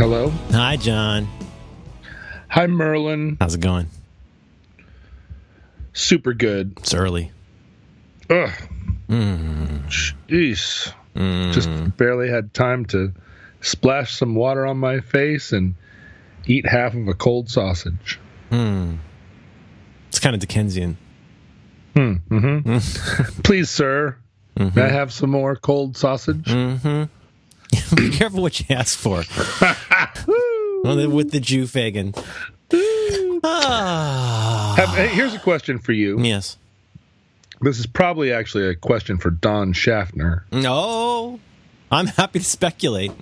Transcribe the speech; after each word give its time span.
Hello. 0.00 0.30
Hi, 0.52 0.76
John. 0.76 1.28
Hi, 2.48 2.66
Merlin. 2.66 3.36
How's 3.38 3.54
it 3.54 3.60
going? 3.60 3.86
Super 5.92 6.32
good. 6.32 6.72
It's 6.78 6.94
early. 6.94 7.32
Ugh. 8.30 8.48
Mm. 9.10 9.84
Jeez. 10.26 10.90
Mm. 11.14 11.52
Just 11.52 11.68
barely 11.98 12.30
had 12.30 12.54
time 12.54 12.86
to 12.86 13.12
splash 13.60 14.14
some 14.16 14.34
water 14.34 14.64
on 14.64 14.78
my 14.78 15.00
face 15.00 15.52
and 15.52 15.74
eat 16.46 16.66
half 16.66 16.94
of 16.94 17.06
a 17.06 17.12
cold 17.12 17.50
sausage. 17.50 18.18
Mm. 18.50 18.96
It's 20.08 20.18
kind 20.18 20.34
of 20.34 20.40
Dickensian. 20.40 20.96
Hmm. 21.94 22.14
Mm-hmm. 22.30 23.42
Please, 23.42 23.68
sir, 23.68 24.16
Mhm. 24.56 24.74
may 24.76 24.82
I 24.82 24.88
have 24.88 25.12
some 25.12 25.28
more 25.28 25.56
cold 25.56 25.94
sausage? 25.98 26.46
Mm-hmm. 26.46 27.04
Be 27.96 28.10
careful 28.10 28.42
what 28.42 28.60
you 28.60 28.66
ask 28.74 28.98
for. 28.98 29.22
Well, 30.82 31.10
with 31.10 31.30
the 31.30 31.40
Jew 31.40 31.66
Fagin. 31.66 32.14
Ah. 33.44 34.72
Have, 34.78 34.88
hey, 34.90 35.08
here's 35.08 35.34
a 35.34 35.38
question 35.38 35.78
for 35.78 35.92
you. 35.92 36.18
yes. 36.22 36.56
This 37.60 37.78
is 37.78 37.86
probably 37.86 38.32
actually 38.32 38.66
a 38.68 38.74
question 38.74 39.18
for 39.18 39.30
Don 39.30 39.74
Schaffner. 39.74 40.46
No. 40.50 41.38
I'm 41.90 42.06
happy 42.06 42.38
to 42.38 42.44
speculate. 42.44 43.12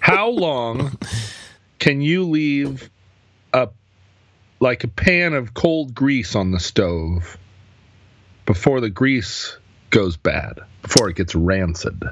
How 0.00 0.28
long 0.30 0.98
can 1.78 2.00
you 2.00 2.24
leave 2.24 2.90
a 3.52 3.68
like 4.58 4.82
a 4.82 4.88
pan 4.88 5.34
of 5.34 5.54
cold 5.54 5.94
grease 5.94 6.34
on 6.34 6.50
the 6.50 6.58
stove 6.58 7.38
before 8.44 8.80
the 8.80 8.90
grease 8.90 9.56
goes 9.90 10.16
bad, 10.16 10.58
before 10.82 11.08
it 11.08 11.14
gets 11.16 11.36
rancid? 11.36 12.02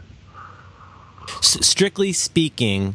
S- 1.39 1.67
strictly 1.67 2.13
speaking, 2.13 2.95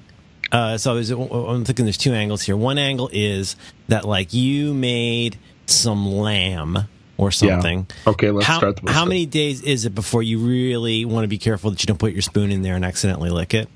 uh, 0.52 0.78
so 0.78 0.92
I 0.92 0.94
was, 0.96 1.10
I'm 1.12 1.66
thinking 1.66 1.86
there's 1.86 1.98
two 1.98 2.14
angles 2.14 2.42
here. 2.44 2.56
One 2.58 2.78
angle 2.78 3.10
is 3.12 3.56
that 3.88 4.06
like 4.06 4.34
you 4.34 4.74
made 4.74 5.38
some 5.66 6.06
lamb 6.08 6.78
or 7.18 7.32
something. 7.32 7.88
Okay, 8.06 8.32
let's 8.32 8.46
How, 8.48 8.58
start. 8.60 8.88
how 8.88 9.04
many 9.06 9.26
days 9.26 9.62
is 9.64 9.86
it 9.86 9.96
before 9.96 10.24
you 10.24 10.40
really 10.40 11.04
want 11.04 11.24
to 11.24 11.28
be 11.28 11.38
careful 11.38 11.72
that 11.72 11.82
you 11.82 11.88
don't 11.88 11.98
put 11.98 12.14
your 12.14 12.22
spoon 12.22 12.52
in 12.52 12.62
there 12.62 12.76
and 12.76 12.86
accidentally 12.86 13.30
lick 13.30 13.54
it? 13.54 13.68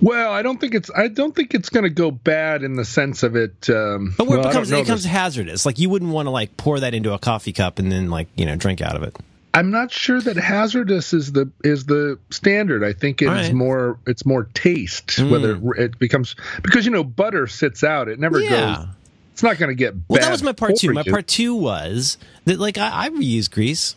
Well, 0.00 0.32
I 0.32 0.42
don't 0.42 0.58
think 0.58 0.74
it's. 0.74 0.90
I 0.96 1.08
don't 1.08 1.34
think 1.36 1.52
it's 1.54 1.68
going 1.68 1.84
to 1.84 1.90
go 1.90 2.10
bad 2.10 2.62
in 2.62 2.74
the 2.74 2.84
sense 2.84 3.22
of 3.22 3.36
it. 3.36 3.68
Um, 3.68 4.14
But 4.16 4.26
where 4.26 4.38
well, 4.38 4.46
it 4.46 4.50
becomes 4.50 4.70
it 4.72 4.80
becomes 4.82 5.04
hazardous. 5.04 5.66
Like 5.66 5.78
you 5.78 5.90
wouldn't 5.90 6.12
want 6.12 6.26
to 6.26 6.30
like 6.30 6.56
pour 6.56 6.80
that 6.80 6.94
into 6.94 7.12
a 7.12 7.18
coffee 7.18 7.52
cup 7.52 7.78
and 7.78 7.92
then 7.92 8.08
like 8.10 8.28
you 8.36 8.46
know 8.46 8.56
drink 8.56 8.80
out 8.80 8.96
of 8.96 9.02
it. 9.02 9.16
I'm 9.54 9.70
not 9.70 9.90
sure 9.90 10.20
that 10.20 10.36
hazardous 10.36 11.12
is 11.12 11.32
the 11.32 11.50
is 11.64 11.86
the 11.86 12.18
standard. 12.30 12.84
I 12.84 12.92
think 12.92 13.22
it's 13.22 13.28
right. 13.30 13.52
more 13.54 13.98
it's 14.06 14.24
more 14.26 14.44
taste 14.54 15.06
Mm. 15.18 15.30
whether 15.30 15.82
it 15.82 15.98
becomes 15.98 16.36
because 16.62 16.84
you 16.84 16.90
know 16.90 17.02
butter 17.04 17.46
sits 17.46 17.82
out. 17.82 18.08
It 18.08 18.20
never 18.20 18.40
Yeah. 18.40 18.76
goes. 18.76 18.86
It's 19.32 19.42
not 19.42 19.56
going 19.58 19.68
to 19.70 19.74
get. 19.74 19.94
Well, 20.08 20.20
that 20.20 20.30
was 20.32 20.42
my 20.42 20.52
part 20.52 20.76
two. 20.76 20.92
My 20.92 21.02
part 21.04 21.26
two 21.28 21.54
was 21.54 22.18
that 22.44 22.58
like 22.58 22.76
I, 22.76 23.06
I 23.06 23.08
reuse 23.10 23.50
grease. 23.50 23.94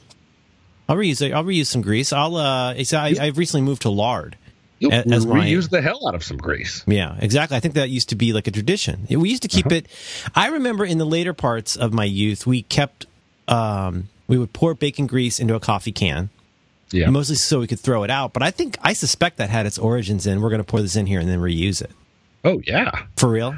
I'll 0.88 0.96
reuse 0.96 1.34
I'll 1.34 1.44
reuse 1.44 1.66
some 1.68 1.82
grease. 1.82 2.14
I'll 2.14 2.36
uh, 2.36 2.74
I, 2.76 3.16
I've 3.20 3.38
recently 3.38 3.66
moved 3.66 3.82
to 3.84 3.90
lard. 3.90 4.38
You'll 4.80 4.94
as 4.94 5.26
my- 5.28 5.46
reuse 5.46 5.70
the 5.70 5.82
hell 5.82 6.08
out 6.08 6.16
of 6.16 6.24
some 6.24 6.38
grease. 6.38 6.84
Yeah, 6.88 7.16
exactly. 7.20 7.56
I 7.58 7.60
think 7.60 7.76
that 7.76 7.90
used 7.90 8.10
to 8.10 8.16
be 8.16 8.34
like 8.34 8.48
a 8.48 8.52
tradition. 8.52 9.06
We 9.10 9.30
used 9.30 9.44
to 9.44 9.48
keep 9.48 9.68
Uh-huh. 9.68 9.76
it. 9.76 9.88
I 10.34 10.48
remember 10.48 10.86
in 10.86 10.98
the 10.98 11.06
later 11.06 11.34
parts 11.34 11.76
of 11.76 11.94
my 11.94 12.04
youth, 12.06 12.48
we 12.48 12.64
kept, 12.64 13.06
um, 13.48 14.10
we 14.32 14.38
would 14.38 14.54
pour 14.54 14.74
bacon 14.74 15.08
grease 15.08 15.42
into 15.42 15.56
a 15.56 15.60
coffee 15.60 15.92
can, 15.92 16.30
Yeah. 16.92 17.10
mostly 17.10 17.36
so 17.36 17.60
we 17.60 17.68
could 17.68 17.82
throw 17.82 18.04
it 18.04 18.10
out. 18.10 18.32
But 18.32 18.44
I 18.44 18.50
think, 18.50 18.78
I 18.82 18.94
suspect 18.94 19.36
that 19.40 19.50
had 19.50 19.66
its 19.66 19.78
origins 19.78 20.26
in 20.26 20.40
we're 20.40 20.50
going 20.50 20.62
to 20.64 20.64
pour 20.64 20.82
this 20.82 20.96
in 20.96 21.06
here 21.06 21.20
and 21.20 21.28
then 21.28 21.40
reuse 21.40 21.82
it. 21.82 21.92
Oh 22.46 22.62
yeah. 22.66 22.92
For 23.18 23.28
real? 23.30 23.58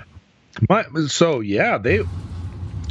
My, 0.67 0.83
so 1.07 1.41
yeah, 1.41 1.77
they. 1.77 2.01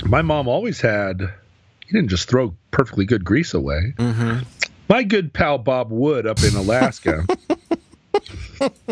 My 0.04 0.22
mom 0.22 0.46
always 0.46 0.80
had. 0.80 1.20
You 1.20 1.92
didn't 1.92 2.08
just 2.08 2.28
throw 2.28 2.54
perfectly 2.70 3.04
good 3.04 3.24
grease 3.24 3.52
away. 3.52 3.94
Mm-hmm. 3.96 4.44
My 4.88 5.02
good 5.02 5.32
pal 5.32 5.58
Bob 5.58 5.90
Wood 5.90 6.24
up 6.24 6.40
in 6.44 6.54
Alaska. 6.54 7.26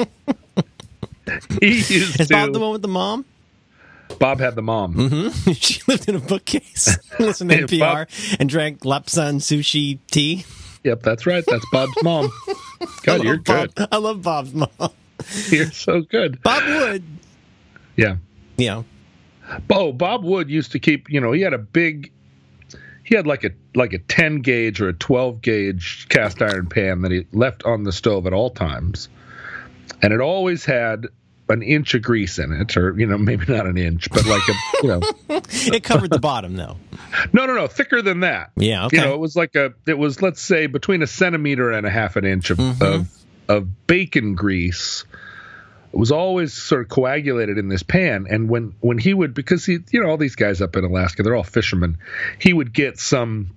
he 1.60 1.76
used 1.76 2.20
Is 2.20 2.26
to. 2.28 2.34
Bob 2.34 2.52
the 2.52 2.58
one 2.58 2.72
with 2.72 2.82
the 2.82 2.88
mom? 2.88 3.24
Bob 4.18 4.40
had 4.40 4.54
the 4.54 4.62
mom. 4.62 4.94
Mm-hmm. 4.94 5.52
she 5.52 5.80
lived 5.86 6.08
in 6.08 6.14
a 6.16 6.20
bookcase, 6.20 6.98
listened 7.18 7.50
to 7.50 7.56
Hey, 7.56 7.78
Bob. 7.78 8.08
NPR, 8.08 8.36
and 8.40 8.48
drank 8.48 8.80
Lapsang 8.80 9.36
souchong 9.40 9.98
tea. 10.10 10.44
Yep, 10.84 11.02
that's 11.02 11.26
right. 11.26 11.44
That's 11.46 11.64
Bob's 11.70 12.02
mom. 12.02 12.30
God, 13.02 13.22
you're 13.22 13.38
Bob. 13.38 13.74
good. 13.74 13.88
I 13.92 13.96
love 13.98 14.22
Bob's 14.22 14.54
mom. 14.54 14.68
You're 15.48 15.70
so 15.70 16.00
good. 16.00 16.42
Bob 16.42 16.62
Wood. 16.66 17.04
Yeah. 17.96 18.16
Yeah. 18.56 18.82
Oh, 19.68 19.92
Bob 19.92 20.24
Wood 20.24 20.48
used 20.48 20.72
to 20.72 20.78
keep. 20.78 21.10
You 21.10 21.20
know, 21.20 21.32
he 21.32 21.42
had 21.42 21.52
a 21.52 21.58
big. 21.58 22.12
He 23.04 23.14
had 23.16 23.26
like 23.26 23.44
a 23.44 23.50
like 23.74 23.92
a 23.92 23.98
ten 23.98 24.40
gauge 24.40 24.80
or 24.80 24.88
a 24.88 24.92
twelve 24.94 25.42
gauge 25.42 26.06
cast 26.08 26.40
iron 26.40 26.66
pan 26.68 27.02
that 27.02 27.10
he 27.10 27.26
left 27.32 27.64
on 27.64 27.82
the 27.82 27.92
stove 27.92 28.26
at 28.26 28.32
all 28.32 28.48
times, 28.50 29.08
and 30.00 30.12
it 30.14 30.20
always 30.20 30.64
had 30.64 31.06
an 31.50 31.62
inch 31.62 31.94
of 31.94 32.02
grease 32.02 32.38
in 32.38 32.52
it, 32.52 32.76
or 32.76 32.98
you 32.98 33.06
know, 33.06 33.18
maybe 33.18 33.44
not 33.52 33.66
an 33.66 33.76
inch, 33.76 34.08
but 34.10 34.24
like 34.26 34.42
a 34.48 34.52
you 34.82 34.88
know, 34.88 35.00
It 35.50 35.84
covered 35.84 36.10
the 36.10 36.18
bottom, 36.18 36.56
though. 36.56 36.76
no, 37.32 37.44
no, 37.46 37.54
no, 37.54 37.66
thicker 37.66 38.00
than 38.02 38.20
that. 38.20 38.50
Yeah. 38.56 38.86
Okay. 38.86 38.96
You 38.96 39.02
know, 39.04 39.12
it 39.14 39.20
was 39.20 39.36
like 39.36 39.54
a. 39.56 39.74
It 39.86 39.98
was 39.98 40.22
let's 40.22 40.40
say 40.40 40.66
between 40.66 41.02
a 41.02 41.06
centimeter 41.06 41.70
and 41.72 41.86
a 41.86 41.90
half 41.90 42.16
an 42.16 42.24
inch 42.24 42.50
of 42.50 42.58
Mhm. 42.58 42.80
of, 42.82 43.08
of 43.48 43.86
bacon 43.86 44.34
grease. 44.34 45.04
It 45.92 45.98
was 45.98 46.12
always 46.12 46.52
sort 46.52 46.82
of 46.82 46.88
coagulated 46.88 47.58
in 47.58 47.68
this 47.68 47.82
pan, 47.82 48.26
and 48.30 48.48
when 48.48 48.74
when 48.80 48.96
he 48.98 49.12
would 49.12 49.34
because 49.34 49.66
he 49.66 49.78
you 49.90 50.00
know 50.00 50.08
all 50.08 50.16
these 50.16 50.36
guys 50.36 50.60
up 50.62 50.76
in 50.76 50.84
Alaska 50.84 51.22
they're 51.24 51.34
all 51.34 51.42
fishermen, 51.42 51.98
he 52.38 52.52
would 52.52 52.72
get 52.72 52.98
some 53.00 53.50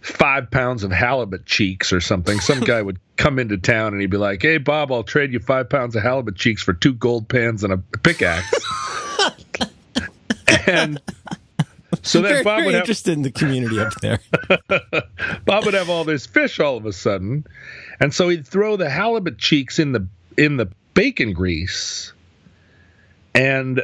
five 0.00 0.50
pounds 0.50 0.84
of 0.84 0.92
halibut 0.92 1.46
cheeks 1.46 1.92
or 1.92 2.00
something. 2.00 2.40
Some 2.40 2.60
guy 2.60 2.80
would 2.82 2.98
come 3.16 3.38
into 3.38 3.56
town 3.56 3.92
and 3.92 4.00
he'd 4.00 4.10
be 4.10 4.16
like, 4.16 4.42
"Hey 4.42 4.58
Bob, 4.58 4.92
I'll 4.92 5.02
trade 5.02 5.32
you 5.32 5.38
five 5.38 5.68
pounds 5.68 5.96
of 5.96 6.02
halibut 6.02 6.36
cheeks 6.36 6.62
for 6.62 6.72
two 6.72 6.94
gold 6.94 7.28
pans 7.28 7.64
and 7.64 7.72
a 7.72 7.78
pickaxe." 7.78 8.52
and 10.66 11.00
so 12.02 12.20
then 12.20 12.32
very, 12.32 12.44
Bob 12.44 12.58
very 12.58 12.66
would 12.66 12.74
have 12.74 12.82
interested 12.82 13.12
in 13.12 13.22
the 13.22 13.30
community 13.30 13.80
up 13.80 13.92
there. 14.00 14.20
Bob 15.44 15.64
would 15.64 15.74
have 15.74 15.90
all 15.90 16.04
this 16.04 16.26
fish 16.26 16.60
all 16.60 16.76
of 16.76 16.86
a 16.86 16.92
sudden, 16.92 17.44
and 18.00 18.14
so 18.14 18.28
he'd 18.28 18.46
throw 18.46 18.76
the 18.76 18.88
halibut 18.88 19.38
cheeks 19.38 19.78
in 19.78 19.92
the 19.92 20.06
in 20.36 20.56
the 20.56 20.70
bacon 20.94 21.32
grease 21.32 22.12
and 23.34 23.82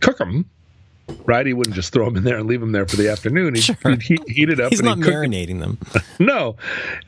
cook 0.00 0.18
them. 0.18 0.48
Right, 1.26 1.46
he 1.46 1.52
wouldn't 1.52 1.74
just 1.76 1.92
throw 1.92 2.06
them 2.06 2.16
in 2.16 2.24
there 2.24 2.38
and 2.38 2.46
leave 2.46 2.60
them 2.60 2.72
there 2.72 2.86
for 2.86 2.96
the 2.96 3.08
afternoon. 3.10 3.54
He'd, 3.54 3.62
Sure. 3.64 3.76
he'd 3.90 4.02
heat, 4.02 4.22
heat 4.28 4.48
it 4.50 4.60
up. 4.60 4.70
He's 4.70 4.80
and 4.80 4.86
not 4.88 4.98
he'd 4.98 5.04
cook 5.04 5.12
'em. 5.14 5.20
marinating 5.30 5.60
them. 5.60 5.78
No, 6.18 6.56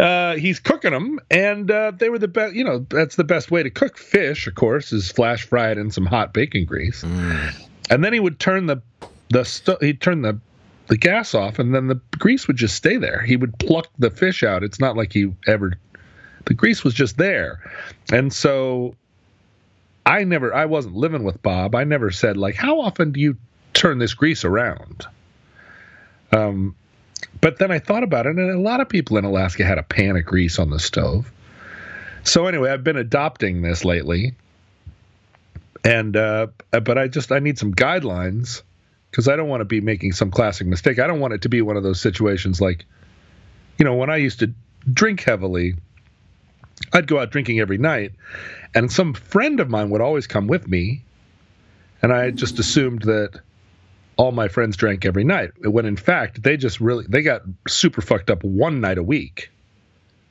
uh, 0.00 0.34
he's 0.36 0.58
cooking 0.58 0.90
them, 0.92 1.20
and 1.30 1.70
uh, 1.70 1.92
they 1.96 2.08
were 2.08 2.18
the 2.18 2.28
best. 2.28 2.54
You 2.54 2.64
know, 2.64 2.84
that's 2.90 3.16
the 3.16 3.24
best 3.24 3.50
way 3.50 3.62
to 3.62 3.70
cook 3.70 3.96
fish. 3.98 4.46
Of 4.46 4.54
course, 4.54 4.92
is 4.92 5.10
flash 5.10 5.44
fry 5.44 5.70
it 5.70 5.78
in 5.78 5.90
some 5.90 6.06
hot 6.06 6.32
bacon 6.34 6.64
grease, 6.64 7.02
and 7.02 8.04
then 8.04 8.12
he 8.12 8.20
would 8.20 8.38
turn 8.38 8.66
the 8.66 8.82
the 9.30 9.78
he'd 9.80 10.00
turn 10.00 10.22
the 10.22 10.38
the 10.88 10.96
gas 10.96 11.34
off, 11.34 11.58
and 11.58 11.74
then 11.74 11.86
the 11.88 12.00
grease 12.18 12.46
would 12.48 12.56
just 12.56 12.74
stay 12.74 12.96
there. 12.96 13.20
He 13.22 13.36
would 13.36 13.58
pluck 13.58 13.88
the 13.98 14.10
fish 14.10 14.42
out. 14.42 14.62
It's 14.62 14.80
not 14.80 14.96
like 14.96 15.12
he 15.12 15.32
ever 15.46 15.72
the 16.46 16.54
grease 16.54 16.84
was 16.84 16.94
just 16.94 17.16
there, 17.18 17.60
and 18.12 18.32
so 18.32 18.94
I 20.04 20.24
never 20.24 20.52
I 20.54 20.66
wasn't 20.66 20.96
living 20.96 21.22
with 21.24 21.40
Bob. 21.42 21.74
I 21.74 21.84
never 21.84 22.10
said 22.10 22.36
like, 22.36 22.54
how 22.56 22.80
often 22.80 23.12
do 23.12 23.20
you 23.20 23.36
turn 23.76 23.98
this 23.98 24.14
grease 24.14 24.44
around? 24.44 25.06
Um, 26.32 26.74
but 27.40 27.58
then 27.58 27.70
I 27.70 27.78
thought 27.78 28.02
about 28.02 28.26
it, 28.26 28.36
and 28.36 28.50
a 28.50 28.58
lot 28.58 28.80
of 28.80 28.88
people 28.88 29.16
in 29.18 29.24
Alaska 29.24 29.64
had 29.64 29.78
a 29.78 29.82
pan 29.82 30.16
of 30.16 30.24
grease 30.24 30.58
on 30.58 30.70
the 30.70 30.78
stove. 30.78 31.30
So 32.24 32.46
anyway, 32.46 32.70
I've 32.70 32.82
been 32.82 32.96
adopting 32.96 33.62
this 33.62 33.84
lately, 33.84 34.34
and 35.84 36.16
uh, 36.16 36.48
but 36.70 36.98
I 36.98 37.08
just 37.08 37.30
I 37.30 37.38
need 37.38 37.58
some 37.58 37.72
guidelines 37.72 38.62
because 39.10 39.28
I 39.28 39.36
don't 39.36 39.48
want 39.48 39.60
to 39.60 39.66
be 39.66 39.80
making 39.80 40.12
some 40.12 40.30
classic 40.30 40.66
mistake. 40.66 40.98
I 40.98 41.06
don't 41.06 41.20
want 41.20 41.34
it 41.34 41.42
to 41.42 41.48
be 41.48 41.62
one 41.62 41.76
of 41.76 41.82
those 41.82 42.00
situations 42.00 42.60
like, 42.60 42.84
you 43.78 43.84
know, 43.84 43.94
when 43.94 44.10
I 44.10 44.16
used 44.16 44.40
to 44.40 44.52
drink 44.92 45.22
heavily, 45.22 45.76
I'd 46.92 47.06
go 47.06 47.20
out 47.20 47.30
drinking 47.30 47.60
every 47.60 47.78
night, 47.78 48.12
and 48.74 48.90
some 48.90 49.14
friend 49.14 49.60
of 49.60 49.70
mine 49.70 49.90
would 49.90 50.00
always 50.00 50.26
come 50.26 50.48
with 50.48 50.66
me, 50.66 51.04
and 52.02 52.12
I 52.12 52.30
just 52.32 52.58
assumed 52.58 53.02
that 53.02 53.40
all 54.16 54.32
my 54.32 54.48
friends 54.48 54.76
drank 54.76 55.04
every 55.04 55.24
night 55.24 55.50
when 55.60 55.84
in 55.86 55.96
fact 55.96 56.42
they 56.42 56.56
just 56.56 56.80
really 56.80 57.04
they 57.08 57.22
got 57.22 57.42
super 57.68 58.00
fucked 58.00 58.30
up 58.30 58.42
one 58.44 58.80
night 58.80 58.98
a 58.98 59.02
week 59.02 59.50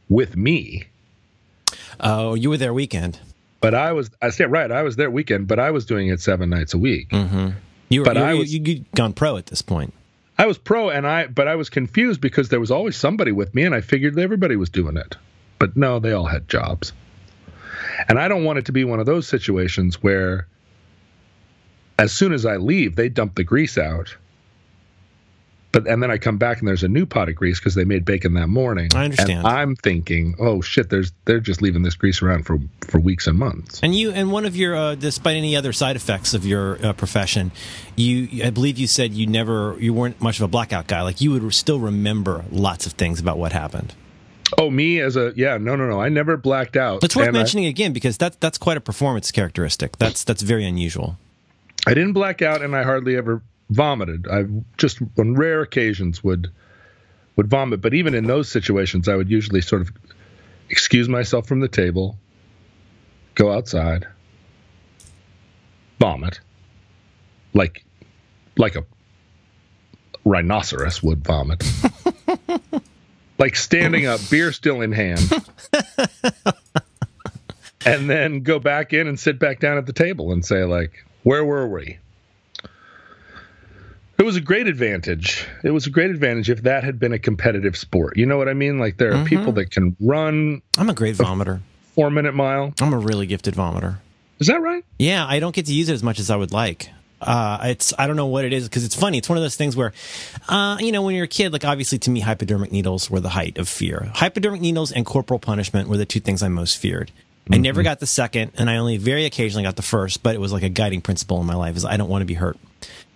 with 0.09 0.35
me 0.35 0.85
Oh, 1.99 2.33
you 2.35 2.49
were 2.49 2.57
there 2.57 2.73
weekend. 2.73 3.19
but 3.61 3.73
i 3.73 3.91
was 3.93 4.09
i 4.21 4.29
said 4.29 4.51
right 4.51 4.71
i 4.71 4.83
was 4.83 4.95
there 4.95 5.09
weekend 5.09 5.47
but 5.47 5.59
i 5.59 5.71
was 5.71 5.85
doing 5.85 6.07
it 6.09 6.19
seven 6.21 6.49
nights 6.49 6.73
a 6.73 6.77
week 6.77 7.09
Mm-hmm. 7.09 7.49
You 7.89 8.01
were, 8.01 8.05
but 8.05 8.15
you, 8.17 8.23
I 8.23 8.33
was, 8.33 8.53
you, 8.53 8.61
you'd 8.65 8.91
gone 8.93 9.13
pro 9.13 9.37
at 9.37 9.45
this 9.45 9.61
point. 9.61 9.93
i 10.37 10.45
was 10.45 10.57
pro 10.57 10.89
and 10.89 11.05
i 11.07 11.27
but 11.27 11.47
i 11.47 11.55
was 11.55 11.69
confused 11.69 12.19
because 12.21 12.49
there 12.49 12.59
was 12.59 12.71
always 12.71 12.95
somebody 12.97 13.31
with 13.31 13.53
me 13.55 13.63
and 13.63 13.73
i 13.75 13.81
figured 13.81 14.17
everybody 14.19 14.55
was 14.55 14.69
doing 14.69 14.97
it 14.97 15.15
but 15.59 15.77
no 15.77 15.99
they 15.99 16.11
all 16.11 16.25
had 16.25 16.47
jobs 16.49 16.91
And 18.09 18.19
I 18.19 18.27
don't 18.27 18.43
want 18.43 18.59
it 18.59 18.65
to 18.65 18.71
be 18.71 18.83
one 18.83 18.99
of 18.99 19.05
those 19.05 19.27
situations 19.27 20.01
where 20.03 20.47
as 21.97 22.11
soon 22.11 22.33
as 22.33 22.45
I 22.45 22.57
leave, 22.57 22.95
they 22.95 23.09
dump 23.09 23.35
the 23.35 23.43
grease 23.43 23.77
out. 23.77 24.15
But 25.71 25.87
and 25.87 26.01
then 26.01 26.09
I 26.09 26.17
come 26.17 26.37
back 26.37 26.59
and 26.59 26.67
there's 26.69 26.83
a 26.83 26.87
new 26.87 27.05
pot 27.05 27.27
of 27.27 27.35
grease 27.35 27.59
because 27.59 27.75
they 27.75 27.83
made 27.83 28.05
bacon 28.05 28.33
that 28.35 28.47
morning. 28.47 28.91
I 28.95 29.03
understand. 29.03 29.39
And 29.39 29.47
I'm 29.47 29.75
thinking, 29.75 30.35
oh 30.39 30.61
shit, 30.61 30.89
there's 30.89 31.11
they're 31.25 31.41
just 31.41 31.61
leaving 31.61 31.83
this 31.83 31.95
grease 31.95 32.21
around 32.21 32.45
for 32.45 32.59
for 32.87 32.97
weeks 32.97 33.27
and 33.27 33.37
months. 33.37 33.81
And 33.83 33.93
you, 33.93 34.11
and 34.11 34.31
one 34.31 34.45
of 34.45 34.55
your, 34.55 34.73
uh, 34.73 34.95
despite 34.95 35.35
any 35.35 35.53
other 35.57 35.73
side 35.73 35.97
effects 35.97 36.33
of 36.33 36.45
your 36.45 36.83
uh, 36.85 36.93
profession, 36.93 37.51
you, 37.97 38.45
I 38.45 38.51
believe 38.51 38.77
you 38.77 38.87
said 38.87 39.13
you 39.13 39.27
never, 39.27 39.75
you 39.77 39.93
weren't 39.93 40.21
much 40.21 40.39
of 40.39 40.43
a 40.43 40.47
blackout 40.47 40.87
guy. 40.87 41.01
Like 41.01 41.19
you 41.19 41.31
would 41.31 41.53
still 41.53 41.81
remember 41.81 42.45
lots 42.51 42.85
of 42.85 42.93
things 42.93 43.19
about 43.19 43.37
what 43.37 43.51
happened. 43.51 43.93
Oh, 44.57 44.69
me 44.69 45.01
as 45.01 45.17
a 45.17 45.33
yeah, 45.35 45.57
no, 45.57 45.75
no, 45.75 45.89
no. 45.89 45.99
I 45.99 46.07
never 46.07 46.37
blacked 46.37 46.77
out. 46.77 47.03
It's 47.03 47.17
worth 47.17 47.27
And 47.27 47.35
I- 47.35 47.39
mentioning 47.41 47.65
again 47.65 47.91
because 47.91 48.17
that's 48.17 48.37
that's 48.37 48.57
quite 48.57 48.77
a 48.77 48.81
performance 48.81 49.29
characteristic. 49.29 49.97
That's 49.97 50.23
that's 50.23 50.41
very 50.41 50.63
unusual. 50.63 51.17
I 51.85 51.93
didn't 51.93 52.13
black 52.13 52.41
out, 52.41 52.61
and 52.61 52.75
I 52.75 52.83
hardly 52.83 53.15
ever 53.15 53.41
vomited. 53.69 54.27
I 54.27 54.45
just 54.77 54.99
on 55.17 55.35
rare 55.35 55.61
occasions 55.61 56.23
would 56.23 56.51
would 57.35 57.47
vomit, 57.47 57.81
but 57.81 57.93
even 57.93 58.15
in 58.15 58.25
those 58.25 58.49
situations, 58.49 59.09
I 59.09 59.15
would 59.15 59.29
usually 59.29 59.61
sort 59.61 59.81
of 59.81 59.91
excuse 60.69 61.09
myself 61.09 61.47
from 61.47 61.59
the 61.59 61.67
table, 61.67 62.17
go 63.35 63.51
outside, 63.51 64.07
vomit, 65.99 66.39
like 67.53 67.83
like 68.57 68.75
a 68.75 68.85
rhinoceros 70.23 71.03
would 71.03 71.23
vomit. 71.23 71.63
like 73.37 73.55
standing 73.55 74.07
up, 74.07 74.19
beer 74.29 74.51
still 74.51 74.81
in 74.81 74.91
hand. 74.91 75.31
and 77.85 78.09
then 78.09 78.41
go 78.41 78.59
back 78.59 78.93
in 78.93 79.07
and 79.07 79.19
sit 79.19 79.39
back 79.39 79.59
down 79.59 79.77
at 79.77 79.85
the 79.85 79.93
table 79.93 80.31
and 80.31 80.43
say 80.43 80.63
like 80.63 81.05
where 81.25 81.43
were 81.43 81.67
we 81.67 81.97
it 84.17 84.23
was 84.23 84.35
a 84.37 84.41
great 84.41 84.67
advantage 84.67 85.45
it 85.63 85.71
was 85.71 85.87
a 85.87 85.89
great 85.89 86.09
advantage 86.09 86.49
if 86.49 86.61
that 86.63 86.83
had 86.83 86.99
been 86.99 87.11
a 87.13 87.19
competitive 87.19 87.75
sport 87.75 88.15
you 88.15 88.25
know 88.25 88.37
what 88.37 88.47
i 88.47 88.53
mean 88.53 88.79
like 88.79 88.97
there 88.97 89.13
are 89.13 89.25
people 89.25 89.51
that 89.51 89.71
can 89.71 89.95
run 89.99 90.61
I'm 90.77 90.89
a 90.89 90.93
great 90.93 91.15
vomiter. 91.15 91.59
four 91.95 92.09
minute 92.09 92.33
mile 92.33 92.73
I'm 92.79 92.93
a 92.93 92.99
really 92.99 93.25
gifted 93.27 93.55
vomiter. 93.55 93.97
is 94.39 94.47
that 94.47 94.61
right 94.61 94.83
Yeah, 94.97 95.25
I 95.27 95.39
don't 95.39 95.53
get 95.55 95.65
to 95.65 95.73
use 95.73 95.89
it 95.89 95.93
as 95.93 96.03
much 96.03 96.19
as 96.19 96.29
I 96.29 96.35
would 96.37 96.51
like. 96.53 96.89
Uh, 97.21 97.57
it's 97.63 97.93
I 97.97 98.05
don't 98.07 98.17
know 98.17 98.27
what 98.27 98.45
it 98.45 98.53
is 98.53 98.67
because 98.67 98.83
it's 98.85 98.93
funny. 98.93 99.17
It's 99.17 99.29
one 99.29 99.37
of 99.37 99.43
those 99.43 99.55
things 99.55 99.75
where, 99.75 99.93
uh, 100.47 100.77
you 100.79 100.91
know, 100.91 101.01
when 101.01 101.15
you're 101.15 101.23
a 101.25 101.27
kid, 101.39 101.53
like 101.53 101.65
obviously 101.65 101.97
to 101.99 102.09
me, 102.11 102.19
hypodermic 102.19 102.71
needles 102.71 103.09
were 103.09 103.19
the 103.21 103.29
height 103.29 103.57
of 103.57 103.67
fear. 103.67 104.11
Hypodermic 104.13 104.61
needles 104.61 104.91
and 104.91 105.05
corporal 105.05 105.39
punishment 105.39 105.87
were 105.89 105.97
the 105.97 106.05
two 106.05 106.19
things 106.19 106.43
I 106.43 106.49
most 106.49 106.77
feared. 106.77 107.11
I 107.51 107.57
never 107.57 107.83
got 107.83 107.99
the 107.99 108.07
second, 108.07 108.53
and 108.57 108.69
I 108.69 108.77
only 108.77 108.97
very 108.97 109.25
occasionally 109.25 109.63
got 109.63 109.75
the 109.75 109.83
first. 109.83 110.23
But 110.23 110.35
it 110.35 110.39
was 110.39 110.51
like 110.51 110.63
a 110.63 110.69
guiding 110.69 111.01
principle 111.01 111.39
in 111.39 111.45
my 111.45 111.55
life: 111.55 111.75
is 111.75 111.85
I 111.85 111.97
don't 111.97 112.09
want 112.09 112.21
to 112.21 112.25
be 112.25 112.33
hurt. 112.33 112.57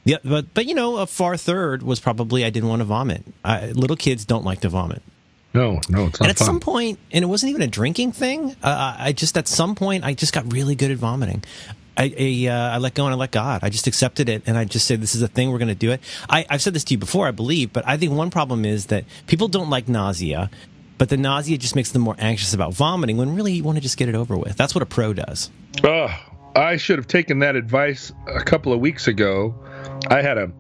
Yeah, 0.06 0.18
but 0.24 0.54
but 0.54 0.66
you 0.66 0.76
know, 0.76 0.98
a 0.98 1.08
far 1.08 1.36
third 1.38 1.84
was 1.84 2.00
probably 2.00 2.46
I 2.46 2.50
didn't 2.50 2.70
want 2.70 2.82
to 2.82 2.86
vomit. 2.86 3.24
I, 3.44 3.68
little 3.68 3.98
kids 3.98 4.26
don't 4.26 4.46
like 4.46 4.62
to 4.62 4.70
vomit. 4.70 5.02
no 5.54 5.80
no 5.90 6.06
it's 6.06 6.20
not 6.20 6.22
And 6.22 6.30
at 6.30 6.38
fun 6.38 6.46
some 6.46 6.60
point, 6.60 7.00
and 7.12 7.24
it 7.24 7.28
wasn't 7.28 7.50
even 7.50 7.62
a 7.62 7.68
drinking 7.68 8.12
thing. 8.12 8.56
Uh, 8.64 8.96
I 9.00 9.14
just 9.14 9.38
at 9.38 9.48
some 9.48 9.76
point, 9.76 10.04
I 10.04 10.14
just 10.14 10.34
got 10.34 10.52
really 10.54 10.76
good 10.76 10.92
at 10.92 10.98
vomiting. 10.98 11.44
I 11.98 12.14
I, 12.18 12.48
uh, 12.48 12.76
I 12.76 12.78
let 12.78 12.94
go 12.94 13.06
and 13.06 13.14
I 13.14 13.18
let 13.18 13.32
God. 13.32 13.60
I 13.64 13.70
just 13.70 13.88
accepted 13.88 14.30
it, 14.30 14.44
and 14.46 14.58
I 14.58 14.66
just 14.66 14.88
said, 14.88 15.02
"This 15.02 15.16
is 15.16 15.22
a 15.22 15.28
thing. 15.28 15.52
We're 15.52 15.58
going 15.58 15.68
to 15.68 15.76
do 15.76 15.92
it." 15.92 16.02
I, 16.30 16.46
I've 16.50 16.62
said 16.62 16.74
this 16.74 16.84
to 16.86 16.94
you 16.94 16.98
before, 16.98 17.28
I 17.28 17.32
believe, 17.32 17.74
but 17.74 17.86
I 17.88 17.98
think 17.98 18.14
one 18.14 18.32
problem 18.32 18.64
is 18.64 18.86
that 18.88 19.06
people 19.28 19.48
don't 19.48 19.70
like 19.70 19.90
nausea, 19.90 20.50
but 21.00 21.10
the 21.10 21.18
nausea 21.18 21.58
just 21.58 21.76
makes 21.76 21.92
them 21.92 22.04
more 22.04 22.16
anxious 22.20 22.54
about 22.54 22.76
vomiting. 22.76 23.18
When 23.18 23.34
really 23.34 23.54
you 23.54 23.64
want 23.64 23.78
to 23.78 23.82
just 23.82 23.98
get 23.98 24.08
it 24.08 24.14
over 24.16 24.38
with. 24.38 24.56
That's 24.56 24.76
what 24.76 24.84
a 24.84 24.86
pro 24.86 25.14
does. 25.14 25.50
Ugh, 25.84 26.12
i 26.56 26.78
should 26.78 26.98
have 26.98 27.08
taken 27.08 27.40
that 27.40 27.56
advice 27.56 28.12
a 28.28 28.42
couple 28.42 28.74
of 28.74 28.80
weeks 28.80 29.08
ago 29.08 29.54
i 30.10 30.20
had 30.22 30.38
a 30.40 30.52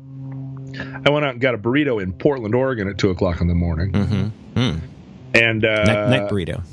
i 1.03 1.09
went 1.09 1.25
out 1.25 1.31
and 1.31 1.41
got 1.41 1.55
a 1.55 1.57
burrito 1.57 2.01
in 2.01 2.13
portland 2.13 2.53
oregon 2.53 2.87
at 2.87 2.97
two 2.99 3.09
o'clock 3.09 3.41
in 3.41 3.47
the 3.47 3.55
morning 3.55 3.91
and 5.33 5.65
uh, 5.65 5.83
Night, 5.83 6.09
night 6.09 6.29
burrito. 6.29 6.63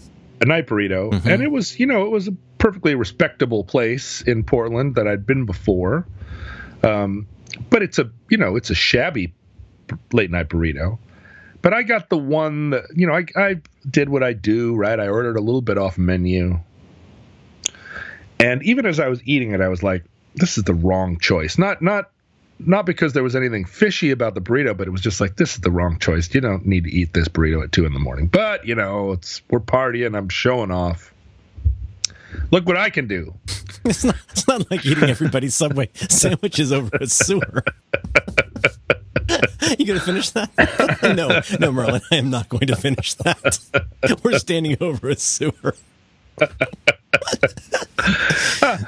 a 0.42 0.44
night 0.44 0.66
burrito, 0.66 1.24
and 1.24 1.42
it 1.42 1.50
was 1.50 1.78
you 1.80 1.86
know 1.86 2.04
it 2.04 2.10
was 2.10 2.28
a 2.28 2.32
perfectly 2.58 2.94
respectable 2.94 3.64
place 3.64 4.20
in 4.22 4.44
Portland 4.44 4.94
that 4.96 5.06
I'd 5.06 5.26
been 5.26 5.44
before, 5.46 6.06
um, 6.82 7.26
but 7.70 7.82
it's 7.82 7.98
a 7.98 8.10
you 8.28 8.36
know 8.38 8.56
it's 8.56 8.70
a 8.70 8.74
shabby 8.74 9.34
late 10.12 10.30
night 10.30 10.48
burrito. 10.48 10.98
But 11.66 11.74
I 11.74 11.82
got 11.82 12.10
the 12.10 12.16
one 12.16 12.70
that 12.70 12.84
you 12.94 13.08
know 13.08 13.12
I 13.12 13.24
I 13.34 13.56
did 13.90 14.08
what 14.08 14.22
I 14.22 14.34
do 14.34 14.76
right. 14.76 15.00
I 15.00 15.08
ordered 15.08 15.36
a 15.36 15.40
little 15.40 15.62
bit 15.62 15.78
off 15.78 15.98
menu, 15.98 16.60
and 18.38 18.62
even 18.62 18.86
as 18.86 19.00
I 19.00 19.08
was 19.08 19.20
eating 19.24 19.50
it, 19.50 19.60
I 19.60 19.66
was 19.66 19.82
like, 19.82 20.04
this 20.36 20.58
is 20.58 20.62
the 20.62 20.74
wrong 20.74 21.18
choice. 21.18 21.58
Not 21.58 21.82
not 21.82 22.12
not 22.60 22.86
because 22.86 23.14
there 23.14 23.24
was 23.24 23.34
anything 23.34 23.64
fishy 23.64 24.12
about 24.12 24.36
the 24.36 24.40
burrito, 24.40 24.76
but 24.76 24.86
it 24.86 24.92
was 24.92 25.00
just 25.00 25.20
like 25.20 25.34
this 25.34 25.54
is 25.54 25.60
the 25.60 25.72
wrong 25.72 25.98
choice. 25.98 26.32
You 26.32 26.40
don't 26.40 26.64
need 26.66 26.84
to 26.84 26.90
eat 26.90 27.12
this 27.12 27.26
burrito 27.26 27.64
at 27.64 27.72
two 27.72 27.84
in 27.84 27.94
the 27.94 27.98
morning. 27.98 28.28
But 28.28 28.64
you 28.64 28.76
know, 28.76 29.10
it's 29.10 29.42
we're 29.50 29.58
partying. 29.58 30.16
I'm 30.16 30.28
showing 30.28 30.70
off. 30.70 31.12
Look 32.52 32.64
what 32.64 32.76
I 32.76 32.90
can 32.90 33.08
do. 33.08 33.34
It's 33.84 34.04
not. 34.04 34.16
It's 34.30 34.48
not 34.48 34.70
like 34.70 34.84
eating 34.84 35.10
everybody's 35.10 35.54
Subway 35.54 35.90
sandwiches 35.94 36.72
over 36.72 36.96
a 37.00 37.06
sewer. 37.06 37.64
you 39.78 39.86
gonna 39.86 40.00
finish 40.00 40.30
that? 40.30 40.50
no, 41.02 41.40
no, 41.58 41.72
Merlin. 41.72 42.02
I 42.10 42.16
am 42.16 42.30
not 42.30 42.48
going 42.48 42.66
to 42.68 42.76
finish 42.76 43.14
that. 43.14 43.58
We're 44.22 44.38
standing 44.38 44.76
over 44.80 45.08
a 45.10 45.16
sewer. 45.16 45.74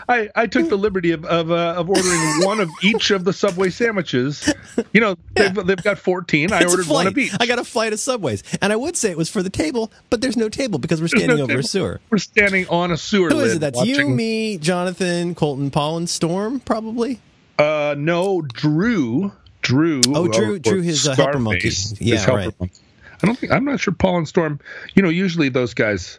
I, 0.09 0.29
I 0.35 0.47
took 0.47 0.69
the 0.69 0.77
liberty 0.77 1.12
of 1.12 1.25
of, 1.25 1.50
uh, 1.50 1.75
of 1.77 1.89
ordering 1.89 2.45
one 2.45 2.61
of 2.61 2.69
each 2.83 3.11
of 3.11 3.25
the 3.25 3.33
Subway 3.33 3.71
sandwiches. 3.71 4.53
You 4.93 5.00
know, 5.00 5.17
they've, 5.35 5.55
they've 5.55 5.83
got 5.83 5.99
14. 5.99 6.53
I 6.53 6.61
It's 6.61 6.71
ordered 6.73 6.87
one 6.89 7.06
of 7.06 7.17
each. 7.17 7.33
I 7.41 7.47
got 7.47 7.59
a 7.59 7.65
flight 7.65 7.93
of 7.93 8.00
Subways, 8.00 8.43
and 8.61 8.73
I 8.73 8.77
would 8.77 8.97
say 8.97 9.11
it 9.11 9.17
was 9.17 9.31
for 9.31 9.43
the 9.43 9.50
table, 9.50 9.91
but 10.11 10.21
there's 10.21 10.37
no 10.37 10.49
table 10.49 10.79
because 10.79 11.00
we're 11.00 11.09
standing 11.09 11.39
no 11.39 11.45
over 11.45 11.59
a 11.59 11.62
sewer. 11.62 12.00
We're 12.11 12.19
standing 12.19 12.69
on 12.69 12.91
a 12.93 12.97
sewer 12.97 13.31
Who 13.31 13.41
is 13.41 13.55
it? 13.55 13.61
That's 13.61 13.83
you, 13.85 13.95
watching- 13.95 14.17
me, 14.17 14.59
Jonathan, 14.59 15.35
Coulton, 15.35 15.71
Paul, 15.71 15.97
and 15.99 16.11
Storm, 16.11 16.61
probably. 16.61 17.21
Uh, 17.59 17.95
no, 17.99 18.43
Drew. 18.43 19.33
Drew. 19.69 20.00
Oh, 20.15 20.29
Drew- 20.29 20.55
or- 20.55 20.59
Drew, 20.59 20.81
or 20.81 20.82
his, 20.82 21.06
uh, 21.06 21.15
helper 21.15 21.38
monkey. 21.38 21.70
Scarface, 21.70 21.99
his 21.99 22.00
Yeah, 22.09 22.17
helper 22.17 22.37
right. 22.37 22.61
monkey. 22.61 22.75
I 23.23 23.26
don't 23.26 23.38
think 23.38 23.53
I'm 23.53 23.65
not 23.65 23.81
sure 23.81 23.93
Paul 23.93 24.19
and 24.19 24.29
Storm. 24.29 24.61
You 24.94 25.03
know, 25.03 25.09
usually 25.11 25.49
those 25.49 25.75
guys. 25.75 26.19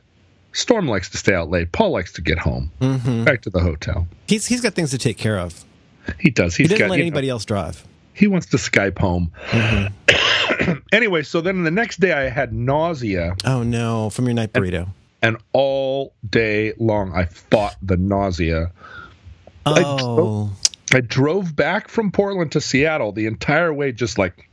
Storm 0.51 0.87
likes 0.87 1.09
to 1.11 1.17
stay 1.17 1.33
out 1.33 1.49
late. 1.49 1.71
Paul 1.71 1.91
likes 1.91 2.11
to 2.13 2.21
get 2.21 2.39
home, 2.39 2.71
Mm-hmm. 2.81 3.23
back 3.23 3.41
to 3.43 3.49
the 3.49 3.59
hotel. 3.59 4.07
He's 4.27 4.45
he's 4.47 4.61
got 4.61 4.73
things 4.73 4.91
to 4.91 4.97
take 4.97 5.17
care 5.17 5.37
of. 5.39 5.63
He 6.19 6.29
does. 6.31 6.55
He 6.55 6.63
He's 6.63 6.71
doesn't 6.71 6.79
got. 6.87 6.89
let 6.91 6.97
you 6.97 7.03
know, 7.03 7.07
anybody 7.07 7.29
else 7.29 7.45
drive. 7.45 7.83
he 8.13 8.27
wants 8.27 8.47
to 8.47 8.57
Skype 8.57 8.97
home. 8.97 9.31
Mm-hmm. 9.51 10.73
anyway, 10.91 11.23
so 11.23 11.39
then 11.41 11.63
the 11.63 11.71
next 11.71 11.99
day 11.99 12.11
I 12.13 12.29
had 12.29 12.51
nausea, 12.53 13.35
Oh 13.45 13.63
no, 13.63 14.09
from 14.09 14.25
your 14.25 14.33
night 14.33 14.51
burrito. 14.53 14.89
and 15.21 15.37
all 15.53 16.13
day 16.29 16.73
long 16.79 17.13
I 17.13 17.25
fought 17.25 17.75
the 17.81 17.95
nausea. 17.97 18.71
Oh, 19.65 20.51
I 20.51 20.68
drove 21.01 21.55
back 21.55 21.87
from 21.87 22.11
Portland 22.11 22.51
to 22.53 22.61
Seattle 22.61 23.11
the 23.11 23.25
entire 23.27 23.73
way, 23.73 23.91
just 23.91 24.17
like 24.17 24.49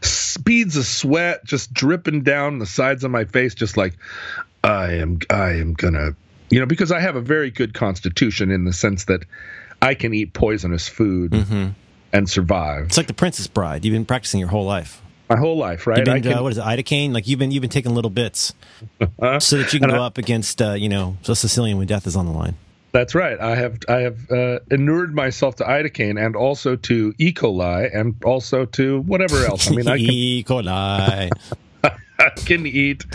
speeds 0.00 0.76
of 0.76 0.84
sweat 0.84 1.44
just 1.44 1.72
dripping 1.72 2.22
down 2.22 2.58
the 2.58 2.66
sides 2.66 3.04
of 3.04 3.10
my 3.10 3.24
face, 3.24 3.54
just 3.54 3.76
like 3.76 3.94
I 4.64 4.94
am, 4.94 5.20
I 5.30 5.50
am 5.52 5.74
gonna, 5.74 6.10
you 6.50 6.60
know, 6.60 6.66
because 6.66 6.92
I 6.92 7.00
have 7.00 7.16
a 7.16 7.20
very 7.20 7.50
good 7.50 7.74
constitution 7.74 8.50
in 8.50 8.64
the 8.64 8.72
sense 8.72 9.04
that 9.04 9.24
I 9.82 9.94
can 9.94 10.12
eat 10.12 10.32
poisonous 10.32 10.88
food 10.88 11.32
and 12.12 12.28
survive 12.28 12.86
it's 12.86 12.96
like 12.96 13.06
the 13.06 13.14
Princess 13.14 13.46
Bride. 13.46 13.84
You've 13.84 13.92
been 13.94 14.04
practicing 14.04 14.40
your 14.40 14.48
whole 14.48 14.64
life. 14.64 15.00
my 15.28 15.36
whole 15.36 15.56
life, 15.56 15.86
right? 15.86 16.04
Been, 16.04 16.08
I 16.14 16.20
can, 16.20 16.32
uh, 16.34 16.42
what 16.42 16.52
is 16.52 16.58
it, 16.58 16.64
Iocane? 16.64 17.14
Like 17.14 17.28
you've 17.28 17.38
been 17.38 17.50
you've 17.52 17.60
been 17.60 17.70
taking 17.70 17.94
little 17.94 18.10
bits 18.10 18.52
so 19.38 19.58
that 19.58 19.72
you 19.72 19.80
can 19.80 19.90
go 19.90 20.02
I- 20.02 20.06
up 20.06 20.18
against 20.18 20.60
uh, 20.60 20.72
you 20.72 20.88
know 20.88 21.16
a 21.28 21.36
Sicilian 21.36 21.78
when 21.78 21.86
death 21.86 22.06
is 22.06 22.16
on 22.16 22.26
the 22.26 22.32
line. 22.32 22.56
That's 22.92 23.14
right. 23.14 23.38
I 23.38 23.54
have 23.54 23.78
I 23.88 24.00
have 24.00 24.30
uh, 24.30 24.58
inured 24.70 25.14
myself 25.14 25.56
to 25.56 25.64
iocane 25.64 26.24
and 26.24 26.34
also 26.34 26.76
to 26.76 27.14
E. 27.18 27.32
coli 27.32 27.94
and 27.94 28.16
also 28.24 28.64
to 28.66 29.00
whatever 29.02 29.44
else. 29.44 29.70
I 29.70 29.74
mean, 29.74 29.86
I 29.88 29.96
can 29.98 30.10
E. 30.10 30.44
coli. 30.44 31.30
I 32.18 32.30
can 32.44 32.66
eat 32.66 33.06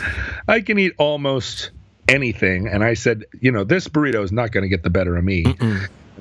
I 0.48 0.62
can 0.62 0.80
eat 0.80 0.94
almost 0.98 1.72
anything 2.08 2.68
and 2.68 2.84
I 2.84 2.94
said, 2.94 3.26
you 3.40 3.52
know, 3.52 3.64
this 3.64 3.88
burrito 3.88 4.24
is 4.24 4.32
not 4.32 4.52
going 4.52 4.64
to 4.64 4.70
get 4.70 4.84
the 4.84 4.90
better 4.90 5.16
of 5.18 5.24
me. 5.24 5.46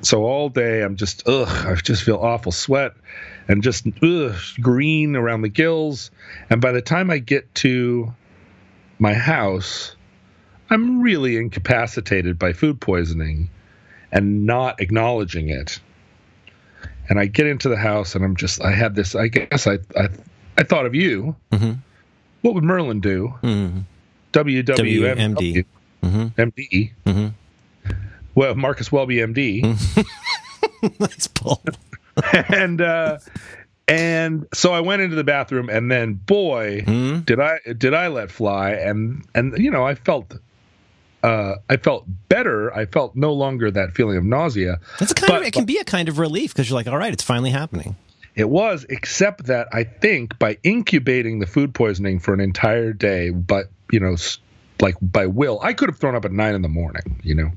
So 0.03 0.25
all 0.25 0.49
day 0.49 0.83
I'm 0.83 0.97
just 0.97 1.27
ugh, 1.29 1.67
I 1.67 1.75
just 1.77 2.03
feel 2.03 2.17
awful 2.17 2.53
sweat 2.53 2.93
and 3.49 3.63
just 3.63 3.87
ugh, 4.03 4.37
green 4.61 5.17
around 5.17 5.43
the 5.43 5.49
gills 5.49 6.11
and 6.51 6.61
by 6.61 6.73
the 6.73 6.83
time 6.83 7.11
I 7.11 7.19
get 7.19 7.55
to 7.57 8.13
my 8.99 9.15
house, 9.15 9.94
I'm 10.71 11.01
really 11.03 11.37
incapacitated 11.37 12.39
by 12.39 12.53
food 12.53 12.81
poisoning 12.81 13.51
and 14.13 14.47
not 14.47 14.81
acknowledging 14.81 15.49
it. 15.49 15.81
And 17.09 17.19
I 17.21 17.27
get 17.27 17.47
into 17.47 17.69
the 17.69 17.77
house 17.77 18.15
and 18.15 18.25
I'm 18.25 18.37
just 18.37 18.63
I 18.63 18.73
had 18.73 18.95
this 18.95 19.15
I 19.15 19.29
guess 19.29 19.67
I 19.67 19.79
I, 19.97 20.09
I 20.57 20.63
thought 20.63 20.87
of 20.87 20.95
you. 20.95 21.37
Mhm. 21.53 21.79
What 22.43 22.55
would 22.55 22.65
Merlin 22.65 23.01
do? 23.01 23.35
Mhm. 23.43 23.85
WWMD. 24.33 25.05
WMD. 25.05 25.65
Mhm. 26.03 26.35
MD. 26.35 26.91
Mm-hmm. 27.07 27.27
Well, 28.35 28.55
Marcus 28.57 28.91
Welby, 28.91 29.17
MD. 29.19 29.63
nice 31.01 31.27
pull. 31.29 31.63
and 32.49 32.81
uh, 32.81 33.19
and 33.87 34.47
so 34.53 34.73
I 34.73 34.81
went 34.81 35.03
into 35.03 35.15
the 35.17 35.25
bathroom, 35.25 35.69
and 35.69 35.91
then 35.91 36.15
boy, 36.15 36.83
Hmm? 36.85 37.21
did 37.21 37.39
I 37.41 37.59
did 37.77 37.95
I 37.95 38.09
let 38.09 38.31
fly, 38.31 38.71
and 38.73 39.25
and 39.35 39.57
you 39.59 39.71
know 39.71 39.87
I 39.87 39.95
felt. 39.95 40.37
Uh, 41.25 41.57
I 41.71 41.79
felt 41.79 42.05
better. 42.29 42.73
I 42.77 42.85
felt 42.85 43.17
no 43.17 43.33
longer 43.33 43.71
that 43.71 43.93
feeling 43.95 44.17
of 44.19 44.25
nausea. 44.25 44.79
A 45.01 45.07
kind 45.07 45.15
But- 45.27 45.41
of, 45.41 45.47
it 45.47 45.53
can 45.55 45.65
be 45.65 45.79
a 45.79 45.85
kind 45.85 46.09
of 46.09 46.19
relief 46.19 46.53
because 46.53 46.69
you're 46.69 46.79
like, 46.79 46.87
all 46.87 46.99
right, 46.99 47.13
it's 47.13 47.23
finally 47.25 47.51
happening. 47.51 47.97
It 48.37 48.51
was, 48.51 48.85
except 48.91 49.45
that 49.47 49.69
I 49.73 49.85
think 49.85 50.39
by 50.39 50.59
incubating 50.65 51.39
the 51.39 51.47
food 51.47 51.73
poisoning 51.73 52.19
for 52.19 52.35
an 52.35 52.41
entire 52.41 52.93
day, 52.93 53.31
but 53.31 53.71
you 53.93 54.01
know, 54.01 54.17
like 54.81 54.97
by 55.01 55.27
will, 55.27 55.61
I 55.63 55.73
could 55.73 55.89
have 55.89 55.99
thrown 55.99 56.15
up 56.15 56.25
at 56.25 56.33
nine 56.33 56.55
in 56.55 56.63
the 56.63 56.69
morning. 56.69 57.21
You 57.23 57.35
know, 57.37 57.51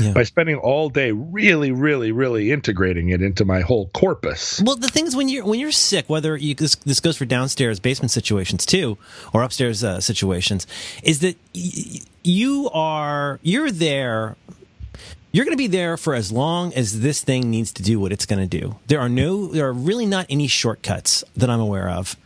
Yeah. 0.00 0.12
by 0.12 0.22
spending 0.24 0.56
all 0.56 0.88
day 0.90 1.12
really, 1.12 1.72
really, 1.72 2.12
really 2.12 2.52
integrating 2.52 3.08
it 3.08 3.22
into 3.22 3.44
my 3.44 3.60
whole 3.60 3.88
corpus. 3.94 4.60
Well, 4.62 4.76
the 4.76 4.88
thing 4.88 5.06
is, 5.06 5.16
when 5.16 5.28
you're 5.28 5.44
when 5.44 5.58
you're 5.58 5.72
sick, 5.72 6.08
whether 6.08 6.36
you 6.36 6.54
this, 6.54 6.74
this 6.76 7.00
goes 7.00 7.16
for 7.16 7.24
downstairs 7.24 7.80
basement 7.80 8.10
situations 8.10 8.66
too, 8.66 8.98
or 9.32 9.42
upstairs 9.42 9.82
uh, 9.82 10.00
situations, 10.00 10.66
is 11.02 11.20
that 11.20 11.36
y- 11.54 12.00
you 12.22 12.68
are 12.72 13.40
you're 13.42 13.70
there. 13.70 14.36
You're 15.30 15.44
going 15.44 15.56
to 15.56 15.58
be 15.62 15.66
there 15.66 15.98
for 15.98 16.14
as 16.14 16.32
long 16.32 16.72
as 16.72 17.00
this 17.00 17.22
thing 17.22 17.50
needs 17.50 17.70
to 17.74 17.82
do 17.82 18.00
what 18.00 18.12
it's 18.12 18.24
going 18.24 18.46
to 18.48 18.58
do. 18.60 18.76
There 18.86 18.98
are 18.98 19.10
no, 19.10 19.48
there 19.48 19.66
are 19.66 19.72
really 19.74 20.06
not 20.06 20.24
any 20.30 20.46
shortcuts 20.48 21.22
that 21.36 21.50
I'm 21.50 21.60
aware 21.60 21.88
of. 21.90 22.16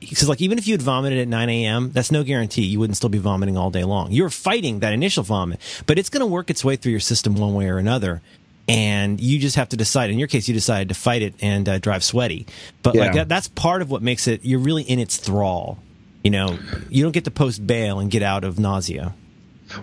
Because, 0.00 0.28
like, 0.28 0.40
even 0.40 0.56
if 0.58 0.66
you 0.66 0.72
had 0.74 0.82
vomited 0.82 1.18
at 1.18 1.28
9 1.28 1.48
a.m., 1.50 1.90
that's 1.92 2.10
no 2.10 2.24
guarantee 2.24 2.62
you 2.62 2.78
wouldn't 2.80 2.96
still 2.96 3.10
be 3.10 3.18
vomiting 3.18 3.56
all 3.58 3.70
day 3.70 3.84
long. 3.84 4.10
You're 4.12 4.30
fighting 4.30 4.80
that 4.80 4.92
initial 4.94 5.22
vomit, 5.22 5.60
but 5.86 5.98
it's 5.98 6.08
going 6.08 6.20
to 6.20 6.26
work 6.26 6.48
its 6.50 6.64
way 6.64 6.76
through 6.76 6.92
your 6.92 7.00
system 7.00 7.34
one 7.36 7.52
way 7.54 7.68
or 7.68 7.76
another. 7.78 8.22
And 8.66 9.20
you 9.20 9.38
just 9.38 9.56
have 9.56 9.68
to 9.70 9.76
decide. 9.76 10.10
In 10.10 10.18
your 10.18 10.28
case, 10.28 10.46
you 10.48 10.54
decided 10.54 10.88
to 10.88 10.94
fight 10.94 11.22
it 11.22 11.34
and 11.40 11.68
uh, 11.68 11.78
drive 11.78 12.02
sweaty. 12.04 12.46
But 12.82 12.94
like 12.94 13.12
that, 13.14 13.28
that's 13.28 13.48
part 13.48 13.82
of 13.82 13.90
what 13.90 14.00
makes 14.00 14.26
it. 14.28 14.44
You're 14.44 14.60
really 14.60 14.84
in 14.84 14.98
its 15.00 15.16
thrall. 15.16 15.78
You 16.22 16.30
know, 16.30 16.58
you 16.88 17.02
don't 17.02 17.12
get 17.12 17.24
to 17.24 17.30
post 17.30 17.66
bail 17.66 17.98
and 17.98 18.10
get 18.10 18.22
out 18.22 18.44
of 18.44 18.58
nausea. 18.58 19.14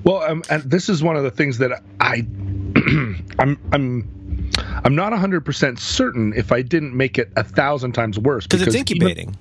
Well, 0.03 0.21
um, 0.24 0.43
and 0.50 0.63
this 0.63 0.89
is 0.89 1.03
one 1.03 1.15
of 1.17 1.24
the 1.24 1.31
things 1.31 1.57
that 1.57 1.81
I, 2.00 2.17
I'm, 3.39 3.59
I'm, 3.71 4.51
I'm 4.83 4.95
not 4.95 5.12
100 5.12 5.45
percent 5.45 5.79
certain 5.79 6.33
if 6.36 6.51
I 6.51 6.62
didn't 6.62 6.95
make 6.95 7.17
it 7.17 7.29
a 7.36 7.43
thousand 7.43 7.91
times 7.93 8.17
worse 8.17 8.45
Because 8.47 8.62
it's 8.62 8.75
even- 8.75 8.79
incubating. 8.97 9.38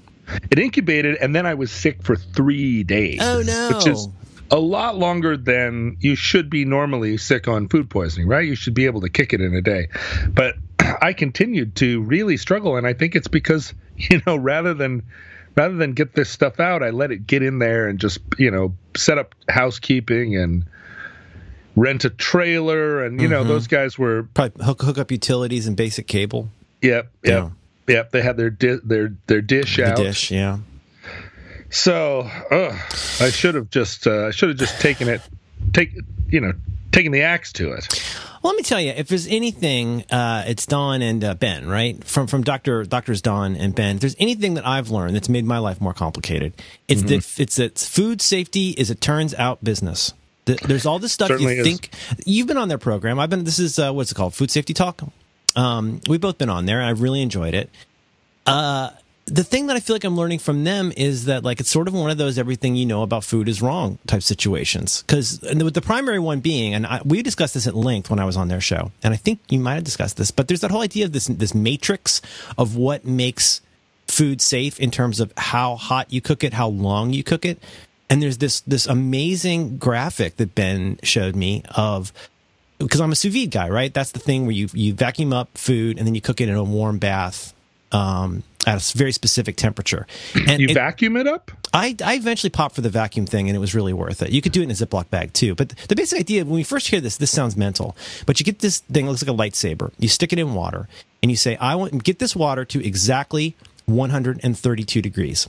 It 0.51 0.59
incubated, 0.59 1.17
and 1.17 1.35
then 1.35 1.47
I 1.47 1.55
was 1.55 1.71
sick 1.71 2.03
for 2.03 2.17
three 2.17 2.83
days. 2.85 3.19
Oh, 3.23 3.43
no. 3.43 3.71
Which 3.77 3.87
is 3.87 4.09
a 4.51 4.59
lot 4.59 4.97
longer 4.97 5.37
than 5.37 5.97
you 6.01 6.15
should 6.17 6.49
be 6.51 6.65
normally 6.65 7.17
sick 7.17 7.49
on 7.49 7.69
food 7.69 7.91
poisoning, 7.91 8.29
right? 8.29 8.47
You 8.47 8.55
should 8.55 8.75
be 8.75 8.87
able 8.87 9.01
to 9.03 9.09
kick 9.09 9.33
it 9.33 9.41
in 9.41 9.55
a 9.55 9.63
day. 9.63 9.89
But 10.29 10.55
I 11.03 11.13
continued 11.13 11.77
to 11.77 12.01
really 12.03 12.37
struggle, 12.37 12.77
and 12.77 12.87
I 12.87 12.93
think 12.93 13.15
it's 13.17 13.29
because 13.29 13.73
you 13.97 14.21
know 14.27 14.37
rather 14.37 14.75
than 14.75 15.03
rather 15.57 15.75
than 15.77 15.93
get 15.95 16.15
this 16.15 16.29
stuff 16.29 16.61
out, 16.61 16.83
I 16.83 16.91
let 16.91 17.11
it 17.13 17.27
get 17.27 17.43
in 17.43 17.59
there 17.59 17.89
and 17.89 17.99
just 17.99 18.19
you 18.39 18.51
know 18.51 18.75
set 18.97 19.19
up 19.19 19.35
housekeeping 19.49 20.37
and 20.37 20.65
rent 21.77 22.05
a 22.05 22.11
trailer, 22.11 23.05
and 23.05 23.21
you 23.21 23.29
know 23.29 23.41
Mm-hmm. 23.41 23.49
those 23.49 23.67
guys 23.67 23.99
were 23.99 24.25
Probably 24.35 24.65
hook, 24.65 24.83
hook 24.83 24.99
up 24.99 25.11
utilities 25.11 25.67
and 25.67 25.77
basic 25.77 26.07
cable. 26.07 26.49
yep 26.83 27.11
Yeah. 27.23 27.51
Yep. 27.89 28.11
They 28.11 28.23
had 28.23 28.37
their 28.37 28.51
di- 28.51 28.81
their 28.85 29.15
their 29.27 29.41
dish 29.41 29.77
The 29.77 29.91
out. 29.91 29.97
dish, 29.97 30.31
yeah. 30.31 30.59
So, 31.71 32.31
ugh, 32.51 32.75
I 33.21 33.31
should 33.31 33.55
have 33.55 33.71
just 33.71 34.07
uh, 34.07 34.27
I 34.27 34.31
should 34.31 34.51
have 34.51 34.59
just 34.59 34.81
taken 34.81 35.09
it, 35.09 35.21
take 35.73 35.93
you 36.29 36.41
know, 36.41 36.53
taken 36.93 37.13
the 37.13 37.23
axe 37.23 37.53
to 37.55 37.73
it. 37.73 37.87
Well, 38.43 38.53
let 38.53 38.57
me 38.57 38.63
tell 38.63 38.81
you, 38.81 38.91
if 38.93 39.09
there's 39.09 39.27
anything, 39.27 40.05
uh, 40.11 40.45
it's 40.47 40.67
Don 40.67 41.03
and 41.03 41.25
uh, 41.25 41.35
Ben, 41.35 41.67
right? 41.69 42.03
From 42.05 42.29
from 42.29 42.43
Doctor 42.45 42.85
Doctors 42.85 43.21
Don 43.21 43.57
and 43.57 43.75
Ben. 43.75 43.97
If 43.97 44.01
there's 44.03 44.17
anything 44.21 44.55
that 44.55 44.67
I've 44.67 44.91
learned 44.91 45.17
that's 45.17 45.29
made 45.29 45.45
my 45.45 45.59
life 45.59 45.81
more 45.81 45.93
complicated, 45.95 46.53
it's 46.87 47.01
Mm-hmm. 47.03 47.09
that 47.09 47.41
it's 47.41 47.57
that 47.57 47.79
food 47.79 48.23
safety 48.23 48.71
is 48.71 48.91
it 48.91 49.01
turns 49.01 49.35
out 49.35 49.63
business. 49.65 50.15
Th- 50.47 50.61
There's 50.61 50.87
all 50.87 51.01
this 51.01 51.13
stuff 51.13 51.27
Certainly 51.29 51.57
you 51.57 51.61
is. 51.63 51.67
think 51.67 51.91
you've 52.25 52.47
been 52.47 52.57
on 52.59 52.69
their 52.69 52.79
program. 52.79 53.19
I've 53.19 53.31
been. 53.31 53.43
This 53.43 53.59
is 53.59 53.81
uh, 53.81 53.93
what's 53.93 54.13
it 54.13 54.15
called? 54.15 54.33
Food 54.35 54.53
Safety 54.53 54.73
Talk. 54.73 55.03
Um, 55.57 56.01
we've 56.09 56.21
both 56.21 56.39
been 56.39 56.51
on 56.51 56.67
there. 56.67 56.83
I've 56.83 57.01
really 57.01 57.23
enjoyed 57.23 57.55
it. 57.55 57.71
Uh, 58.47 58.91
the 59.27 59.43
thing 59.43 59.67
that 59.67 59.77
I 59.77 59.81
feel 59.81 59.97
like 59.97 60.05
I'm 60.05 60.17
learning 60.17 60.39
from 60.39 60.63
them 60.63 60.93
is 60.97 61.25
that 61.25 61.43
like 61.43 61.59
it's 61.59 61.71
sort 61.71 61.89
of 61.89 61.95
one 61.95 62.11
of 62.11 62.19
those 62.19 62.39
everything 62.39 62.77
you 62.77 62.87
know 62.87 63.03
about 63.03 63.25
food 63.25 63.49
is 63.49 63.61
wrong 63.61 63.99
type 64.07 64.23
situations. 64.23 65.03
Because 65.03 65.41
with 65.43 65.75
the 65.75 65.83
primary 65.83 66.21
one 66.21 66.39
being, 66.41 66.75
and 66.75 66.87
I, 66.87 67.01
we 67.05 67.23
discussed 67.23 67.55
this 67.55 67.67
at 67.67 67.75
length 67.75 68.09
when 68.09 68.21
I 68.21 68.25
was 68.25 68.37
on 68.37 68.49
their 68.49 68.61
show, 68.61 68.93
and 69.03 69.13
I 69.13 69.17
think 69.17 69.41
you 69.49 69.59
might 69.59 69.75
have 69.75 69.85
discussed 69.85 70.17
this, 70.17 70.31
but 70.31 70.47
there's 70.47 70.61
that 70.61 70.71
whole 70.71 70.83
idea 70.83 71.05
of 71.07 71.13
this 71.13 71.27
this 71.27 71.55
matrix 71.55 72.23
of 72.57 72.77
what 72.77 73.05
makes 73.05 73.61
food 74.07 74.41
safe 74.41 74.79
in 74.79 74.93
terms 74.93 75.19
of 75.19 75.33
how 75.37 75.75
hot 75.75 76.13
you 76.13 76.21
cook 76.21 76.45
it, 76.45 76.53
how 76.53 76.69
long 76.69 77.13
you 77.13 77.25
cook 77.25 77.45
it, 77.45 77.61
and 78.09 78.23
there's 78.23 78.39
this 78.39 78.61
this 78.61 78.87
amazing 78.87 79.77
graphic 79.77 80.37
that 80.37 80.55
Ben 80.55 81.01
showed 81.03 81.35
me 81.35 81.65
of 81.75 82.13
because 82.79 83.01
I'm 83.01 83.13
a 83.13 83.17
sous 83.17 83.33
vide 83.33 83.51
guy, 83.51 83.69
right? 83.69 83.93
That's 83.93 84.13
the 84.13 84.19
thing 84.19 84.43
where 84.47 84.53
you 84.55 84.69
you 84.73 84.93
vacuum 84.95 85.33
up 85.33 85.49
food 85.57 85.99
and 85.99 86.07
then 86.07 86.15
you 86.15 86.21
cook 86.21 86.41
it 86.41 86.49
in 86.49 86.55
a 86.55 86.65
warm 86.65 86.99
bath 86.99 87.53
um, 87.93 88.43
at 88.67 88.77
a 88.95 88.99
very 88.99 89.13
specific 89.13 89.57
temperature. 89.57 90.07
And 90.49 90.61
You 90.61 90.69
it- 90.69 90.75
vacuum 90.75 91.17
it 91.17 91.27
up? 91.27 91.51
I, 91.73 91.95
I 92.03 92.15
eventually 92.15 92.49
popped 92.51 92.75
for 92.75 92.81
the 92.81 92.89
vacuum 92.89 93.27
thing 93.27 93.49
and 93.49 93.57
it 93.57 93.59
was 93.61 93.75
really 93.75 93.93
worth 93.93 94.23
it. 94.23 94.31
You 94.31 94.41
could 94.41 94.53
do 94.53 94.61
it 94.61 94.65
in 94.65 94.71
a 94.71 94.75
Ziploc 94.75 95.11
bag 95.11 95.33
too. 95.35 95.55
But 95.55 95.71
the 95.89 95.95
basic 95.95 96.19
idea, 96.21 96.43
when 96.45 96.55
we 96.55 96.63
first 96.65 96.89
hear 96.89 97.01
this, 97.03 97.19
this 97.19 97.31
sounds 97.31 97.55
mental. 97.57 97.95
But 98.25 98.41
you 98.41 98.45
get 98.45 98.61
this 98.61 98.79
thing, 98.81 99.07
it 99.07 99.09
looks 99.11 99.23
like 99.27 99.35
a 99.35 99.37
lightsaber. 99.39 99.93
You 99.99 100.09
stick 100.09 100.33
it 100.33 100.39
in 100.39 100.55
water 100.55 100.89
and 101.23 101.31
you 101.31 101.37
say, 101.37 101.57
I 101.57 101.75
want 101.75 102.03
get 102.03 102.19
this 102.19 102.35
water 102.35 102.65
to 102.65 102.87
exactly 102.87 103.55
132 103.87 105.03
degrees. 105.03 105.49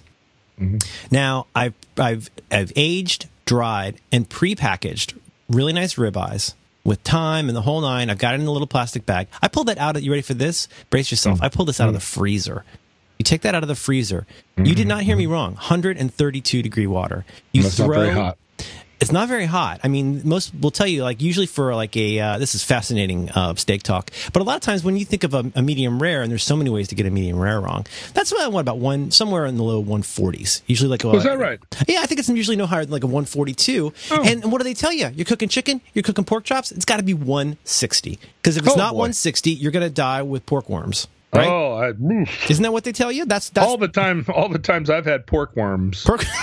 Now 1.11 1.45
I've 1.55 1.75
I've 1.97 2.29
I've 2.51 2.73
aged, 2.75 3.27
dried, 3.45 3.99
and 4.11 4.27
prepackaged 4.27 5.17
really 5.49 5.71
nice 5.73 5.95
ribeyes 5.95 6.53
with 6.87 7.01
thyme 7.01 7.49
and 7.49 7.55
the 7.55 7.61
whole 7.61 7.81
nine. 7.81 8.09
I've 8.09 8.17
got 8.17 8.33
it 8.33 8.39
in 8.39 8.47
a 8.47 8.51
little 8.51 8.65
plastic 8.65 9.05
bag. 9.05 9.27
I 9.41 9.49
pulled 9.49 9.67
that 9.67 9.77
out. 9.77 9.97
Of, 9.97 10.03
you 10.03 10.09
ready 10.09 10.21
for 10.21 10.33
this? 10.33 10.69
Brace 10.89 11.11
yourself. 11.11 11.39
I 11.41 11.49
pulled 11.49 11.67
this 11.67 11.81
out 11.81 11.89
of 11.89 11.93
the 11.93 11.99
freezer. 11.99 12.63
You 13.19 13.23
take 13.23 13.41
that 13.41 13.53
out 13.53 13.61
of 13.61 13.67
the 13.67 13.75
freezer. 13.75 14.25
You 14.55 14.73
did 14.73 14.87
not 14.87 15.01
hear 15.01 15.17
me 15.17 15.25
wrong. 15.25 15.55
132 15.55 16.61
degree 16.61 16.87
water. 16.87 17.25
You 17.51 17.63
That's 17.63 17.75
throw. 17.75 18.33
Not 18.97 18.97
very 18.97 18.97
hot. 18.97 19.01
It's 19.01 19.11
not 19.11 19.27
very 19.27 19.45
hot. 19.45 19.79
I 19.83 19.87
mean, 19.87 20.21
most 20.27 20.53
will 20.59 20.71
tell 20.71 20.87
you 20.87 21.03
like 21.03 21.21
usually 21.21 21.45
for 21.45 21.73
like 21.75 21.95
a 21.97 22.19
uh, 22.19 22.37
this 22.37 22.55
is 22.55 22.63
fascinating 22.63 23.29
uh, 23.31 23.55
steak 23.55 23.83
talk, 23.83 24.11
but 24.33 24.41
a 24.41 24.43
lot 24.43 24.55
of 24.55 24.61
times 24.61 24.83
when 24.83 24.97
you 24.97 25.05
think 25.05 25.23
of 25.23 25.33
a, 25.33 25.51
a 25.55 25.61
medium 25.61 26.01
rare, 26.01 26.21
and 26.21 26.31
there's 26.31 26.43
so 26.43 26.55
many 26.55 26.69
ways 26.69 26.87
to 26.89 26.95
get 26.95 27.05
a 27.05 27.09
medium 27.11 27.39
rare 27.39 27.59
wrong. 27.61 27.85
That's 28.13 28.31
what, 28.31 28.51
what 28.51 28.61
about 28.61 28.79
one 28.79 29.11
somewhere 29.11 29.45
in 29.45 29.57
the 29.57 29.63
low 29.63 29.83
140s. 29.83 30.61
Usually 30.67 30.89
like 30.89 31.03
a, 31.03 31.09
Was 31.09 31.23
that 31.23 31.37
right? 31.37 31.59
Yeah, 31.87 32.01
I 32.01 32.05
think 32.05 32.19
it's 32.19 32.29
usually 32.29 32.57
no 32.57 32.65
higher 32.65 32.83
than 32.83 32.91
like 32.91 33.03
a 33.03 33.07
142. 33.07 33.93
Oh. 34.11 34.23
And 34.23 34.51
what 34.51 34.57
do 34.59 34.63
they 34.63 34.73
tell 34.73 34.91
you? 34.93 35.09
You're 35.13 35.25
cooking 35.25 35.49
chicken, 35.49 35.81
you're 35.93 36.03
cooking 36.03 36.25
pork 36.25 36.43
chops. 36.43 36.71
It's 36.71 36.85
got 36.85 36.97
to 36.97 37.03
be 37.03 37.13
160 37.13 38.19
because 38.41 38.57
if 38.57 38.63
it's 38.65 38.73
Oh, 38.73 38.77
not 38.77 38.91
boy. 38.91 38.97
160, 38.99 39.51
you're 39.51 39.71
gonna 39.71 39.89
die 39.89 40.21
with 40.21 40.45
pork 40.45 40.69
worms. 40.69 41.07
Right? 41.33 41.47
Oh, 41.47 41.73
I, 41.75 41.89
oof. 41.89 42.49
Isn't 42.49 42.63
that 42.63 42.71
what 42.71 42.83
they 42.83 42.91
tell 42.93 43.11
you? 43.11 43.25
That's 43.25 43.49
that's 43.49 43.67
all 43.67 43.77
the 43.77 43.87
time. 43.89 44.25
All 44.33 44.49
the 44.49 44.59
times 44.59 44.89
I've 44.89 45.05
had 45.05 45.25
pork 45.27 45.55
worms. 45.55 46.03
pork. 46.03 46.23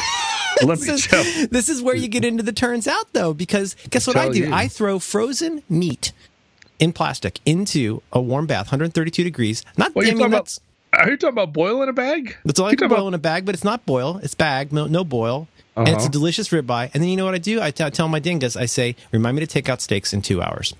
Let 0.62 0.80
me 0.80 0.86
tell. 0.98 1.20
is, 1.20 1.48
this 1.48 1.68
is 1.68 1.82
where 1.82 1.94
you 1.96 2.08
get 2.08 2.24
into 2.24 2.42
the 2.42 2.52
turns 2.52 2.86
out 2.86 3.12
though, 3.12 3.32
because 3.34 3.74
guess 3.90 4.06
what 4.06 4.16
I 4.16 4.28
do? 4.28 4.38
you. 4.40 4.52
I 4.52 4.68
throw 4.68 4.98
frozen 4.98 5.62
meat 5.68 6.12
in 6.78 6.92
plastic 6.92 7.40
into 7.46 8.02
a 8.12 8.20
warm 8.20 8.46
bath, 8.46 8.66
132 8.66 9.24
degrees. 9.24 9.64
Not 9.76 9.94
What 9.94 10.04
I 10.04 10.08
are 10.08 10.10
you 10.12 10.14
mean, 10.18 10.30
talking 10.30 10.34
about? 10.34 10.58
Are 10.92 11.10
you 11.10 11.16
talking 11.16 11.32
about 11.34 11.52
boil 11.52 11.82
in 11.82 11.88
a 11.88 11.92
bag? 11.92 12.36
that's 12.44 12.60
all 12.60 12.66
I 12.66 12.74
can 12.76 12.88
boil 12.88 13.08
in 13.08 13.14
a 13.14 13.18
bag, 13.18 13.44
but 13.44 13.54
it's 13.54 13.64
not 13.64 13.84
boil. 13.84 14.18
It's 14.22 14.34
bag, 14.34 14.72
no, 14.72 14.86
no 14.86 15.02
boil. 15.04 15.48
And 15.76 15.88
it's 15.88 15.96
a 15.96 15.98
Uh-huh. 16.02 16.08
delicious 16.08 16.50
ribeye. 16.50 16.90
And 16.94 17.02
then 17.02 17.10
you 17.10 17.16
know 17.16 17.24
what 17.24 17.34
I 17.34 17.38
do? 17.38 17.60
I 17.60 17.72
t- 17.72 17.88
tell 17.90 18.06
my 18.06 18.20
dingus, 18.20 18.54
I 18.54 18.66
say, 18.66 18.94
remind 19.10 19.34
me 19.36 19.40
to 19.40 19.46
take 19.48 19.68
out 19.68 19.80
steaks 19.82 20.12
in 20.12 20.22
two 20.22 20.40
hours. 20.40 20.72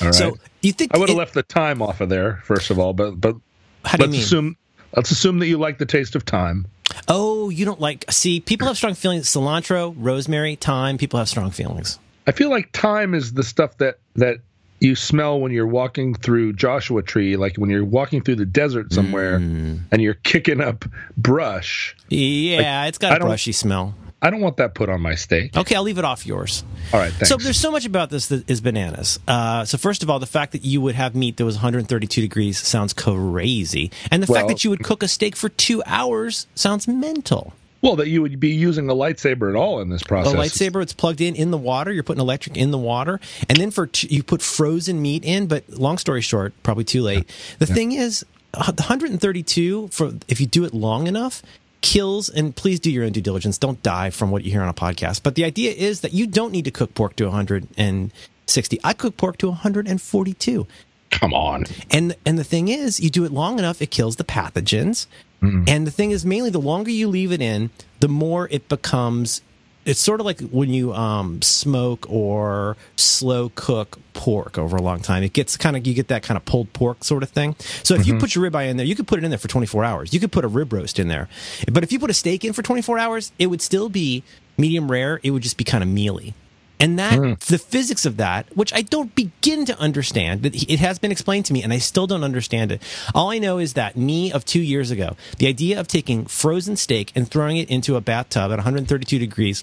All 0.00 0.06
right. 0.06 0.14
So 0.14 0.38
you 0.62 0.72
think 0.72 0.94
I 0.94 0.98
would 0.98 1.10
have 1.10 1.18
left 1.18 1.34
the 1.34 1.42
time 1.42 1.82
off 1.82 2.00
of 2.00 2.08
there 2.08 2.40
first 2.44 2.70
of 2.70 2.78
all, 2.78 2.94
but 2.94 3.20
but 3.20 3.36
How 3.84 3.96
do 3.98 4.04
let's 4.04 4.12
mean? 4.12 4.20
assume 4.22 4.56
let's 4.96 5.10
assume 5.10 5.38
that 5.40 5.48
you 5.48 5.58
like 5.58 5.76
the 5.78 5.86
taste 5.86 6.14
of 6.16 6.22
thyme. 6.22 6.66
Oh, 7.08 7.50
you 7.50 7.64
don't 7.64 7.80
like. 7.80 8.04
See, 8.10 8.40
people 8.40 8.66
have 8.66 8.76
strong 8.76 8.94
feelings. 8.94 9.26
Cilantro, 9.28 9.94
rosemary, 9.96 10.56
thyme. 10.56 10.98
People 10.98 11.18
have 11.18 11.28
strong 11.28 11.50
feelings. 11.50 11.98
I 12.26 12.32
feel 12.32 12.50
like 12.50 12.72
thyme 12.72 13.14
is 13.14 13.32
the 13.32 13.42
stuff 13.42 13.76
that 13.78 13.98
that 14.16 14.38
you 14.80 14.96
smell 14.96 15.38
when 15.40 15.52
you're 15.52 15.66
walking 15.66 16.14
through 16.14 16.54
Joshua 16.54 17.02
Tree, 17.02 17.36
like 17.36 17.56
when 17.56 17.68
you're 17.68 17.84
walking 17.84 18.22
through 18.22 18.36
the 18.36 18.46
desert 18.46 18.92
somewhere 18.92 19.38
Mm. 19.38 19.80
and 19.92 20.00
you're 20.00 20.14
kicking 20.14 20.60
up 20.60 20.84
brush. 21.18 21.94
Yeah, 22.08 22.86
it's 22.86 22.96
got 22.98 23.20
a 23.20 23.24
brushy 23.24 23.52
smell. 23.52 23.94
I 24.22 24.30
don't 24.30 24.40
want 24.40 24.58
that 24.58 24.74
put 24.74 24.88
on 24.90 25.00
my 25.00 25.14
steak. 25.14 25.56
Okay, 25.56 25.74
I'll 25.74 25.82
leave 25.82 25.98
it 25.98 26.04
off 26.04 26.26
yours. 26.26 26.62
All 26.92 27.00
right, 27.00 27.10
thanks. 27.12 27.28
So 27.28 27.36
there's 27.36 27.58
so 27.58 27.70
much 27.70 27.86
about 27.86 28.10
this 28.10 28.26
that 28.26 28.48
is 28.50 28.60
bananas. 28.60 29.18
Uh, 29.26 29.64
so 29.64 29.78
first 29.78 30.02
of 30.02 30.10
all, 30.10 30.18
the 30.18 30.26
fact 30.26 30.52
that 30.52 30.64
you 30.64 30.80
would 30.82 30.94
have 30.94 31.14
meat 31.14 31.38
that 31.38 31.44
was 31.44 31.56
132 31.56 32.20
degrees 32.20 32.58
sounds 32.58 32.92
crazy, 32.92 33.90
and 34.10 34.22
the 34.22 34.30
Well- 34.30 34.40
fact 34.40 34.48
that 34.48 34.64
you 34.64 34.70
would 34.70 34.82
cook 34.84 35.02
a 35.02 35.08
steak 35.08 35.36
for 35.36 35.48
two 35.48 35.82
hours 35.86 36.46
sounds 36.54 36.86
mental. 36.86 37.54
Well, 37.82 37.96
that 37.96 38.08
you 38.08 38.20
would 38.20 38.38
be 38.38 38.50
using 38.50 38.90
a 38.90 38.94
lightsaber 38.94 39.48
at 39.48 39.56
all 39.56 39.80
in 39.80 39.88
this 39.88 40.02
process. 40.02 40.34
A 40.34 40.36
lightsaber, 40.36 40.82
it's 40.82 40.92
plugged 40.92 41.22
in 41.22 41.34
in 41.34 41.50
the 41.50 41.56
water. 41.56 41.90
You're 41.90 42.02
putting 42.02 42.20
electric 42.20 42.58
in 42.58 42.72
the 42.72 42.78
water, 42.78 43.20
and 43.48 43.56
then 43.56 43.70
for 43.70 43.86
t- 43.86 44.08
you 44.14 44.22
put 44.22 44.42
frozen 44.42 45.00
meat 45.00 45.24
in. 45.24 45.46
But 45.46 45.66
long 45.70 45.96
story 45.96 46.20
short, 46.20 46.52
probably 46.62 46.84
too 46.84 47.00
late. 47.00 47.26
The 47.58 47.66
yeah. 47.66 47.74
thing 47.74 47.92
is, 47.92 48.26
uh, 48.52 48.70
132 48.72 49.88
for 49.88 50.12
if 50.28 50.40
you 50.42 50.46
do 50.46 50.64
it 50.64 50.74
long 50.74 51.06
enough 51.06 51.42
kills 51.80 52.28
and 52.28 52.54
please 52.54 52.80
do 52.80 52.90
your 52.90 53.04
own 53.04 53.12
due 53.12 53.20
diligence. 53.20 53.58
Don't 53.58 53.82
die 53.82 54.10
from 54.10 54.30
what 54.30 54.44
you 54.44 54.50
hear 54.50 54.62
on 54.62 54.68
a 54.68 54.74
podcast. 54.74 55.22
But 55.22 55.34
the 55.34 55.44
idea 55.44 55.72
is 55.72 56.00
that 56.00 56.12
you 56.12 56.26
don't 56.26 56.52
need 56.52 56.64
to 56.64 56.70
cook 56.70 56.94
pork 56.94 57.16
to 57.16 57.24
160 57.24 58.80
i 58.82 58.92
cook 58.92 59.16
pork 59.16 59.38
to 59.38 59.48
142 59.48 60.66
come 61.10 61.34
on. 61.34 61.64
And 61.90 62.16
and 62.24 62.38
the 62.38 62.44
thing 62.44 62.68
is 62.68 63.00
you 63.00 63.10
do 63.10 63.24
it 63.24 63.32
long 63.32 63.58
enough 63.58 63.82
it 63.82 63.90
kills 63.90 64.16
the 64.16 64.24
pathogens. 64.24 65.06
Mm. 65.42 65.66
and 65.70 65.86
the 65.86 65.90
thing 65.90 66.10
is 66.10 66.26
mainly 66.26 66.50
the 66.50 66.60
longer 66.60 66.90
you 66.90 67.08
leave 67.08 67.32
it 67.32 67.40
in 67.40 67.70
the 68.00 68.08
more 68.08 68.46
it 68.50 68.68
becomes 68.68 69.40
it's 69.84 70.00
sort 70.00 70.20
of 70.20 70.26
like 70.26 70.40
when 70.50 70.70
you 70.70 70.92
um, 70.92 71.40
smoke 71.42 72.06
or 72.08 72.76
slow 72.96 73.50
cook 73.54 73.98
pork 74.12 74.58
over 74.58 74.76
a 74.76 74.82
long 74.82 75.00
time. 75.00 75.22
It 75.22 75.32
gets 75.32 75.56
kind 75.56 75.76
of 75.76 75.86
you 75.86 75.94
get 75.94 76.08
that 76.08 76.22
kind 76.22 76.36
of 76.36 76.44
pulled 76.44 76.72
pork 76.72 77.04
sort 77.04 77.22
of 77.22 77.30
thing. 77.30 77.56
So 77.82 77.94
if 77.94 78.02
mm-hmm. 78.02 78.14
you 78.14 78.18
put 78.18 78.34
your 78.34 78.48
ribeye 78.50 78.68
in 78.68 78.76
there, 78.76 78.86
you 78.86 78.94
could 78.94 79.06
put 79.06 79.18
it 79.18 79.24
in 79.24 79.30
there 79.30 79.38
for 79.38 79.48
24 79.48 79.84
hours. 79.84 80.12
You 80.12 80.20
could 80.20 80.32
put 80.32 80.44
a 80.44 80.48
rib 80.48 80.72
roast 80.72 80.98
in 80.98 81.08
there, 81.08 81.28
but 81.70 81.82
if 81.82 81.92
you 81.92 81.98
put 81.98 82.10
a 82.10 82.14
steak 82.14 82.44
in 82.44 82.52
for 82.52 82.62
24 82.62 82.98
hours, 82.98 83.32
it 83.38 83.46
would 83.46 83.62
still 83.62 83.88
be 83.88 84.22
medium 84.58 84.90
rare. 84.90 85.20
It 85.22 85.30
would 85.30 85.42
just 85.42 85.56
be 85.56 85.64
kind 85.64 85.82
of 85.82 85.88
mealy. 85.88 86.34
And 86.80 86.98
that 86.98 87.18
mm. 87.18 87.38
the 87.38 87.58
physics 87.58 88.06
of 88.06 88.16
that, 88.16 88.56
which 88.56 88.72
I 88.72 88.82
don't 88.82 89.14
begin 89.14 89.66
to 89.66 89.78
understand, 89.78 90.42
that 90.42 90.54
it 90.54 90.80
has 90.80 90.98
been 90.98 91.12
explained 91.12 91.44
to 91.46 91.52
me, 91.52 91.62
and 91.62 91.72
I 91.72 91.78
still 91.78 92.06
don't 92.06 92.24
understand 92.24 92.72
it. 92.72 92.82
All 93.14 93.30
I 93.30 93.38
know 93.38 93.58
is 93.58 93.74
that 93.74 93.96
me 93.96 94.32
of 94.32 94.46
two 94.46 94.62
years 94.62 94.90
ago, 94.90 95.16
the 95.38 95.46
idea 95.46 95.78
of 95.78 95.86
taking 95.86 96.24
frozen 96.24 96.76
steak 96.76 97.12
and 97.14 97.30
throwing 97.30 97.58
it 97.58 97.70
into 97.70 97.96
a 97.96 98.00
bathtub 98.00 98.50
at 98.50 98.56
132 98.56 99.18
degrees 99.18 99.62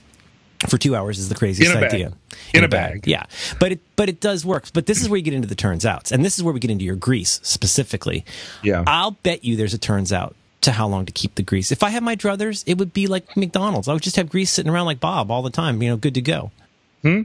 for 0.68 0.78
two 0.78 0.96
hours 0.96 1.20
is 1.20 1.30
the 1.30 1.36
craziest 1.36 1.76
in 1.76 1.84
idea. 1.84 2.08
In, 2.54 2.60
in, 2.60 2.64
a 2.64 2.68
bag. 2.68 3.02
bag. 3.02 3.08
Yeah. 3.08 3.24
But 3.60 3.74
it 3.74 3.80
but 3.96 4.10
it 4.10 4.20
does 4.20 4.46
work. 4.46 4.66
But 4.74 4.86
this 4.86 5.02
is 5.02 5.10
where 5.10 5.18
you 5.18 5.24
get 5.24 5.34
into 5.34 5.48
the 5.48 5.56
turns 5.56 5.86
outs. 5.86 6.12
And 6.12 6.26
this 6.26 6.38
is 6.38 6.44
where 6.44 6.54
we 6.54 6.60
get 6.60 6.72
into 6.72 6.86
your 6.86 6.96
grease 6.96 7.40
specifically. 7.44 8.26
Yeah. 8.64 8.84
I'll 8.88 9.12
bet 9.12 9.44
you 9.44 9.56
there's 9.56 9.74
a 9.74 9.78
turns 9.78 10.12
out 10.12 10.36
to 10.62 10.72
how 10.72 10.88
long 10.88 11.06
to 11.06 11.12
keep 11.12 11.36
the 11.36 11.44
grease. 11.44 11.72
If 11.72 11.84
I 11.84 11.90
had 11.90 12.04
my 12.04 12.16
druthers, 12.16 12.64
it 12.66 12.78
would 12.78 12.94
be 12.94 13.08
like 13.08 13.38
McDonald's. 13.38 13.88
I 13.88 13.94
would 13.94 14.02
just 14.02 14.16
have 14.16 14.30
grease 14.30 14.50
sitting 14.50 14.72
around 14.72 14.86
like 14.86 15.00
Bob 15.00 15.30
all 15.30 15.44
the 15.44 15.52
time, 15.52 15.82
you 15.82 15.90
know, 15.90 15.98
good 15.98 16.16
to 16.16 16.22
go. 16.22 16.52
Hmm. 17.02 17.22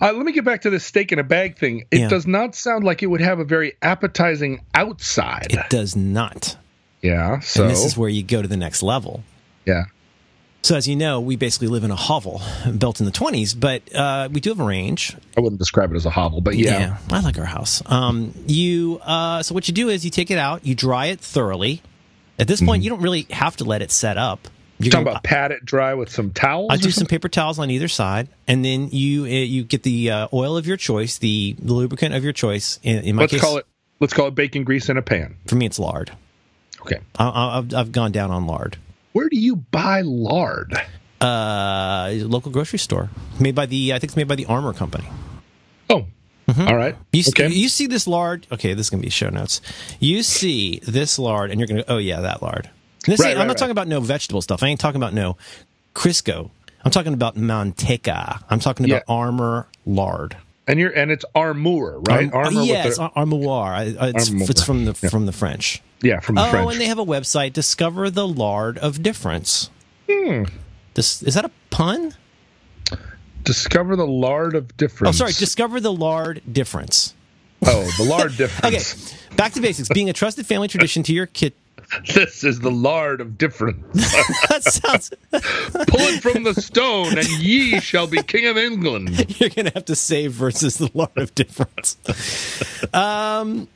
Uh, 0.00 0.12
let 0.12 0.24
me 0.24 0.32
get 0.32 0.44
back 0.44 0.62
to 0.62 0.70
the 0.70 0.78
steak 0.78 1.10
in 1.10 1.18
a 1.18 1.24
bag 1.24 1.58
thing. 1.58 1.84
It 1.90 2.00
yeah. 2.00 2.08
does 2.08 2.26
not 2.26 2.54
sound 2.54 2.84
like 2.84 3.02
it 3.02 3.06
would 3.06 3.20
have 3.20 3.40
a 3.40 3.44
very 3.44 3.72
appetizing 3.82 4.60
outside. 4.74 5.48
It 5.50 5.68
does 5.70 5.96
not. 5.96 6.56
Yeah. 7.02 7.40
So 7.40 7.62
and 7.62 7.70
this 7.70 7.84
is 7.84 7.96
where 7.96 8.08
you 8.08 8.22
go 8.22 8.40
to 8.40 8.48
the 8.48 8.56
next 8.56 8.82
level. 8.82 9.24
Yeah. 9.64 9.84
So, 10.62 10.76
as 10.76 10.88
you 10.88 10.96
know, 10.96 11.20
we 11.20 11.36
basically 11.36 11.68
live 11.68 11.84
in 11.84 11.90
a 11.90 11.96
hovel 11.96 12.42
built 12.78 13.00
in 13.00 13.06
the 13.06 13.12
20s, 13.12 13.58
but 13.58 13.94
uh, 13.94 14.28
we 14.30 14.40
do 14.40 14.50
have 14.50 14.60
a 14.60 14.64
range. 14.64 15.16
I 15.36 15.40
wouldn't 15.40 15.58
describe 15.58 15.92
it 15.92 15.96
as 15.96 16.04
a 16.04 16.10
hovel, 16.10 16.40
but 16.40 16.56
yeah. 16.56 16.78
Yeah, 16.78 16.98
I 17.10 17.20
like 17.20 17.38
our 17.38 17.44
house. 17.44 17.82
Um, 17.86 18.34
you 18.46 18.98
uh, 19.02 19.42
So, 19.42 19.54
what 19.54 19.68
you 19.68 19.74
do 19.74 19.88
is 19.88 20.04
you 20.04 20.10
take 20.10 20.30
it 20.30 20.38
out, 20.38 20.66
you 20.66 20.74
dry 20.74 21.06
it 21.06 21.20
thoroughly. 21.20 21.80
At 22.38 22.46
this 22.46 22.60
point, 22.60 22.80
mm-hmm. 22.80 22.84
you 22.84 22.90
don't 22.90 23.02
really 23.02 23.26
have 23.30 23.56
to 23.56 23.64
let 23.64 23.82
it 23.82 23.90
set 23.90 24.16
up. 24.16 24.48
You're 24.78 24.92
talking 24.92 25.08
about 25.08 25.24
pat 25.24 25.50
it 25.50 25.64
dry 25.64 25.94
with 25.94 26.10
some 26.10 26.30
towels. 26.30 26.68
I 26.70 26.76
do 26.76 26.90
some 26.90 27.06
paper 27.06 27.28
towels 27.28 27.58
on 27.58 27.70
either 27.70 27.88
side, 27.88 28.28
and 28.46 28.64
then 28.64 28.88
you 28.90 29.24
uh, 29.24 29.28
you 29.28 29.64
get 29.64 29.82
the 29.82 30.10
uh, 30.10 30.28
oil 30.32 30.56
of 30.56 30.66
your 30.66 30.76
choice, 30.76 31.18
the, 31.18 31.56
the 31.58 31.72
lubricant 31.72 32.14
of 32.14 32.22
your 32.22 32.32
choice. 32.32 32.78
In, 32.82 33.02
in 33.02 33.16
my 33.16 33.22
let's 33.22 33.32
case, 33.32 33.40
call 33.40 33.58
it 33.58 33.66
let's 34.00 34.12
call 34.12 34.28
it 34.28 34.34
bacon 34.34 34.64
grease 34.64 34.88
in 34.88 34.96
a 34.96 35.02
pan. 35.02 35.36
For 35.46 35.56
me, 35.56 35.66
it's 35.66 35.78
lard. 35.78 36.12
Okay, 36.82 37.00
I, 37.18 37.56
have 37.56 37.74
I've 37.74 37.92
gone 37.92 38.12
down 38.12 38.30
on 38.30 38.46
lard. 38.46 38.76
Where 39.12 39.28
do 39.28 39.38
you 39.38 39.56
buy 39.56 40.02
lard? 40.02 40.74
Uh, 41.20 42.12
local 42.14 42.52
grocery 42.52 42.78
store 42.78 43.10
made 43.40 43.56
by 43.56 43.66
the 43.66 43.92
I 43.92 43.98
think 43.98 44.10
it's 44.10 44.16
made 44.16 44.28
by 44.28 44.36
the 44.36 44.46
Armour 44.46 44.72
Company. 44.72 45.08
Oh, 45.90 46.06
Mm-hmm. 46.48 46.66
All 46.66 46.76
right. 46.76 46.96
You, 47.12 47.24
okay. 47.28 47.48
you 47.48 47.68
see 47.68 47.86
this 47.86 48.06
lard. 48.06 48.46
Okay, 48.50 48.72
this 48.72 48.86
is 48.86 48.90
going 48.90 49.02
to 49.02 49.06
be 49.06 49.10
show 49.10 49.28
notes. 49.28 49.60
You 50.00 50.22
see 50.22 50.80
this 50.82 51.18
lard, 51.18 51.50
and 51.50 51.60
you're 51.60 51.66
going 51.66 51.82
to, 51.82 51.92
oh, 51.92 51.98
yeah, 51.98 52.22
that 52.22 52.40
lard. 52.40 52.70
This 53.08 53.20
right, 53.20 53.28
right, 53.28 53.32
I'm 53.32 53.46
not 53.46 53.52
right. 53.52 53.58
talking 53.58 53.70
about 53.70 53.88
no 53.88 54.00
vegetable 54.00 54.42
stuff. 54.42 54.62
I 54.62 54.68
ain't 54.68 54.80
talking 54.80 55.00
about 55.00 55.14
no 55.14 55.38
Crisco. 55.94 56.50
I'm 56.84 56.90
talking 56.90 57.14
about 57.14 57.36
manteca. 57.36 58.42
I'm 58.50 58.60
talking 58.60 58.84
about 58.84 59.04
yeah. 59.08 59.14
Armour 59.14 59.66
lard. 59.86 60.36
And 60.66 60.78
you're 60.78 60.90
and 60.90 61.10
it's 61.10 61.24
Armour, 61.34 62.00
right? 62.00 62.30
Arm, 62.30 62.46
Armour. 62.46 62.62
Yes, 62.64 62.98
the, 62.98 63.10
Armour. 63.14 63.76
It's, 64.02 64.30
it's, 64.30 64.62
from 64.62 64.84
the 64.84 64.98
yeah. 65.02 65.08
from 65.08 65.24
the 65.24 65.32
French. 65.32 65.82
Yeah, 66.02 66.20
from 66.20 66.34
the 66.34 66.46
oh, 66.46 66.50
French. 66.50 66.66
Oh, 66.66 66.68
and 66.68 66.78
they 66.78 66.84
have 66.84 66.98
a 66.98 67.04
website. 67.04 67.54
Discover 67.54 68.10
the 68.10 68.28
lard 68.28 68.76
of 68.76 69.02
difference. 69.02 69.70
Hmm. 70.08 70.44
This, 70.92 71.22
is 71.22 71.34
that 71.34 71.46
a 71.46 71.50
pun? 71.70 72.14
Discover 73.44 73.96
the 73.96 74.06
lard 74.06 74.54
of 74.54 74.76
difference. 74.76 75.16
Oh, 75.16 75.18
sorry. 75.18 75.32
Discover 75.32 75.80
the 75.80 75.92
lard 75.92 76.42
difference. 76.50 77.14
Oh, 77.64 77.90
the 77.96 78.04
lard 78.04 78.36
difference. 78.36 79.04
okay. 79.04 79.36
Back 79.36 79.52
to 79.54 79.60
basics. 79.60 79.88
Being 79.88 80.10
a 80.10 80.12
trusted 80.12 80.46
family 80.46 80.68
tradition 80.68 81.02
to 81.04 81.14
your 81.14 81.26
kid. 81.26 81.54
This 82.14 82.44
is 82.44 82.60
the 82.60 82.70
lard 82.70 83.20
of 83.20 83.38
difference. 83.38 83.82
that 84.48 84.62
sounds. 84.62 85.10
Pull 85.30 86.00
it 86.00 86.22
from 86.22 86.44
the 86.44 86.54
stone, 86.54 87.18
and 87.18 87.28
ye 87.28 87.80
shall 87.80 88.06
be 88.06 88.22
king 88.22 88.46
of 88.46 88.56
England. 88.56 89.40
You're 89.40 89.50
gonna 89.50 89.72
have 89.74 89.84
to 89.86 89.96
save 89.96 90.32
versus 90.32 90.78
the 90.78 90.90
lard 90.94 91.16
of 91.16 91.34
difference. 91.34 91.96
Um, 92.94 93.68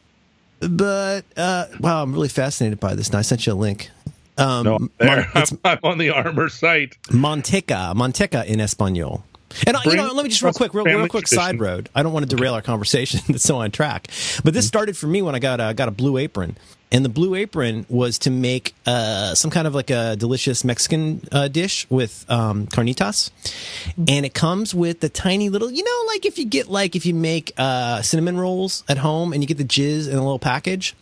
but 0.61 1.25
uh, 1.37 1.67
wow, 1.81 2.03
I'm 2.03 2.12
really 2.12 2.29
fascinated 2.29 2.81
by 2.81 2.95
this. 2.95 3.12
Now 3.12 3.19
I 3.19 3.23
sent 3.23 3.47
you 3.47 3.53
a 3.53 3.55
link. 3.55 3.91
Um, 4.38 4.65
no, 4.65 4.79
there. 4.99 5.29
Mon- 5.35 5.59
I'm, 5.65 5.79
on 5.83 5.99
the 5.99 6.11
Armour 6.11 6.49
site. 6.49 6.97
Manteca, 7.09 7.95
manteca 7.95 8.45
in 8.47 8.61
Espanol. 8.61 9.25
And 9.67 9.77
you 9.85 9.97
know, 9.97 10.12
let 10.12 10.23
me 10.23 10.31
just 10.31 10.43
real 10.43 10.53
quick, 10.53 10.73
real, 10.73 10.85
real 10.85 11.09
quick 11.09 11.27
tradition. 11.27 11.38
side 11.38 11.61
road. 11.61 11.91
I 11.95 12.03
don't 12.03 12.12
want 12.12 12.29
to 12.29 12.37
derail 12.37 12.55
our 12.55 12.62
conversation. 12.62 13.21
That's 13.29 13.43
so 13.43 13.57
on 13.59 13.71
track. 13.71 14.09
But 14.43 14.55
this 14.55 14.65
mm-hmm. 14.65 14.69
started 14.69 14.97
for 14.97 15.07
me 15.07 15.23
when 15.23 15.35
I 15.35 15.38
got 15.38 15.61
a, 15.61 15.75
got 15.75 15.88
a 15.88 15.91
blue 15.91 16.17
apron, 16.17 16.57
and 16.92 17.05
the 17.05 17.09
blue 17.09 17.35
apron 17.35 17.87
was 17.88 18.18
to 18.18 18.31
make 18.31 18.74
uh, 18.87 19.35
some 19.35 19.50
kind 19.50 19.66
of 19.66 19.74
like 19.74 19.90
a 19.90 20.14
delicious 20.14 20.62
Mexican 20.62 21.26
uh, 21.33 21.48
dish 21.48 21.87
with 21.90 22.26
um, 22.28 22.66
carnitas, 22.66 23.31
mm-hmm. 23.31 24.05
and 24.09 24.26
it 24.26 24.35
comes 24.35 24.74
with 24.74 25.00
the 25.00 25.09
tiny 25.09 25.48
little, 25.48 25.70
you 25.70 25.83
know, 25.83 26.12
like 26.12 26.26
if 26.26 26.38
you 26.38 26.44
get 26.44 26.68
like 26.68 26.94
if 26.94 27.07
you 27.07 27.14
make 27.14 27.52
uh, 27.57 28.02
cinnamon 28.02 28.37
rolls 28.37 28.85
at 28.88 28.98
home 28.98 29.33
and 29.33 29.42
you 29.42 29.48
get 29.48 29.57
the 29.57 29.64
jizz 29.64 30.07
in 30.07 30.14
a 30.14 30.22
little 30.22 30.38
package. 30.38 30.94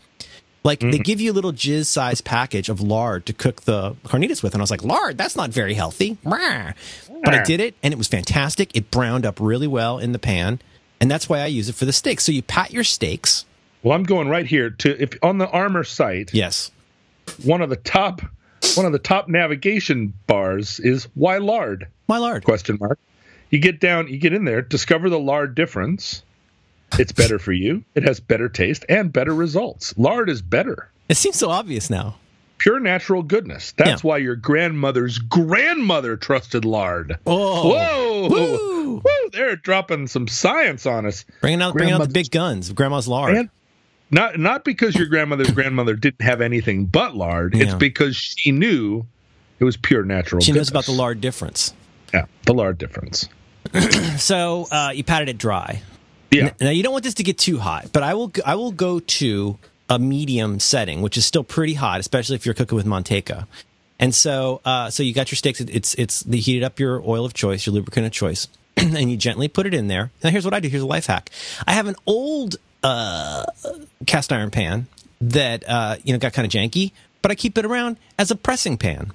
Like 0.63 0.81
mm-hmm. 0.81 0.91
they 0.91 0.99
give 0.99 1.23
you 1.23 1.33
a 1.33 1.35
little 1.35 1.55
jizz 1.55 1.87
size 1.87 2.21
package 2.21 2.69
of 2.69 2.83
lard 2.83 3.25
to 3.27 3.33
cook 3.33 3.63
the 3.63 3.93
carnitas 4.05 4.43
with, 4.43 4.53
and 4.53 4.61
I 4.61 4.65
was 4.65 4.71
like, 4.71 4.85
lard, 4.85 5.17
that's 5.17 5.35
not 5.35 5.49
very 5.49 5.73
healthy. 5.73 6.19
But 7.25 7.35
I 7.35 7.43
did 7.43 7.61
it, 7.61 7.75
and 7.83 7.95
it 7.95 7.97
was 7.97 8.09
fantastic. 8.09 8.71
It 8.77 8.91
browned 8.91 9.25
up 9.25 9.41
really 9.41 9.67
well 9.67 9.99
in 9.99 10.13
the 10.13 10.19
pan, 10.19 10.61
and 11.01 11.11
that's 11.11 11.31
why 11.31 11.41
I 11.41 11.47
use 11.47 11.71
it 11.71 11.77
for 11.77 11.87
the 11.87 11.95
steaks. 11.95 12.25
So 12.25 12.33
you 12.33 12.43
pat 12.43 12.73
your 12.73 12.85
steaks. 12.85 13.47
Well, 13.83 13.97
I'm 13.97 14.05
going 14.05 14.29
right 14.29 14.47
here 14.47 14.71
to 14.71 15.03
if 15.03 15.11
on 15.23 15.39
the 15.39 15.49
Armour 15.49 15.85
site. 15.85 16.35
Yes. 16.35 16.71
One 17.45 17.63
of 17.63 17.71
the 17.71 17.77
top, 17.77 18.23
one 18.75 18.87
of 18.87 18.93
the 18.93 18.99
top 18.99 19.29
navigation 19.29 20.13
bars 20.27 20.81
is 20.81 21.09
why 21.15 21.39
lard? 21.39 21.89
Why 22.07 22.19
lard? 22.19 22.45
Question 22.45 22.79
mark. 22.81 22.99
You 23.51 23.59
get 23.59 23.81
down, 23.81 24.09
you 24.09 24.19
get 24.19 24.33
in 24.33 24.45
there, 24.45 24.63
discover 24.63 25.11
the 25.11 25.19
lard 25.19 25.55
difference 25.55 26.23
it's 26.99 27.13
better 27.13 27.39
for 27.39 27.53
you. 27.53 27.85
It 27.95 28.03
has 28.05 28.21
better 28.21 28.49
taste 28.49 28.85
and 28.89 29.13
better 29.13 29.35
results. 29.35 29.97
Lard 29.97 30.29
is 30.29 30.43
better. 30.43 30.91
It 31.09 31.17
seems 31.17 31.37
so 31.37 31.51
obvious 31.51 31.91
now. 31.91 32.17
Pure 32.59 32.81
natural 32.81 33.23
goodness. 33.23 33.73
That's 33.73 34.05
yeah. 34.05 34.09
why 34.09 34.19
your 34.19 34.37
grandmother's 34.37 35.19
grandmother 35.19 36.17
trusted 36.17 36.65
lard. 36.65 37.19
Oh, 37.27 37.71
whoa, 37.71 38.29
Woo. 38.29 39.03
Woo. 39.03 39.31
they're 39.33 39.57
dropping 39.57 40.09
some 40.09 40.29
science 40.29 40.85
on 40.85 41.07
us. 41.07 41.25
Bringing 41.41 41.63
out, 41.63 41.73
bringing 41.73 41.95
out 41.95 42.03
the 42.03 42.09
big 42.09 42.31
guns. 42.31 42.71
Grandma's 42.73 43.09
lard. 43.09 43.35
And 43.35 43.51
not, 44.11 44.39
not 44.39 44.65
because 44.65 44.97
your 44.97 45.07
grandmother's 45.07 45.51
grandmother 45.51 45.95
didn't 45.95 46.23
have 46.23 46.41
anything 46.41 46.87
but 46.87 47.15
lard. 47.15 47.55
Yeah. 47.55 47.65
It's 47.65 47.75
because 47.75 48.17
she 48.17 48.53
knew 48.53 49.07
it 49.59 49.65
was 49.65 49.77
pure 49.77 50.05
natural. 50.05 50.41
She 50.41 50.53
goodness. 50.53 50.69
knows 50.69 50.71
about 50.71 50.85
the 50.87 50.99
lard 50.99 51.21
difference. 51.21 51.75
Yeah, 52.13 52.27
the 52.45 52.55
lard 52.55 52.79
difference. 52.79 53.29
so 54.17 54.67
uh, 54.71 54.93
you 54.95 55.05
patted 55.05 55.29
it 55.29 55.39
dry. 55.39 55.83
Yeah. 56.31 56.53
Now 56.61 56.71
you 56.71 56.83
don't 56.83 56.93
want 56.93 57.05
this 57.05 57.15
to 57.15 57.23
get 57.23 57.39
too 57.39 57.59
hot, 57.59 57.91
but 57.93 58.03
I 58.03 58.15
will 58.15 58.33
I 58.45 58.55
will 58.55 58.73
go 58.73 59.01
to 59.01 59.59
a 59.89 59.99
medium 59.99 60.61
setting, 60.61 61.03
which 61.03 61.17
is 61.17 61.27
still 61.27 61.45
pretty 61.45 61.75
hot, 61.75 62.01
especially 62.01 62.37
if 62.37 62.47
you're 62.47 62.55
cooking 62.55 62.77
with 62.77 62.87
manteca. 62.87 63.47
And 63.99 64.15
so, 64.15 64.61
uh, 64.65 64.89
so 64.89 65.03
you 65.03 65.13
got 65.13 65.31
your 65.31 65.37
steaks. 65.37 65.61
It's 65.61 65.95
it's 65.95 66.21
they 66.21 66.39
heated 66.39 66.63
up 66.63 66.81
your 66.81 67.03
oil 67.07 67.25
of 67.27 67.35
choice, 67.35 67.67
your 67.67 67.75
lubricant 67.75 68.07
of 68.07 68.13
choice, 68.13 68.49
and 68.77 69.11
you 69.11 69.17
gently 69.17 69.49
put 69.49 69.67
it 69.67 69.75
in 69.75 69.89
there. 69.89 70.11
Now 70.25 70.31
here's 70.31 70.45
what 70.45 70.55
I 70.55 70.61
do. 70.61 70.69
Here's 70.69 70.83
a 70.83 70.87
life 70.87 71.07
hack. 71.07 71.31
I 71.67 71.73
have 71.73 71.87
an 71.87 71.97
old 72.07 72.57
uh, 72.83 73.45
cast 74.07 74.33
iron 74.33 74.51
pan 74.51 74.87
that 75.21 75.65
uh, 75.69 75.97
you 76.05 76.13
know 76.13 76.19
got 76.19 76.33
kind 76.33 76.47
of 76.47 76.53
janky, 76.53 76.93
but 77.23 77.31
I 77.31 77.35
keep 77.35 77.59
it 77.59 77.65
around 77.65 77.97
as 78.19 78.31
a 78.31 78.37
pressing 78.37 78.77
pan. 78.79 79.13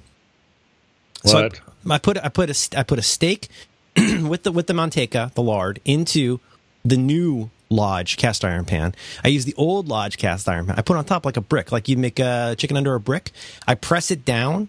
What? 1.22 1.56
So 1.56 1.60
I, 1.90 1.94
I 1.94 1.98
put 1.98 2.18
I 2.24 2.28
put 2.28 2.50
a 2.50 2.78
I 2.78 2.82
put 2.82 2.98
a 2.98 3.02
steak 3.02 3.48
with 3.96 4.42
the 4.44 4.52
with 4.52 4.66
the 4.66 4.72
manteca, 4.74 5.32
the 5.34 5.42
lard, 5.42 5.80
into 5.84 6.40
the 6.84 6.96
new 6.96 7.50
Lodge 7.68 8.16
cast 8.16 8.44
iron 8.44 8.64
pan. 8.64 8.94
I 9.24 9.28
use 9.28 9.44
the 9.44 9.54
old 9.56 9.88
Lodge 9.88 10.18
cast 10.18 10.48
iron 10.48 10.66
pan. 10.66 10.76
I 10.78 10.82
put 10.82 10.96
on 10.96 11.04
top 11.04 11.24
like 11.26 11.36
a 11.36 11.40
brick, 11.40 11.72
like 11.72 11.88
you 11.88 11.96
make 11.96 12.20
a 12.20 12.54
chicken 12.56 12.76
under 12.76 12.94
a 12.94 13.00
brick. 13.00 13.32
I 13.66 13.74
press 13.74 14.10
it 14.12 14.24
down 14.24 14.68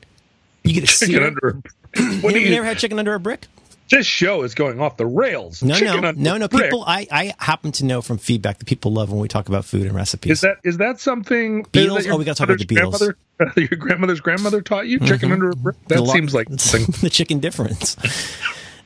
You 0.63 0.73
get 0.73 0.83
a 0.83 0.87
chicken 0.87 1.07
sear. 1.13 1.27
under. 1.27 1.59
A, 1.95 2.01
what 2.21 2.33
do 2.33 2.39
you 2.39 2.45
you? 2.47 2.51
never 2.55 2.65
had 2.65 2.79
chicken 2.79 2.97
under 2.97 3.13
a 3.13 3.19
brick? 3.19 3.47
This 3.89 4.05
show 4.05 4.43
is 4.43 4.53
going 4.53 4.81
off 4.81 4.97
the 4.97 5.05
rails. 5.05 5.63
No, 5.63 5.75
chicken 5.75 6.01
no, 6.01 6.11
no, 6.11 6.37
no. 6.37 6.47
brick. 6.47 6.65
People, 6.65 6.83
I, 6.85 7.07
I 7.09 7.33
happen 7.39 7.71
to 7.73 7.85
know 7.85 8.01
from 8.01 8.17
feedback 8.17 8.59
that 8.59 8.65
people 8.65 8.91
love 8.91 9.11
when 9.11 9.19
we 9.19 9.27
talk 9.27 9.47
about 9.47 9.63
food 9.63 9.83
and 9.83 9.95
recipes. 9.95 10.31
Is 10.31 10.41
that 10.41 10.57
is 10.63 10.77
that 10.77 10.99
something? 10.99 11.63
Beatles? 11.65 11.95
that 11.95 12.05
your 12.05 12.13
Oh, 12.15 12.17
we 12.17 12.25
gotta 12.25 12.37
talk 12.37 12.49
about 12.49 12.59
the 12.59 12.65
Beatles. 12.65 13.13
Your 13.55 13.77
grandmother's 13.77 14.19
grandmother 14.19 14.63
taught 14.63 14.87
you 14.87 14.97
chicken 14.97 15.29
mm-hmm. 15.29 15.33
under 15.33 15.49
a 15.51 15.55
brick. 15.55 15.75
That 15.89 16.07
seems 16.07 16.33
like 16.33 16.47
the 16.49 17.09
chicken 17.11 17.39
difference. 17.39 17.95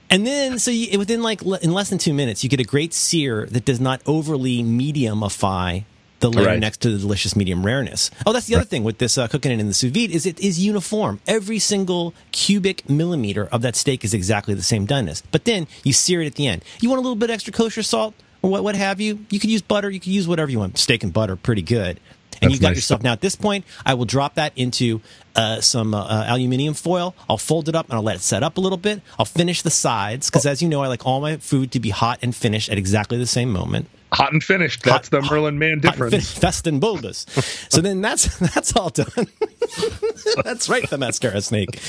And 0.09 0.27
then, 0.27 0.59
so 0.59 0.71
you, 0.71 0.99
within 0.99 1.23
like 1.23 1.41
in 1.41 1.71
less 1.71 1.89
than 1.89 1.97
two 1.97 2.13
minutes, 2.13 2.43
you 2.43 2.49
get 2.49 2.59
a 2.59 2.65
great 2.65 2.93
sear 2.93 3.45
that 3.45 3.63
does 3.63 3.79
not 3.79 4.01
overly 4.05 4.61
mediumify 4.61 5.85
the 6.21 6.29
layer 6.31 6.45
Right. 6.47 6.59
next 6.59 6.79
to 6.81 6.89
the 6.89 6.97
delicious 6.97 7.35
medium 7.35 7.65
rareness. 7.65 8.09
Oh, 8.25 8.31
that's 8.33 8.47
the 8.47 8.55
other 8.55 8.63
thing 8.65 8.83
with 8.83 8.97
this 8.99 9.17
uh, 9.17 9.27
cooking 9.27 9.51
it 9.51 9.59
in 9.59 9.67
the 9.67 9.73
sous 9.73 9.91
vide 9.91 10.11
is 10.11 10.25
it 10.25 10.39
is 10.39 10.63
uniform. 10.63 11.19
Every 11.27 11.59
single 11.59 12.13
cubic 12.31 12.89
millimeter 12.89 13.47
of 13.51 13.61
that 13.63 13.75
steak 13.75 14.03
is 14.05 14.13
exactly 14.13 14.53
the 14.53 14.61
same 14.63 14.87
doneness. 14.87 15.21
But 15.31 15.45
then 15.45 15.67
you 15.83 15.93
sear 15.93 16.21
it 16.21 16.27
at 16.27 16.35
the 16.35 16.47
end. 16.47 16.63
You 16.79 16.89
want 16.89 16.99
a 16.99 17.01
little 17.01 17.15
bit 17.17 17.29
extra 17.29 17.51
kosher 17.53 17.83
salt 17.83 18.13
or 18.41 18.49
what, 18.49 18.63
what 18.63 18.75
have 18.75 19.01
you? 19.01 19.25
You 19.29 19.39
could 19.39 19.49
use 19.51 19.61
butter. 19.61 19.89
You 19.89 19.99
could 19.99 20.11
use 20.13 20.27
whatever 20.27 20.49
you 20.49 20.59
want. 20.59 20.77
Steak 20.77 21.03
and 21.03 21.11
butter, 21.13 21.35
pretty 21.35 21.61
good. 21.61 21.99
And 22.41 22.49
That's 22.49 22.53
you 22.55 22.59
got 22.61 22.69
nice 22.69 22.77
yourself 22.77 22.99
stuff. 23.01 23.03
now 23.03 23.11
at 23.11 23.21
this 23.21 23.35
point, 23.35 23.65
I 23.85 23.93
will 23.93 24.05
drop 24.05 24.35
that 24.35 24.53
into 24.55 25.01
uh, 25.35 25.61
some 25.61 25.93
uh, 25.93 26.03
uh, 26.03 26.25
aluminium 26.27 26.73
foil. 26.73 27.15
I'll 27.29 27.37
fold 27.37 27.69
it 27.69 27.75
up 27.75 27.85
and 27.87 27.95
I'll 27.95 28.03
let 28.03 28.15
it 28.17 28.21
set 28.21 28.43
up 28.43 28.57
a 28.57 28.61
little 28.61 28.77
bit. 28.77 29.01
I'll 29.19 29.25
finish 29.25 29.61
the 29.61 29.69
sides 29.71 30.29
because, 30.29 30.45
as 30.45 30.61
you 30.61 30.69
know, 30.69 30.81
I 30.83 30.87
like 30.87 31.05
all 31.05 31.21
my 31.21 31.37
food 31.37 31.71
to 31.71 31.79
be 31.79 31.89
hot 31.89 32.19
and 32.21 32.35
finished 32.35 32.69
at 32.69 32.77
exactly 32.77 33.17
the 33.17 33.27
same 33.27 33.51
moment. 33.51 33.87
Hot 34.13 34.33
and 34.33 34.43
finished. 34.43 34.83
That's 34.83 35.07
Hot- 35.09 35.21
the 35.21 35.29
Merlin 35.33 35.57
Mann 35.57 35.79
Hot 35.81 35.97
and 35.97 36.09
difference. 36.11 36.31
fin- 36.33 36.41
fest 36.41 36.67
and 36.67 36.81
bulbous. 36.81 37.25
so 37.69 37.79
then 37.79 38.01
that's 38.01 38.37
that's 38.53 38.75
all 38.75 38.89
done. 38.89 39.07
that's 40.43 40.67
right, 40.67 40.89
the 40.89 40.97
mascara 40.97 41.39
snake. 41.41 41.79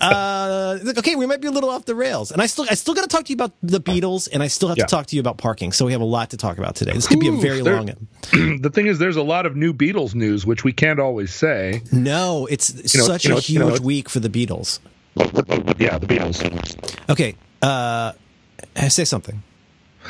Uh, 0.00 0.78
okay, 0.98 1.16
we 1.16 1.26
might 1.26 1.40
be 1.42 1.48
a 1.48 1.50
little 1.50 1.68
off 1.68 1.84
the 1.84 1.94
rails, 1.94 2.32
and 2.32 2.40
I 2.40 2.46
still 2.46 2.64
I 2.70 2.74
still 2.74 2.94
got 2.94 3.02
to 3.02 3.08
talk 3.08 3.24
to 3.26 3.30
you 3.30 3.34
about 3.34 3.52
the 3.62 3.78
Beatles, 3.80 4.28
and 4.32 4.42
I 4.42 4.46
still 4.48 4.68
have 4.68 4.78
Yeah. 4.78 4.86
to 4.86 4.90
talk 4.90 5.06
to 5.06 5.16
you 5.16 5.20
about 5.20 5.36
parking. 5.38 5.72
So 5.72 5.84
we 5.84 5.92
have 5.92 6.00
a 6.00 6.04
lot 6.06 6.30
to 6.30 6.36
talk 6.38 6.56
about 6.58 6.76
today. 6.76 6.92
This 6.92 7.06
could 7.06 7.20
be 7.20 7.28
a 7.28 7.32
very 7.32 7.60
there- 7.62 7.76
long. 7.76 7.90
the 8.32 8.70
thing 8.72 8.86
is, 8.86 8.98
there's 8.98 9.16
a 9.16 9.22
lot 9.22 9.44
of 9.46 9.56
new 9.56 9.72
Beatles 9.74 10.14
news, 10.14 10.46
which 10.46 10.64
we 10.64 10.72
can't 10.72 10.98
always 11.00 11.32
say. 11.34 11.82
No, 11.92 12.46
it's 12.50 12.69
know, 12.74 12.82
such 13.04 13.24
you 13.24 13.30
know, 13.30 13.36
a 13.36 13.40
you 13.42 13.58
know, 13.58 13.68
huge 13.68 13.80
week 13.80 14.08
for 14.08 14.20
the 14.20 14.28
Beatles. 14.28 14.78
Yeah, 15.16 15.98
the 15.98 16.06
Beatles. 16.06 17.10
Okay, 17.10 17.34
uh, 17.62 18.12
say 18.88 19.04
something. 19.04 19.42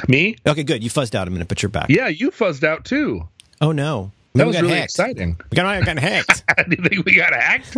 Me? 0.09 0.37
Okay, 0.47 0.63
good. 0.63 0.85
You 0.85 0.91
fuzzed 0.91 1.15
out 1.15 1.27
a 1.27 1.31
minute, 1.31 1.49
but 1.49 1.63
you're 1.63 1.71
back. 1.71 1.89
Yeah, 1.89 2.09
you 2.09 2.31
fuzzed 2.31 2.65
out 2.65 2.85
too. 2.85 3.27
Oh 3.61 3.73
no, 3.73 4.13
That 4.35 4.47
was 4.47 4.61
really 4.61 4.75
hacked. 4.75 4.85
exciting. 4.85 5.37
We 5.51 5.57
got, 5.57 5.85
got 5.85 5.99
hacked. 5.99 6.45
Do 6.69 6.77
you 6.83 6.89
think 6.89 7.05
we 7.05 7.15
got 7.15 7.33
hacked? 7.35 7.75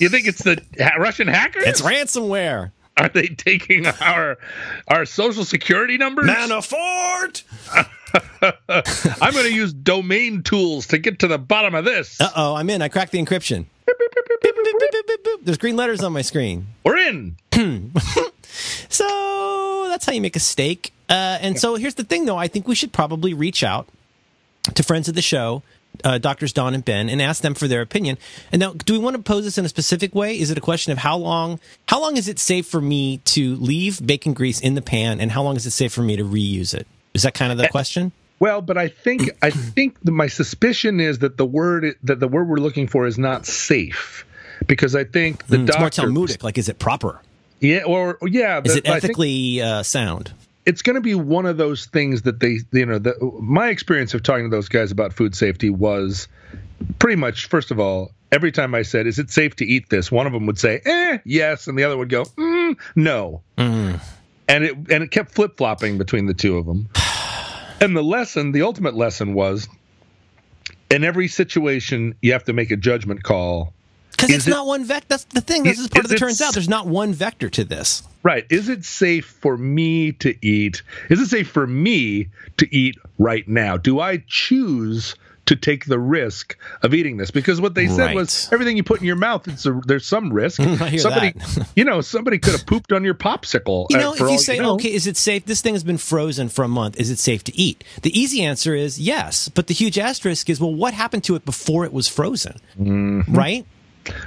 you 0.00 0.08
think 0.08 0.26
it's 0.26 0.42
the 0.42 0.62
ha- 0.80 0.96
Russian 0.98 1.28
hackers? 1.28 1.64
it's 1.66 1.80
ransomware. 1.82 2.72
Are 2.98 3.08
they 3.08 3.28
taking 3.28 3.86
our 3.86 4.38
our 4.88 5.04
social 5.06 5.44
security 5.44 5.96
numbers? 5.98 6.26
Manafort. 6.28 7.42
I'm 9.22 9.32
going 9.32 9.46
to 9.46 9.52
use 9.54 9.72
domain 9.72 10.42
tools 10.42 10.86
to 10.88 10.98
get 10.98 11.20
to 11.20 11.26
the 11.28 11.38
bottom 11.38 11.74
of 11.74 11.84
this. 11.84 12.20
Uh 12.20 12.28
oh, 12.36 12.54
I'm 12.54 12.68
in. 12.70 12.82
I 12.82 12.88
cracked 12.88 13.12
the 13.12 13.22
encryption. 13.22 13.66
Beep, 13.86 13.96
beep, 14.90 15.06
beep, 15.06 15.24
beep. 15.24 15.44
There's 15.44 15.58
green 15.58 15.76
letters 15.76 16.02
on 16.02 16.12
my 16.12 16.22
screen. 16.22 16.66
We're 16.84 16.96
in. 16.98 17.36
So 18.92 19.86
that's 19.88 20.04
how 20.04 20.12
you 20.12 20.20
make 20.20 20.36
a 20.36 20.40
steak. 20.40 20.92
Uh, 21.08 21.38
and 21.40 21.58
so 21.58 21.76
here's 21.76 21.94
the 21.94 22.04
thing, 22.04 22.26
though. 22.26 22.36
I 22.36 22.46
think 22.46 22.68
we 22.68 22.74
should 22.74 22.92
probably 22.92 23.32
reach 23.32 23.64
out 23.64 23.88
to 24.74 24.82
friends 24.82 25.08
of 25.08 25.14
the 25.14 25.22
show, 25.22 25.62
uh, 26.04 26.18
doctors 26.18 26.52
Don 26.52 26.74
and 26.74 26.84
Ben, 26.84 27.08
and 27.08 27.20
ask 27.22 27.42
them 27.42 27.54
for 27.54 27.66
their 27.66 27.80
opinion. 27.80 28.18
And 28.52 28.60
now, 28.60 28.74
do 28.74 28.92
we 28.92 28.98
want 28.98 29.16
to 29.16 29.22
pose 29.22 29.44
this 29.44 29.56
in 29.56 29.64
a 29.64 29.68
specific 29.68 30.14
way? 30.14 30.38
Is 30.38 30.50
it 30.50 30.58
a 30.58 30.60
question 30.60 30.92
of 30.92 30.98
how 30.98 31.16
long? 31.16 31.58
How 31.88 32.00
long 32.00 32.18
is 32.18 32.28
it 32.28 32.38
safe 32.38 32.66
for 32.66 32.80
me 32.80 33.18
to 33.18 33.56
leave 33.56 34.06
bacon 34.06 34.34
grease 34.34 34.60
in 34.60 34.74
the 34.74 34.82
pan, 34.82 35.20
and 35.20 35.32
how 35.32 35.42
long 35.42 35.56
is 35.56 35.64
it 35.64 35.70
safe 35.70 35.92
for 35.92 36.02
me 36.02 36.16
to 36.16 36.24
reuse 36.24 36.74
it? 36.74 36.86
Is 37.14 37.22
that 37.22 37.32
kind 37.34 37.50
of 37.50 37.58
the 37.58 37.68
question? 37.68 38.12
Well, 38.40 38.60
but 38.60 38.76
I 38.76 38.88
think 38.88 39.30
I 39.40 39.50
think 39.50 39.98
the, 40.02 40.12
my 40.12 40.26
suspicion 40.26 41.00
is 41.00 41.20
that 41.20 41.36
the 41.36 41.46
word 41.46 41.96
that 42.02 42.20
the 42.20 42.28
word 42.28 42.48
we're 42.48 42.56
looking 42.56 42.88
for 42.88 43.06
is 43.06 43.18
not 43.18 43.46
safe, 43.46 44.26
because 44.66 44.94
I 44.94 45.04
think 45.04 45.46
the 45.46 45.56
Mm, 45.58 45.68
it's 45.68 45.78
more 45.78 45.90
Talmudic. 45.90 46.42
Like, 46.42 46.58
is 46.58 46.68
it 46.68 46.78
proper? 46.78 47.20
yeah, 47.60 47.82
or 47.84 48.18
yeah, 48.26 48.60
Is 48.64 48.72
the- 48.74 48.78
it 48.78 48.88
I 48.88 48.92
think 49.00 49.04
ethically 49.04 49.60
uh, 49.60 49.82
sound? 49.82 50.32
it's 50.64 50.82
going 50.82 50.94
to 50.94 51.00
be 51.00 51.14
one 51.14 51.44
of 51.46 51.56
those 51.56 51.86
things 51.86 52.22
that 52.22 52.38
they, 52.40 52.58
you 52.72 52.86
know, 52.86 52.98
the, 52.98 53.14
my 53.40 53.68
experience 53.68 54.14
of 54.14 54.22
talking 54.22 54.48
to 54.48 54.56
those 54.56 54.68
guys 54.68 54.92
about 54.92 55.12
food 55.12 55.34
safety 55.34 55.70
was 55.70 56.28
pretty 57.00 57.16
much, 57.16 57.46
first 57.48 57.70
of 57.72 57.80
all, 57.80 58.12
every 58.30 58.52
time 58.52 58.74
I 58.74 58.82
said, 58.82 59.06
"Is 59.08 59.18
it 59.18 59.30
safe 59.30 59.56
to 59.56 59.64
eat 59.64 59.88
this?" 59.90 60.10
one 60.12 60.26
of 60.26 60.32
them 60.32 60.46
would 60.46 60.58
say, 60.58 60.80
"Eh, 60.84 61.18
yes," 61.24 61.66
and 61.66 61.76
the 61.78 61.82
other 61.84 61.96
would 61.96 62.08
go, 62.10 62.24
mm, 62.24 62.76
"No," 62.94 63.42
and 63.56 64.00
it 64.48 64.74
and 64.90 65.02
it 65.04 65.10
kept 65.10 65.32
flip 65.32 65.56
flopping 65.56 65.98
between 65.98 66.26
the 66.26 66.34
two 66.34 66.56
of 66.56 66.66
them. 66.66 66.88
And 67.80 67.96
the 67.96 68.02
lesson, 68.04 68.52
the 68.52 68.62
ultimate 68.62 68.94
lesson 68.94 69.34
was, 69.34 69.66
in 70.88 71.02
every 71.02 71.26
situation, 71.26 72.14
you 72.22 72.30
have 72.32 72.44
to 72.44 72.52
make 72.52 72.70
a 72.70 72.76
judgment 72.76 73.24
call. 73.24 73.72
Because 74.22 74.36
it's 74.36 74.46
it- 74.46 74.50
not 74.50 74.66
one 74.66 74.84
vector. 74.84 75.06
That's 75.08 75.24
the 75.24 75.40
thing. 75.40 75.62
This 75.64 75.78
Is- 75.78 75.88
part 75.88 76.04
of 76.04 76.10
the 76.10 76.16
turns 76.16 76.40
out. 76.40 76.54
There's 76.54 76.68
not 76.68 76.86
one 76.86 77.12
vector 77.12 77.48
to 77.50 77.64
this. 77.64 78.02
Right. 78.22 78.46
Is 78.50 78.68
it 78.68 78.84
safe 78.84 79.26
for 79.26 79.56
me 79.56 80.12
to 80.12 80.34
eat? 80.46 80.82
Is 81.10 81.20
it 81.20 81.26
safe 81.26 81.50
for 81.50 81.66
me 81.66 82.28
to 82.58 82.74
eat 82.74 82.96
right 83.18 83.46
now? 83.48 83.76
Do 83.76 83.98
I 83.98 84.22
choose 84.28 85.16
to 85.44 85.56
take 85.56 85.86
the 85.86 85.98
risk 85.98 86.56
of 86.82 86.94
eating 86.94 87.16
this? 87.16 87.32
Because 87.32 87.60
what 87.60 87.74
they 87.74 87.88
said 87.88 88.14
was 88.14 88.48
everything 88.52 88.76
you 88.76 88.84
put 88.84 89.00
in 89.00 89.06
your 89.06 89.16
mouth, 89.16 89.48
it's 89.48 89.66
a, 89.66 89.80
there's 89.86 90.06
some 90.06 90.32
risk. 90.32 90.60
I 90.60 90.88
hear 90.88 90.98
somebody, 91.00 91.32
that. 91.32 91.68
you 91.76 91.84
know, 91.84 92.00
somebody 92.00 92.38
could 92.38 92.52
have 92.52 92.64
pooped 92.64 92.92
on 92.92 93.02
your 93.02 93.14
popsicle. 93.14 93.86
You 93.90 93.96
uh, 93.96 94.00
know, 94.00 94.12
for 94.14 94.26
if 94.26 94.32
you 94.32 94.38
say, 94.38 94.58
know. 94.58 94.74
okay, 94.74 94.92
is 94.92 95.08
it 95.08 95.16
safe? 95.16 95.44
This 95.44 95.60
thing 95.60 95.74
has 95.74 95.82
been 95.82 95.98
frozen 95.98 96.48
for 96.48 96.64
a 96.64 96.68
month. 96.68 97.00
Is 97.00 97.10
it 97.10 97.18
safe 97.18 97.42
to 97.44 97.56
eat? 97.58 97.82
The 98.02 98.16
easy 98.18 98.42
answer 98.42 98.74
is 98.76 99.00
yes. 99.00 99.48
But 99.48 99.66
the 99.66 99.74
huge 99.74 99.98
asterisk 99.98 100.48
is, 100.48 100.60
well, 100.60 100.72
what 100.72 100.94
happened 100.94 101.24
to 101.24 101.34
it 101.34 101.44
before 101.44 101.84
it 101.84 101.92
was 101.92 102.06
frozen? 102.06 102.60
Mm-hmm. 102.78 103.34
Right? 103.34 103.66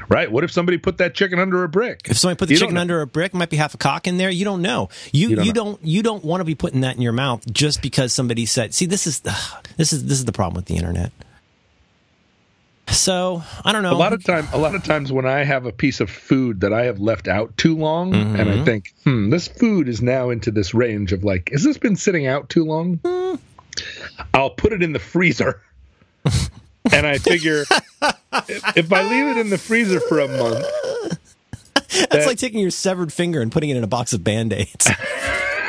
Right? 0.09 0.31
What 0.31 0.43
if 0.43 0.51
somebody 0.51 0.77
put 0.77 0.97
that 0.99 1.13
chicken 1.15 1.39
under 1.39 1.63
a 1.63 1.69
brick? 1.69 2.01
If 2.05 2.17
somebody 2.17 2.37
put 2.37 2.47
the 2.47 2.53
You 2.55 2.59
chicken 2.59 2.77
under 2.77 3.01
a 3.01 3.07
brick, 3.07 3.33
might 3.33 3.49
be 3.49 3.57
half 3.57 3.73
a 3.73 3.77
cock 3.77 4.07
in 4.07 4.17
there. 4.17 4.29
You 4.29 4.45
don't 4.45 4.61
know. 4.61 4.89
You 5.11 5.29
You 5.29 5.41
you 5.43 5.53
don't 5.53 5.65
don't 5.65 5.83
you 5.85 6.03
don't 6.03 6.23
want 6.23 6.41
to 6.41 6.45
be 6.45 6.55
putting 6.55 6.81
that 6.81 6.95
in 6.95 7.01
your 7.01 7.11
mouth 7.13 7.43
just 7.51 7.81
because 7.81 8.13
somebody 8.13 8.45
said. 8.45 8.73
See, 8.73 8.85
this 8.85 9.05
is 9.07 9.21
this 9.77 9.91
is 9.93 10.05
this 10.05 10.17
is 10.19 10.25
the 10.25 10.31
problem 10.31 10.55
with 10.55 10.65
the 10.65 10.75
internet. 10.75 11.11
So 12.87 13.43
I 13.65 13.71
don't 13.73 13.81
know. 13.83 13.93
a 13.93 13.97
lot 13.97 14.13
of 14.13 14.23
time 14.23 14.47
a 14.53 14.57
lot 14.59 14.75
of 14.75 14.83
times 14.83 15.11
when 15.11 15.25
i 15.25 15.43
have 15.43 15.65
a 15.65 15.71
piece 15.71 15.99
of 16.01 16.09
food 16.09 16.61
that 16.61 16.71
i 16.71 16.85
have 16.85 16.99
left 16.99 17.27
out 17.27 17.57
too 17.57 17.75
long 17.75 18.13
and 18.13 18.37
Mm-hmm. 18.37 18.61
i 18.61 18.63
think 18.63 18.93
hmm 19.03 19.29
this 19.31 19.47
food 19.47 19.89
is 19.89 20.01
now 20.03 20.29
into 20.29 20.51
this 20.51 20.73
range 20.75 21.11
of 21.11 21.23
like 21.23 21.49
has 21.51 21.63
this 21.63 21.77
been 21.79 21.95
sitting 21.95 22.27
out 22.27 22.47
too 22.49 22.63
long 22.63 22.97
Hmm. 23.03 23.35
i'll 24.35 24.51
put 24.51 24.71
it 24.71 24.83
in 24.83 24.93
the 24.93 24.99
freezer 24.99 25.61
and 26.93 27.05
i 27.07 27.17
figure 27.17 27.63
if, 27.69 28.77
if 28.77 28.93
i 28.93 29.03
leave 29.03 29.35
it 29.35 29.39
in 29.39 29.49
the 29.49 29.57
freezer 29.57 29.99
for 29.99 30.19
a 30.19 30.27
month 30.27 30.65
That's 32.09 32.25
like 32.25 32.37
taking 32.37 32.59
your 32.59 32.71
severed 32.71 33.13
finger 33.13 33.41
and 33.41 33.51
putting 33.51 33.69
it 33.69 33.77
in 33.77 33.83
a 33.83 33.87
box 33.87 34.11
of 34.11 34.21
band 34.23 34.51
aids. 34.51 34.89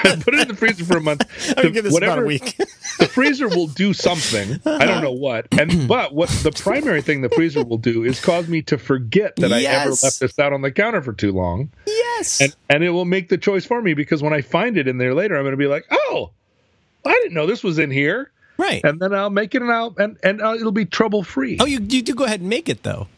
put 0.03 0.35
it 0.35 0.41
in 0.41 0.49
the 0.49 0.57
freezer 0.57 0.85
for 0.85 0.97
a 0.97 1.01
month 1.01 1.25
I 1.57 1.63
would 1.63 1.73
give 1.75 1.85
this 1.85 1.97
about 1.97 2.19
a 2.19 2.23
whatever- 2.23 2.27
week. 2.27 2.57
the 2.99 3.09
freezer 3.09 3.49
will 3.49 3.67
do 3.67 3.93
something 3.93 4.61
i 4.67 4.85
don't 4.87 5.03
know 5.03 5.13
what 5.13 5.47
and 5.59 5.89
but 5.89 6.15
what 6.15 6.29
the 6.29 6.53
primary 6.53 7.03
thing 7.03 7.23
the 7.23 7.29
freezer 7.31 7.65
will 7.65 7.79
do 7.79 8.05
is 8.05 8.21
cause 8.21 8.49
me 8.49 8.63
to 8.63 8.79
forget 8.79 9.35
that 9.37 9.53
i 9.53 9.63
ever 9.63 9.91
left 9.91 10.21
this 10.21 10.39
out 10.39 10.53
on 10.53 10.63
the 10.63 10.71
counter 10.71 11.03
for 11.03 11.13
too 11.13 11.33
long 11.33 11.71
yes. 12.17 12.41
and 12.41 12.55
and 12.69 12.85
it 12.85 12.91
will 12.91 13.05
make 13.05 13.29
the 13.29 13.39
choice 13.39 13.65
for 13.65 13.81
me 13.83 13.95
because 13.95 14.23
when 14.23 14.33
I 14.33 14.41
find 14.43 14.77
it 14.77 14.89
in 14.89 14.99
there 14.99 15.15
later, 15.15 15.37
I'm 15.37 15.43
going 15.43 15.53
to 15.53 15.57
be 15.57 15.67
like, 15.67 15.87
oh, 15.91 16.31
I 17.05 17.13
didn't 17.13 17.35
know 17.35 17.47
this 17.47 17.63
was 17.63 17.79
in 17.79 17.91
here, 17.91 18.31
right. 18.59 18.83
and 18.85 19.01
then 19.01 19.15
I'll 19.15 19.31
make 19.31 19.55
it 19.55 19.63
and 19.63 19.73
I'll 19.73 19.95
and 19.99 20.17
and 20.23 20.43
uh, 20.43 20.55
it'll 20.55 20.73
be 20.73 20.85
trouble 20.85 21.23
free 21.23 21.57
oh, 21.61 21.67
you 21.67 21.81
you 21.81 22.03
do 22.03 22.15
go 22.15 22.25
ahead 22.25 22.41
and 22.41 22.49
make 22.49 22.69
it 22.69 22.83
though. 22.83 23.09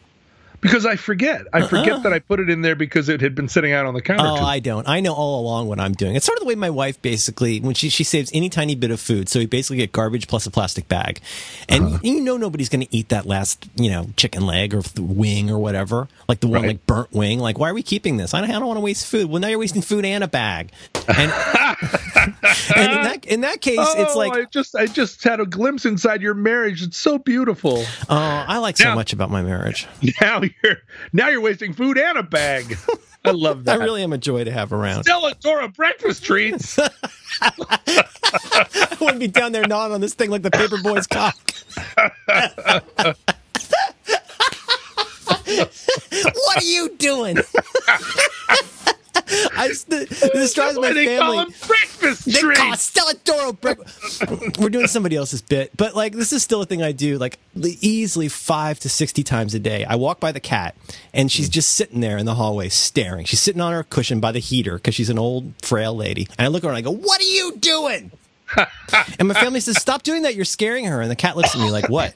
Because 0.61 0.85
I 0.85 0.95
forget. 0.95 1.45
I 1.53 1.65
forget 1.67 2.03
that 2.03 2.13
I 2.13 2.19
put 2.19 2.39
it 2.39 2.49
in 2.49 2.61
there 2.61 2.75
because 2.75 3.09
it 3.09 3.21
had 3.21 3.35
been 3.35 3.47
sitting 3.47 3.71
out 3.73 3.85
on 3.85 3.93
the 3.93 4.01
counter. 4.01 4.23
Oh, 4.25 4.37
too- 4.37 4.43
I 4.43 4.59
don't. 4.59 4.87
I 4.87 4.99
know 4.99 5.13
all 5.13 5.41
along 5.41 5.67
what 5.67 5.79
I'm 5.79 5.93
doing. 5.93 6.15
It's 6.15 6.25
sort 6.25 6.37
of 6.37 6.41
the 6.43 6.47
way 6.47 6.55
my 6.55 6.69
wife 6.69 7.01
basically 7.01 7.59
when 7.59 7.73
she 7.75 7.89
she 7.89 8.03
saves 8.03 8.29
any 8.33 8.49
tiny 8.49 8.75
bit 8.75 8.91
of 8.91 8.99
food, 8.99 9.29
so 9.29 9.39
we 9.39 9.45
basically 9.45 9.77
get 9.77 9.91
garbage 9.91 10.27
plus 10.27 10.45
a 10.45 10.51
plastic 10.51 10.87
bag, 10.87 11.19
and 11.67 11.85
Uh-huh. 11.85 11.99
you 12.03 12.19
know 12.21 12.37
nobody's 12.37 12.69
going 12.69 12.85
to 12.85 12.95
eat 12.95 13.09
that 13.09 13.25
last 13.25 13.67
you 13.75 13.89
know 13.89 14.09
chicken 14.17 14.45
leg 14.45 14.73
or 14.73 14.81
wing 14.97 15.49
or 15.49 15.59
whatever, 15.59 16.07
like 16.27 16.39
the 16.41 16.47
one 16.47 16.61
Right. 16.61 16.67
like 16.69 16.85
burnt 16.85 17.11
wing. 17.13 17.39
Like, 17.39 17.57
why 17.57 17.69
are 17.69 17.73
we 17.73 17.83
keeping 17.83 18.17
this? 18.17 18.33
I 18.33 18.41
don't, 18.41 18.49
I 18.49 18.53
don't 18.53 18.67
want 18.67 18.77
to 18.77 18.81
waste 18.81 19.05
food. 19.07 19.29
Well, 19.29 19.39
now 19.39 19.47
you're 19.47 19.59
wasting 19.59 19.81
food 19.81 20.05
and 20.05 20.23
a 20.23 20.27
bag, 20.27 20.71
and, 21.07 21.31
and 22.75 22.91
in 22.91 23.03
that 23.03 23.25
in 23.25 23.41
that 23.41 23.61
case, 23.61 23.79
it's 23.95 24.15
Oh, 24.15 24.17
like 24.17 24.33
I 24.33 24.43
just 24.45 24.75
I 24.75 24.85
just 24.87 25.23
had 25.23 25.39
a 25.39 25.45
glimpse 25.45 25.85
inside 25.85 26.21
your 26.21 26.33
marriage. 26.33 26.81
It's 26.83 26.97
so 26.97 27.17
beautiful. 27.17 27.83
oh, 28.09 28.45
I 28.47 28.57
like 28.59 28.77
so 28.77 28.85
Now- 28.89 28.95
much 28.95 29.13
about 29.13 29.29
my 29.29 29.41
marriage. 29.41 29.87
Now 30.21 30.41
you're 30.63 30.77
now 31.13 31.29
you're 31.29 31.41
wasting 31.41 31.73
food 31.73 31.97
and 31.97 32.17
a 32.17 32.23
bag. 32.23 32.77
I 33.25 33.31
love 33.31 33.65
that. 33.65 33.79
I 33.79 33.83
really 33.83 34.01
am 34.01 34.13
a 34.13 34.17
joy 34.17 34.45
to 34.45 34.51
have 34.51 34.71
around. 34.71 35.03
Stella 35.03 35.35
D'oro 35.41 35.67
breakfast 35.67 36.23
treats. 36.23 36.79
I 37.41 38.97
want 39.01 39.13
to 39.13 39.19
be 39.19 39.27
down 39.27 39.51
there 39.51 39.67
gnawing 39.67 39.91
on 39.91 39.99
this 39.99 40.13
thing 40.13 40.29
like 40.29 40.41
the 40.41 40.51
paper 40.51 40.77
boy's 40.81 41.05
cock. 41.05 41.37
what 45.45 46.57
are 46.57 46.63
you 46.63 46.89
doing? 46.97 47.37
I 49.29 49.67
this 49.87 50.53
drives 50.53 50.77
my 50.77 50.93
they 50.93 51.05
family. 51.05 51.19
Call 51.19 51.45
them 51.45 51.53
breakfast 51.67 52.25
they 52.25 52.41
call 52.41 52.73
it 52.73 52.79
Stella 52.79 53.13
D'oro 53.23 53.53
breakfast. 53.53 54.23
We're 54.59 54.69
doing 54.69 54.87
somebody 54.87 55.15
else's 55.15 55.41
bit, 55.41 55.75
but 55.77 55.95
like 55.95 56.13
this 56.13 56.33
is 56.33 56.43
still 56.43 56.61
a 56.61 56.65
thing 56.65 56.81
I 56.81 56.91
do 56.91 57.17
like 57.17 57.37
easily 57.55 58.27
five 58.27 58.79
to 58.79 58.89
sixty 58.89 59.23
times 59.23 59.53
a 59.53 59.59
day. 59.59 59.85
I 59.85 59.95
walk 59.95 60.19
by 60.19 60.31
the 60.31 60.39
cat 60.39 60.75
and 61.13 61.31
she's 61.31 61.49
mm. 61.49 61.53
just 61.53 61.75
sitting 61.75 61.99
there 61.99 62.17
in 62.17 62.25
the 62.25 62.35
hallway 62.35 62.69
staring. 62.69 63.25
She's 63.25 63.41
sitting 63.41 63.61
on 63.61 63.73
her 63.73 63.83
cushion 63.83 64.19
by 64.19 64.31
the 64.31 64.39
heater 64.39 64.75
because 64.75 64.95
she's 64.95 65.09
an 65.09 65.19
old 65.19 65.53
frail 65.61 65.95
lady. 65.95 66.27
And 66.37 66.45
I 66.45 66.47
look 66.47 66.63
at 66.63 66.67
her 66.67 66.73
and 66.73 66.77
I 66.77 66.81
go, 66.81 66.91
"What 66.91 67.21
are 67.21 67.23
you 67.23 67.57
doing?" 67.57 68.11
and 69.19 69.27
my 69.27 69.35
family 69.35 69.59
says, 69.59 69.79
"Stop 69.79 70.03
doing 70.03 70.23
that. 70.23 70.35
You're 70.35 70.45
scaring 70.45 70.85
her." 70.85 71.01
And 71.01 71.11
the 71.11 71.15
cat 71.15 71.37
looks 71.37 71.55
at 71.55 71.61
me 71.61 71.69
like, 71.69 71.89
"What?" 71.89 72.15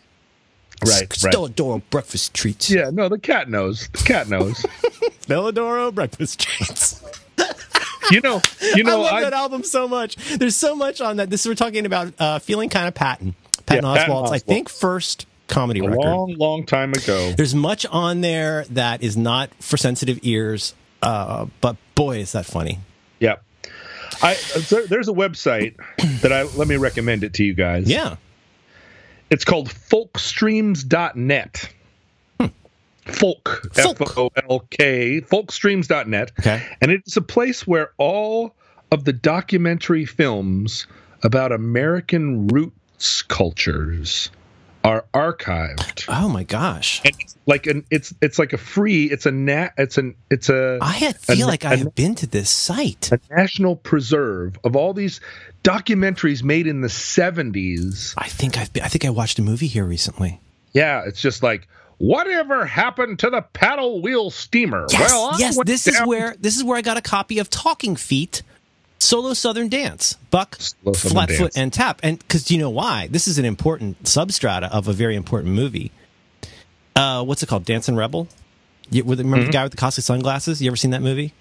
Right, 0.90 1.14
Stella 1.14 1.48
right. 1.48 1.90
Breakfast 1.90 2.34
treats. 2.34 2.70
Yeah, 2.70 2.90
no, 2.92 3.10
the 3.10 3.20
cat 3.20 3.50
knows. 3.50 3.88
The 3.90 4.04
cat 4.04 4.30
knows. 4.30 4.66
Stella 5.22 5.52
D'oro 5.52 5.92
breakfast 5.92 6.40
treats. 6.40 7.02
you 8.12 8.22
know, 8.22 8.42
you 8.76 8.84
know, 8.84 9.02
I 9.02 9.04
love 9.04 9.14
I, 9.14 9.22
that 9.22 9.34
album 9.34 9.64
so 9.64 9.88
much. 9.88 10.16
There's 10.38 10.58
so 10.58 10.76
much 10.76 11.02
on 11.02 11.18
that. 11.18 11.30
This 11.30 11.46
we're 11.46 11.56
talking 11.56 11.86
about 11.86 12.14
uh, 12.20 12.40
feeling 12.40 12.70
kind 12.70 12.88
of 12.88 12.94
Patton. 12.94 13.36
Patton 13.66 13.86
Yeah, 13.86 13.96
Patton 13.96 14.14
Oswalt's, 14.14 14.32
I 14.32 14.40
think, 14.40 14.70
first 14.70 15.26
comedy 15.48 15.80
a 15.80 15.84
record. 15.84 16.00
long, 16.00 16.36
long 16.36 16.66
time 16.66 16.92
ago. 16.94 17.32
There's 17.32 17.56
much 17.56 17.86
on 17.86 18.22
there 18.22 18.66
that 18.72 19.04
is 19.04 19.16
not 19.16 19.50
for 19.60 19.78
sensitive 19.78 20.20
ears, 20.24 20.74
uh, 21.02 21.48
but 21.62 21.78
boy, 21.96 22.18
is 22.18 22.34
that 22.34 22.46
funny. 22.46 22.80
Yeah. 23.20 23.36
I 24.22 24.38
there, 24.70 24.86
there's 24.88 25.08
a 25.08 25.14
website 25.14 25.76
that 26.22 26.32
I 26.32 26.44
let 26.44 26.68
me 26.68 26.78
recommend 26.78 27.24
it 27.24 27.34
to 27.36 27.44
you 27.44 27.54
guys. 27.54 27.90
Yeah. 27.90 28.18
It's 29.34 29.46
called 29.46 29.68
folkstreams.net. 29.68 31.70
Hmm. 32.40 32.48
Folk, 33.06 33.68
Folk. 33.74 34.02
F 34.02 34.16
O 34.16 34.30
L 34.48 34.60
K, 34.70 35.22
folkstreams.net. 35.22 36.32
Okay. 36.40 36.64
And 36.82 36.92
it's 36.92 37.18
a 37.18 37.22
place 37.22 37.66
where 37.66 37.94
all 37.98 38.54
of 38.92 39.06
the 39.06 39.14
documentary 39.14 40.06
films 40.06 40.86
about 41.24 41.52
American 41.52 42.46
roots 42.46 43.24
cultures 43.24 44.30
are 44.84 45.06
archived. 45.14 46.06
Oh 46.10 46.28
my 46.30 46.44
gosh. 46.44 47.02
And 47.06 47.16
it's 47.20 47.38
like 47.46 47.68
an 47.68 47.86
it's 47.90 48.14
it's 48.22 48.38
like 48.40 48.54
a 48.54 48.58
free 48.58 49.06
it's 49.06 49.26
a 49.26 49.32
nat 49.32 49.72
it's 49.78 49.98
an 49.98 50.16
it's 50.30 50.50
a 50.50 50.78
I 50.82 51.14
feel 51.14 51.48
a- 51.48 51.50
like 51.50 51.64
I 51.66 51.74
a- 51.74 51.78
have 51.78 51.96
been 51.96 52.16
to 52.16 52.28
this 52.28 52.50
site. 52.50 53.12
a 53.12 53.20
national 53.30 53.76
preserve 53.78 54.58
of 54.64 54.76
all 54.76 54.94
these 54.94 55.22
documentaries 55.64 56.44
made 56.44 56.68
in 56.68 56.82
the 56.82 56.90
70s. 56.90 58.14
I 58.18 58.28
think 58.28 58.58
I've 58.58 58.72
been, 58.74 58.84
I 58.84 58.88
think 58.88 59.06
I 59.06 59.10
watched 59.10 59.40
a 59.40 59.42
movie 59.42 59.68
here 59.68 59.86
recently. 59.86 60.40
Yeah, 60.74 61.04
it's 61.06 61.22
just 61.22 61.44
like 61.44 61.68
whatever 62.00 62.66
happened 62.66 63.20
to 63.20 63.30
the 63.30 63.42
paddle 63.42 64.02
wheel 64.02 64.30
steamer? 64.32 64.88
Yes, 64.92 65.12
well, 65.12 65.30
I 65.34 65.38
yes. 65.38 65.58
This 65.66 65.88
is 65.88 66.00
where 66.02 66.36
this 66.40 66.58
is 66.58 66.64
where 66.64 66.78
I 66.78 66.82
got 66.82 66.98
a 66.98 67.02
copy 67.02 67.40
of 67.40 67.50
Talking 67.50 67.96
Feet, 67.96 68.42
solo 69.04 69.34
Southern 69.34 69.70
dance, 69.70 70.16
Buck, 70.32 70.56
Solo 70.60 70.94
Flatfoot, 70.96 71.38
Dance. 71.54 71.58
and 71.58 71.72
Tap. 71.74 72.00
And 72.04 72.20
because 72.20 72.44
do 72.46 72.54
you 72.56 72.60
know 72.60 72.70
why? 72.70 73.08
This 73.12 73.28
is 73.28 73.38
an 73.38 73.46
important 73.46 74.02
substrata 74.04 74.70
of 74.72 74.88
a 74.88 74.94
very 74.94 75.16
important 75.16 75.54
movie. 75.54 75.92
Uh, 76.96 77.24
what's 77.24 77.42
it 77.44 77.48
called? 77.48 77.66
Dancing 77.66 77.96
Rebel. 77.96 78.28
You, 78.90 79.04
remember 79.04 79.38
Mm-hmm. 79.38 79.46
the 79.48 79.52
guy 79.52 79.64
with 79.64 79.72
the 79.72 79.78
costly 79.78 80.02
sunglasses? 80.04 80.62
You 80.62 80.70
ever 80.70 80.76
seen 80.76 80.92
that 80.92 81.02
movie? 81.02 81.34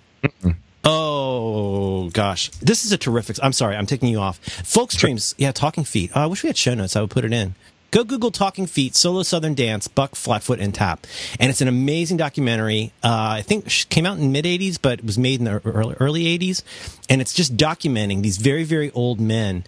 Oh 0.84 2.10
gosh, 2.12 2.48
this 2.60 2.84
is 2.84 2.90
a 2.92 2.98
terrific. 2.98 3.36
I'm 3.42 3.52
sorry, 3.52 3.76
I'm 3.76 3.86
taking 3.86 4.08
you 4.08 4.18
off. 4.18 4.38
Folk 4.38 4.90
streams, 4.90 5.34
yeah, 5.38 5.52
Talking 5.52 5.84
Feet. 5.84 6.10
Oh, 6.14 6.22
I 6.22 6.26
wish 6.26 6.42
we 6.42 6.48
had 6.48 6.56
show 6.56 6.74
notes. 6.74 6.96
I 6.96 7.00
would 7.00 7.10
put 7.10 7.24
it 7.24 7.32
in. 7.32 7.54
Go 7.92 8.02
Google 8.04 8.30
Talking 8.32 8.66
Feet, 8.66 8.96
solo 8.96 9.22
Southern 9.22 9.54
dance, 9.54 9.86
Buck, 9.86 10.16
Flatfoot, 10.16 10.58
and 10.58 10.74
Tap, 10.74 11.06
and 11.38 11.50
it's 11.50 11.60
an 11.60 11.68
amazing 11.68 12.16
documentary. 12.16 12.92
Uh, 13.04 13.36
I 13.38 13.42
think 13.42 13.66
it 13.66 13.86
came 13.90 14.06
out 14.06 14.18
in 14.18 14.32
mid 14.32 14.44
'80s, 14.44 14.78
but 14.82 14.98
it 14.98 15.04
was 15.04 15.18
made 15.18 15.38
in 15.40 15.44
the 15.44 15.60
early, 15.64 15.94
early 16.00 16.24
'80s, 16.38 16.62
and 17.08 17.20
it's 17.20 17.32
just 17.34 17.56
documenting 17.56 18.22
these 18.22 18.38
very 18.38 18.64
very 18.64 18.90
old 18.92 19.20
men 19.20 19.64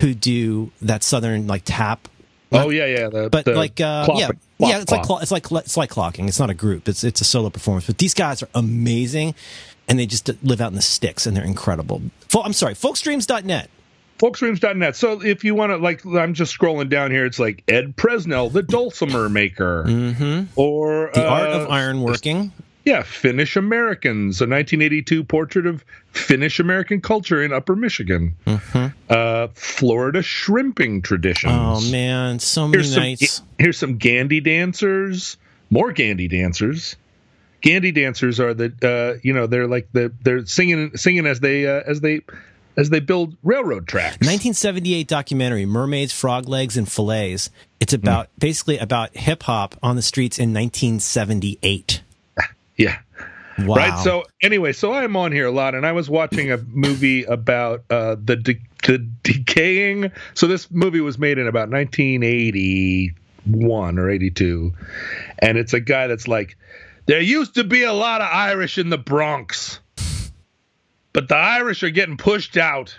who 0.00 0.14
do 0.14 0.70
that 0.80 1.02
Southern 1.02 1.46
like 1.46 1.62
tap. 1.64 2.08
Oh 2.52 2.70
yeah, 2.70 2.86
yeah. 2.86 3.08
The, 3.08 3.28
but 3.28 3.44
the 3.44 3.54
like 3.54 3.80
uh, 3.80 4.04
clock- 4.04 4.18
yeah 4.20 4.26
clock- 4.28 4.38
yeah 4.58 4.80
it's 4.80 4.90
like 4.92 5.02
clock. 5.02 5.06
clo- 5.06 5.18
it's 5.18 5.30
like 5.32 5.64
it's 5.66 5.76
like 5.76 5.90
clocking. 5.90 6.28
It's 6.28 6.38
not 6.38 6.48
a 6.50 6.54
group. 6.54 6.88
It's 6.88 7.02
it's 7.04 7.20
a 7.20 7.24
solo 7.24 7.50
performance. 7.50 7.86
But 7.86 7.98
these 7.98 8.14
guys 8.14 8.42
are 8.42 8.48
amazing 8.54 9.34
and 9.88 9.98
they 9.98 10.06
just 10.06 10.28
live 10.44 10.60
out 10.60 10.68
in 10.68 10.76
the 10.76 10.82
sticks 10.82 11.26
and 11.26 11.36
they're 11.36 11.44
incredible. 11.44 12.02
Fo- 12.28 12.42
i'm 12.42 12.52
sorry 12.52 12.74
folkstreams.net 12.74 13.70
folkstreams.net. 14.18 14.96
So 14.96 15.22
if 15.22 15.44
you 15.44 15.54
want 15.54 15.70
to, 15.70 15.76
like, 15.76 16.04
I'm 16.04 16.34
just 16.34 16.56
scrolling 16.56 16.88
down 16.88 17.10
here. 17.10 17.26
It's 17.26 17.38
like 17.38 17.62
Ed 17.68 17.96
Presnell, 17.96 18.52
the 18.52 18.62
dulcimer 18.62 19.28
maker, 19.28 19.84
mm-hmm. 19.86 20.44
or 20.56 21.10
the 21.14 21.28
art 21.28 21.50
uh, 21.50 21.60
of 21.60 21.68
ironworking 21.68 22.52
Yeah, 22.84 23.02
Finnish 23.02 23.56
Americans, 23.56 24.40
a 24.40 24.46
1982 24.46 25.24
portrait 25.24 25.66
of 25.66 25.84
Finnish 26.12 26.60
American 26.60 27.00
culture 27.00 27.42
in 27.42 27.52
Upper 27.52 27.74
Michigan. 27.74 28.36
Uh, 29.10 29.48
Florida 29.54 30.22
shrimping 30.22 31.02
traditions. 31.02 31.52
oh 31.52 31.90
man 31.90 32.38
so 32.38 32.68
many 32.68 32.78
here's 32.78 32.94
some, 32.94 33.02
nights 33.02 33.42
here's 33.58 33.76
some 33.76 33.98
Gandy 33.98 34.40
dancers, 34.40 35.36
more 35.68 35.92
Gandy 35.92 36.28
dancers. 36.28 36.96
Gandy 37.60 37.90
dancers 37.90 38.38
are 38.38 38.54
the, 38.54 38.72
uh, 38.82 39.18
you 39.22 39.32
know, 39.32 39.48
they're 39.48 39.66
like 39.66 39.88
the 39.92 40.12
they're 40.22 40.46
singing 40.46 40.96
singing 40.96 41.26
as 41.26 41.40
they 41.40 41.66
uh, 41.66 41.82
as 41.86 42.00
they 42.00 42.20
as 42.76 42.90
they 42.90 43.00
build 43.00 43.36
railroad 43.42 43.88
tracks. 43.88 44.16
1978 44.16 45.08
documentary 45.08 45.66
mermaids 45.66 46.12
frog 46.12 46.48
legs 46.48 46.76
and 46.76 46.90
fillets 46.90 47.50
it's 47.80 47.92
about 47.92 48.28
basically 48.38 48.78
about 48.78 49.16
hip-hop 49.16 49.74
on 49.82 49.96
the 49.96 50.02
streets 50.02 50.38
in 50.38 50.52
1978 50.52 52.02
Yeah. 52.76 52.98
wow 53.60 53.74
Right. 53.74 53.98
So 54.04 54.24
anyway, 54.42 54.72
so 54.72 54.92
I'm 54.92 55.16
on 55.16 55.32
here 55.32 55.46
a 55.46 55.50
lot, 55.50 55.74
and 55.74 55.86
I 55.86 55.92
was 55.92 56.10
watching 56.10 56.52
a 56.52 56.58
movie 56.58 57.24
about 57.24 57.84
uh, 57.90 58.16
the 58.22 58.36
de- 58.36 58.60
the 58.82 58.98
decaying. 59.22 60.12
So 60.34 60.46
this 60.46 60.70
movie 60.70 61.00
was 61.00 61.18
made 61.18 61.38
in 61.38 61.46
about 61.48 61.70
1981 61.70 63.98
or 63.98 64.10
82, 64.10 64.72
and 65.38 65.58
it's 65.58 65.72
a 65.72 65.80
guy 65.80 66.06
that's 66.06 66.28
like, 66.28 66.56
there 67.06 67.20
used 67.20 67.54
to 67.54 67.64
be 67.64 67.82
a 67.82 67.92
lot 67.92 68.20
of 68.20 68.28
Irish 68.30 68.78
in 68.78 68.90
the 68.90 68.98
Bronx, 68.98 69.80
but 71.16 71.28
the 71.28 71.34
Irish 71.34 71.82
are 71.82 71.88
getting 71.88 72.18
pushed 72.18 72.58
out. 72.58 72.98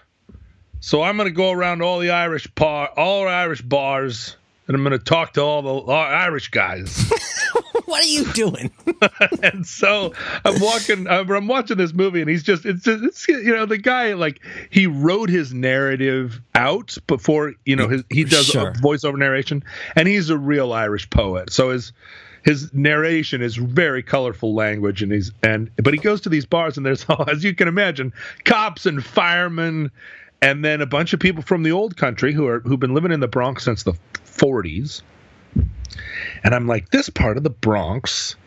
So 0.80 1.04
I'm 1.04 1.18
going 1.18 1.30
to 1.30 1.36
go 1.36 1.52
around 1.52 1.84
all 1.84 2.00
the 2.00 2.10
Irish 2.10 2.48
bar, 2.48 2.90
all 2.98 3.28
Irish 3.28 3.62
bars, 3.62 4.36
and 4.66 4.76
I'm 4.76 4.84
going 4.84 4.98
to 4.98 5.06
talk 5.06 5.34
to 5.34 5.42
all 5.42 5.62
the 5.62 5.70
all 5.70 5.92
Irish 5.92 6.48
guys. 6.48 7.12
what 7.86 8.04
are 8.04 8.08
you 8.08 8.26
doing 8.34 8.72
and 9.44 9.68
so 9.68 10.16
I'm 10.44 10.60
walking, 10.60 11.08
I'm, 11.08 11.30
I'm 11.30 11.48
watching 11.48 11.78
this 11.78 11.94
movie, 11.94 12.22
and 12.22 12.28
he's 12.28 12.42
just, 12.42 12.66
it's 12.66 12.82
just, 12.82 13.04
it's, 13.04 13.28
you 13.28 13.54
know, 13.54 13.68
the 13.68 13.78
guy 13.78 14.14
like 14.14 14.44
he 14.72 14.88
wrote 14.88 15.30
his 15.30 15.54
narrative 15.54 16.42
out 16.56 16.98
before, 17.06 17.54
you 17.66 17.76
know, 17.76 17.88
his, 17.88 18.04
he 18.10 18.24
does 18.24 18.48
Sure. 18.48 18.70
a 18.70 18.74
voiceover 18.74 19.20
narration, 19.20 19.64
and 19.96 20.08
he's 20.08 20.32
a 20.32 20.40
real 20.40 20.74
Irish 20.74 21.08
poet, 21.12 21.54
so 21.54 21.70
his 21.70 21.94
his 22.48 22.74
narration 22.74 23.42
is 23.42 23.58
very 23.58 24.02
colorful 24.02 24.56
language, 24.56 25.04
and 25.04 25.12
he's 25.12 25.34
and 25.44 25.70
but 25.76 25.94
he 25.94 26.00
goes 26.00 26.22
to 26.22 26.30
these 26.30 26.46
bars, 26.46 26.78
and 26.78 26.86
there's 26.86 27.06
as 27.28 27.44
you 27.44 27.54
can 27.54 27.68
imagine, 27.68 28.14
cops 28.46 28.86
and 28.86 29.04
firemen. 29.04 29.92
And 30.42 30.64
then 30.64 30.82
a 30.82 30.86
bunch 30.86 31.12
of 31.12 31.20
people 31.20 31.44
from 31.44 31.64
the 31.64 31.72
old 31.74 31.98
country 31.98 32.32
who 32.32 32.48
are 32.48 32.62
who've 32.62 32.80
been 32.80 32.94
living 32.94 33.12
in 33.12 33.20
the 33.20 33.28
Bronx 33.28 33.66
since 33.66 33.84
the 33.84 33.94
40s, 34.14 35.02
and 36.46 36.56
I'm 36.56 36.68
like, 36.68 36.90
this 36.90 37.10
part 37.10 37.36
of 37.36 37.44
the 37.44 37.50
Bronx 37.50 38.38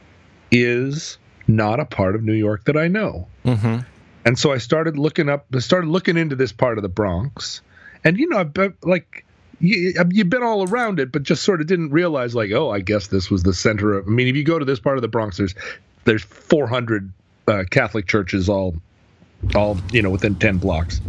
is 0.50 1.18
not 1.46 1.78
a 1.78 1.84
part 1.84 2.14
of 2.14 2.22
New 2.22 2.32
York 2.32 2.64
that 2.64 2.78
I 2.78 2.88
know. 2.88 3.28
mm-hmm. 3.44 3.80
And 4.24 4.38
so 4.38 4.52
I 4.52 4.58
started 4.58 4.98
looking 4.98 5.28
up, 5.28 5.46
I 5.54 5.58
started 5.58 5.88
looking 5.88 6.16
into 6.16 6.36
this 6.36 6.52
part 6.52 6.78
of 6.78 6.82
the 6.82 6.88
Bronx. 6.88 7.60
And, 8.04 8.16
you 8.18 8.28
know, 8.28 8.38
I've 8.38 8.54
been, 8.54 8.74
like, 8.82 9.26
you, 9.60 9.94
you've 10.10 10.30
been 10.30 10.42
all 10.42 10.68
around 10.68 10.98
it, 11.00 11.12
but 11.12 11.22
just 11.22 11.42
sort 11.42 11.60
of 11.60 11.66
didn't 11.66 11.90
realize, 11.90 12.34
like, 12.34 12.50
oh, 12.52 12.70
I 12.70 12.80
guess 12.80 13.06
this 13.08 13.30
was 13.30 13.42
the 13.42 13.54
center 13.54 13.94
of. 13.94 14.06
I 14.06 14.10
mean, 14.10 14.26
if 14.28 14.34
you 14.36 14.42
go 14.44 14.58
to 14.58 14.64
this 14.64 14.80
part 14.80 14.96
of 14.98 15.02
the 15.02 15.08
Bronx, 15.08 15.36
there's 15.36 15.54
there's 16.04 16.22
400 16.24 17.12
uh, 17.46 17.64
Catholic 17.70 18.06
churches 18.06 18.48
all, 18.48 18.74
all 19.54 19.78
you 19.92 20.02
know, 20.02 20.10
within 20.10 20.34
10 20.34 20.58
blocks. 20.58 21.00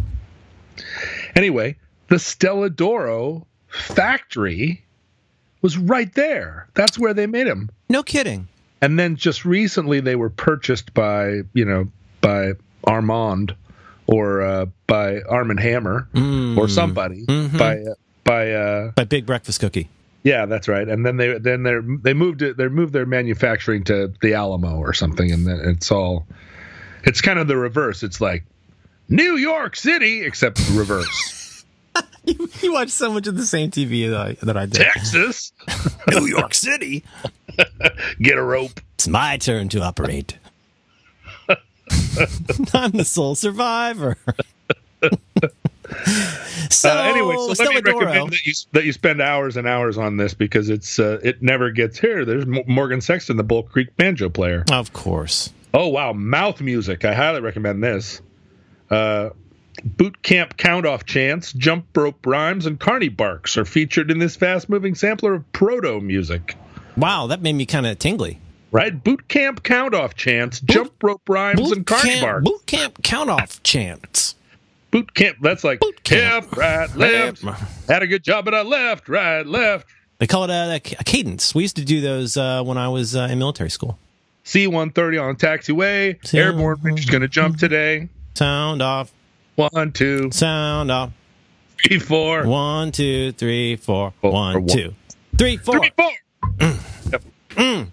Anyway, 1.34 1.76
the 2.08 2.18
Stella 2.18 2.68
D'oro 2.70 3.46
factory 3.68 4.84
was 5.62 5.78
right 5.78 6.12
there. 6.14 6.68
That's 6.74 6.98
where 6.98 7.14
they 7.14 7.26
made 7.26 7.46
them 7.46 7.70
no 7.88 8.02
kidding 8.02 8.48
and 8.80 8.98
then 8.98 9.16
just 9.16 9.44
recently 9.44 10.00
they 10.00 10.16
were 10.16 10.30
purchased 10.30 10.92
by 10.94 11.42
you 11.54 11.64
know 11.64 11.86
by 12.20 12.52
Armand 12.84 13.54
or 14.06 14.42
uh, 14.42 14.66
by 14.86 15.20
Arm 15.22 15.50
and 15.50 15.60
Hammer 15.60 16.08
Mm. 16.14 16.56
or 16.58 16.68
somebody 16.68 17.24
Mhm. 17.26 17.58
by 17.58 17.76
uh, 17.78 17.94
by 18.24 18.52
uh, 18.52 18.90
by 18.92 19.04
big 19.04 19.26
breakfast 19.26 19.60
cookie 19.60 19.88
yeah 20.22 20.46
that's 20.46 20.68
right 20.68 20.88
and 20.88 21.04
then 21.04 21.16
they 21.16 21.38
then 21.38 21.62
they 21.62 21.76
they 22.02 22.14
moved 22.14 22.42
it 22.42 22.56
they 22.56 22.68
moved 22.68 22.92
their 22.92 23.06
manufacturing 23.06 23.84
to 23.84 24.12
the 24.20 24.34
Alamo 24.34 24.76
or 24.76 24.92
something 24.92 25.30
and 25.32 25.46
then 25.46 25.60
it's 25.64 25.90
all 25.90 26.26
it's 27.04 27.20
kind 27.20 27.38
of 27.38 27.48
the 27.48 27.56
reverse 27.56 28.02
it's 28.02 28.20
like 28.20 28.44
New 29.08 29.36
York 29.36 29.76
City 29.76 30.22
except 30.24 30.58
reverse 30.70 31.42
you, 32.24 32.48
you 32.60 32.72
watch 32.72 32.90
so 32.90 33.12
much 33.12 33.26
of 33.26 33.36
the 33.36 33.46
same 33.46 33.70
TV 33.70 34.08
that 34.10 34.20
I, 34.20 34.32
that 34.44 34.56
I 34.56 34.66
did. 34.66 34.82
Texas, 34.82 35.52
New 36.08 36.26
York 36.26 36.54
City. 36.54 37.04
get 38.20 38.38
a 38.38 38.42
rope. 38.42 38.80
It's 38.94 39.08
my 39.08 39.36
turn 39.36 39.68
to 39.70 39.80
operate. 39.80 40.38
I'm 42.74 42.92
the 42.92 43.04
sole 43.04 43.34
survivor. 43.34 44.16
so 46.70 46.90
Uh, 46.90 47.02
anyway, 47.02 47.34
so 47.36 47.64
let 47.64 47.74
me 47.74 47.80
recommend 47.92 48.30
that 48.32 48.44
you 48.46 48.52
that 48.72 48.84
you 48.84 48.92
spend 48.92 49.20
hours 49.20 49.56
and 49.56 49.66
hours 49.66 49.98
on 49.98 50.16
this 50.16 50.34
because 50.34 50.68
it's 50.68 50.98
uh, 50.98 51.18
it 51.22 51.42
never 51.42 51.70
gets 51.70 51.98
here. 51.98 52.24
There's 52.24 52.44
M- 52.44 52.64
Morgan 52.66 53.00
Sexton, 53.00 53.36
the 53.36 53.44
Bull 53.44 53.62
Creek 53.62 53.96
banjo 53.96 54.28
player. 54.28 54.64
Of 54.70 54.92
course. 54.92 55.50
Oh 55.74 55.88
wow, 55.88 56.12
mouth 56.12 56.60
music. 56.60 57.04
I 57.04 57.14
highly 57.14 57.40
recommend 57.40 57.82
this. 57.82 58.20
Uh, 58.90 59.30
boot 59.84 60.22
camp 60.22 60.56
count 60.58 60.84
off 60.86 61.04
chants, 61.06 61.52
jump 61.54 61.86
rope 61.96 62.24
rhymes, 62.26 62.66
and 62.66 62.78
carny 62.78 63.08
barks 63.08 63.56
are 63.56 63.64
featured 63.64 64.10
in 64.10 64.18
this 64.18 64.36
fast 64.36 64.68
moving 64.68 64.94
sampler 64.94 65.34
of 65.34 65.52
proto 65.52 66.00
music. 66.00 66.56
Wow, 66.96 67.26
that 67.28 67.40
made 67.40 67.54
me 67.54 67.64
kind 67.64 67.86
of 67.86 67.98
tingly. 67.98 68.38
Right? 68.70 69.02
Boot 69.02 69.28
camp 69.28 69.62
count 69.62 69.94
off 69.94 70.14
chants, 70.14 70.60
jump 70.60 70.92
rope 71.02 71.22
rhymes, 71.28 71.72
and 71.72 71.86
carny 71.86 72.10
camp, 72.10 72.22
barks. 72.22 72.44
boot 72.50 72.66
camp 72.66 73.02
count 73.02 73.30
off 73.30 73.62
chants. 73.62 74.34
Boot 74.92 75.12
camp. 75.14 75.38
That's 75.40 75.64
like 75.64 75.80
Boot 75.80 76.04
camp. 76.04 76.56
left, 76.56 76.94
right, 76.94 76.96
left. 77.42 77.42
Had 77.88 78.02
a 78.04 78.06
good 78.06 78.22
job, 78.22 78.44
but 78.44 78.54
I 78.54 78.62
left, 78.62 79.08
right, 79.08 79.44
left. 79.44 79.88
They 80.18 80.28
call 80.28 80.44
it 80.44 80.50
a, 80.50 80.76
a 80.76 80.80
cadence. 81.04 81.52
We 81.54 81.62
used 81.62 81.74
to 81.76 81.84
do 81.84 82.00
those 82.00 82.36
uh, 82.36 82.62
when 82.62 82.78
I 82.78 82.88
was 82.88 83.16
uh, 83.16 83.26
in 83.30 83.38
military 83.40 83.70
school. 83.70 83.98
C 84.44 84.66
one 84.68 84.90
thirty 84.90 85.18
on 85.18 85.34
taxiway. 85.36 86.24
C- 86.24 86.38
Airborne 86.38 86.78
Ranger's 86.82 87.06
gonna 87.06 87.26
jump 87.26 87.56
today. 87.58 88.08
Sound 88.34 88.80
off, 88.82 89.12
One, 89.56 89.90
two, 89.92 90.30
sound 90.30 90.90
off. 90.92 91.10
three, 91.84 91.98
four. 91.98 92.46
One, 92.46 92.92
two, 92.92 93.32
three, 93.32 93.76
four. 93.76 94.12
Four, 94.20 94.32
One, 94.32 94.54
one. 94.54 94.66
two, 94.68 94.94
three, 95.38 95.56
four. 95.56 95.80
Three, 95.80 95.92
four. 95.96 96.12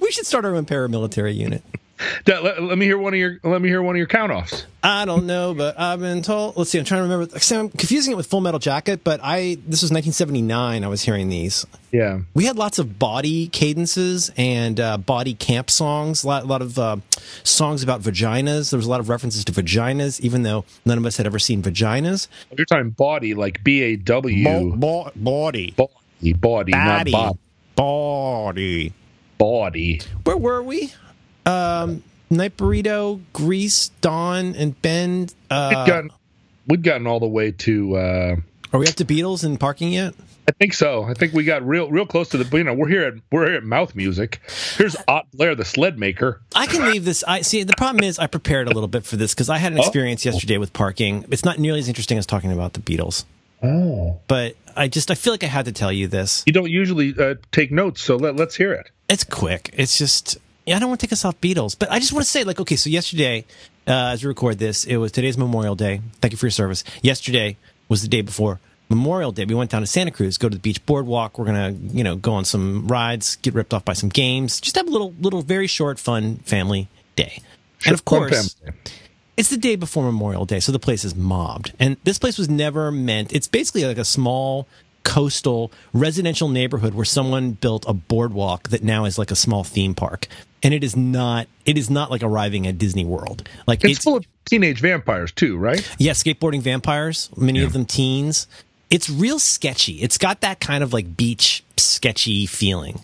We 0.00 0.10
should 0.10 0.26
start 0.26 0.44
our 0.44 0.54
own 0.54 0.64
paramilitary 0.64 1.36
unit. 1.36 1.62
Let, 2.26 2.62
let 2.62 2.76
me 2.78 2.84
hear 2.84 2.98
one 2.98 3.14
of 3.14 3.18
your. 3.18 3.38
Let 3.42 3.62
me 3.62 3.68
hear 3.68 3.80
one 3.82 3.94
of 3.94 3.98
your 3.98 4.06
count 4.06 4.30
offs. 4.30 4.66
I 4.82 5.04
don't 5.06 5.26
know, 5.26 5.54
but 5.54 5.78
I've 5.80 5.98
been 6.00 6.20
told. 6.22 6.56
Let's 6.56 6.70
see. 6.70 6.78
I'm 6.78 6.84
trying 6.84 6.98
to 6.98 7.08
remember. 7.08 7.34
I'm 7.34 7.70
confusing 7.70 8.12
it 8.12 8.16
with 8.16 8.26
Full 8.26 8.40
Metal 8.42 8.60
Jacket, 8.60 9.02
but 9.02 9.20
I 9.22 9.56
this 9.66 9.80
was 9.82 9.90
1979. 9.90 10.84
I 10.84 10.88
was 10.88 11.02
hearing 11.02 11.28
these. 11.28 11.64
Yeah. 11.92 12.20
We 12.34 12.44
had 12.44 12.56
lots 12.56 12.78
of 12.78 12.98
body 12.98 13.48
cadences 13.48 14.30
and 14.36 14.78
uh, 14.78 14.98
body 14.98 15.32
camp 15.34 15.70
songs. 15.70 16.22
A 16.24 16.26
lot, 16.28 16.42
a 16.42 16.46
lot 16.46 16.60
of 16.60 16.78
uh, 16.78 16.96
songs 17.44 17.82
about 17.82 18.02
vaginas. 18.02 18.70
There 18.70 18.76
was 18.76 18.86
a 18.86 18.90
lot 18.90 19.00
of 19.00 19.08
references 19.08 19.44
to 19.46 19.52
vaginas, 19.52 20.20
even 20.20 20.42
though 20.42 20.64
none 20.84 20.98
of 20.98 21.06
us 21.06 21.16
had 21.16 21.24
ever 21.26 21.38
seen 21.38 21.62
vaginas. 21.62 22.28
You're 22.56 22.66
talking 22.66 22.90
body, 22.90 23.32
like 23.34 23.64
B 23.64 23.80
A 23.82 23.96
W. 23.96 24.76
Bo- 24.76 25.10
body, 25.16 25.74
Body, 25.76 26.32
body, 26.34 26.72
not 26.72 26.98
body, 27.06 27.12
body. 27.12 27.38
body. 27.74 28.92
Body. 29.38 30.00
Where 30.24 30.36
were 30.36 30.62
we? 30.62 30.92
Um, 31.46 32.02
Night 32.28 32.56
Burrito, 32.56 33.20
Grease, 33.32 33.88
Dawn, 34.00 34.54
and 34.56 34.80
Ben. 34.82 35.28
Uh, 35.50 35.86
gotten, 35.86 36.10
we'd 36.66 36.82
gotten 36.82 37.06
all 37.06 37.20
the 37.20 37.26
way 37.28 37.52
to. 37.52 37.96
Uh, 37.96 38.36
are 38.72 38.80
we 38.80 38.86
up 38.88 38.94
to 38.96 39.04
Beatles 39.04 39.44
and 39.44 39.58
parking 39.58 39.92
yet? 39.92 40.14
I 40.48 40.52
think 40.52 40.74
so. 40.74 41.02
I 41.04 41.14
think 41.14 41.32
we 41.32 41.42
got 41.44 41.66
real, 41.66 41.88
real 41.90 42.06
close 42.06 42.28
to 42.30 42.38
the. 42.38 42.56
You 42.56 42.64
know, 42.64 42.74
we're 42.74 42.88
here 42.88 43.02
at 43.04 43.14
we're 43.32 43.46
here 43.46 43.56
at 43.56 43.64
Mouth 43.64 43.94
Music. 43.94 44.40
Here's 44.76 44.96
Ott 45.08 45.26
Blair, 45.32 45.54
the 45.54 45.64
sled 45.64 45.98
maker. 45.98 46.40
I 46.54 46.66
can 46.66 46.90
leave 46.90 47.04
this. 47.04 47.24
I 47.26 47.42
see. 47.42 47.62
The 47.62 47.74
problem 47.76 48.04
is, 48.04 48.18
I 48.18 48.26
prepared 48.26 48.66
a 48.68 48.70
little 48.72 48.88
bit 48.88 49.04
for 49.04 49.16
this 49.16 49.34
because 49.34 49.48
I 49.48 49.58
had 49.58 49.72
an 49.72 49.78
Oh. 49.78 49.82
experience 49.82 50.24
yesterday 50.24 50.58
with 50.58 50.72
parking. 50.72 51.24
It's 51.30 51.44
not 51.44 51.58
nearly 51.58 51.78
as 51.80 51.88
interesting 51.88 52.18
as 52.18 52.26
talking 52.26 52.52
about 52.52 52.74
the 52.74 52.80
Beatles, 52.80 53.24
Oh. 53.62 54.18
but 54.28 54.54
I 54.76 54.88
just 54.88 55.10
I 55.10 55.14
feel 55.14 55.32
like 55.32 55.42
I 55.44 55.48
had 55.48 55.64
to 55.66 55.72
tell 55.72 55.92
you 55.92 56.06
this. 56.06 56.42
You 56.46 56.52
don't 56.52 56.70
usually 56.70 57.14
uh, 57.18 57.34
take 57.52 57.70
notes, 57.72 58.00
so 58.02 58.16
let, 58.16 58.36
let's 58.36 58.54
hear 58.56 58.72
it. 58.72 58.90
It's 59.08 59.24
quick. 59.24 59.70
It's 59.72 59.98
just 59.98 60.38
yeah. 60.66 60.76
I 60.76 60.78
don't 60.78 60.88
want 60.88 61.00
to 61.00 61.06
take 61.06 61.12
us 61.12 61.24
off 61.24 61.40
Beatles, 61.40 61.78
but 61.78 61.90
I 61.90 61.98
just 61.98 62.12
want 62.12 62.24
to 62.24 62.30
say 62.30 62.44
like 62.44 62.60
okay. 62.60 62.76
So 62.76 62.90
yesterday, 62.90 63.44
uh, 63.86 64.12
as 64.12 64.22
we 64.22 64.28
record 64.28 64.58
this, 64.58 64.84
it 64.84 64.96
was 64.96 65.12
today's 65.12 65.38
Memorial 65.38 65.74
Day. 65.74 66.00
Thank 66.20 66.32
you 66.32 66.38
for 66.38 66.46
your 66.46 66.50
service. 66.50 66.84
Yesterday 67.02 67.56
was 67.88 68.02
the 68.02 68.08
day 68.08 68.20
before 68.20 68.60
Memorial 68.88 69.32
Day. 69.32 69.44
We 69.44 69.54
went 69.54 69.70
down 69.70 69.82
to 69.82 69.86
Santa 69.86 70.10
Cruz, 70.10 70.38
go 70.38 70.48
to 70.48 70.54
the 70.54 70.60
beach 70.60 70.84
boardwalk. 70.84 71.38
We're 71.38 71.46
gonna 71.46 71.70
you 71.70 72.04
know 72.04 72.16
go 72.16 72.34
on 72.34 72.44
some 72.44 72.86
rides, 72.86 73.36
get 73.36 73.54
ripped 73.54 73.72
off 73.72 73.84
by 73.84 73.94
some 73.94 74.08
games, 74.08 74.60
just 74.60 74.76
have 74.76 74.86
a 74.86 74.90
little 74.90 75.14
little 75.20 75.42
very 75.42 75.66
short 75.66 75.98
fun 75.98 76.36
family 76.38 76.88
day. 77.14 77.40
and 77.84 77.94
of 77.94 78.04
course, 78.04 78.56
it's 79.36 79.50
the 79.50 79.56
day 79.58 79.76
before 79.76 80.04
Memorial 80.04 80.46
Day, 80.46 80.60
so 80.60 80.72
the 80.72 80.78
place 80.78 81.04
is 81.04 81.14
mobbed. 81.14 81.72
And 81.78 81.96
this 82.04 82.18
place 82.18 82.38
was 82.38 82.48
never 82.48 82.90
meant, 82.90 83.32
it's 83.32 83.48
basically 83.48 83.84
like 83.84 83.98
a 83.98 84.04
small 84.04 84.66
coastal 85.04 85.70
residential 85.92 86.48
neighborhood 86.48 86.94
where 86.94 87.04
someone 87.04 87.52
built 87.52 87.84
a 87.86 87.92
boardwalk 87.92 88.70
that 88.70 88.82
now 88.82 89.04
is 89.04 89.18
like 89.18 89.30
a 89.30 89.36
small 89.36 89.62
theme 89.62 89.94
park. 89.94 90.26
And 90.66 90.74
it 90.74 90.82
is 90.82 90.96
not, 90.96 91.46
it 91.64 91.78
is 91.78 91.88
not 91.88 92.10
like 92.10 92.24
arriving 92.24 92.66
at 92.66 92.76
Disney 92.76 93.04
World. 93.04 93.48
Like 93.68 93.84
It's, 93.84 93.98
it's, 93.98 94.04
full 94.04 94.16
of 94.16 94.26
teenage 94.46 94.80
vampires 94.80 95.30
too, 95.30 95.56
right? 95.56 95.88
yeah, 95.96 96.10
skateboarding 96.10 96.60
vampires, 96.60 97.30
many 97.36 97.62
of 97.62 97.72
them 97.72 97.84
teens. 97.84 98.48
It's 98.90 99.08
real 99.08 99.38
sketchy. 99.38 100.02
It's 100.02 100.18
got 100.18 100.40
that 100.40 100.58
kind 100.58 100.82
of 100.82 100.92
like 100.92 101.16
beach 101.16 101.62
sketchy 101.76 102.46
feeling. 102.46 102.98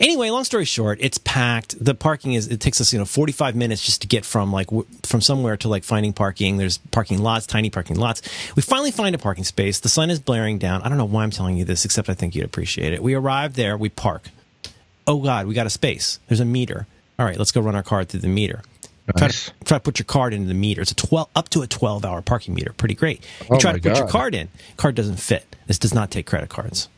Anyway, 0.00 0.30
long 0.30 0.44
story 0.44 0.64
short, 0.64 0.96
it's 1.02 1.18
packed. 1.18 1.82
The 1.84 1.94
parking 1.94 2.32
is 2.32 2.48
it 2.48 2.60
takes 2.60 2.80
us, 2.80 2.94
you 2.94 2.98
know, 2.98 3.04
45 3.04 3.54
minutes 3.54 3.84
just 3.84 4.00
to 4.00 4.08
get 4.08 4.24
from 4.24 4.50
like 4.50 4.68
w- 4.68 4.86
from 5.02 5.20
somewhere 5.20 5.58
to 5.58 5.68
like 5.68 5.84
finding 5.84 6.14
parking. 6.14 6.56
There's 6.56 6.78
parking 6.78 7.18
lots, 7.18 7.46
tiny 7.46 7.68
parking 7.68 7.96
lots. 7.96 8.22
We 8.56 8.62
finally 8.62 8.90
find 8.90 9.14
a 9.14 9.18
parking 9.18 9.44
space. 9.44 9.80
The 9.80 9.90
sun 9.90 10.08
is 10.08 10.18
blaring 10.18 10.56
down. 10.56 10.80
I 10.80 10.88
don't 10.88 10.96
know 10.96 11.04
why 11.04 11.24
I'm 11.24 11.30
telling 11.30 11.58
you 11.58 11.66
this 11.66 11.84
except 11.84 12.08
I 12.08 12.14
think 12.14 12.34
you'd 12.34 12.46
appreciate 12.46 12.94
it. 12.94 13.02
We 13.02 13.12
arrive 13.12 13.52
there, 13.52 13.76
we 13.76 13.90
park. 13.90 14.30
Oh 15.06 15.20
god, 15.20 15.46
we 15.46 15.54
got 15.54 15.66
a 15.66 15.70
space. 15.70 16.18
There's 16.28 16.40
a 16.40 16.44
meter. 16.44 16.86
All 17.18 17.26
right, 17.26 17.38
let's 17.38 17.52
go 17.52 17.60
run 17.60 17.74
our 17.74 17.82
card 17.82 18.08
through 18.08 18.20
the 18.20 18.28
meter. 18.28 18.62
Try 19.16 19.28
to, 19.28 19.52
try 19.64 19.78
to 19.78 19.82
put 19.82 19.98
your 20.00 20.04
card 20.04 20.34
into 20.34 20.48
the 20.48 20.54
meter. 20.54 20.82
It's 20.82 20.90
a 20.90 20.96
12 20.96 21.28
up 21.36 21.48
to 21.50 21.62
a 21.62 21.66
12 21.66 22.04
hour 22.04 22.22
parking 22.22 22.54
meter. 22.54 22.72
Pretty 22.72 22.94
great. 22.94 23.24
You 23.42 23.46
Oh 23.50 23.58
try 23.58 23.72
to 23.72 23.78
put 23.78 23.96
your 23.96 24.08
card 24.08 24.34
in. 24.34 24.48
Card 24.76 24.96
doesn't 24.96 25.20
fit. 25.20 25.54
This 25.68 25.78
does 25.78 25.94
not 25.94 26.10
take 26.10 26.26
credit 26.26 26.48
cards. 26.48 26.88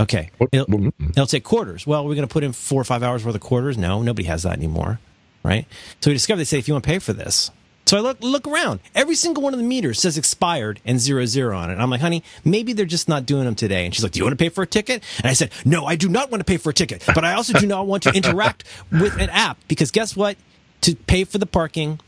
Okay. 0.00 0.30
It'll, 0.52 0.66
mm. 0.66 1.10
it'll 1.10 1.26
take 1.26 1.44
quarters. 1.44 1.86
Well, 1.86 2.06
we're 2.06 2.14
going 2.14 2.26
to 2.26 2.32
put 2.32 2.42
in 2.42 2.52
four 2.52 2.80
or 2.80 2.84
five 2.84 3.02
hours 3.02 3.24
worth 3.24 3.34
of 3.34 3.40
quarters. 3.42 3.76
No, 3.76 4.00
nobody 4.00 4.26
has 4.28 4.44
that 4.44 4.56
anymore. 4.56 4.98
Right. 5.42 5.66
So 6.00 6.10
we 6.10 6.14
discovered 6.14 6.40
they 6.40 6.44
say 6.44 6.58
if 6.58 6.68
you 6.68 6.74
want 6.74 6.84
to 6.84 6.88
pay 6.88 6.98
for 6.98 7.12
this. 7.12 7.50
So 7.88 7.96
I 7.96 8.00
look 8.00 8.18
look 8.20 8.46
around. 8.46 8.80
Every 8.94 9.14
single 9.14 9.42
one 9.42 9.54
of 9.54 9.58
the 9.58 9.64
meters 9.64 9.98
says 9.98 10.18
expired 10.18 10.78
and 10.84 11.00
zero 11.00 11.24
zero 11.24 11.56
on 11.56 11.70
it. 11.70 11.72
And 11.72 11.82
I'm 11.82 11.88
like, 11.88 12.02
honey, 12.02 12.22
maybe 12.44 12.74
they're 12.74 12.84
just 12.84 13.08
not 13.08 13.24
doing 13.24 13.46
them 13.46 13.54
today. 13.54 13.86
And 13.86 13.94
she's 13.94 14.02
like, 14.02 14.12
Do 14.12 14.18
you 14.18 14.24
want 14.26 14.38
to 14.38 14.42
pay 14.44 14.50
for 14.50 14.60
a 14.62 14.66
ticket? 14.66 15.02
And 15.16 15.26
I 15.26 15.32
said, 15.32 15.50
No, 15.64 15.86
I 15.86 15.96
do 15.96 16.10
not 16.10 16.30
want 16.30 16.40
to 16.40 16.44
pay 16.44 16.58
for 16.58 16.68
a 16.68 16.74
ticket, 16.74 17.02
but 17.06 17.24
I 17.24 17.32
also 17.32 17.58
do 17.58 17.66
not 17.66 17.86
want 17.86 18.02
to 18.02 18.12
interact 18.12 18.64
with 18.92 19.16
an 19.18 19.30
app 19.30 19.56
because 19.68 19.90
guess 19.90 20.14
what? 20.14 20.36
To 20.82 20.94
pay 20.94 21.24
for 21.24 21.38
the 21.38 21.46
parking, 21.46 21.98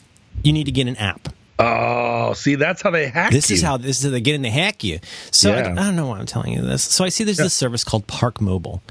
you 0.42 0.52
need 0.52 0.64
to 0.64 0.70
get 0.72 0.86
an 0.86 0.96
app. 0.96 1.30
Oh, 1.58 2.34
see, 2.34 2.56
that's 2.56 2.82
how 2.82 2.90
they 2.90 3.08
hack 3.08 3.32
This 3.32 3.48
you. 3.48 3.54
is 3.56 3.62
how 3.62 3.78
this 3.78 3.98
is 4.00 4.04
how 4.04 4.10
they 4.10 4.20
get 4.20 4.34
in 4.34 4.42
to 4.42 4.50
hack 4.50 4.84
you. 4.84 5.00
So 5.30 5.50
I, 5.50 5.60
Yeah. 5.62 5.70
I 5.72 5.74
don't 5.76 5.96
know 5.96 6.08
why 6.08 6.18
I'm 6.18 6.26
telling 6.26 6.52
you 6.52 6.60
this. 6.60 6.82
So 6.82 7.04
I 7.04 7.08
see 7.08 7.24
there's 7.24 7.38
this 7.38 7.54
service 7.54 7.84
called 7.84 8.06
Park 8.06 8.42
Mobile, 8.42 8.82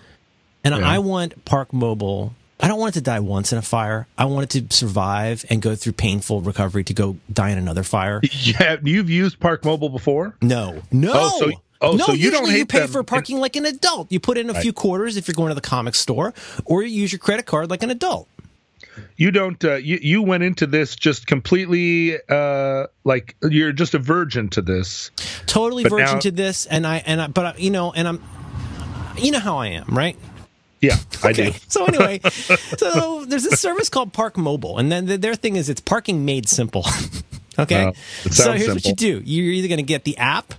and 0.63 0.75
Yeah. 0.75 0.89
I 0.89 0.97
want 0.97 1.45
Park 1.45 1.71
Mobile. 1.71 2.33
I 2.59 2.67
don't 2.67 2.79
want 2.79 2.95
it 2.95 2.99
to 2.99 3.03
die 3.03 3.19
once 3.21 3.51
in 3.53 3.57
a 3.57 3.61
fire. 3.61 4.05
I 4.17 4.25
want 4.25 4.53
it 4.53 4.69
to 4.69 4.75
survive 4.75 5.45
and 5.49 5.61
go 5.61 5.75
through 5.75 5.93
painful 5.93 6.41
recovery 6.41 6.83
to 6.85 6.93
go 6.93 7.15
die 7.31 7.51
in 7.51 7.57
another 7.57 7.83
fire. 7.83 8.21
Yeah, 8.31 8.77
you've 8.83 9.09
used 9.09 9.39
Park 9.39 9.63
Mobile 9.63 9.89
before. 9.89 10.35
No, 10.41 10.81
no. 10.91 11.11
Oh, 11.13 11.39
so- 11.39 11.51
oh, 11.81 11.91
no, 11.93 12.05
so 12.07 12.13
you 12.13 12.31
don't 12.31 12.41
usually 12.43 12.59
you 12.59 12.65
pay 12.65 12.79
them. 12.79 12.89
for 12.89 13.03
parking 13.03 13.39
like 13.39 13.55
an 13.55 13.65
adult. 13.65 14.11
You 14.11 14.19
put 14.19 14.37
in 14.37 14.49
a 14.49 14.59
few 14.59 14.73
quarters 14.73 15.15
if 15.17 15.27
you're 15.27 15.35
going 15.35 15.49
to 15.49 15.55
the 15.55 15.61
comic 15.61 15.95
store, 15.95 16.33
or 16.65 16.83
you 16.83 16.89
use 16.89 17.11
your 17.13 17.19
credit 17.19 17.45
card 17.45 17.69
like 17.69 17.81
an 17.83 17.89
adult. 17.91 18.27
You 19.15 19.31
don't. 19.31 19.63
Uh, 19.63 19.75
you 19.75 19.97
you 20.01 20.21
went 20.21 20.43
into 20.43 20.65
this 20.67 20.95
just 20.95 21.27
completely 21.27 22.17
uh, 22.27 22.87
like 23.05 23.35
you're 23.41 23.71
just 23.71 23.93
a 23.93 23.99
virgin 23.99 24.49
to 24.49 24.61
this. 24.61 25.11
Totally 25.45 25.83
virgin 25.83 26.15
now- 26.15 26.19
to 26.19 26.31
this, 26.31 26.65
and 26.65 26.85
I 26.85 26.97
and 27.05 27.21
I, 27.21 27.27
but 27.27 27.45
I, 27.45 27.53
you 27.57 27.69
know, 27.69 27.93
and 27.93 28.07
I'm, 28.07 28.21
you 29.17 29.31
know 29.31 29.39
how 29.39 29.57
I 29.57 29.67
am, 29.67 29.85
right? 29.95 30.17
Yeah, 30.81 30.95
I 31.23 31.33
do. 31.33 31.43
Okay. 31.43 31.57
So 31.67 31.85
anyway, 31.85 32.19
so 32.77 33.25
there's 33.25 33.43
this 33.43 33.59
service 33.59 33.89
called 33.89 34.13
Park 34.13 34.37
Mobile, 34.37 34.77
and 34.77 34.91
then 34.91 35.05
their 35.05 35.35
thing 35.35 35.55
is 35.55 35.69
it's 35.69 35.81
parking 35.81 36.25
made 36.25 36.47
simple. 36.47 36.85
okay. 37.59 37.89
It 38.23 38.33
so 38.33 38.53
here's 38.53 38.73
what 38.73 38.85
you 38.85 38.93
do: 38.93 39.21
you're 39.25 39.51
either 39.53 39.67
going 39.67 39.79
to 39.79 39.83
get 39.83 40.05
the 40.05 40.17
app, 40.17 40.53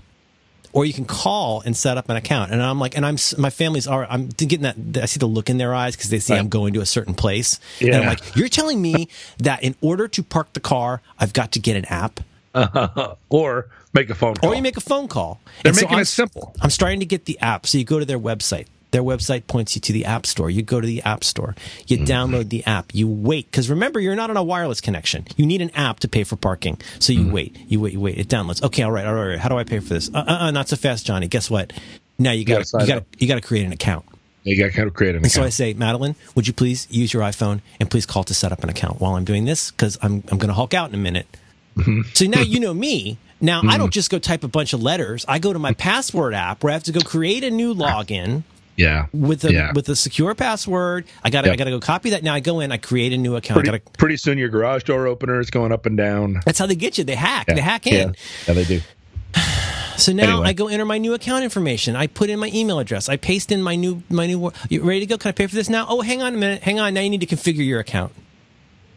or 0.72 0.84
you 0.84 0.92
can 0.92 1.04
call 1.06 1.62
and 1.62 1.76
set 1.76 1.96
up 1.96 2.08
an 2.10 2.16
account. 2.16 2.52
And 2.52 2.62
I'm 2.62 2.78
like, 2.78 2.96
and 2.96 3.06
I'm 3.06 3.16
my 3.38 3.50
family's 3.50 3.86
are 3.86 4.06
I'm 4.10 4.28
getting 4.28 4.62
that. 4.62 5.02
I 5.02 5.06
see 5.06 5.18
the 5.18 5.26
look 5.26 5.48
in 5.48 5.56
their 5.58 5.74
eyes 5.74 5.96
because 5.96 6.10
they 6.10 6.18
see 6.18 6.34
Right. 6.34 6.38
I'm 6.38 6.48
going 6.48 6.74
to 6.74 6.80
a 6.80 6.86
certain 6.86 7.14
place, 7.14 7.58
and 7.80 7.94
I'm 7.94 8.06
like, 8.06 8.36
you're 8.36 8.48
telling 8.48 8.80
me 8.80 9.08
that 9.38 9.62
in 9.62 9.74
order 9.80 10.06
to 10.08 10.22
park 10.22 10.52
the 10.52 10.60
car, 10.60 11.00
I've 11.18 11.32
got 11.32 11.52
to 11.52 11.58
get 11.60 11.76
an 11.76 11.86
app. 11.86 12.20
or 13.28 13.68
make 13.94 14.10
a 14.10 14.14
phone 14.14 14.34
call. 14.34 14.50
Or 14.50 14.56
you 14.56 14.62
make 14.62 14.76
a 14.76 14.80
phone 14.80 15.06
call. 15.06 15.40
They're 15.62 15.70
And 15.70 15.76
so 15.76 15.82
making 15.82 15.96
I'm 15.96 16.02
it 16.02 16.06
simple. 16.06 16.52
I'm 16.60 16.70
starting 16.70 16.98
to 16.98 17.06
get 17.06 17.24
the 17.26 17.38
app. 17.38 17.64
So 17.64 17.78
you 17.78 17.84
go 17.84 18.00
to 18.00 18.04
their 18.04 18.18
website, 18.18 18.66
Their 18.92 19.02
website 19.02 19.46
points 19.46 19.74
you 19.76 19.80
to 19.82 19.92
the 19.92 20.04
App 20.04 20.26
Store. 20.26 20.50
You 20.50 20.62
go 20.62 20.80
to 20.80 20.86
the 20.86 21.02
App 21.02 21.22
Store. 21.24 21.54
You 21.86 21.98
Mm-hmm. 21.98 22.04
download 22.06 22.48
the 22.48 22.64
app. 22.66 22.94
You 22.94 23.06
wait. 23.08 23.50
Because 23.50 23.70
remember, 23.70 24.00
you're 24.00 24.16
not 24.16 24.30
on 24.30 24.36
a 24.36 24.42
wireless 24.42 24.80
connection. 24.80 25.26
You 25.36 25.46
need 25.46 25.62
an 25.62 25.70
app 25.74 26.00
to 26.00 26.08
pay 26.08 26.24
for 26.24 26.36
parking. 26.36 26.78
So 26.98 27.12
Mm-hmm. 27.12 27.26
you 27.26 27.32
wait. 27.32 27.56
You 27.68 27.80
wait. 27.80 27.92
You 27.92 28.00
wait. 28.00 28.18
It 28.18 28.28
downloads. 28.28 28.62
Okay, 28.62 28.82
all 28.82 28.90
right, 28.90 29.06
all 29.06 29.14
right. 29.14 29.20
All 29.20 29.28
right. 29.28 29.38
How 29.38 29.48
do 29.48 29.56
I 29.58 29.64
pay 29.64 29.78
for 29.80 29.94
this? 29.94 30.08
Uh, 30.12 30.18
uh, 30.26 30.32
uh 30.44 30.50
not 30.50 30.68
so 30.68 30.76
fast, 30.76 31.06
Johnny. 31.06 31.28
Guess 31.28 31.50
what? 31.50 31.72
Now 32.18 32.32
you 32.32 32.44
gotta 32.44 32.66
you 32.80 32.86
got 32.86 33.04
you 33.18 33.28
got 33.28 33.36
to 33.36 33.40
create 33.40 33.64
an 33.64 33.72
account. 33.72 34.04
You 34.42 34.56
got 34.58 34.72
to 34.72 34.90
create 34.90 35.14
an 35.14 35.22
And 35.22 35.30
so 35.30 35.42
I 35.42 35.50
say, 35.50 35.74
Madeline, 35.74 36.16
would 36.34 36.46
you 36.46 36.52
please 36.54 36.86
use 36.90 37.12
your 37.12 37.22
iPhone 37.22 37.60
and 37.78 37.90
please 37.90 38.06
call 38.06 38.24
to 38.24 38.32
set 38.34 38.52
up 38.52 38.62
an 38.64 38.70
account 38.70 38.98
while 39.00 39.14
I'm 39.14 39.24
doing 39.24 39.44
this 39.44 39.70
because 39.70 39.98
I'm 40.02 40.24
I'm 40.30 40.38
going 40.38 40.48
to 40.48 40.54
hulk 40.54 40.72
out 40.74 40.88
in 40.88 40.94
a 40.94 40.98
minute. 40.98 41.26
Mm-hmm. 41.76 42.02
So 42.14 42.24
now 42.26 42.40
you 42.40 42.58
know 42.60 42.74
me. 42.74 43.18
Now 43.42 43.62
I 43.64 43.78
don't 43.78 43.92
just 43.92 44.10
go 44.10 44.18
type 44.18 44.42
a 44.44 44.48
bunch 44.48 44.72
of 44.74 44.82
letters. 44.82 45.24
I 45.28 45.38
go 45.38 45.52
to 45.52 45.58
my 45.58 45.72
password 45.86 46.34
app 46.34 46.62
where 46.62 46.70
I 46.70 46.74
have 46.74 46.82
to 46.84 46.92
go 46.92 47.00
create 47.00 47.44
a 47.44 47.50
new 47.50 47.74
login 47.74 48.42
yeah. 48.80 49.06
with 49.12 49.44
a 49.44 49.52
yeah. 49.52 49.72
with 49.74 49.88
a 49.88 49.96
secure 49.96 50.34
password. 50.34 51.04
I 51.22 51.30
got 51.30 51.42
to 51.42 51.52
I 51.52 51.56
got 51.56 51.64
to 51.64 51.70
go 51.70 51.80
copy 51.80 52.10
that. 52.10 52.22
Now 52.22 52.34
I 52.34 52.40
go 52.40 52.60
in, 52.60 52.72
I 52.72 52.76
create 52.78 53.12
a 53.12 53.16
new 53.16 53.36
account. 53.36 53.56
Pretty, 53.64 53.78
gotta, 53.78 53.98
pretty 53.98 54.16
soon 54.16 54.38
your 54.38 54.48
garage 54.48 54.84
door 54.84 55.06
opener 55.06 55.40
is 55.40 55.50
going 55.50 55.72
up 55.72 55.86
and 55.86 55.96
down. 55.96 56.40
that's 56.44 56.58
how 56.58 56.66
they 56.66 56.74
get 56.74 56.98
you. 56.98 57.04
They 57.04 57.14
hack. 57.14 57.46
Yeah. 57.48 57.54
They 57.54 57.60
hack 57.60 57.86
Yeah. 57.86 58.02
in. 58.02 58.16
Yeah, 58.46 58.54
they 58.54 58.64
do. 58.64 58.80
So 59.96 60.14
now 60.14 60.36
Anyway. 60.36 60.48
I 60.48 60.52
go 60.54 60.68
enter 60.68 60.86
my 60.86 60.96
new 60.96 61.12
account 61.12 61.44
information. 61.44 61.94
I 61.94 62.06
put 62.06 62.30
in 62.30 62.38
my 62.38 62.50
email 62.54 62.78
address. 62.78 63.10
I 63.10 63.18
paste 63.18 63.52
in 63.52 63.62
my 63.62 63.74
new 63.76 64.02
my 64.08 64.26
new. 64.26 64.50
You 64.70 64.82
ready 64.82 65.00
to 65.00 65.06
go? 65.06 65.18
Can 65.18 65.28
I 65.28 65.32
pay 65.32 65.46
for 65.46 65.54
this 65.54 65.68
now? 65.68 65.84
Oh, 65.90 66.00
hang 66.00 66.22
on 66.22 66.32
a 66.34 66.38
minute. 66.38 66.62
Hang 66.62 66.80
on. 66.80 66.94
Now 66.94 67.02
you 67.02 67.10
need 67.10 67.20
to 67.20 67.26
configure 67.26 67.66
your 67.66 67.80
account 67.80 68.12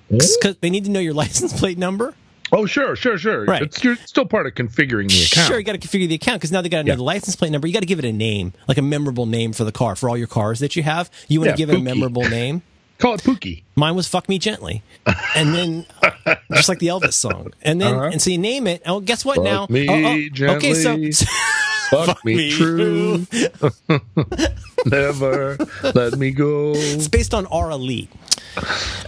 because 0.10 0.56
they 0.62 0.70
need 0.70 0.86
to 0.86 0.92
know 0.92 1.02
your 1.02 1.14
license 1.24 1.52
plate 1.60 1.78
number. 1.78 2.14
Oh, 2.56 2.66
sure, 2.68 2.96
sure, 2.96 3.18
sure. 3.18 3.46
Right. 3.46 3.64
It's, 3.64 3.84
you're 3.84 3.96
still 3.96 4.26
part 4.26 4.46
of 4.46 4.54
configuring 4.54 5.10
the 5.10 5.24
account. 5.26 5.48
Sure, 5.48 5.58
you 5.58 5.64
got 5.64 5.74
to 5.74 5.80
configure 5.80 6.08
the 6.08 6.16
account 6.16 6.40
because 6.40 6.52
now 6.52 6.62
they 6.62 6.70
got 6.70 6.78
to 6.80 6.84
know 6.84 6.92
Yeah. 6.94 6.98
the 6.98 7.04
license 7.04 7.36
plate 7.36 7.52
number. 7.52 7.68
You 7.68 7.74
got 7.74 7.80
to 7.82 7.86
give 7.88 7.98
it 8.00 8.06
a 8.06 8.12
name, 8.14 8.54
like 8.68 8.78
a 8.78 8.82
memorable 8.84 9.26
name 9.26 9.54
for 9.54 9.64
the 9.64 9.72
car 9.72 9.96
for 9.96 10.08
all 10.08 10.16
your 10.18 10.28
cars 10.28 10.60
that 10.60 10.76
you 10.76 10.84
have. 10.84 11.10
You 11.28 11.40
want 11.40 11.48
to 11.48 11.52
Yeah, 11.54 11.58
give 11.58 11.70
it 11.72 11.76
a 11.78 11.80
memorable 11.84 12.22
name. 12.30 12.62
Call 13.00 13.16
it 13.16 13.22
Pookie. 13.24 13.64
Mine 13.76 13.96
was 13.96 14.08
"Fuck 14.08 14.30
Me 14.30 14.38
Gently," 14.38 14.82
and 15.36 15.54
then 15.54 15.86
just 16.54 16.70
like 16.70 16.78
the 16.80 16.88
Elvis 16.88 17.14
song, 17.14 17.52
and 17.64 17.82
then 17.82 17.96
Uh-huh. 17.96 18.04
and 18.14 18.22
so 18.22 18.30
you 18.30 18.38
name 18.38 18.68
it. 18.68 18.82
Oh, 18.86 19.00
guess 19.02 19.26
what? 19.26 19.38
Fuck 19.38 19.44
now, 19.46 19.68
me 19.70 19.90
oh, 19.90 19.94
oh, 19.94 20.56
okay, 20.56 20.74
so. 20.76 20.96
gently. 20.96 21.12
Fuck, 21.90 22.24
me, 22.24 22.36
me 22.36 22.52
true. 22.52 23.26
Never 24.86 25.58
let 25.96 26.18
me 26.18 26.32
go. 26.32 26.74
It's 26.76 27.08
based 27.08 27.34
on 27.34 27.46
our 27.48 27.72
elite. 27.72 28.10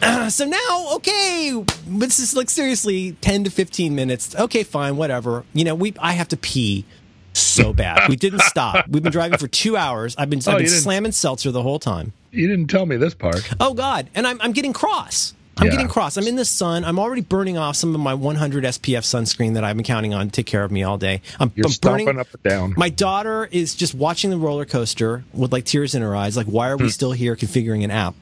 Uh, 0.01 0.29
so 0.29 0.45
now, 0.45 0.87
okay, 0.95 1.63
this 1.87 2.19
is 2.19 2.35
like 2.35 2.49
seriously 2.49 3.13
ten 3.21 3.43
to 3.43 3.49
fifteen 3.49 3.95
minutes. 3.95 4.35
Okay, 4.35 4.63
fine, 4.63 4.97
whatever. 4.97 5.43
You 5.53 5.65
know, 5.65 5.75
we 5.75 5.93
I 5.99 6.13
have 6.13 6.27
to 6.29 6.37
pee 6.37 6.85
so 7.33 7.73
bad. 7.73 8.09
We 8.09 8.15
didn't 8.15 8.41
stop. 8.43 8.87
We've 8.87 9.03
been 9.03 9.11
driving 9.11 9.37
for 9.37 9.47
two 9.47 9.77
hours. 9.77 10.15
I've 10.17 10.29
been 10.29 10.39
Oh, 10.47 10.51
I've 10.53 10.57
been 10.59 10.67
slamming 10.67 11.11
seltzer 11.11 11.51
the 11.51 11.61
whole 11.63 11.79
time. 11.79 12.13
You 12.31 12.47
didn't 12.47 12.67
tell 12.67 12.85
me 12.85 12.97
this 12.97 13.13
part. 13.13 13.47
Oh 13.59 13.73
God, 13.73 14.09
and 14.15 14.25
I'm 14.27 14.39
I'm 14.41 14.51
getting 14.51 14.73
cross. 14.73 15.33
I'm 15.57 15.67
Yeah. 15.67 15.71
getting 15.71 15.87
cross. 15.87 16.17
I'm 16.17 16.27
in 16.27 16.35
the 16.35 16.43
sun. 16.43 16.83
I'm 16.83 16.99
already 16.99 17.21
burning 17.21 17.57
off 17.57 17.77
some 17.77 17.95
of 17.95 18.01
my 18.01 18.13
100 18.13 18.65
SPF 18.65 19.03
sunscreen 19.05 19.53
that 19.53 19.63
I've 19.63 19.77
been 19.77 19.85
counting 19.85 20.13
on 20.13 20.25
to 20.25 20.31
take 20.33 20.45
care 20.45 20.65
of 20.65 20.69
me 20.69 20.83
all 20.83 20.97
day. 20.97 21.21
I'm, 21.39 21.49
You're 21.55 21.67
I'm 21.67 21.71
stomping 21.71 22.05
burning. 22.07 22.19
up 22.19 22.27
and 22.33 22.43
down. 22.43 22.73
My 22.75 22.89
daughter 22.89 23.47
is 23.49 23.73
just 23.73 23.95
watching 23.95 24.31
the 24.31 24.37
roller 24.37 24.65
coaster 24.65 25.23
with 25.31 25.53
like 25.53 25.63
tears 25.63 25.95
in 25.95 26.01
her 26.01 26.13
eyes. 26.13 26.35
Like, 26.35 26.47
why 26.47 26.67
are 26.71 26.75
Hmm. 26.77 26.83
we 26.83 26.89
still 26.89 27.13
here 27.13 27.37
configuring 27.37 27.85
an 27.85 27.91
app? 27.91 28.15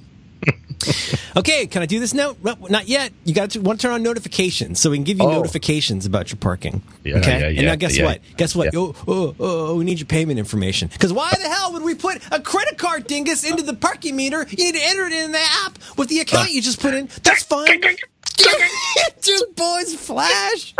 Okay, 1.37 1.67
can 1.67 1.81
I 1.81 1.85
do 1.85 1.99
this 1.99 2.13
now? 2.13 2.35
No, 2.43 2.55
not 2.69 2.87
yet. 2.87 3.11
You 3.23 3.33
got 3.33 3.51
to 3.51 3.59
want 3.61 3.79
to 3.79 3.87
turn 3.87 3.93
on 3.93 4.03
notifications 4.03 4.79
so 4.79 4.89
we 4.89 4.97
can 4.97 5.03
give 5.03 5.17
you 5.17 5.23
Oh. 5.25 5.31
notifications 5.31 6.05
about 6.05 6.29
your 6.31 6.37
parking. 6.37 6.81
Yeah, 7.03 7.17
okay, 7.17 7.39
yeah, 7.39 7.59
and 7.59 7.65
now 7.67 7.75
guess 7.75 7.97
yeah. 7.97 8.05
what? 8.05 8.21
Guess 8.37 8.55
what? 8.55 8.73
Yeah. 8.73 8.79
Oh, 8.79 8.95
oh, 9.07 9.35
oh, 9.39 9.75
we 9.75 9.85
need 9.85 9.99
your 9.99 10.07
payment 10.07 10.39
information. 10.39 10.89
Because 10.91 11.13
why 11.13 11.31
the 11.31 11.47
hell 11.47 11.73
would 11.73 11.83
we 11.83 11.95
put 11.95 12.21
a 12.31 12.39
credit 12.39 12.77
card 12.77 13.07
dingus 13.07 13.43
into 13.43 13.63
the 13.63 13.73
parking 13.73 14.15
meter? 14.15 14.45
You 14.49 14.65
need 14.65 14.75
to 14.75 14.83
enter 14.83 15.05
it 15.05 15.13
in 15.13 15.31
the 15.31 15.45
app 15.65 15.77
with 15.97 16.09
the 16.09 16.19
account 16.19 16.51
you 16.51 16.61
just 16.61 16.79
put 16.79 16.93
in. 16.93 17.07
That's 17.23 17.43
fine. 17.43 17.81
Dude, 19.21 19.55
boys, 19.55 19.95
flash. 19.95 20.73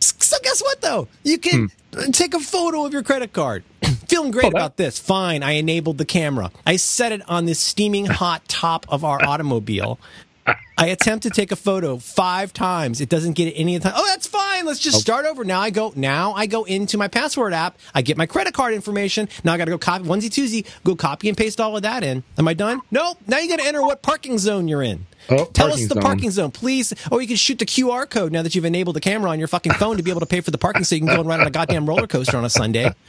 So 0.00 0.36
guess 0.42 0.60
what 0.62 0.80
though? 0.80 1.08
You 1.24 1.38
can 1.38 1.60
hmm. 1.60 1.66
Take 2.12 2.34
a 2.34 2.40
photo 2.40 2.84
of 2.84 2.92
your 2.92 3.02
credit 3.02 3.32
card. 3.32 3.64
Feeling 4.08 4.30
great. 4.30 4.46
Oh, 4.46 4.48
about 4.48 4.76
this. 4.76 4.98
Fine, 4.98 5.42
I 5.42 5.52
enabled 5.52 5.98
the 5.98 6.04
camera. 6.04 6.50
I 6.66 6.76
set 6.76 7.12
it 7.12 7.22
on 7.28 7.46
this 7.46 7.58
steaming 7.58 8.06
hot 8.06 8.46
top 8.48 8.86
of 8.88 9.04
our 9.04 9.22
automobile. 9.24 9.98
I 10.78 10.88
attempt 10.88 11.22
to 11.22 11.30
take 11.30 11.52
a 11.52 11.56
photo 11.56 11.96
five 11.96 12.52
times. 12.52 13.00
It 13.00 13.08
doesn't 13.08 13.32
get 13.32 13.48
it 13.48 13.54
any 13.54 13.76
of 13.76 13.82
the 13.82 13.88
time. 13.88 13.98
Oh, 13.98 14.06
that's 14.06 14.26
fine. 14.26 14.66
Let's 14.66 14.78
just 14.78 14.96
oh. 14.96 15.00
start 15.00 15.24
over. 15.24 15.42
Now 15.42 15.60
I 15.60 15.70
go. 15.70 15.92
Now 15.96 16.34
I 16.34 16.46
go 16.46 16.64
into 16.64 16.98
my 16.98 17.08
password 17.08 17.54
app. 17.54 17.78
I 17.94 18.02
get 18.02 18.18
my 18.18 18.26
credit 18.26 18.52
card 18.52 18.74
information. 18.74 19.28
Now 19.42 19.54
I 19.54 19.56
got 19.56 19.64
to 19.64 19.70
go 19.70 19.78
copy 19.78 20.04
onesie 20.04 20.28
twosie. 20.28 20.66
Go 20.84 20.94
copy 20.94 21.28
and 21.28 21.38
paste 21.38 21.60
all 21.60 21.76
of 21.76 21.82
that 21.82 22.04
in. 22.04 22.24
Am 22.36 22.46
I 22.46 22.52
done? 22.52 22.82
Nope. 22.90 23.18
Now 23.26 23.38
you 23.38 23.48
got 23.48 23.58
to 23.58 23.66
enter 23.66 23.80
what 23.82 24.02
parking 24.02 24.36
zone 24.36 24.68
you're 24.68 24.82
in. 24.82 25.06
Oh, 25.30 25.46
Tell 25.46 25.72
us 25.72 25.80
the 25.80 25.94
zone. 25.94 26.02
parking 26.02 26.30
zone, 26.30 26.50
please. 26.50 26.92
Or 27.10 27.22
you 27.22 27.26
can 27.26 27.36
shoot 27.36 27.58
the 27.58 27.66
QR 27.66 28.08
code 28.08 28.30
now 28.30 28.42
that 28.42 28.54
you've 28.54 28.66
enabled 28.66 28.96
the 28.96 29.00
camera 29.00 29.30
on 29.30 29.38
your 29.38 29.48
fucking 29.48 29.72
phone 29.72 29.96
to 29.96 30.02
be 30.02 30.10
able 30.10 30.20
to 30.20 30.26
pay 30.26 30.40
for 30.42 30.50
the 30.50 30.58
parking 30.58 30.84
so 30.84 30.94
you 30.94 31.00
can 31.00 31.08
go 31.08 31.20
and 31.20 31.28
ride 31.28 31.40
on 31.40 31.46
a 31.46 31.50
goddamn 31.50 31.86
roller 31.86 32.06
coaster 32.06 32.36
on 32.36 32.44
a 32.44 32.50
Sunday. 32.50 32.92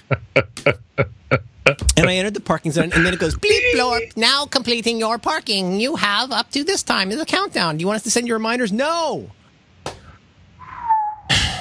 And 1.98 2.08
I 2.08 2.16
entered 2.16 2.34
the 2.34 2.40
parking 2.40 2.72
zone, 2.72 2.92
and 2.94 3.06
then 3.06 3.14
it 3.14 3.20
goes 3.20 3.36
bleep 3.36 3.74
blorp. 3.74 4.16
Now 4.18 4.46
completing 4.46 4.98
your 4.98 5.18
parking. 5.18 5.80
You 5.80 5.96
have 5.96 6.32
up 6.32 6.50
to 6.52 6.64
this 6.64 6.84
time 6.84 7.12
in 7.12 7.18
the 7.18 7.26
countdown. 7.26 7.57
Do 7.58 7.82
you 7.82 7.88
want 7.88 7.98
us 7.98 8.04
to 8.04 8.12
send 8.12 8.28
you 8.28 8.34
reminders? 8.34 8.72
No. 8.72 9.30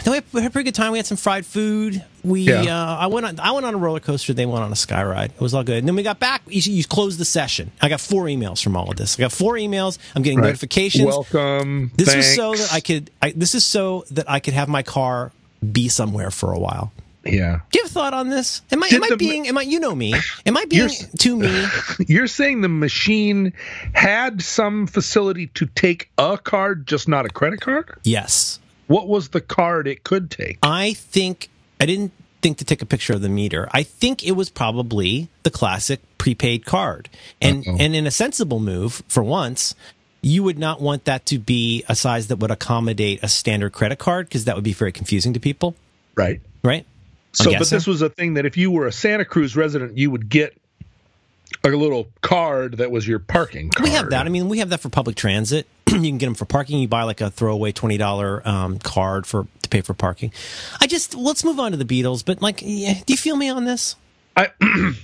Then 0.05 0.13
we 0.13 0.17
had, 0.19 0.25
we 0.33 0.41
had 0.43 0.51
a 0.51 0.53
pretty 0.53 0.67
good 0.69 0.75
time. 0.77 0.93
We 0.93 0.99
had 0.99 1.07
some 1.07 1.17
fried 1.17 1.45
food. 1.45 2.05
We 2.23 2.43
Yeah. 2.43 2.63
uh, 2.63 2.97
I 2.97 3.07
went 3.09 3.27
on 3.27 3.41
I 3.41 3.51
went 3.51 3.67
on 3.67 3.75
a 3.75 3.77
roller 3.77 3.99
coaster. 3.99 4.33
They 4.33 4.47
went 4.47 4.63
on 4.63 4.71
a 4.71 4.77
sky 4.77 5.03
ride. 5.03 5.33
It 5.33 5.41
was 5.41 5.53
all 5.53 5.65
good. 5.65 5.79
And 5.79 5.89
then 5.89 5.97
we 5.97 6.05
got 6.05 6.21
back. 6.21 6.43
You, 6.47 6.61
you 6.73 6.85
closed 6.85 7.19
the 7.19 7.25
session. 7.25 7.73
I 7.83 7.89
got 7.89 8.01
four 8.01 8.27
emails 8.27 8.63
from 8.63 8.77
all 8.77 8.89
of 8.89 8.97
this. 8.97 9.19
I 9.19 9.23
got 9.23 9.33
four 9.33 9.55
emails. 9.55 9.99
I'm 10.15 10.23
getting 10.23 10.39
Right. 10.39 10.47
notifications. 10.47 11.07
Welcome. 11.07 11.91
This 11.97 12.09
thanks. 12.09 12.27
was 12.29 12.37
so 12.37 12.55
that 12.55 12.73
I 12.73 12.79
could. 12.81 13.11
I, 13.21 13.33
this 13.33 13.57
is 13.57 13.65
so 13.65 14.05
that 14.13 14.31
I 14.31 14.39
could 14.39 14.55
have 14.55 14.69
my 14.69 14.85
car 14.85 15.33
be 15.73 15.89
somewhere 15.89 16.31
for 16.31 16.53
a 16.53 16.59
while. 16.59 16.93
Yeah. 17.29 17.61
Do 17.71 17.79
you 17.79 17.85
have 17.85 17.91
a 17.91 17.95
thought 17.95 18.15
on 18.15 18.29
this? 18.29 18.63
Am 18.71 18.83
I 18.83 18.89
Did 18.89 18.97
am 18.97 19.03
I 19.05 19.09
the- 19.11 19.17
being 19.17 19.49
am 19.49 19.59
I 19.59 19.63
you 19.63 19.81
know 19.81 19.95
me? 19.95 20.15
Am 20.45 20.57
I 20.57 20.65
being 20.67 20.89
too 21.19 21.37
me? 21.37 21.67
You're 22.07 22.27
saying 22.27 22.61
the 22.61 22.69
machine 22.69 23.53
had 23.93 24.43
some 24.43 24.87
facility 24.87 25.49
to 25.49 25.67
take 25.67 26.11
a 26.19 26.39
card, 26.39 26.87
just 26.87 27.09
not 27.09 27.27
a 27.27 27.29
credit 27.29 27.61
card? 27.61 27.99
Yes. 28.05 28.59
What 28.87 29.09
was 29.09 29.31
the 29.31 29.41
card 29.41 29.89
it 29.89 30.05
could 30.05 30.31
take? 30.31 30.59
I 30.63 30.93
think 30.95 31.49
I 31.81 31.87
didn't 31.87 32.13
think 32.43 32.59
to 32.59 32.65
take 32.65 32.83
a 32.83 32.87
picture 32.87 33.15
of 33.15 33.23
the 33.23 33.29
meter. 33.29 33.69
I 33.73 33.83
think 33.83 34.23
it 34.25 34.33
was 34.33 34.51
probably 34.51 35.29
the 35.43 35.51
classic 35.51 36.01
prepaid 36.19 36.65
card. 36.65 37.09
And 37.41 37.67
Uh-oh. 37.67 37.77
and 37.81 37.97
in 37.97 38.07
a 38.07 38.11
sensible 38.11 38.61
move 38.61 39.03
for 39.09 39.23
once, 39.23 39.75
you 40.23 40.43
would 40.43 40.59
not 40.59 40.81
want 40.81 41.05
that 41.05 41.25
to 41.27 41.39
be 41.39 41.85
a 41.89 41.95
size 41.97 42.27
that 42.29 42.37
would 42.37 42.51
accommodate 42.51 43.21
a 43.23 43.29
standard 43.29 43.73
credit 43.73 43.99
card 43.99 44.27
because 44.29 44.45
that 44.45 44.55
would 44.55 44.65
be 44.65 44.73
very 44.73 44.93
confusing 44.93 45.33
to 45.33 45.41
people, 45.41 45.75
Right. 46.17 46.41
right? 46.65 46.85
So, 47.37 47.53
but 47.59 47.69
this 47.69 47.87
was 47.87 48.03
a 48.03 48.09
thing 48.09 48.35
that 48.35 48.47
if 48.47 48.57
you 48.57 48.71
were 48.71 48.87
a 48.87 48.93
Santa 48.93 49.25
Cruz 49.25 49.57
resident, 49.57 49.97
you 49.99 50.11
would 50.11 50.29
get 50.29 50.57
a 51.65 51.69
little 51.69 52.09
card 52.23 52.79
that 52.79 52.91
was 52.91 53.07
your 53.07 53.19
parking 53.19 53.71
card. 53.71 53.85
We 53.85 53.95
have 53.95 54.11
that. 54.11 54.27
I 54.27 54.29
mean, 54.29 54.49
we 54.49 54.59
have 54.59 54.71
that 54.71 54.81
for 54.81 54.89
public 54.89 55.17
transit. 55.17 55.67
you 55.87 56.01
can 56.01 56.19
get 56.19 56.27
them 56.27 56.35
for 56.35 56.45
parking. 56.45 56.79
You 56.79 56.89
buy 56.89 57.03
like 57.03 57.21
a 57.21 57.31
throwaway 57.31 57.73
twenty 57.73 57.99
dollar 57.99 58.47
um, 58.49 58.79
card 58.79 59.27
for 59.27 59.47
to 59.63 59.69
pay 59.69 59.81
for 59.81 59.95
parking. 59.95 60.33
I 60.81 60.87
just 60.87 61.15
let's 61.15 61.45
move 61.45 61.61
on 61.61 61.73
to 61.73 61.77
the 61.77 61.85
Beatles. 61.85 62.25
But 62.25 62.41
like, 62.41 62.63
yeah, 62.63 62.95
do 63.05 63.13
you 63.13 63.17
feel 63.17 63.37
me 63.37 63.49
on 63.49 63.65
this? 63.65 63.97
I, 64.37 64.51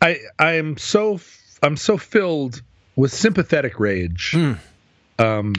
I, 0.00 0.18
I 0.38 0.52
am 0.54 0.76
so, 0.76 1.20
I'm 1.62 1.76
so 1.76 1.96
filled 1.96 2.62
with 2.96 3.12
sympathetic 3.12 3.80
rage. 3.80 4.32
Hmm. 4.32 4.52
Um, 5.18 5.54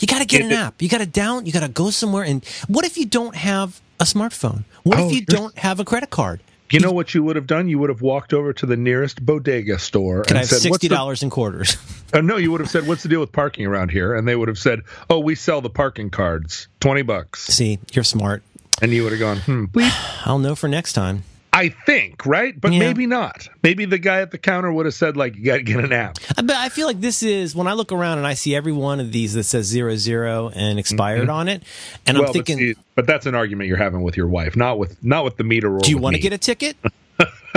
You 0.00 0.08
got 0.08 0.18
to 0.20 0.24
get 0.26 0.40
If 0.40 0.46
an 0.46 0.52
app. 0.52 0.82
You 0.82 0.88
got 0.88 0.98
to 0.98 1.06
down. 1.06 1.46
You 1.46 1.52
got 1.52 1.60
to 1.60 1.68
go 1.68 1.90
somewhere. 1.90 2.24
And 2.24 2.44
what 2.66 2.84
if 2.84 2.96
you 2.96 3.06
don't 3.06 3.36
have 3.36 3.80
a 4.02 4.04
smartphone? 4.04 4.64
What 4.82 4.98
Oh, 4.98 5.06
if 5.08 5.14
you 5.14 5.24
don't 5.24 5.56
have 5.58 5.80
a 5.80 5.84
credit 5.84 6.10
card? 6.10 6.40
you 6.70 6.80
know 6.80 6.90
what 6.92 7.14
you 7.14 7.22
would 7.22 7.36
have 7.36 7.46
done? 7.46 7.68
You 7.68 7.78
would 7.78 7.90
have 7.90 8.00
walked 8.02 8.32
over 8.32 8.52
to 8.54 8.66
the 8.66 8.76
nearest 8.76 9.24
bodega 9.24 9.78
store 9.78 10.22
Can 10.22 10.36
and 10.36 10.38
I 10.38 10.40
have 10.40 10.48
said, 10.48 10.70
"What's 10.70 10.82
sixty 10.82 10.88
dollars 10.88 11.22
in 11.22 11.30
quarters? 11.30 11.76
Uh, 12.14 12.20
no, 12.20 12.36
you 12.36 12.50
would 12.50 12.60
have 12.60 12.68
said, 12.70 12.86
"What's 12.86 13.02
the 13.02 13.08
deal 13.08 13.20
with 13.20 13.32
parking 13.32 13.64
around 13.66 13.90
here?" 13.90 14.14
And 14.14 14.26
they 14.28 14.36
would 14.36 14.48
have 14.48 14.58
said, 14.58 14.80
"Oh, 15.08 15.18
we 15.20 15.34
sell 15.34 15.60
the 15.60 15.70
parking 15.70 16.10
cards, 16.10 16.68
twenty 16.80 17.02
bucks." 17.02 17.44
See, 17.44 17.78
you're 17.92 18.04
smart. 18.04 18.42
And 18.80 18.90
you 18.92 19.02
would 19.04 19.12
have 19.12 19.20
gone, 19.20 19.38
"Hmm, 19.38 19.64
bleep." 19.66 19.92
I'll 20.26 20.38
know 20.38 20.54
for 20.54 20.68
next 20.68 20.92
time. 20.94 21.24
I 21.54 21.68
think, 21.68 22.24
right? 22.24 22.58
But 22.58 22.72
Yeah. 22.72 22.78
maybe 22.78 23.06
not. 23.06 23.48
Maybe 23.62 23.84
the 23.84 23.98
guy 23.98 24.20
at 24.22 24.30
the 24.30 24.38
counter 24.38 24.72
would 24.72 24.86
have 24.86 24.94
said, 24.94 25.16
"Like, 25.18 25.36
you 25.36 25.44
got 25.44 25.56
to 25.56 25.62
get 25.62 25.84
an 25.84 25.92
app." 25.92 26.18
Uh, 26.36 26.42
But 26.42 26.56
I 26.56 26.70
feel 26.70 26.86
like 26.86 27.00
this 27.00 27.22
is 27.22 27.54
when 27.54 27.66
I 27.66 27.74
look 27.74 27.92
around 27.92 28.18
and 28.18 28.26
I 28.26 28.34
see 28.34 28.54
every 28.54 28.72
one 28.72 29.00
of 29.00 29.12
these 29.12 29.34
that 29.34 29.44
says 29.44 29.66
zero 29.66 29.96
zero 29.96 30.50
and 30.54 30.78
expired 30.78 31.28
on 31.28 31.48
it, 31.48 31.62
and 32.06 32.16
well, 32.18 32.28
I'm 32.28 32.32
thinking, 32.32 32.56
but, 32.56 32.62
see, 32.62 32.74
but 32.94 33.06
that's 33.06 33.26
an 33.26 33.34
argument 33.34 33.68
you're 33.68 33.76
having 33.76 34.02
with 34.02 34.16
your 34.16 34.28
wife, 34.28 34.56
not 34.56 34.78
with 34.78 34.96
not 35.04 35.24
with 35.24 35.36
the 35.36 35.44
meter. 35.44 35.76
Do 35.82 35.90
you 35.90 35.98
want 35.98 36.16
to 36.16 36.22
get 36.22 36.32
a 36.32 36.38
ticket? 36.38 36.76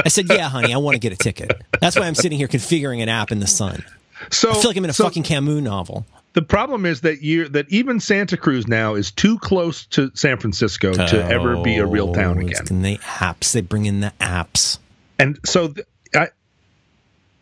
I 0.04 0.10
said, 0.10 0.26
Yeah, 0.30 0.50
honey, 0.50 0.74
I 0.74 0.78
want 0.78 0.96
to 0.96 1.00
get 1.00 1.14
a 1.14 1.18
ticket. 1.18 1.56
That's 1.80 1.96
why 1.98 2.06
I'm 2.06 2.16
sitting 2.16 2.38
here 2.38 2.48
configuring 2.50 3.02
an 3.02 3.10
app 3.10 3.32
in 3.32 3.40
the 3.40 3.48
sun. 3.48 3.84
So 4.32 4.50
I 4.50 4.54
feel 4.54 4.70
like 4.70 4.78
I'm 4.78 4.84
in 4.86 4.90
a 4.90 4.94
so 4.94 5.04
fucking 5.04 5.24
Camus 5.24 5.62
novel. 5.62 6.06
The 6.36 6.42
problem 6.42 6.86
is 6.86 7.02
that 7.02 7.22
you 7.22 7.48
that 7.50 7.66
even 7.70 8.02
Santa 8.02 8.36
Cruz 8.36 8.68
now 8.68 8.94
is 8.94 9.10
too 9.10 9.40
close 9.40 9.86
to 9.88 10.12
San 10.16 10.38
Francisco 10.38 10.94
to 10.94 11.26
ever 11.26 11.62
be 11.64 11.78
a 11.78 11.86
real 11.86 12.10
oh, 12.10 12.14
town 12.14 12.38
Oh, 12.38 12.42
again. 12.42 12.66
And 12.70 12.84
they 12.84 12.98
apps, 12.98 13.54
they 13.54 13.62
bring 13.62 13.86
in 13.86 14.02
the 14.02 14.14
apps. 14.20 14.78
And 15.18 15.40
so 15.46 15.70
th- 15.70 15.88
I 16.14 16.28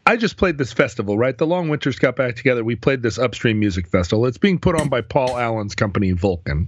I 0.06 0.16
just 0.16 0.38
played 0.38 0.60
this 0.60 0.72
festival, 0.72 1.18
right? 1.18 1.36
The 1.36 1.48
Long 1.48 1.70
Winters 1.70 1.98
got 1.98 2.16
back 2.16 2.36
together. 2.36 2.64
We 2.64 2.76
played 2.76 3.02
this 3.02 3.18
Upstream 3.18 3.60
Music 3.60 3.88
Festival. 3.88 4.28
It's 4.28 4.38
being 4.38 4.60
put 4.60 4.80
on 4.80 4.90
by 4.90 5.02
Paul 5.02 5.40
Allen's 5.40 5.74
company, 5.74 6.12
Vulcan. 6.12 6.68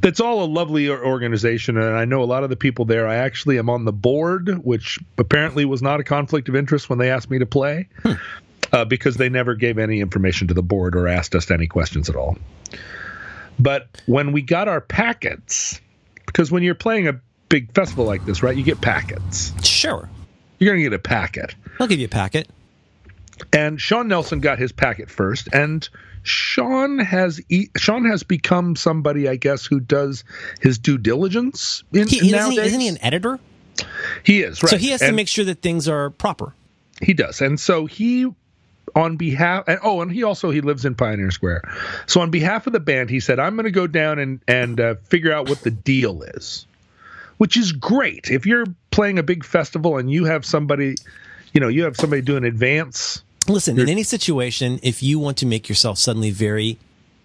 That's 0.00 0.18
all 0.18 0.42
a 0.42 0.48
lovely 0.48 0.88
organization, 0.90 1.76
and 1.76 1.96
I 1.96 2.04
know 2.04 2.22
a 2.22 2.24
lot 2.24 2.42
of 2.42 2.50
the 2.50 2.56
people 2.56 2.84
there. 2.84 3.06
I 3.06 3.16
actually 3.16 3.58
am 3.58 3.70
on 3.70 3.84
the 3.84 3.92
board, 3.92 4.64
which 4.64 4.98
apparently 5.18 5.66
was 5.66 5.82
not 5.82 6.00
a 6.00 6.04
conflict 6.04 6.48
of 6.48 6.56
interest 6.56 6.88
when 6.88 6.98
they 6.98 7.10
asked 7.10 7.30
me 7.30 7.38
to 7.38 7.46
play, 7.46 7.88
uh, 8.72 8.84
because 8.84 9.16
they 9.16 9.28
never 9.28 9.54
gave 9.54 9.78
any 9.78 10.00
information 10.00 10.48
to 10.48 10.54
the 10.54 10.62
board 10.62 10.94
or 10.96 11.08
asked 11.08 11.34
us 11.34 11.50
any 11.50 11.66
questions 11.66 12.08
at 12.08 12.16
all. 12.16 12.36
But 13.58 14.02
when 14.06 14.32
we 14.32 14.42
got 14.42 14.68
our 14.68 14.80
packets, 14.80 15.80
because 16.26 16.50
when 16.50 16.62
you're 16.62 16.74
playing 16.74 17.08
a 17.08 17.20
big 17.48 17.72
festival 17.74 18.04
like 18.04 18.24
this, 18.24 18.42
right, 18.42 18.56
you 18.56 18.62
get 18.62 18.80
packets. 18.80 19.52
Sure. 19.66 20.08
You're 20.58 20.72
going 20.72 20.82
to 20.84 20.90
get 20.90 20.92
a 20.94 20.98
packet. 20.98 21.54
I'll 21.80 21.86
give 21.86 21.98
you 21.98 22.06
a 22.06 22.10
packet. 22.10 22.48
And 23.52 23.80
Sean 23.80 24.08
Nelson 24.08 24.40
got 24.40 24.58
his 24.58 24.72
packet 24.72 25.10
first, 25.10 25.48
and 25.52 25.88
Sean 26.24 26.98
has 26.98 27.40
e- 27.48 27.68
Sean 27.76 28.04
has 28.04 28.24
become 28.24 28.74
somebody, 28.74 29.28
I 29.28 29.36
guess, 29.36 29.64
who 29.64 29.78
does 29.78 30.24
his 30.60 30.78
due 30.78 30.98
diligence. 30.98 31.84
In, 31.92 32.08
He, 32.08 32.34
isn't, 32.34 32.50
he, 32.50 32.58
isn't 32.58 32.80
he 32.80 32.88
an 32.88 32.98
editor? 33.00 33.38
He 34.24 34.42
is 34.42 34.60
right. 34.60 34.70
So 34.70 34.76
he 34.76 34.90
has 34.90 35.00
to 35.00 35.12
make 35.12 35.28
sure 35.28 35.44
that 35.44 35.62
things 35.62 35.88
are 35.88 36.10
proper. 36.10 36.52
he 37.00 37.14
does, 37.14 37.40
and 37.40 37.60
so 37.60 37.86
he 37.86 38.26
on 38.98 39.16
behalf 39.16 39.64
and 39.68 39.78
oh 39.82 40.00
and 40.02 40.10
he 40.12 40.22
also 40.24 40.50
he 40.50 40.60
lives 40.60 40.84
in 40.84 40.94
pioneer 40.94 41.30
square 41.30 41.62
so 42.06 42.20
on 42.20 42.30
behalf 42.30 42.66
of 42.66 42.72
the 42.72 42.80
band 42.80 43.08
he 43.08 43.20
said 43.20 43.38
i'm 43.38 43.54
going 43.54 43.64
to 43.64 43.70
go 43.70 43.86
down 43.86 44.18
and 44.18 44.40
and 44.48 44.80
uh, 44.80 44.94
figure 45.04 45.32
out 45.32 45.48
what 45.48 45.60
the 45.60 45.70
deal 45.70 46.22
is 46.22 46.66
which 47.38 47.56
is 47.56 47.70
great 47.72 48.30
if 48.30 48.44
you're 48.44 48.66
playing 48.90 49.18
a 49.18 49.22
big 49.22 49.44
festival 49.44 49.96
and 49.98 50.10
you 50.10 50.24
have 50.24 50.44
somebody 50.44 50.96
you 51.52 51.60
know 51.60 51.68
you 51.68 51.84
have 51.84 51.96
somebody 51.96 52.20
doing 52.20 52.44
advance 52.44 53.22
Listen, 53.46 53.80
in 53.80 53.88
any 53.88 54.02
situation, 54.02 54.78
if 54.82 55.02
you 55.02 55.18
want 55.18 55.38
to 55.38 55.46
make 55.46 55.70
yourself 55.70 55.96
suddenly 55.96 56.30
very 56.30 56.76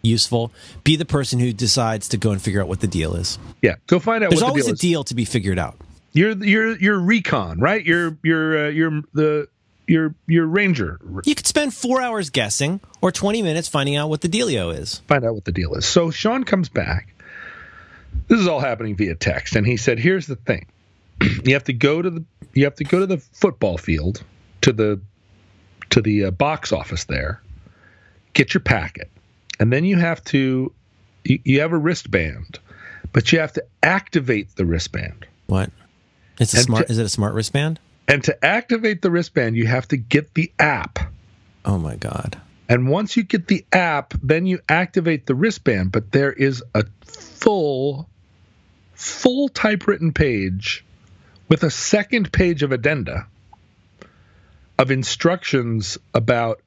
useful, 0.03 0.53
be 0.85 0.95
the 0.95 1.03
person 1.03 1.37
who 1.37 1.51
decides 1.51 2.07
to 2.09 2.17
go 2.17 2.31
and 2.31 2.41
figure 2.41 2.61
out 2.61 2.69
what 2.69 2.79
the 2.79 2.87
deal 2.87 3.13
is. 3.15 3.37
yeah 3.61 3.75
go 3.87 3.99
find 3.99 4.23
out 4.23 4.29
There's 4.29 4.41
what 4.41 4.47
the 4.47 4.51
always 4.51 4.65
deal 4.67 4.73
a 4.73 4.77
deal 4.77 5.03
to 5.05 5.15
be 5.15 5.25
figured 5.25 5.59
out. 5.59 5.75
you're 6.13 6.31
you're 6.41 6.77
you're 6.77 6.99
recon 6.99 7.59
right 7.59 7.83
you're 7.85 8.17
you're 8.23 8.67
uh, 8.67 8.69
you're 8.69 9.01
the 9.13 9.49
you're 9.87 10.15
you're 10.27 10.45
ranger 10.47 10.99
You 11.25 11.35
could 11.35 11.47
spend 11.47 11.73
four 11.73 12.01
hours 12.01 12.29
guessing 12.29 12.79
or 13.01 13.11
20 13.11 13.41
minutes 13.41 13.67
finding 13.67 13.95
out 13.95 14.09
what 14.09 14.21
the 14.21 14.29
dealio 14.29 14.73
is. 14.77 14.99
find 15.07 15.25
out 15.25 15.33
what 15.35 15.45
the 15.45 15.51
deal 15.51 15.73
is. 15.75 15.85
So 15.85 16.09
Sean 16.11 16.43
comes 16.43 16.69
back. 16.69 17.13
This 18.27 18.39
is 18.39 18.47
all 18.47 18.59
happening 18.59 18.95
via 18.95 19.15
text, 19.15 19.55
and 19.55 19.65
he 19.67 19.75
said, 19.77 19.99
"Here's 19.99 20.27
the 20.27 20.35
thing: 20.35 20.67
you 21.43 21.53
have 21.53 21.63
to 21.65 21.73
go 21.73 22.01
to 22.01 22.09
the 22.09 22.23
you 22.53 22.63
have 22.65 22.75
to 22.75 22.83
go 22.83 22.99
to 22.99 23.05
the 23.07 23.17
football 23.17 23.77
field 23.77 24.23
to 24.61 24.71
the 24.71 25.01
to 25.89 26.01
the 26.01 26.25
uh, 26.25 26.31
box 26.31 26.71
office 26.71 27.03
there, 27.05 27.41
get 28.33 28.53
your 28.53 28.61
packet, 28.61 29.09
and 29.59 29.71
then 29.73 29.83
you 29.83 29.97
have 29.97 30.23
to 30.25 30.71
you, 31.25 31.39
you 31.43 31.59
have 31.61 31.73
a 31.73 31.77
wristband, 31.77 32.59
but 33.11 33.31
you 33.31 33.39
have 33.39 33.53
to 33.53 33.63
activate 33.81 34.55
the 34.55 34.65
wristband." 34.65 35.25
What? 35.47 35.71
It's 36.39 36.53
a 36.53 36.57
And 36.57 36.65
smart. 36.65 36.85
to- 36.87 36.91
is 36.93 36.99
it 36.99 37.05
a 37.05 37.09
smart 37.09 37.33
wristband? 37.33 37.79
And 38.07 38.23
to 38.25 38.45
activate 38.45 39.01
the 39.01 39.11
wristband, 39.11 39.55
you 39.55 39.67
have 39.67 39.87
to 39.89 39.97
get 39.97 40.33
the 40.33 40.51
app. 40.59 40.99
Oh 41.65 41.77
my 41.77 41.95
god. 41.95 42.39
And 42.69 42.89
once 42.89 43.15
you 43.17 43.23
get 43.23 43.47
the 43.47 43.65
app, 43.71 44.13
then 44.21 44.45
you 44.45 44.59
activate 44.67 45.25
the 45.25 45.35
wristband. 45.35 45.91
But 45.91 46.11
there 46.11 46.31
is 46.31 46.63
a 46.73 46.85
full, 47.01 48.09
full 48.93 49.49
typewritten 49.49 50.13
page 50.13 50.85
with 51.49 51.63
a 51.63 51.69
second 51.69 52.31
page 52.31 52.63
of 52.63 52.71
addenda 52.71 53.27
of 54.79 54.91
instructions 54.91 55.97
about 56.13 56.61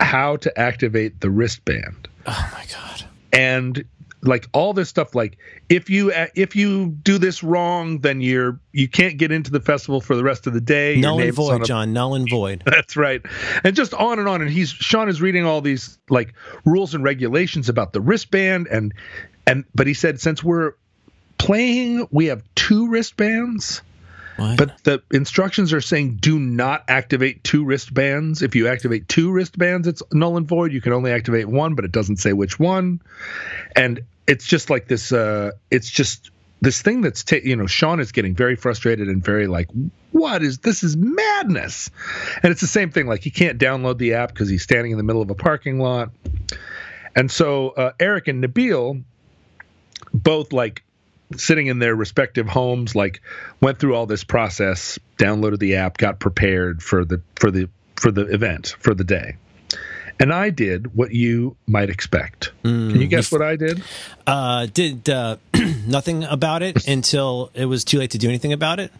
how 0.00 0.36
to 0.36 0.58
activate 0.58 1.20
the 1.20 1.30
wristband. 1.30 2.08
Oh 2.26 2.50
my 2.52 2.64
god. 2.72 3.04
And 3.32 3.84
like 4.24 4.48
all 4.52 4.72
this 4.72 4.88
stuff 4.88 5.14
like 5.14 5.36
if 5.68 5.90
you 5.90 6.12
uh, 6.12 6.28
if 6.34 6.54
you 6.54 6.86
do 7.02 7.18
this 7.18 7.42
wrong 7.42 7.98
then 8.00 8.20
you're 8.20 8.60
you 8.72 8.88
can't 8.88 9.18
get 9.18 9.32
into 9.32 9.50
the 9.50 9.60
festival 9.60 10.00
for 10.00 10.14
the 10.14 10.22
rest 10.22 10.46
of 10.46 10.52
the 10.52 10.60
day 10.60 10.96
Null 10.96 11.20
and 11.20 11.34
void, 11.34 11.62
a- 11.62 11.64
John. 11.64 11.92
Null 11.92 12.14
and 12.14 12.30
void. 12.30 12.62
that's 12.66 12.96
right. 12.96 13.20
And 13.64 13.74
just 13.74 13.92
on 13.94 14.18
and 14.18 14.28
on. 14.28 14.40
And 14.40 14.50
he's 14.50 14.70
Sean 14.70 15.08
is 15.08 15.20
reading 15.20 15.44
all 15.44 15.60
these 15.60 15.98
like 16.08 16.34
rules 16.64 16.94
and 16.94 17.02
regulations 17.02 17.68
about 17.68 17.92
the 17.92 18.00
wristband 18.00 18.68
and 18.68 18.94
and 19.46 19.64
but 19.74 19.86
he 19.86 19.94
said 19.94 20.20
since 20.20 20.42
we're 20.42 20.74
playing 21.38 22.06
we 22.12 22.26
have 22.26 22.42
two 22.54 22.88
wristbands, 22.88 23.82
What? 24.36 24.56
but 24.56 24.84
the 24.84 25.02
instructions 25.12 25.72
are 25.72 25.80
saying 25.80 26.16
do 26.16 26.38
not 26.38 26.84
activate 26.88 27.44
two 27.44 27.64
wristbands. 27.64 28.42
If 28.42 28.54
you 28.54 28.68
activate 28.68 29.08
two 29.08 29.30
wristbands, 29.30 29.86
it's 29.86 30.02
null 30.12 30.36
and 30.36 30.48
void. 30.48 30.72
You 30.72 30.80
can 30.80 30.92
only 30.92 31.12
activate 31.12 31.48
one, 31.48 31.74
but 31.74 31.84
it 31.84 31.92
doesn't 31.92 32.16
say 32.16 32.32
which 32.32 32.58
one. 32.58 33.00
And 33.76 34.02
it's 34.26 34.46
just 34.46 34.70
like 34.70 34.88
this 34.88 35.12
uh 35.12 35.50
it's 35.70 35.90
just 35.90 36.30
this 36.60 36.80
thing 36.80 37.00
that's 37.00 37.24
ta- 37.24 37.36
you 37.42 37.56
know 37.56 37.66
Sean 37.66 38.00
is 38.00 38.12
getting 38.12 38.34
very 38.34 38.56
frustrated 38.56 39.08
and 39.08 39.22
very 39.22 39.46
like 39.46 39.68
what 40.12 40.42
is 40.42 40.58
this 40.58 40.82
is 40.82 40.96
madness 40.96 41.90
and 42.42 42.52
it's 42.52 42.60
the 42.60 42.66
same 42.66 42.90
thing 42.90 43.06
like 43.06 43.22
he 43.22 43.30
can't 43.30 43.58
download 43.58 43.98
the 43.98 44.14
app 44.14 44.30
because 44.30 44.48
he's 44.48 44.62
standing 44.62 44.92
in 44.92 44.98
the 44.98 45.02
middle 45.02 45.22
of 45.22 45.30
a 45.30 45.34
parking 45.34 45.80
lot 45.80 46.10
and 47.16 47.30
so 47.30 47.70
uh, 47.70 47.92
Eric 47.98 48.28
and 48.28 48.42
Nabil 48.42 49.02
both 50.14 50.52
like 50.52 50.84
sitting 51.38 51.66
in 51.66 51.78
their 51.78 51.94
respective 51.94 52.48
homes 52.48 52.94
like 52.94 53.20
went 53.60 53.78
through 53.78 53.94
all 53.94 54.06
this 54.06 54.24
process 54.24 54.98
downloaded 55.18 55.58
the 55.58 55.76
app 55.76 55.96
got 55.98 56.18
prepared 56.18 56.82
for 56.82 57.04
the 57.04 57.20
for 57.36 57.50
the 57.50 57.68
for 57.96 58.10
the 58.10 58.22
event 58.32 58.74
for 58.78 58.94
the 58.94 59.04
day 59.04 59.36
and 60.20 60.32
I 60.32 60.50
did 60.50 60.94
what 60.94 61.12
you 61.12 61.56
might 61.66 61.90
expect. 61.90 62.52
Can 62.62 63.00
you 63.00 63.06
guess 63.08 63.32
what 63.32 63.42
I 63.42 63.56
did? 63.56 63.82
uh, 64.26 64.66
did 64.66 65.08
uh, 65.08 65.36
nothing 65.86 66.22
about 66.24 66.62
it 66.62 66.86
until 66.86 67.50
it 67.54 67.64
was 67.64 67.82
too 67.82 67.98
late 67.98 68.12
to 68.12 68.18
do 68.18 68.28
anything 68.28 68.52
about 68.52 68.78
it. 68.78 68.92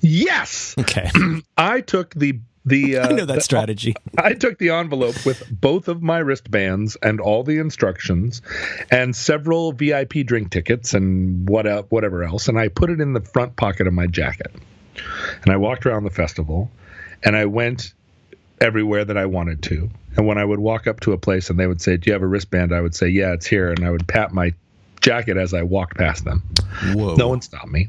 Yes, 0.00 0.74
Okay, 0.78 1.10
I 1.56 1.80
took 1.80 2.14
the 2.14 2.40
the. 2.68 2.98
Uh, 2.98 3.08
I 3.10 3.12
know 3.12 3.24
that 3.24 3.34
the- 3.36 3.40
strategy. 3.40 3.94
I 4.18 4.34
took 4.34 4.58
the 4.58 4.70
envelope 4.70 5.24
with 5.24 5.42
both 5.50 5.88
of 5.88 6.02
my 6.02 6.18
wristbands 6.18 6.96
and 7.02 7.20
all 7.20 7.42
the 7.42 7.58
instructions, 7.58 8.42
and 8.90 9.14
several 9.14 9.72
VIP 9.72 10.24
drink 10.24 10.50
tickets 10.50 10.94
and 10.94 11.48
what 11.48 11.66
el- 11.66 11.82
whatever 11.84 12.24
else, 12.24 12.48
and 12.48 12.58
I 12.58 12.68
put 12.68 12.90
it 12.90 13.00
in 13.00 13.12
the 13.12 13.20
front 13.20 13.56
pocket 13.56 13.86
of 13.86 13.92
my 13.92 14.06
jacket. 14.06 14.52
And 15.42 15.52
I 15.52 15.56
walked 15.56 15.86
around 15.86 16.04
the 16.04 16.10
festival, 16.10 16.70
and 17.22 17.36
I 17.36 17.46
went 17.46 17.92
everywhere 18.60 19.04
that 19.04 19.16
I 19.16 19.26
wanted 19.26 19.62
to. 19.64 19.88
And 20.16 20.26
when 20.26 20.38
I 20.38 20.44
would 20.44 20.58
walk 20.58 20.88
up 20.88 21.00
to 21.00 21.12
a 21.12 21.18
place 21.18 21.48
and 21.50 21.58
they 21.58 21.66
would 21.66 21.80
say, 21.80 21.96
"Do 21.96 22.08
you 22.08 22.12
have 22.12 22.22
a 22.22 22.26
wristband?" 22.26 22.72
I 22.72 22.80
would 22.80 22.94
say, 22.94 23.08
"Yeah, 23.08 23.32
it's 23.32 23.46
here," 23.46 23.70
and 23.70 23.84
I 23.84 23.90
would 23.90 24.08
pat 24.08 24.32
my 24.32 24.52
jacket 25.00 25.36
as 25.36 25.54
I 25.54 25.62
walked 25.62 25.96
past 25.96 26.24
them. 26.24 26.42
Whoa. 26.92 27.14
No 27.14 27.28
one 27.28 27.40
stopped 27.40 27.68
me. 27.68 27.88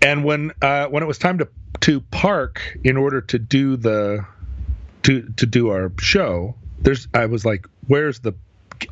And 0.00 0.24
when 0.24 0.52
uh, 0.62 0.86
when 0.86 1.02
it 1.02 1.06
was 1.06 1.18
time 1.18 1.38
to 1.38 1.48
to 1.80 2.00
park 2.00 2.60
in 2.84 2.96
order 2.96 3.20
to 3.22 3.38
do 3.38 3.76
the 3.76 4.24
to 5.04 5.22
to 5.36 5.46
do 5.46 5.68
our 5.70 5.92
show, 6.00 6.54
there's 6.80 7.08
I 7.14 7.26
was 7.26 7.44
like, 7.44 7.66
"Where's 7.86 8.18
the 8.20 8.34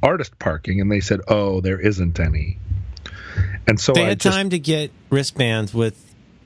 artist 0.03 0.39
parking?" 0.39 0.81
And 0.81 0.91
they 0.91 1.01
said, 1.01 1.21
"Oh, 1.29 1.61
there 1.61 1.81
isn't 1.81 2.19
any." 2.21 2.59
And 3.67 3.79
so 3.81 3.93
They 3.93 4.05
I 4.05 4.09
had 4.11 4.21
just 4.21 4.37
time 4.37 4.51
to 4.51 4.59
get 4.59 4.91
wristbands 5.11 5.75
with 5.75 6.03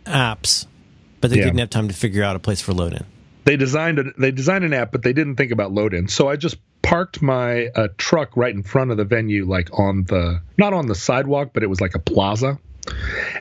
apps, 0.07 0.67
but 1.21 1.31
they 1.31 1.37
Yeah. 1.39 1.45
didn't 1.45 1.59
have 1.61 1.71
time 1.71 1.89
to 1.89 1.95
figure 1.95 2.23
out 2.23 2.35
a 2.37 2.39
place 2.39 2.61
for 2.61 2.73
load 2.73 2.95
in. 2.95 3.05
they 3.45 3.57
designed 3.57 3.99
a, 3.99 4.05
they 4.19 4.31
designed 4.31 4.65
an 4.65 4.73
app, 4.73 4.93
but 4.93 5.03
they 5.03 5.13
didn't 5.13 5.37
think 5.37 5.51
about 5.51 5.73
load 5.73 5.95
in. 5.95 6.09
So 6.09 6.29
I 6.29 6.37
just 6.37 6.57
parked 6.83 7.21
my 7.23 7.67
uh, 7.75 7.89
truck 7.97 8.37
right 8.37 8.55
in 8.55 8.63
front 8.63 8.91
of 8.91 8.97
the 8.97 9.05
venue, 9.05 9.45
like 9.47 9.69
on 9.79 10.05
the 10.05 10.41
not 10.59 10.73
on 10.73 10.87
the 10.87 10.95
sidewalk, 10.95 11.51
but 11.55 11.63
it 11.63 11.67
was 11.67 11.81
like 11.81 11.95
a 11.95 11.99
plaza. 11.99 12.59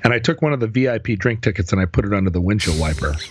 And 0.03 0.13
I 0.13 0.19
took 0.19 0.41
one 0.41 0.53
of 0.53 0.59
the 0.59 0.67
VIP 0.67 1.17
drink 1.19 1.41
tickets 1.41 1.71
and 1.71 1.81
I 1.81 1.85
put 1.85 2.05
it 2.05 2.13
under 2.13 2.29
the 2.29 2.41
windshield 2.41 2.79
wiper. 2.79 3.15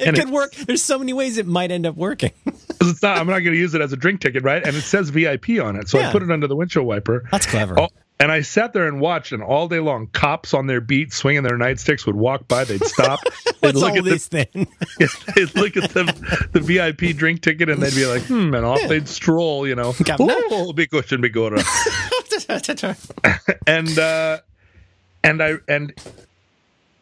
It 0.00 0.14
could 0.14 0.30
work. 0.30 0.54
There's 0.54 0.82
so 0.82 0.98
many 0.98 1.12
ways 1.12 1.36
it 1.36 1.46
might 1.46 1.70
end 1.70 1.86
up 1.86 1.94
working. 1.94 2.32
it's 2.46 3.02
not, 3.02 3.18
I'm 3.18 3.26
not 3.26 3.40
going 3.40 3.52
to 3.52 3.58
use 3.58 3.74
it 3.74 3.80
as 3.82 3.92
a 3.92 3.96
drink 3.96 4.20
ticket, 4.20 4.42
right? 4.42 4.66
And 4.66 4.74
it 4.74 4.80
says 4.80 5.10
VIP 5.10 5.60
on 5.62 5.76
it, 5.76 5.88
so 5.88 5.98
Yeah. 5.98 6.08
I 6.08 6.12
put 6.12 6.22
it 6.22 6.30
under 6.30 6.46
the 6.46 6.56
windshield 6.56 6.86
wiper. 6.86 7.28
That's 7.30 7.46
clever. 7.46 7.78
Oh, 7.78 7.88
and 8.18 8.30
I 8.30 8.40
sat 8.42 8.72
there 8.72 8.86
and 8.86 9.00
watched, 9.00 9.32
and 9.32 9.42
all 9.42 9.68
day 9.68 9.80
long, 9.80 10.06
cops 10.06 10.54
on 10.54 10.68
their 10.68 10.80
beat, 10.80 11.12
swinging 11.12 11.42
their 11.42 11.58
nightsticks, 11.58 12.06
would 12.06 12.14
walk 12.14 12.46
by. 12.48 12.64
They'd 12.64 12.84
stop. 12.84 13.20
they'd 13.60 13.74
look 13.74 13.96
at 13.96 14.04
this 14.04 14.28
the 14.28 14.46
they'd 15.34 15.54
look 15.56 15.76
at 15.76 15.90
the 15.90 16.48
the 16.52 16.60
VIP 16.60 17.16
drink 17.16 17.42
ticket, 17.42 17.68
and 17.68 17.82
they'd 17.82 17.94
be 17.94 18.06
like, 18.06 18.22
"Hmm," 18.22 18.54
and 18.54 18.64
off 18.64 18.80
they'd 18.88 19.08
stroll. 19.08 19.66
You 19.66 19.74
know, 19.74 19.92
oh, 20.20 20.72
big 20.72 20.90
question, 20.90 21.20
big 21.20 21.36
order. 21.36 21.56
and 23.66 23.98
uh, 23.98 24.40
and 25.22 25.42
I 25.42 25.54
and 25.68 25.92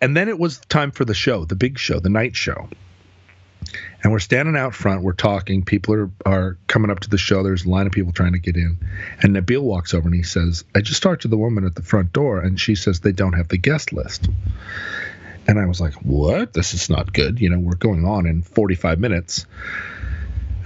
and 0.01 0.17
then 0.17 0.29
it 0.29 0.39
was 0.39 0.59
time 0.69 0.91
for 0.91 1.05
the 1.05 1.15
show, 1.15 1.45
the 1.45 1.57
big 1.57 1.79
show, 1.79 2.01
the 2.01 2.09
night 2.09 2.37
show. 2.37 2.69
And 4.03 4.11
we're 4.13 4.21
standing 4.21 4.57
out 4.57 4.75
front, 4.75 5.03
we're 5.03 5.13
talking. 5.13 5.65
People 5.65 5.95
are 5.95 6.11
are 6.25 6.59
coming 6.67 6.91
up 6.91 7.01
to 7.01 7.11
the 7.11 7.19
show. 7.19 7.43
There's 7.43 7.65
a 7.65 7.69
line 7.69 7.87
of 7.87 7.93
people 7.93 8.13
trying 8.13 8.33
to 8.33 8.39
get 8.39 8.57
in. 8.57 8.79
And 9.23 9.37
Nabil 9.37 9.63
walks 9.63 9.95
over 9.95 10.07
and 10.07 10.15
he 10.15 10.23
says, 10.23 10.65
"I 10.75 10.81
just 10.81 11.03
talked 11.03 11.23
to 11.23 11.29
the 11.29 11.39
woman 11.39 11.65
at 11.65 11.75
the 11.75 11.83
front 11.83 12.13
door, 12.13 12.41
and 12.41 12.59
she 12.59 12.75
says 12.75 13.01
they 13.01 13.13
don't 13.13 13.35
have 13.35 13.49
the 13.49 13.59
guest 13.59 13.93
list." 13.93 14.29
And 15.47 15.59
I 15.59 15.67
was 15.67 15.81
like, 15.81 15.95
what? 15.95 16.53
This 16.53 16.75
is 16.75 16.89
not 16.89 17.13
good. 17.13 17.41
You 17.41 17.51
know, 17.51 17.59
we're 17.59 17.75
going 17.75 18.05
on 18.05 18.27
in 18.27 18.43
45 18.43 19.01
minutes. 19.01 19.47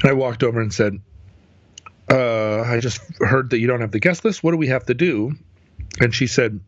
And 0.03 0.11
I 0.11 0.13
walked 0.13 0.43
over 0.43 0.61
and 0.61 0.75
said, 0.75 1.01
uh, 2.11 2.63
I 2.63 2.81
just 2.81 3.01
heard 3.19 3.51
that 3.51 3.59
you 3.59 3.67
don't 3.67 3.81
have 3.81 3.93
the 3.93 4.01
guest 4.01 4.25
list. 4.25 4.43
What 4.43 4.51
do 4.51 4.57
we 4.57 4.69
have 4.69 4.85
to 4.87 4.95
do? 4.95 5.33
And 6.01 6.15
she 6.15 6.27
said, 6.27 6.61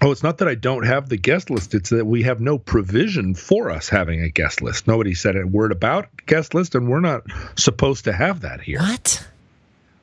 Oh, 0.00 0.12
it's 0.12 0.22
not 0.22 0.38
that 0.38 0.46
I 0.48 0.54
don't 0.54 0.86
have 0.86 1.08
the 1.08 1.16
guest 1.16 1.50
list. 1.50 1.74
It's 1.74 1.90
that 1.90 2.06
we 2.06 2.22
have 2.22 2.40
no 2.40 2.56
provision 2.56 3.34
for 3.34 3.70
us 3.70 3.88
having 3.88 4.22
a 4.22 4.28
guest 4.28 4.62
list. 4.62 4.86
Nobody 4.86 5.14
said 5.14 5.36
a 5.36 5.44
word 5.44 5.72
about 5.72 6.06
guest 6.26 6.54
list, 6.54 6.76
and 6.76 6.88
we're 6.88 7.00
not 7.00 7.24
supposed 7.56 8.04
to 8.04 8.12
have 8.12 8.42
that 8.42 8.60
here. 8.60 8.78
What? 8.78 9.26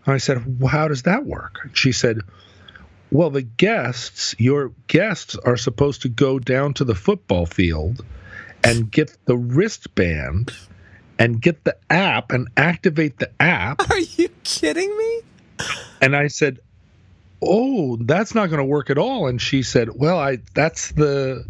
I 0.06 0.18
said, 0.18 0.60
well, 0.60 0.70
How 0.70 0.90
does 0.90 1.04
that 1.04 1.26
work? 1.26 1.70
She 1.74 1.94
said, 1.94 2.20
Well, 3.10 3.30
the 3.30 3.42
guests, 3.42 4.36
your 4.38 4.74
guests 4.88 5.36
are 5.36 5.58
supposed 5.58 6.02
to 6.02 6.10
go 6.10 6.40
down 6.40 6.74
to 6.76 6.84
the 6.84 6.96
football 6.96 7.46
field 7.46 8.04
and 8.64 8.92
get 8.92 9.16
the 9.26 9.38
wristband 9.38 10.52
and 11.18 11.42
get 11.42 11.64
the 11.64 11.78
app 11.90 12.32
and 12.32 12.50
activate 12.58 13.20
the 13.20 13.30
app. 13.40 13.90
Are 13.90 14.00
you 14.00 14.30
kidding 14.44 14.96
me? 14.98 15.22
And 16.02 16.16
I 16.16 16.28
said, 16.28 16.60
"Oh, 17.42 17.98
that's 17.98 18.36
not 18.36 18.48
going 18.48 18.60
to 18.60 18.66
work 18.66 18.90
at 18.90 18.98
all." 18.98 19.28
And 19.28 19.42
she 19.42 19.64
said, 19.64 19.90
"Well, 19.96 20.20
I 20.20 20.40
that's 20.54 20.92
the 20.92 21.46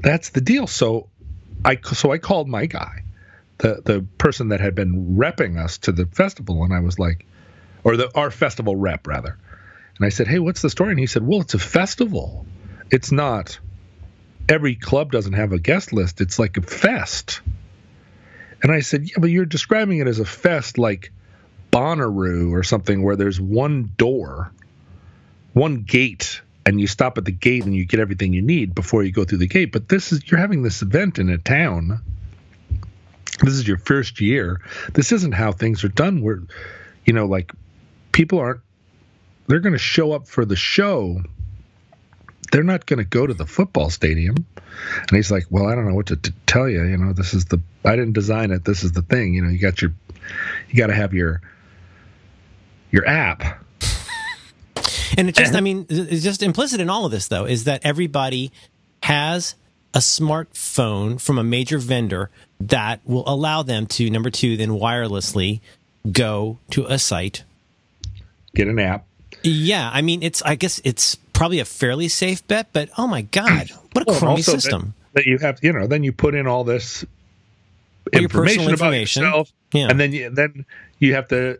that's 0.00 0.30
the 0.30 0.40
deal." 0.40 0.66
So 0.66 1.08
I 1.64 1.78
so 1.92 2.12
I 2.12 2.18
called 2.18 2.48
my 2.48 2.66
guy, 2.66 3.02
the 3.58 3.82
the 3.84 4.06
person 4.18 4.48
that 4.48 4.60
had 4.60 4.74
been 4.74 5.16
repping 5.16 5.58
us 5.58 5.78
to 5.78 5.92
the 5.92 6.06
festival, 6.06 6.62
and 6.64 6.72
I 6.72 6.80
was 6.80 6.98
like, 6.98 7.26
or 7.84 7.96
the 7.96 8.10
our 8.16 8.30
festival 8.30 8.76
rep 8.76 9.06
rather, 9.06 9.36
and 9.96 10.06
I 10.06 10.10
said, 10.10 10.28
"Hey, 10.28 10.38
what's 10.38 10.62
the 10.62 10.70
story?" 10.70 10.90
And 10.90 11.00
he 11.00 11.06
said, 11.06 11.26
"Well, 11.26 11.40
it's 11.40 11.54
a 11.54 11.58
festival. 11.58 12.46
It's 12.90 13.12
not." 13.12 13.58
Every 14.48 14.74
club 14.74 15.12
doesn't 15.12 15.34
have 15.34 15.52
a 15.52 15.60
guest 15.60 15.92
list. 15.92 16.20
It's 16.20 16.38
like 16.38 16.56
a 16.56 16.62
fest. 16.62 17.40
And 18.62 18.72
I 18.72 18.80
said, 18.80 19.08
Yeah, 19.08 19.16
but 19.18 19.30
you're 19.30 19.44
describing 19.44 19.98
it 19.98 20.06
as 20.06 20.18
a 20.18 20.24
fest 20.24 20.78
like 20.78 21.12
Bonnaroo 21.72 22.52
or 22.52 22.62
something 22.62 23.02
where 23.02 23.16
there's 23.16 23.40
one 23.40 23.92
door, 23.96 24.52
one 25.52 25.82
gate, 25.82 26.40
and 26.66 26.80
you 26.80 26.86
stop 26.86 27.16
at 27.18 27.24
the 27.24 27.32
gate 27.32 27.64
and 27.64 27.74
you 27.74 27.84
get 27.84 28.00
everything 28.00 28.32
you 28.32 28.42
need 28.42 28.74
before 28.74 29.02
you 29.02 29.12
go 29.12 29.24
through 29.24 29.38
the 29.38 29.46
gate. 29.46 29.72
But 29.72 29.88
this 29.88 30.12
is, 30.12 30.30
you're 30.30 30.40
having 30.40 30.62
this 30.62 30.82
event 30.82 31.18
in 31.18 31.30
a 31.30 31.38
town. 31.38 32.00
This 33.40 33.54
is 33.54 33.66
your 33.66 33.78
first 33.78 34.20
year. 34.20 34.60
This 34.92 35.12
isn't 35.12 35.32
how 35.32 35.52
things 35.52 35.82
are 35.84 35.88
done. 35.88 36.20
Where, 36.20 36.42
you 37.06 37.12
know, 37.12 37.26
like 37.26 37.52
people 38.12 38.38
aren't, 38.38 38.60
they're 39.46 39.60
going 39.60 39.72
to 39.72 39.78
show 39.78 40.12
up 40.12 40.28
for 40.28 40.44
the 40.44 40.56
show 40.56 41.22
they're 42.50 42.62
not 42.62 42.86
going 42.86 42.98
to 42.98 43.04
go 43.04 43.26
to 43.26 43.34
the 43.34 43.46
football 43.46 43.90
stadium. 43.90 44.46
And 45.08 45.16
he's 45.16 45.30
like, 45.30 45.46
well, 45.50 45.66
I 45.66 45.74
don't 45.74 45.86
know 45.88 45.94
what 45.94 46.06
to 46.06 46.16
t- 46.16 46.32
tell 46.46 46.68
you. 46.68 46.82
You 46.84 46.96
know, 46.96 47.12
this 47.12 47.34
is 47.34 47.46
the, 47.46 47.60
I 47.84 47.96
didn't 47.96 48.12
design 48.12 48.50
it. 48.50 48.64
This 48.64 48.82
is 48.82 48.92
the 48.92 49.02
thing. 49.02 49.34
You 49.34 49.42
know, 49.42 49.50
you 49.50 49.58
got 49.58 49.80
your, 49.80 49.92
you 50.68 50.76
got 50.76 50.88
to 50.88 50.94
have 50.94 51.12
your, 51.14 51.40
your 52.90 53.06
app. 53.06 53.64
And 55.18 55.28
it 55.28 55.34
just, 55.34 55.56
I 55.56 55.60
mean, 55.60 55.86
it's 55.90 56.22
just 56.22 56.40
implicit 56.40 56.80
in 56.80 56.88
all 56.88 57.04
of 57.04 57.10
this, 57.10 57.26
though, 57.26 57.44
is 57.44 57.64
that 57.64 57.80
everybody 57.84 58.52
has 59.02 59.56
a 59.92 59.98
smartphone 59.98 61.20
from 61.20 61.36
a 61.36 61.42
major 61.42 61.78
vendor 61.78 62.30
that 62.60 63.00
will 63.04 63.28
allow 63.28 63.62
them 63.62 63.86
to, 63.86 64.08
number 64.08 64.30
two, 64.30 64.56
then 64.56 64.70
wirelessly 64.70 65.60
go 66.10 66.58
to 66.70 66.86
a 66.86 66.96
site, 66.96 67.42
get 68.54 68.68
an 68.68 68.78
app. 68.78 69.04
Yeah. 69.42 69.90
I 69.92 70.00
mean, 70.00 70.22
it's, 70.22 70.42
I 70.42 70.54
guess 70.54 70.80
it's 70.84 71.16
probably 71.40 71.58
a 71.58 71.64
fairly 71.64 72.06
safe 72.06 72.46
bet, 72.48 72.68
but 72.74 72.90
oh 72.98 73.06
my 73.06 73.22
God, 73.22 73.70
what 73.94 74.02
a 74.02 74.10
well, 74.10 74.18
crummy 74.18 74.42
system. 74.42 74.92
That, 75.14 75.20
that, 75.20 75.26
you 75.26 75.38
have, 75.38 75.58
you 75.62 75.72
know, 75.72 75.86
then 75.86 76.04
you 76.04 76.12
put 76.12 76.34
in 76.34 76.46
all 76.46 76.64
this 76.64 77.02
information, 78.12 78.64
about 78.64 78.72
information. 78.72 79.22
yourself. 79.22 79.52
Yeah. 79.72 79.86
And 79.88 79.98
then 79.98 80.12
you, 80.12 80.28
then 80.28 80.66
you 80.98 81.14
have 81.14 81.28
to 81.28 81.58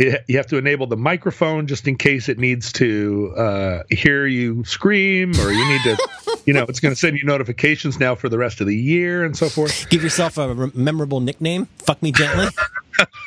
you 0.00 0.36
have 0.36 0.48
to 0.48 0.56
enable 0.56 0.88
the 0.88 0.96
microphone 0.96 1.68
just 1.68 1.86
in 1.86 1.94
case 1.94 2.28
it 2.28 2.38
needs 2.38 2.72
to 2.72 3.32
uh, 3.36 3.82
hear 3.88 4.26
you 4.26 4.64
scream 4.64 5.30
or 5.38 5.52
you 5.52 5.64
need 5.68 5.82
to 5.82 6.08
you 6.46 6.52
know 6.52 6.64
it's 6.64 6.80
going 6.80 6.92
to 6.92 6.98
send 6.98 7.16
you 7.16 7.24
notifications 7.24 8.00
now 8.00 8.16
for 8.16 8.28
the 8.28 8.38
rest 8.38 8.60
of 8.60 8.66
the 8.66 8.76
year 8.76 9.24
and 9.24 9.36
so 9.36 9.48
forth 9.48 9.86
give 9.90 10.02
yourself 10.02 10.38
a 10.38 10.72
memorable 10.74 11.20
nickname 11.20 11.66
fuck 11.76 12.02
me 12.02 12.12
gently 12.12 12.46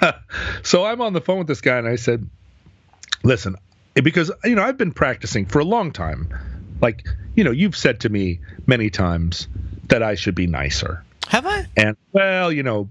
so 0.64 0.84
i'm 0.84 1.00
on 1.00 1.14
the 1.14 1.22
phone 1.22 1.38
with 1.38 1.48
this 1.48 1.62
guy 1.62 1.78
and 1.78 1.88
i 1.88 1.96
said 1.96 2.28
listen 3.22 3.56
because 3.96 4.32
you 4.44 4.56
know 4.56 4.64
i've 4.64 4.78
been 4.78 4.92
practicing 4.92 5.46
for 5.46 5.60
a 5.60 5.66
long 5.66 5.92
time 5.92 6.28
like 6.82 7.06
you 7.36 7.44
know 7.44 7.52
you've 7.52 7.76
said 7.76 8.00
to 8.00 8.10
me 8.10 8.40
many 8.66 8.90
times 8.90 9.48
that 9.88 10.02
i 10.02 10.16
should 10.16 10.36
be 10.36 10.48
nicer 10.48 11.04
have 11.28 11.46
i 11.46 11.66
and 11.78 11.96
well 12.12 12.52
you 12.52 12.64
know 12.64 12.90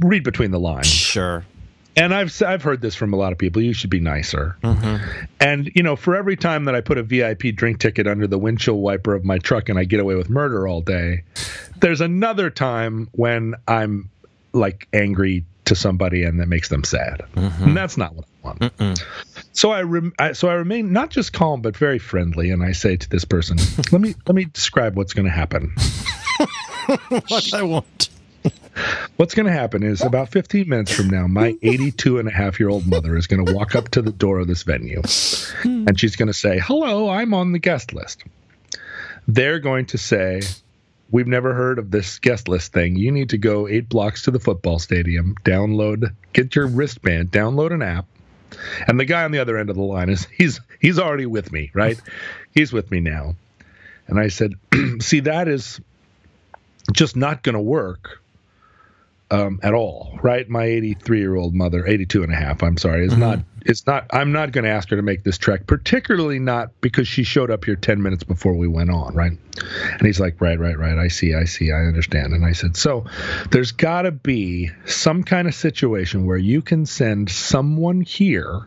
read 0.00 0.22
between 0.22 0.50
the 0.50 0.60
lines 0.60 0.86
sure 0.86 1.44
and 1.96 2.12
I've 2.12 2.42
I've 2.42 2.62
heard 2.62 2.80
this 2.80 2.94
from 2.94 3.12
a 3.12 3.16
lot 3.16 3.32
of 3.32 3.38
people. 3.38 3.62
You 3.62 3.72
should 3.72 3.90
be 3.90 4.00
nicer. 4.00 4.56
Mm-hmm. 4.62 5.24
And 5.40 5.70
you 5.74 5.82
know, 5.82 5.96
for 5.96 6.16
every 6.16 6.36
time 6.36 6.64
that 6.64 6.74
I 6.74 6.80
put 6.80 6.98
a 6.98 7.02
VIP 7.02 7.54
drink 7.54 7.78
ticket 7.78 8.06
under 8.06 8.26
the 8.26 8.38
windshield 8.38 8.80
wiper 8.80 9.14
of 9.14 9.24
my 9.24 9.38
truck 9.38 9.68
and 9.68 9.78
I 9.78 9.84
get 9.84 10.00
away 10.00 10.14
with 10.14 10.28
murder 10.28 10.66
all 10.66 10.80
day, 10.80 11.22
there's 11.80 12.00
another 12.00 12.50
time 12.50 13.08
when 13.12 13.54
I'm 13.68 14.10
like 14.52 14.88
angry 14.92 15.44
to 15.66 15.74
somebody 15.74 16.24
and 16.24 16.40
that 16.40 16.48
makes 16.48 16.68
them 16.68 16.84
sad. 16.84 17.22
Mm-hmm. 17.34 17.64
And 17.64 17.76
that's 17.76 17.96
not 17.96 18.14
what 18.14 18.24
I 18.24 18.46
want. 18.46 18.58
Mm-mm. 18.60 19.04
So 19.54 19.70
I, 19.70 19.82
rem- 19.82 20.12
I, 20.18 20.32
so 20.32 20.48
I 20.48 20.54
remain 20.54 20.92
not 20.92 21.10
just 21.10 21.32
calm 21.32 21.62
but 21.62 21.76
very 21.76 22.00
friendly 22.00 22.50
and 22.50 22.62
I 22.62 22.72
say 22.72 22.96
to 22.96 23.08
this 23.08 23.24
person, 23.24 23.56
"Let 23.92 24.00
me 24.00 24.14
let 24.26 24.34
me 24.34 24.44
describe 24.46 24.96
what's 24.96 25.14
going 25.14 25.26
to 25.26 25.32
happen." 25.32 25.72
what 27.28 27.54
I 27.54 27.62
want. 27.62 28.10
What's 29.16 29.34
going 29.34 29.46
to 29.46 29.52
happen 29.52 29.84
is 29.84 30.02
about 30.02 30.30
15 30.30 30.68
minutes 30.68 30.92
from 30.92 31.08
now, 31.08 31.26
my 31.28 31.56
82 31.62 32.18
and 32.18 32.28
a 32.28 32.32
half 32.32 32.58
year 32.58 32.68
old 32.68 32.86
mother 32.86 33.16
is 33.16 33.28
going 33.28 33.46
to 33.46 33.54
walk 33.54 33.76
up 33.76 33.90
to 33.90 34.02
the 34.02 34.10
door 34.12 34.40
of 34.40 34.48
this 34.48 34.64
venue 34.64 35.00
hmm. 35.62 35.86
and 35.86 35.98
she's 35.98 36.16
going 36.16 36.26
to 36.26 36.34
say, 36.34 36.58
Hello, 36.58 37.08
I'm 37.08 37.32
on 37.32 37.52
the 37.52 37.58
guest 37.58 37.92
list. 37.92 38.24
They're 39.28 39.60
going 39.60 39.86
to 39.86 39.98
say, 39.98 40.42
We've 41.10 41.28
never 41.28 41.54
heard 41.54 41.78
of 41.78 41.92
this 41.92 42.18
guest 42.18 42.48
list 42.48 42.72
thing. 42.72 42.96
You 42.96 43.12
need 43.12 43.30
to 43.30 43.38
go 43.38 43.68
eight 43.68 43.88
blocks 43.88 44.24
to 44.24 44.32
the 44.32 44.40
football 44.40 44.80
stadium, 44.80 45.36
download, 45.44 46.12
get 46.32 46.56
your 46.56 46.66
wristband, 46.66 47.30
download 47.30 47.72
an 47.72 47.82
app. 47.82 48.06
And 48.86 48.98
the 48.98 49.04
guy 49.04 49.24
on 49.24 49.30
the 49.30 49.38
other 49.38 49.56
end 49.56 49.70
of 49.70 49.76
the 49.76 49.82
line 49.82 50.08
is 50.08 50.26
he's 50.36 50.60
he's 50.80 50.98
already 50.98 51.26
with 51.26 51.52
me, 51.52 51.70
right? 51.74 52.00
He's 52.54 52.72
with 52.72 52.90
me 52.90 53.00
now. 53.00 53.34
And 54.06 54.20
I 54.20 54.28
said, 54.28 54.54
"See, 55.00 55.20
that 55.20 55.48
is 55.48 55.80
just 56.92 57.16
not 57.16 57.42
going 57.42 57.54
to 57.54 57.60
work 57.60 58.20
um, 59.30 59.60
at 59.62 59.74
all, 59.74 60.18
right? 60.22 60.48
My 60.48 60.64
83 60.64 61.18
year 61.18 61.34
old 61.34 61.54
mother, 61.54 61.86
82 61.86 62.22
and 62.22 62.32
a 62.32 62.36
half, 62.36 62.62
I'm 62.62 62.76
sorry, 62.76 63.06
is 63.06 63.12
mm-hmm. 63.12 63.20
not, 63.20 63.38
it's 63.64 63.86
not, 63.86 64.06
I'm 64.10 64.32
not 64.32 64.52
going 64.52 64.64
to 64.64 64.70
ask 64.70 64.90
her 64.90 64.96
to 64.96 65.02
make 65.02 65.24
this 65.24 65.38
trek, 65.38 65.66
particularly 65.66 66.38
not 66.38 66.70
because 66.80 67.08
she 67.08 67.24
showed 67.24 67.50
up 67.50 67.64
here 67.64 67.76
10 67.76 68.02
minutes 68.02 68.22
before 68.22 68.54
we 68.54 68.68
went 68.68 68.90
on, 68.90 69.14
right? 69.14 69.32
And 69.32 70.02
he's 70.02 70.20
like, 70.20 70.40
right, 70.40 70.58
right, 70.58 70.78
right. 70.78 70.98
I 70.98 71.08
see, 71.08 71.34
I 71.34 71.44
see, 71.44 71.72
I 71.72 71.82
understand. 71.82 72.32
And 72.32 72.44
I 72.44 72.52
said, 72.52 72.76
so 72.76 73.06
there's 73.50 73.72
got 73.72 74.02
to 74.02 74.10
be 74.10 74.70
some 74.86 75.24
kind 75.24 75.48
of 75.48 75.54
situation 75.54 76.26
where 76.26 76.36
you 76.36 76.62
can 76.62 76.86
send 76.86 77.30
someone 77.30 78.00
here 78.00 78.66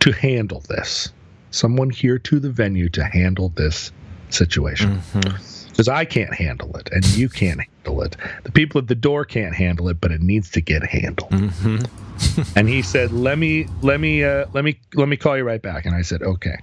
to 0.00 0.12
handle 0.12 0.60
this, 0.68 1.12
someone 1.50 1.90
here 1.90 2.18
to 2.18 2.40
the 2.40 2.50
venue 2.50 2.88
to 2.90 3.04
handle 3.04 3.50
this 3.50 3.92
situation. 4.30 4.98
Mm-hmm 4.98 5.57
because 5.78 5.88
I 5.88 6.04
can't 6.04 6.34
handle 6.34 6.76
it 6.76 6.88
and 6.90 7.06
you 7.16 7.28
can't 7.28 7.60
handle 7.60 8.02
it. 8.02 8.16
The 8.42 8.50
people 8.50 8.80
at 8.80 8.88
the 8.88 8.96
door 8.96 9.24
can't 9.24 9.54
handle 9.54 9.88
it, 9.88 10.00
but 10.00 10.10
it 10.10 10.20
needs 10.20 10.50
to 10.50 10.60
get 10.60 10.84
handled. 10.84 11.30
Mm-hmm. 11.30 12.58
and 12.58 12.68
he 12.68 12.82
said, 12.82 13.12
"Let 13.12 13.38
me, 13.38 13.68
let 13.80 14.00
me, 14.00 14.24
uh, 14.24 14.46
let 14.52 14.64
me, 14.64 14.80
let 14.94 15.06
me 15.06 15.16
call 15.16 15.36
you 15.36 15.44
right 15.44 15.62
back." 15.62 15.86
And 15.86 15.94
I 15.94 16.02
said, 16.02 16.22
"Okay." 16.22 16.56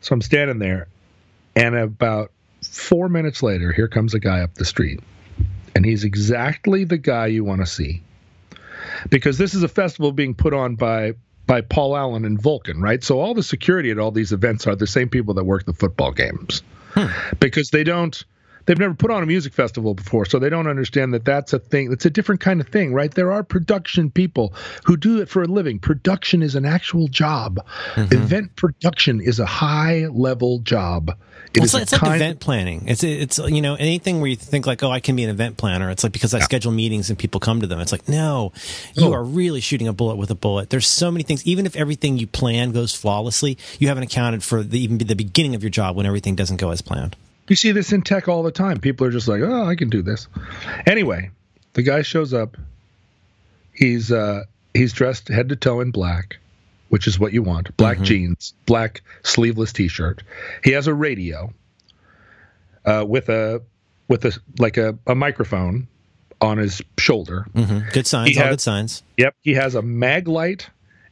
So 0.00 0.14
I'm 0.14 0.22
standing 0.22 0.58
there, 0.58 0.88
and 1.54 1.74
about 1.74 2.32
four 2.62 3.10
minutes 3.10 3.42
later, 3.42 3.72
here 3.72 3.88
comes 3.88 4.14
a 4.14 4.18
guy 4.18 4.40
up 4.40 4.54
the 4.54 4.64
street, 4.64 5.00
and 5.74 5.84
he's 5.84 6.04
exactly 6.04 6.84
the 6.84 6.96
guy 6.96 7.26
you 7.26 7.44
want 7.44 7.60
to 7.60 7.66
see, 7.66 8.02
because 9.10 9.36
this 9.36 9.52
is 9.52 9.62
a 9.62 9.68
festival 9.68 10.12
being 10.12 10.34
put 10.34 10.54
on 10.54 10.76
by 10.76 11.12
by 11.46 11.60
Paul 11.60 11.94
Allen 11.94 12.24
and 12.24 12.40
Vulcan, 12.40 12.80
right? 12.80 13.04
So 13.04 13.20
all 13.20 13.34
the 13.34 13.42
security 13.42 13.90
at 13.90 13.98
all 13.98 14.12
these 14.12 14.32
events 14.32 14.66
are 14.66 14.76
the 14.76 14.86
same 14.86 15.10
people 15.10 15.34
that 15.34 15.44
work 15.44 15.66
the 15.66 15.74
football 15.74 16.12
games. 16.12 16.62
Hmm. 16.94 17.06
Because 17.38 17.70
they 17.70 17.84
don't 17.84 18.24
they've 18.66 18.78
never 18.78 18.94
put 18.94 19.10
on 19.10 19.22
a 19.22 19.26
music 19.26 19.52
festival 19.52 19.94
before, 19.94 20.24
so 20.24 20.38
they 20.38 20.50
don't 20.50 20.66
understand 20.66 21.14
that 21.14 21.24
that's 21.24 21.52
a 21.52 21.58
thing. 21.58 21.92
It's 21.92 22.06
a 22.06 22.10
different 22.10 22.40
kind 22.40 22.60
of 22.60 22.68
thing, 22.68 22.92
right? 22.92 23.12
There 23.12 23.32
are 23.32 23.42
production 23.42 24.10
people 24.10 24.54
who 24.84 24.96
do 24.96 25.20
it 25.20 25.28
for 25.28 25.42
a 25.42 25.46
living. 25.46 25.78
Production 25.78 26.42
is 26.42 26.54
an 26.54 26.64
actual 26.64 27.08
job. 27.08 27.60
Mm-hmm. 27.94 28.14
Event 28.14 28.56
production 28.56 29.20
is 29.20 29.40
a 29.40 29.46
high 29.46 30.06
level 30.06 30.58
job. 30.60 31.10
It 31.52 31.58
well, 31.58 31.64
it's, 31.64 31.74
like, 31.74 31.82
it's 31.82 31.92
like 32.00 32.16
event 32.16 32.38
planning. 32.38 32.84
It's 32.86 33.02
it's 33.02 33.38
you 33.38 33.60
know 33.60 33.74
anything 33.74 34.20
where 34.20 34.30
you 34.30 34.36
think 34.36 34.66
like 34.66 34.84
oh 34.84 34.90
I 34.90 35.00
can 35.00 35.16
be 35.16 35.24
an 35.24 35.30
event 35.30 35.56
planner. 35.56 35.90
It's 35.90 36.04
like 36.04 36.12
because 36.12 36.32
I 36.32 36.38
yeah. 36.38 36.44
schedule 36.44 36.70
meetings 36.70 37.10
and 37.10 37.18
people 37.18 37.40
come 37.40 37.60
to 37.60 37.66
them. 37.66 37.80
It's 37.80 37.90
like 37.90 38.08
no, 38.08 38.52
you 38.94 39.06
oh. 39.06 39.12
are 39.12 39.24
really 39.24 39.60
shooting 39.60 39.88
a 39.88 39.92
bullet 39.92 40.14
with 40.14 40.30
a 40.30 40.36
bullet. 40.36 40.70
There's 40.70 40.86
so 40.86 41.10
many 41.10 41.24
things. 41.24 41.44
Even 41.44 41.66
if 41.66 41.74
everything 41.74 42.18
you 42.18 42.28
plan 42.28 42.70
goes 42.70 42.94
flawlessly, 42.94 43.58
you 43.80 43.88
haven't 43.88 44.04
accounted 44.04 44.44
for 44.44 44.62
the 44.62 44.78
even 44.78 44.98
the 44.98 45.16
beginning 45.16 45.56
of 45.56 45.64
your 45.64 45.70
job 45.70 45.96
when 45.96 46.06
everything 46.06 46.36
doesn't 46.36 46.58
go 46.58 46.70
as 46.70 46.82
planned. 46.82 47.16
You 47.50 47.56
see 47.56 47.72
this 47.72 47.92
in 47.92 48.00
tech 48.02 48.28
all 48.28 48.42
the 48.42 48.50
time. 48.52 48.78
People 48.78 49.06
are 49.06 49.10
just 49.10 49.28
like, 49.28 49.42
"Oh, 49.42 49.64
I 49.66 49.74
can 49.74 49.90
do 49.90 50.00
this." 50.02 50.28
Anyway, 50.86 51.30
the 51.74 51.82
guy 51.82 52.00
shows 52.02 52.32
up. 52.32 52.56
He's 53.74 54.10
uh 54.12 54.44
he's 54.72 54.92
dressed 54.92 55.28
head 55.28 55.48
to 55.50 55.56
toe 55.56 55.80
in 55.80 55.90
black, 55.90 56.38
which 56.90 57.06
is 57.06 57.18
what 57.18 57.32
you 57.32 57.42
want. 57.42 57.76
Black 57.76 57.98
Mhm. 57.98 58.04
jeans, 58.04 58.54
black 58.66 59.02
sleeveless 59.24 59.72
t-shirt. 59.72 60.22
He 60.64 60.70
has 60.72 60.86
a 60.86 60.94
radio 60.94 61.52
uh 62.84 63.04
with 63.06 63.28
a 63.28 63.62
with 64.08 64.24
a 64.24 64.38
like 64.58 64.76
a, 64.76 64.96
a 65.06 65.14
microphone 65.14 65.88
on 66.40 66.56
his 66.58 66.80
shoulder. 66.98 67.46
hmm 67.54 67.80
Good 67.92 68.06
signs. 68.06 68.30
He 68.30 68.36
all 68.38 68.44
had- 68.44 68.50
good 68.50 68.60
signs. 68.60 69.02
Yep, 69.16 69.34
he 69.42 69.54
has 69.54 69.74
a 69.74 69.82
Maglite 69.82 70.66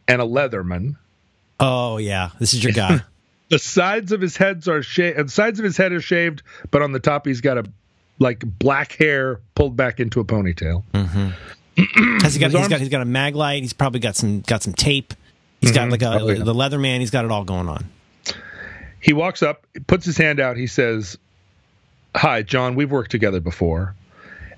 and 0.07 0.23
a 0.23 0.25
Leatherman. 0.25 0.97
Oh 1.61 1.97
yeah, 1.99 2.31
this 2.39 2.55
is 2.55 2.63
your 2.63 2.73
guy. 2.73 3.01
The 3.51 3.59
sides 3.59 4.13
of 4.13 4.21
his 4.21 4.37
heads 4.37 4.69
are 4.69 4.83
shaved. 4.83 5.19
The 5.19 5.29
sides 5.31 5.59
of 5.59 5.65
his 5.65 5.77
head 5.77 5.93
are 5.93 6.01
shaved, 6.01 6.43
but 6.71 6.83
on 6.83 6.93
the 6.93 7.01
top 7.01 7.27
he's 7.27 7.41
got 7.41 7.59
a 7.59 7.65
like 8.19 8.41
black 8.59 8.93
hair 8.93 9.41
pulled 9.55 9.77
back 9.77 10.01
into 10.01 10.21
a 10.21 10.25
ponytail. 10.25 10.83
hmm 10.95 11.31
Has 12.23 12.35
he 12.35 12.41
got? 12.41 12.47
His 12.51 12.53
He's 12.53 12.55
arms- 12.57 12.69
got. 12.69 12.81
He's 12.81 12.89
got 12.89 13.03
a 13.03 13.07
Maglite. 13.07 13.61
He's 13.61 13.73
probably 13.73 14.01
got 14.01 14.17
some. 14.17 14.41
Got 14.41 14.63
some 14.65 14.73
tape. 14.75 15.15
He's 15.61 15.73
got 15.73 15.89
Mhm. 15.89 15.91
like 15.93 16.03
a 16.03 16.11
Oh, 16.21 16.29
yeah. 16.29 16.43
the 16.45 16.55
Leatherman. 16.55 16.99
He's 17.01 17.11
got 17.11 17.25
it 17.25 17.31
all 17.31 17.45
going 17.45 17.69
on. 17.69 17.85
He 19.01 19.13
walks 19.13 19.43
up, 19.45 19.65
puts 19.87 20.05
his 20.05 20.17
hand 20.19 20.41
out. 20.41 20.57
He 20.57 20.67
says, 20.67 21.17
"Hi, 22.17 22.43
John. 22.43 22.75
We've 22.75 22.91
worked 22.91 23.11
together 23.13 23.39
before." 23.41 23.95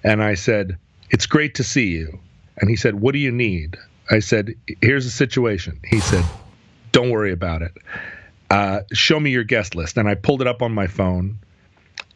And 0.02 0.22
I 0.22 0.34
said, 0.34 0.78
"It's 1.10 1.26
great 1.26 1.54
to 1.56 1.64
see 1.64 1.88
you." 1.88 2.18
And 2.56 2.70
he 2.70 2.76
said, 2.76 2.94
"What 2.94 3.12
do 3.12 3.18
you 3.18 3.30
need?" 3.32 3.76
I 4.10 4.20
said, 4.20 4.54
"Here's 4.80 5.04
the 5.04 5.10
situation." 5.10 5.78
He 5.86 6.00
said, 6.00 6.24
"Don't 6.92 7.10
worry 7.10 7.32
about 7.32 7.60
it. 7.62 7.72
Uh, 8.50 8.80
show 8.92 9.18
me 9.18 9.30
your 9.30 9.44
guest 9.44 9.74
list." 9.74 9.96
And 9.96 10.08
I 10.08 10.14
pulled 10.14 10.40
it 10.40 10.46
up 10.46 10.62
on 10.62 10.72
my 10.72 10.86
phone. 10.86 11.38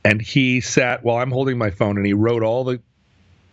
And 0.07 0.21
he 0.21 0.61
sat 0.61 1.03
while 1.03 1.17
I'm 1.17 1.31
holding 1.31 1.57
my 1.57 1.71
phone, 1.71 1.97
and 1.97 2.05
he 2.05 2.13
wrote 2.13 2.43
all 2.43 2.65
the. 2.65 2.81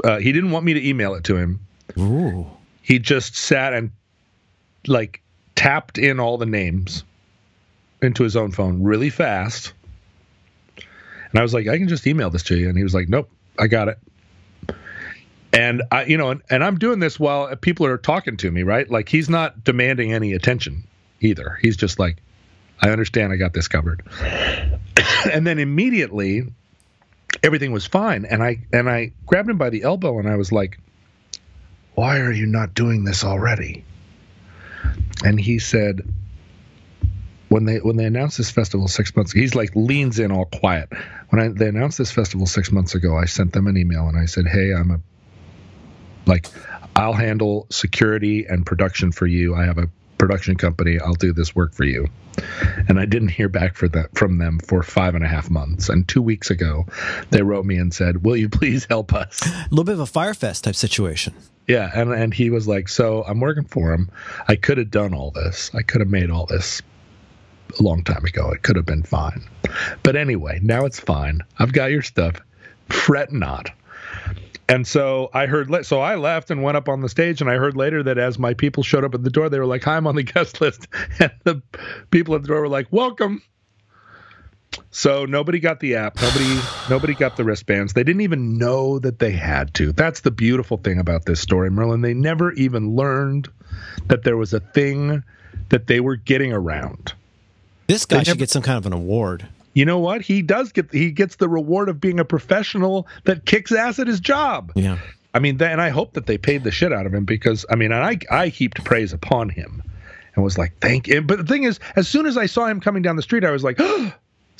Uh, 0.03 0.19
he 0.19 0.33
didn't 0.33 0.51
want 0.51 0.65
me 0.65 0.73
to 0.73 0.85
email 0.85 1.13
it 1.13 1.23
to 1.25 1.37
him. 1.37 1.61
Ooh. 1.97 2.45
he 2.81 2.99
just 2.99 3.35
sat 3.35 3.73
and 3.73 3.91
like 4.87 5.21
tapped 5.55 5.97
in 5.97 6.19
all 6.19 6.37
the 6.37 6.45
names 6.45 7.03
into 8.01 8.23
his 8.23 8.35
own 8.35 8.51
phone 8.51 8.83
really 8.83 9.09
fast. 9.09 9.73
And 10.77 11.39
I 11.39 11.41
was 11.41 11.53
like, 11.53 11.67
I 11.67 11.77
can 11.77 11.87
just 11.87 12.05
email 12.07 12.29
this 12.29 12.43
to 12.43 12.57
you. 12.57 12.67
And 12.67 12.77
he 12.77 12.83
was 12.83 12.93
like, 12.93 13.07
Nope, 13.07 13.29
I 13.59 13.67
got 13.67 13.87
it. 13.87 13.99
And 15.53 15.83
I, 15.91 16.05
you 16.05 16.17
know, 16.17 16.31
and, 16.31 16.41
and 16.49 16.63
I'm 16.63 16.77
doing 16.77 16.99
this 16.99 17.19
while 17.19 17.53
people 17.57 17.85
are 17.85 17.97
talking 17.97 18.37
to 18.37 18.51
me, 18.51 18.63
right? 18.63 18.89
Like 18.89 19.09
he's 19.09 19.29
not 19.29 19.63
demanding 19.63 20.13
any 20.13 20.33
attention 20.33 20.83
either. 21.19 21.59
He's 21.61 21.77
just 21.77 21.99
like, 21.99 22.17
I 22.81 22.89
understand, 22.89 23.31
I 23.31 23.35
got 23.35 23.53
this 23.53 23.67
covered. 23.67 24.03
and 25.31 25.45
then 25.45 25.59
immediately 25.59 26.43
everything 27.43 27.71
was 27.71 27.85
fine. 27.85 28.25
And 28.25 28.43
I 28.43 28.65
and 28.73 28.89
I 28.89 29.13
grabbed 29.25 29.49
him 29.49 29.57
by 29.57 29.69
the 29.69 29.83
elbow 29.83 30.19
and 30.19 30.27
I 30.27 30.35
was 30.35 30.51
like, 30.51 30.79
why 31.95 32.19
are 32.19 32.31
you 32.31 32.45
not 32.45 32.73
doing 32.73 33.03
this 33.03 33.23
already? 33.23 33.85
And 35.23 35.39
he 35.39 35.59
said, 35.59 36.01
when 37.49 37.65
they 37.65 37.77
when 37.77 37.97
they 37.97 38.05
announced 38.05 38.37
this 38.37 38.49
festival 38.49 38.87
six 38.87 39.15
months, 39.15 39.31
he's 39.31 39.55
like 39.55 39.71
leans 39.75 40.19
in 40.19 40.31
all 40.31 40.45
quiet. 40.45 40.89
When 41.29 41.41
I, 41.41 41.47
they 41.49 41.67
announced 41.67 41.97
this 41.97 42.11
festival 42.11 42.47
six 42.47 42.71
months 42.71 42.95
ago, 42.95 43.17
I 43.17 43.25
sent 43.25 43.53
them 43.53 43.67
an 43.67 43.77
email 43.77 44.07
and 44.07 44.17
I 44.17 44.25
said, 44.25 44.47
hey, 44.47 44.73
I'm 44.73 44.91
a 44.91 44.99
like 46.25 46.47
I'll 46.95 47.13
handle 47.13 47.67
security 47.69 48.45
and 48.45 48.65
production 48.65 49.11
for 49.11 49.27
you. 49.27 49.55
I 49.55 49.65
have 49.65 49.77
a 49.77 49.89
production 50.21 50.55
company. 50.55 50.99
I'll 50.99 51.15
do 51.15 51.33
this 51.33 51.55
work 51.55 51.73
for 51.73 51.83
you. 51.83 52.07
And 52.87 52.99
I 52.99 53.05
didn't 53.05 53.29
hear 53.29 53.49
back 53.49 53.75
for 53.75 53.87
that 53.87 54.15
from 54.15 54.37
them 54.37 54.59
for 54.59 54.83
five 54.83 55.15
and 55.15 55.23
a 55.25 55.27
half 55.27 55.49
months. 55.49 55.89
And 55.89 56.07
two 56.07 56.21
weeks 56.21 56.51
ago, 56.51 56.85
they 57.31 57.41
wrote 57.41 57.65
me 57.65 57.77
and 57.77 57.91
said, 57.91 58.23
"Will 58.23 58.37
you 58.37 58.47
please 58.47 58.85
help 58.85 59.15
us?" 59.15 59.41
A 59.43 59.67
little 59.71 59.83
bit 59.83 59.93
of 59.93 59.99
a 59.99 60.05
Fyre 60.05 60.35
Fest 60.35 60.65
type 60.65 60.75
situation. 60.75 61.33
Yeah, 61.67 61.89
and 61.95 62.13
and 62.13 62.35
he 62.35 62.51
was 62.51 62.67
like, 62.67 62.87
"So 62.87 63.23
I'm 63.27 63.39
working 63.39 63.63
for 63.63 63.93
him. 63.93 64.11
I 64.47 64.57
could 64.57 64.77
have 64.77 64.91
done 64.91 65.15
all 65.15 65.31
this. 65.31 65.71
I 65.73 65.81
could 65.81 66.01
have 66.01 66.09
made 66.09 66.29
all 66.29 66.45
this 66.45 66.83
a 67.79 67.81
long 67.81 68.03
time 68.03 68.23
ago. 68.23 68.51
It 68.51 68.61
could 68.61 68.75
have 68.75 68.85
been 68.85 69.03
fine. 69.03 69.41
But 70.03 70.15
anyway, 70.15 70.59
now 70.61 70.85
it's 70.85 70.99
fine. 70.99 71.41
I've 71.57 71.73
got 71.73 71.89
your 71.89 72.03
stuff. 72.03 72.35
Fret 72.89 73.33
not." 73.33 73.71
And 74.69 74.87
so 74.87 75.29
I 75.33 75.47
heard, 75.47 75.85
so 75.85 75.99
I 75.99 76.15
left 76.15 76.49
and 76.49 76.63
went 76.63 76.77
up 76.77 76.87
on 76.87 77.01
the 77.01 77.09
stage, 77.09 77.41
and 77.41 77.49
I 77.49 77.55
heard 77.55 77.75
later 77.75 78.03
that 78.03 78.17
as 78.17 78.39
my 78.39 78.53
people 78.53 78.83
showed 78.83 79.03
up 79.03 79.13
at 79.13 79.21
the 79.23 79.29
door, 79.29 79.49
they 79.49 79.59
were 79.59 79.65
like, 79.65 79.83
"Hi, 79.83 79.97
I'm 79.97 80.07
on 80.07 80.15
the 80.15 80.23
guest 80.33 80.61
list," 80.61 80.87
and 81.19 81.31
the 81.43 81.61
people 82.09 82.35
at 82.35 82.41
the 82.43 82.47
door 82.47 82.61
were 82.61 82.69
like, 82.69 82.87
"Welcome." 82.89 83.41
So 84.91 85.25
nobody 85.25 85.59
got 85.59 85.81
the 85.81 85.95
app. 85.95 86.21
Nobody 86.21 86.59
nobody 86.89 87.13
got 87.13 87.35
the 87.35 87.43
wristbands. 87.43 87.93
They 87.93 88.03
didn't 88.03 88.21
even 88.21 88.57
know 88.57 88.99
that 88.99 89.19
they 89.19 89.31
had 89.31 89.73
to. 89.75 89.91
That's 89.91 90.21
the 90.21 90.31
beautiful 90.31 90.77
thing 90.77 90.97
about 90.99 91.25
this 91.25 91.41
story, 91.41 91.69
Merlin. 91.69 92.01
They 92.01 92.13
never 92.13 92.53
even 92.53 92.95
learned 92.95 93.49
that 94.07 94.23
there 94.23 94.37
was 94.37 94.53
a 94.53 94.59
thing 94.61 95.23
that 95.69 95.87
they 95.87 95.99
were 95.99 96.15
getting 96.15 96.53
around. 96.53 97.13
This 97.87 98.05
guy 98.05 98.17
They 98.19 98.23
should 98.23 98.27
never- 98.29 98.39
get 98.39 98.49
some 98.49 98.63
kind 98.63 98.77
of 98.77 98.85
an 98.85 98.93
award. 98.93 99.45
You 99.73 99.85
know 99.85 99.99
what? 99.99 100.21
He 100.21 100.41
does 100.41 100.71
get 100.71 100.91
he 100.91 101.11
gets 101.11 101.37
the 101.37 101.47
reward 101.47 101.89
of 101.89 102.01
being 102.01 102.19
a 102.19 102.25
professional 102.25 103.07
that 103.25 103.45
kicks 103.45 103.71
ass 103.71 103.99
at 103.99 104.07
his 104.07 104.19
job. 104.19 104.71
Yeah. 104.75 104.97
I 105.33 105.39
mean, 105.39 105.61
and 105.61 105.79
I 105.81 105.89
hope 105.89 106.13
that 106.13 106.25
they 106.25 106.37
paid 106.37 106.63
the 106.63 106.71
shit 106.71 106.91
out 106.91 107.05
of 107.05 107.13
him 107.13 107.23
because 107.23 107.65
I 107.69 107.75
mean, 107.75 107.91
and 107.91 108.03
I 108.03 108.17
I 108.29 108.47
heaped 108.47 108.83
praise 108.83 109.13
upon 109.13 109.49
him 109.49 109.81
and 110.35 110.43
was 110.43 110.57
like, 110.57 110.73
thank 110.81 111.07
him. 111.07 111.25
But 111.25 111.37
the 111.37 111.45
thing 111.45 111.63
is, 111.63 111.79
as 111.95 112.07
soon 112.07 112.25
as 112.25 112.37
I 112.37 112.45
saw 112.45 112.65
him 112.67 112.79
coming 112.81 113.01
down 113.01 113.15
the 113.15 113.21
street, 113.21 113.45
I 113.45 113.51
was 113.51 113.63
like, 113.63 113.79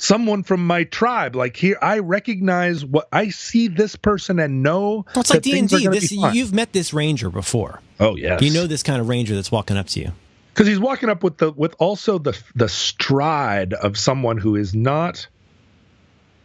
someone 0.02 0.42
from 0.42 0.66
my 0.66 0.84
tribe. 0.84 1.36
Like 1.36 1.56
here, 1.56 1.78
I 1.80 1.98
recognize 1.98 2.84
what 2.84 3.08
I 3.12 3.28
see 3.28 3.68
this 3.68 3.96
person 3.96 4.38
and 4.38 4.62
know. 4.62 5.06
Well, 5.14 5.20
it's 5.20 5.30
like 5.30 5.42
D 5.42 5.58
and 5.58 5.68
D. 5.68 5.84
gonna 5.84 6.00
be 6.00 6.06
fine. 6.06 6.34
you've 6.34 6.52
met 6.52 6.72
this 6.72 6.92
ranger 6.92 7.30
before. 7.30 7.80
oh 8.00 8.16
yes, 8.16 8.42
You 8.42 8.52
know 8.52 8.66
this 8.66 8.82
kind 8.82 9.00
of 9.00 9.08
ranger 9.08 9.34
that's 9.34 9.52
walking 9.52 9.76
up 9.76 9.86
to 9.88 10.00
you. 10.00 10.12
Because 10.52 10.66
he's 10.66 10.80
walking 10.80 11.08
up 11.08 11.22
with 11.22 11.38
the 11.38 11.50
with 11.52 11.74
also 11.78 12.18
the 12.18 12.40
the 12.54 12.68
stride 12.68 13.72
of 13.72 13.98
someone 13.98 14.38
who 14.38 14.56
is 14.56 14.74
not 14.74 15.26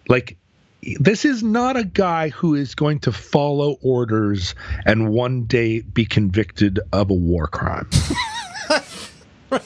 like 0.07 0.37
this 0.99 1.25
is 1.25 1.43
not 1.43 1.75
a 1.75 1.83
guy 1.83 2.29
who 2.29 2.55
is 2.55 2.75
going 2.75 2.99
to 2.99 3.11
follow 3.11 3.77
orders 3.81 4.55
and 4.85 5.09
one 5.09 5.43
day 5.43 5.81
be 5.81 6.05
convicted 6.05 6.79
of 6.93 7.09
a 7.09 7.13
war 7.13 7.47
crime. 7.47 7.89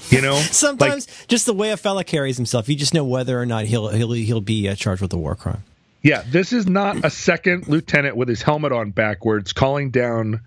you 0.10 0.22
know, 0.22 0.36
Sometimes 0.52 1.08
just 1.28 1.46
the 1.46 1.54
way 1.54 1.72
a 1.72 1.78
fella 1.78 2.04
carries 2.04 2.38
himself, 2.38 2.70
you 2.70 2.76
just 2.76 2.94
know 2.94 3.04
whether 3.04 3.40
or 3.40 3.46
not 3.46 3.66
he'll 3.66 3.90
he'll 3.90 4.12
he'll 4.12 4.42
be 4.42 4.70
uh, 4.70 4.76
charged 4.76 5.02
with 5.02 5.14
a 5.14 5.18
war 5.18 5.36
crime. 5.36 5.64
Yeah, 6.02 6.24
this 6.28 6.52
is 6.52 6.68
not 6.68 7.06
a 7.06 7.12
second 7.12 7.68
lieutenant 7.68 8.16
with 8.16 8.28
his 8.28 8.42
helmet 8.42 8.72
on 8.72 8.90
backwards 8.90 9.54
calling 9.54 9.92
down 9.92 10.42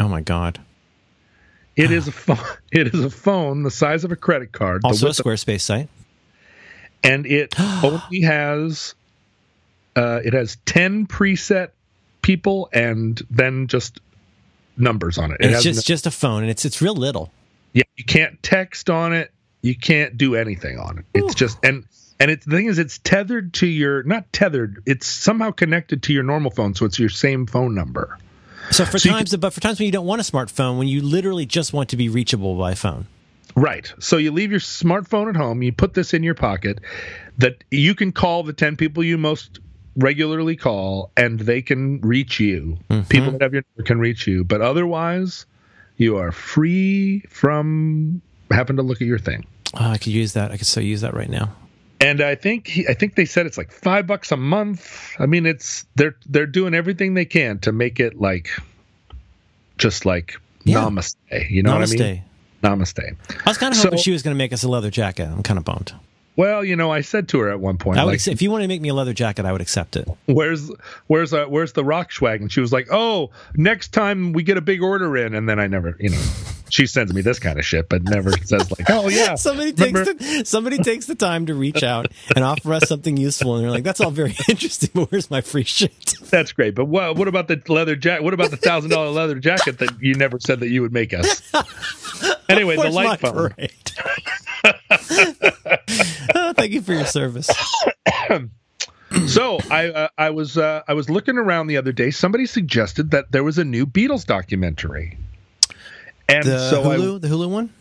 Oh 0.00 0.08
my 0.08 0.22
god! 0.22 0.58
It 1.76 1.90
is 1.90 2.08
a 2.08 2.12
phone. 2.12 2.38
It 2.72 2.94
is 2.94 3.04
a 3.04 3.10
phone 3.10 3.62
the 3.62 3.70
size 3.70 4.04
of 4.04 4.12
a 4.12 4.16
credit 4.16 4.52
card. 4.52 4.82
Also 4.84 5.06
a 5.06 5.10
Squarespace 5.10 5.60
site. 5.60 5.88
And 7.02 7.24
it 7.26 7.58
only 7.60 8.22
has 8.22 8.94
uh, 9.94 10.20
it 10.24 10.32
has 10.32 10.56
ten 10.66 11.06
preset 11.06 11.70
people 12.22 12.68
and 12.72 13.20
then 13.30 13.66
just 13.68 14.00
numbers 14.76 15.16
on 15.16 15.32
it. 15.32 15.38
it 15.40 15.52
it's 15.52 15.62
just 15.62 15.78
no, 15.78 15.82
just 15.82 16.06
a 16.06 16.10
phone, 16.10 16.42
and 16.42 16.50
it's 16.50 16.64
it's 16.64 16.82
real 16.82 16.94
little. 16.94 17.30
Yeah, 17.72 17.84
you 17.96 18.04
can't 18.04 18.42
text 18.42 18.90
on 18.90 19.12
it. 19.12 19.32
You 19.62 19.76
can't 19.76 20.16
do 20.16 20.34
anything 20.34 20.78
on 20.78 20.98
it. 20.98 21.04
It's 21.14 21.32
Ooh. 21.32 21.34
just 21.34 21.58
and 21.62 21.84
and 22.18 22.30
it's 22.30 22.44
the 22.44 22.56
thing 22.56 22.66
is 22.66 22.78
it's 22.78 22.98
tethered 22.98 23.54
to 23.54 23.66
your 23.66 24.02
not 24.02 24.32
tethered. 24.32 24.82
It's 24.86 25.06
somehow 25.06 25.50
connected 25.50 26.02
to 26.04 26.12
your 26.12 26.22
normal 26.22 26.50
phone, 26.50 26.74
so 26.74 26.84
it's 26.84 26.98
your 26.98 27.08
same 27.08 27.46
phone 27.46 27.74
number. 27.74 28.18
So 28.70 28.84
for 28.84 28.98
so 28.98 29.10
times, 29.10 29.30
can, 29.30 29.40
but 29.40 29.52
for 29.52 29.60
times 29.60 29.78
when 29.78 29.86
you 29.86 29.92
don't 29.92 30.06
want 30.06 30.20
a 30.20 30.24
smartphone, 30.24 30.78
when 30.78 30.88
you 30.88 31.02
literally 31.02 31.46
just 31.46 31.72
want 31.72 31.90
to 31.90 31.96
be 31.96 32.08
reachable 32.08 32.56
by 32.56 32.74
phone. 32.74 33.06
Right. 33.54 33.92
So 33.98 34.18
you 34.18 34.32
leave 34.32 34.50
your 34.50 34.60
smartphone 34.60 35.28
at 35.28 35.36
home, 35.36 35.62
you 35.62 35.72
put 35.72 35.94
this 35.94 36.12
in 36.12 36.22
your 36.22 36.34
pocket 36.34 36.78
that 37.38 37.64
you 37.70 37.94
can 37.94 38.12
call 38.12 38.42
the 38.42 38.52
10 38.52 38.76
people 38.76 39.02
you 39.02 39.16
most 39.16 39.60
regularly 39.96 40.56
call 40.56 41.10
and 41.16 41.40
they 41.40 41.62
can 41.62 42.00
reach 42.02 42.38
you. 42.38 42.76
Mm-hmm. 42.90 43.08
People 43.08 43.32
that 43.32 43.42
have 43.42 43.54
your 43.54 43.62
number 43.76 43.86
can 43.86 43.98
reach 43.98 44.26
you, 44.26 44.44
but 44.44 44.60
otherwise 44.60 45.46
you 45.96 46.18
are 46.18 46.32
free 46.32 47.20
from 47.30 48.20
having 48.50 48.76
to 48.76 48.82
look 48.82 49.00
at 49.00 49.06
your 49.06 49.18
thing. 49.18 49.46
Oh, 49.74 49.90
I 49.90 49.98
could 49.98 50.12
use 50.12 50.34
that. 50.34 50.50
I 50.50 50.58
could 50.58 50.66
so 50.66 50.80
use 50.80 51.00
that 51.00 51.14
right 51.14 51.30
now 51.30 51.54
and 52.00 52.20
I 52.20 52.34
think 52.34 52.66
he, 52.66 52.86
I 52.88 52.94
think 52.94 53.14
they 53.14 53.24
said 53.24 53.46
it's 53.46 53.58
like 53.58 53.70
five 53.70 54.06
bucks 54.06 54.32
a 54.32 54.36
month. 54.36 55.14
I 55.18 55.26
mean, 55.26 55.46
it's 55.46 55.86
they're 55.94 56.16
they're 56.26 56.46
doing 56.46 56.74
everything 56.74 57.14
they 57.14 57.24
can 57.24 57.58
to 57.60 57.72
make 57.72 58.00
it 58.00 58.20
like 58.20 58.50
just 59.78 60.04
like 60.04 60.40
yeah. 60.64 60.78
namaste. 60.78 61.16
You 61.50 61.62
know 61.62 61.72
namaste. 61.72 61.98
what 61.98 62.06
I 62.06 62.12
mean? 62.12 62.22
Namaste. 62.62 63.16
I 63.46 63.50
was 63.50 63.58
kind 63.58 63.74
of 63.74 63.80
hoping 63.80 63.98
so, 63.98 64.02
she 64.02 64.10
was 64.10 64.22
going 64.22 64.34
to 64.34 64.38
make 64.38 64.52
us 64.52 64.62
a 64.62 64.68
leather 64.68 64.90
jacket. 64.90 65.28
I'm 65.28 65.42
kind 65.42 65.58
of 65.58 65.64
bummed. 65.64 65.94
Well, 66.36 66.62
you 66.62 66.76
know, 66.76 66.92
I 66.92 67.00
said 67.00 67.28
to 67.28 67.40
her 67.40 67.50
at 67.50 67.60
one 67.60 67.78
point, 67.78 67.98
I 67.98 68.04
would 68.04 68.10
like, 68.10 68.16
accept, 68.16 68.34
if 68.34 68.42
you 68.42 68.50
want 68.50 68.62
to 68.62 68.68
make 68.68 68.82
me 68.82 68.90
a 68.90 68.94
leather 68.94 69.14
jacket, 69.14 69.46
I 69.46 69.52
would 69.52 69.62
accept 69.62 69.96
it. 69.96 70.06
Where's 70.26 70.70
where's 71.06 71.32
uh, 71.32 71.46
where's 71.46 71.72
the 71.72 71.82
Rockschwagon? 71.82 72.50
She 72.50 72.60
was 72.60 72.72
like, 72.72 72.88
oh, 72.90 73.30
next 73.54 73.92
time 73.92 74.32
we 74.32 74.42
get 74.42 74.58
a 74.58 74.60
big 74.60 74.82
order 74.82 75.16
in, 75.16 75.34
and 75.34 75.48
then 75.48 75.58
I 75.58 75.66
never, 75.66 75.96
you 75.98 76.10
know, 76.10 76.22
she 76.68 76.86
sends 76.86 77.14
me 77.14 77.22
this 77.22 77.38
kind 77.38 77.58
of 77.58 77.64
shit, 77.64 77.88
but 77.88 78.02
never 78.02 78.32
says 78.32 78.70
like, 78.70 78.90
oh 78.90 79.08
yeah. 79.08 79.34
somebody 79.36 79.72
remember? 79.72 80.04
takes 80.04 80.24
the, 80.24 80.44
somebody 80.44 80.78
takes 80.78 81.06
the 81.06 81.14
time 81.14 81.46
to 81.46 81.54
reach 81.54 81.82
out 81.82 82.12
and 82.34 82.44
offer 82.44 82.74
us 82.74 82.86
something 82.88 83.16
useful, 83.16 83.56
and 83.56 83.64
they're 83.64 83.70
like, 83.70 83.84
that's 83.84 84.00
all 84.00 84.10
very 84.10 84.36
interesting, 84.48 84.90
but 84.92 85.10
where's 85.10 85.30
my 85.30 85.40
free 85.40 85.64
shit? 85.64 85.92
That's 86.30 86.52
great, 86.52 86.74
but 86.74 86.86
what 86.86 87.16
what 87.16 87.28
about 87.28 87.48
the 87.48 87.62
leather 87.68 87.94
jacket? 87.94 88.24
What 88.24 88.34
about 88.34 88.50
the 88.50 88.56
thousand 88.56 88.90
dollar 88.90 89.10
leather 89.10 89.36
jacket 89.36 89.78
that 89.78 90.02
you 90.02 90.14
never 90.14 90.40
said 90.40 90.60
that 90.60 90.68
you 90.68 90.82
would 90.82 90.92
make 90.92 91.14
us? 91.14 91.40
Anyway, 92.48 92.76
the 92.76 92.90
light 92.90 93.20
phone. 93.20 93.54
Oh, 96.34 96.52
thank 96.54 96.72
you 96.72 96.82
for 96.82 96.92
your 96.92 97.06
service. 97.06 97.46
so 99.26 99.58
I 99.70 99.88
uh, 99.88 100.08
I 100.16 100.30
was 100.30 100.58
uh, 100.58 100.82
I 100.86 100.94
was 100.94 101.10
looking 101.10 101.38
around 101.38 101.66
the 101.68 101.76
other 101.76 101.92
day. 101.92 102.10
Somebody 102.10 102.46
suggested 102.46 103.10
that 103.12 103.32
there 103.32 103.44
was 103.44 103.58
a 103.58 103.64
new 103.64 103.86
Beatles 103.86 104.26
documentary, 104.26 105.18
and 106.28 106.44
the 106.44 106.70
so 106.70 106.82
Hulu, 106.82 107.16
I, 107.16 107.18
the 107.18 107.28
Hulu 107.28 107.50
one. 107.50 107.72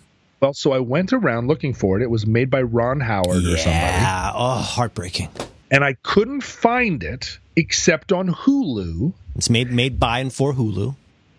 Well, 0.42 0.54
so 0.54 0.74
I 0.74 0.80
went 0.80 1.14
around 1.14 1.48
looking 1.48 1.74
for 1.74 2.00
it. 2.00 2.04
It 2.04 2.10
was 2.10 2.28
made 2.28 2.50
by 2.50 2.62
Ron 2.62 3.00
Howard 3.00 3.42
yeah. 3.44 3.54
or 3.54 3.58
somebody. 3.58 3.72
Yeah, 3.72 4.32
oh, 4.36 4.58
heartbreaking. 4.58 5.30
And 5.72 5.84
I 5.84 5.94
couldn't 6.04 6.42
find 6.42 7.04
it 7.04 7.40
except 7.56 8.12
on 8.12 8.34
Hulu. 8.34 9.14
It's 9.36 9.50
made 9.50 9.72
made 9.72 10.00
by 10.00 10.20
and 10.20 10.32
for 10.32 10.54
Hulu 10.54 10.96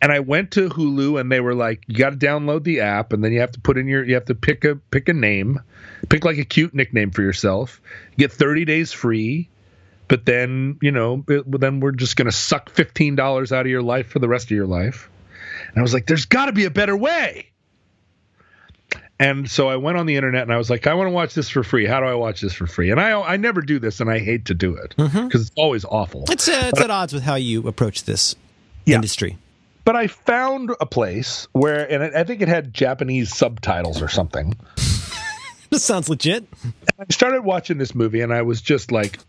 and 0.07 0.13
I 0.13 0.21
went 0.21 0.53
to 0.53 0.69
Hulu 0.69 1.21
and 1.21 1.33
they 1.33 1.41
were 1.41 1.53
like, 1.53 1.83
you 1.89 1.97
got 1.97 2.11
to 2.11 2.17
download 2.17 2.63
the 2.63 2.79
app 2.79 3.13
and 3.13 3.25
then 3.25 3.33
you 3.33 3.41
have 3.41 3.51
to 3.51 3.61
put 3.61 3.77
in 3.77 3.89
your, 3.89 4.05
you 4.05 4.15
have 4.15 4.27
to 4.27 4.37
pick 4.37 4.65
a 4.65 4.77
pick 4.77 5.09
a 5.09 5.13
name, 5.13 5.61
pick 6.09 6.25
like 6.25 6.39
a 6.39 6.45
cute 6.45 6.73
nickname 6.75 7.11
for 7.11 7.23
yourself, 7.23 7.81
get 8.17 8.33
30 8.33 8.65
days 8.67 8.93
free, 8.93 9.49
but 10.07 10.25
then 10.25 10.79
you 10.81 10.93
know, 10.93 11.25
it, 11.27 11.61
then 11.61 11.81
we're 11.81 11.91
just 11.91 12.15
gonna 12.15 12.31
suck 12.31 12.71
fifteen 12.71 13.17
dollars 13.17 13.51
out 13.51 13.63
of 13.63 13.67
your 13.67 13.83
life 13.83 14.07
for 14.07 14.21
the 14.21 14.29
rest 14.29 14.45
of 14.45 14.53
your 14.53 14.69
life. 14.69 15.11
And 15.71 15.79
I 15.79 15.83
was 15.83 15.93
like, 15.93 16.07
there's 16.07 16.27
got 16.27 16.47
to 16.47 16.53
be 16.53 16.67
a 16.67 16.71
better 16.71 16.97
way. 16.97 17.51
And 19.19 19.51
so 19.51 19.69
I 19.69 19.75
went 19.75 19.99
on 19.99 20.07
the 20.07 20.15
internet 20.15 20.43
and 20.43 20.53
I 20.53 20.57
was 20.57 20.71
like, 20.71 20.87
I 20.87 20.95
want 20.95 21.09
to 21.09 21.13
watch 21.13 21.35
this 21.35 21.49
for 21.49 21.65
free. 21.65 21.85
How 21.85 21.99
do 21.99 22.07
I 22.07 22.15
watch 22.15 22.43
this 22.43 22.53
for 22.53 22.69
free? 22.69 22.93
And 22.93 23.01
I 23.01 23.21
I 23.21 23.39
never 23.39 23.61
do 23.61 23.81
this 23.81 23.99
and 23.99 24.09
I 24.09 24.21
hate 24.21 24.45
to 24.45 24.55
do 24.55 24.77
it 24.77 24.95
because 24.97 25.13
mm-hmm. 25.13 25.37
it's 25.37 25.51
always 25.57 25.85
awful. 25.85 26.27
It's 26.31 26.47
uh, 26.47 26.71
it's 26.73 26.81
at 26.81 26.93
odds 26.93 27.13
with 27.13 27.25
how 27.25 27.35
you 27.35 27.67
approach 27.67 28.05
this 28.05 28.37
yeah. 28.85 28.95
industry 28.95 29.37
but 29.87 29.95
I 29.95 30.09
found 30.09 30.73
a 30.81 30.85
place 30.85 31.47
where, 31.53 31.89
and 31.91 32.15
I 32.17 32.25
think 32.25 32.43
it 32.43 32.49
had 32.49 32.75
Japanese 32.75 33.35
subtitles 33.35 34.03
or 34.03 34.09
something. 34.09 34.57
this 35.71 35.85
sounds 35.85 36.09
legit. 36.09 36.45
I 36.99 37.05
started 37.11 37.43
watching 37.43 37.79
this 37.79 37.95
movie, 37.95 38.21
and 38.21 38.35
I 38.35 38.43
was 38.43 38.61
just 38.61 38.91
like, 38.91 39.21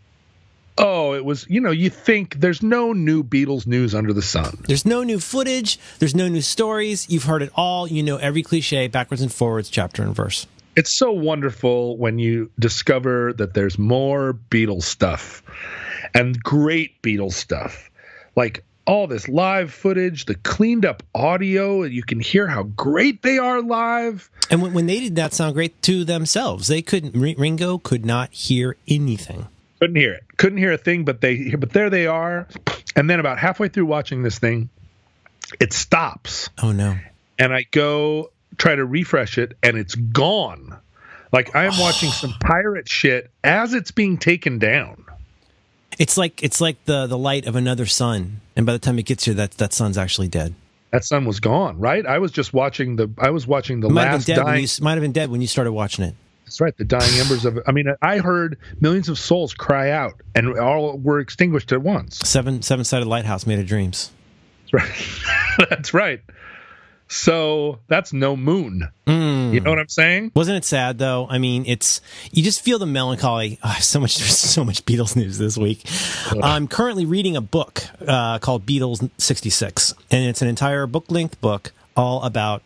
oh, 0.76 1.14
it 1.14 1.24
was, 1.24 1.46
you 1.48 1.60
know, 1.60 1.70
you 1.70 1.90
think 1.90 2.40
there's 2.40 2.60
no 2.60 2.92
new 2.92 3.22
Beatles 3.22 3.68
news 3.68 3.94
under 3.94 4.12
the 4.12 4.20
sun. 4.20 4.58
There's 4.66 4.84
no 4.84 5.04
new 5.04 5.20
footage. 5.20 5.78
There's 6.00 6.16
no 6.16 6.26
new 6.26 6.42
stories. 6.42 7.08
You've 7.08 7.24
heard 7.24 7.42
it 7.42 7.52
all. 7.54 7.86
You 7.86 8.02
know 8.02 8.16
every 8.16 8.42
cliche 8.42 8.88
backwards 8.88 9.22
and 9.22 9.32
forwards, 9.32 9.70
chapter 9.70 10.02
and 10.02 10.12
verse. 10.12 10.48
It's 10.74 10.90
so 10.90 11.12
wonderful 11.12 11.96
when 11.98 12.18
you 12.18 12.50
discover 12.58 13.32
that 13.34 13.54
there's 13.54 13.78
more 13.78 14.36
Beatles 14.50 14.82
stuff 14.82 15.44
and 16.14 16.42
great 16.42 17.00
Beatles 17.00 17.34
stuff. 17.34 17.90
Like 18.34 18.64
all 18.88 19.06
this 19.06 19.28
live 19.28 19.72
footage, 19.72 20.24
the 20.24 20.34
cleaned 20.34 20.86
up 20.86 21.02
audio, 21.14 21.82
and 21.82 21.92
you 21.92 22.02
can 22.02 22.18
hear 22.18 22.48
how 22.48 22.62
great 22.62 23.20
they 23.20 23.38
are 23.38 23.60
live. 23.60 24.30
And 24.50 24.62
when, 24.62 24.72
when 24.72 24.86
they 24.86 24.98
did 24.98 25.14
not 25.14 25.34
sound 25.34 25.54
great 25.54 25.80
to 25.82 26.04
themselves, 26.04 26.68
they 26.68 26.80
couldn't. 26.80 27.14
Ringo 27.14 27.76
could 27.78 28.06
not 28.06 28.32
hear 28.32 28.76
anything. 28.88 29.46
Couldn't 29.78 29.96
hear 29.96 30.14
it. 30.14 30.24
Couldn't 30.38 30.58
hear 30.58 30.72
a 30.72 30.78
thing. 30.78 31.04
But 31.04 31.20
they. 31.20 31.54
But 31.54 31.70
there 31.70 31.90
they 31.90 32.06
are. 32.06 32.48
And 32.96 33.08
then 33.08 33.20
about 33.20 33.38
halfway 33.38 33.68
through 33.68 33.86
watching 33.86 34.22
this 34.22 34.38
thing, 34.38 34.70
it 35.60 35.74
stops. 35.74 36.48
Oh 36.62 36.72
no! 36.72 36.96
And 37.38 37.54
I 37.54 37.66
go 37.70 38.30
try 38.56 38.74
to 38.74 38.84
refresh 38.84 39.36
it, 39.36 39.56
and 39.62 39.76
it's 39.76 39.94
gone. 39.94 40.78
Like 41.30 41.54
I 41.54 41.66
am 41.66 41.78
watching 41.78 42.10
some 42.10 42.32
pirate 42.40 42.88
shit 42.88 43.30
as 43.44 43.74
it's 43.74 43.90
being 43.90 44.16
taken 44.16 44.58
down. 44.58 45.04
It's 45.98 46.16
like 46.16 46.42
it's 46.42 46.60
like 46.60 46.84
the 46.84 47.06
the 47.06 47.18
light 47.18 47.46
of 47.46 47.56
another 47.56 47.86
sun, 47.86 48.40
and 48.56 48.64
by 48.64 48.72
the 48.72 48.78
time 48.78 48.98
it 48.98 49.04
gets 49.04 49.24
here, 49.24 49.34
that 49.34 49.52
that 49.52 49.72
sun's 49.72 49.98
actually 49.98 50.28
dead. 50.28 50.54
That 50.92 51.04
sun 51.04 51.24
was 51.26 51.40
gone, 51.40 51.78
right? 51.78 52.06
I 52.06 52.18
was 52.18 52.30
just 52.30 52.54
watching 52.54 52.96
the 52.96 53.10
I 53.18 53.30
was 53.30 53.46
watching 53.46 53.80
the 53.80 53.88
might 53.90 54.04
last 54.04 54.28
have 54.28 54.44
dying. 54.44 54.62
You, 54.62 54.68
might 54.80 54.92
have 54.92 55.02
been 55.02 55.12
dead 55.12 55.30
when 55.30 55.40
you 55.40 55.46
started 55.46 55.72
watching 55.72 56.04
it. 56.04 56.14
That's 56.44 56.60
right, 56.62 56.74
the 56.76 56.84
dying 56.84 57.12
embers 57.20 57.44
of. 57.44 57.58
I 57.66 57.72
mean, 57.72 57.94
I 58.00 58.18
heard 58.18 58.58
millions 58.80 59.08
of 59.08 59.18
souls 59.18 59.52
cry 59.52 59.90
out, 59.90 60.14
and 60.34 60.58
all 60.58 60.96
were 60.96 61.20
extinguished 61.20 61.72
at 61.72 61.82
once. 61.82 62.18
Seven 62.18 62.62
seven 62.62 62.84
sided 62.84 63.06
lighthouse 63.06 63.46
made 63.46 63.58
of 63.58 63.66
dreams. 63.66 64.12
That's 64.72 64.72
right. 64.72 65.68
That's 65.70 65.92
right. 65.92 66.20
So 67.08 67.80
that's 67.88 68.12
no 68.12 68.36
moon. 68.36 68.88
Mm. 69.06 69.54
You 69.54 69.60
know 69.60 69.70
what 69.70 69.78
I'm 69.78 69.88
saying? 69.88 70.32
Wasn't 70.34 70.56
it 70.56 70.64
sad 70.64 70.98
though? 70.98 71.26
I 71.28 71.38
mean, 71.38 71.64
it's 71.66 72.00
you 72.30 72.42
just 72.42 72.60
feel 72.60 72.78
the 72.78 72.86
melancholy. 72.86 73.58
Oh, 73.68 73.76
so 73.80 74.00
much, 74.00 74.16
there's 74.18 74.38
so 74.38 74.64
much 74.64 74.84
Beatles 74.86 75.14
news 75.14 75.36
this 75.36 75.58
week. 75.58 75.84
I'm 76.42 76.68
currently 76.68 77.04
reading 77.04 77.36
a 77.36 77.40
book 77.40 77.82
uh, 78.06 78.38
called 78.38 78.64
Beatles 78.64 79.10
'66, 79.18 79.94
and 80.10 80.24
it's 80.24 80.40
an 80.40 80.48
entire 80.48 80.86
book 80.86 81.10
length 81.10 81.40
book 81.40 81.72
all 81.96 82.22
about 82.22 82.62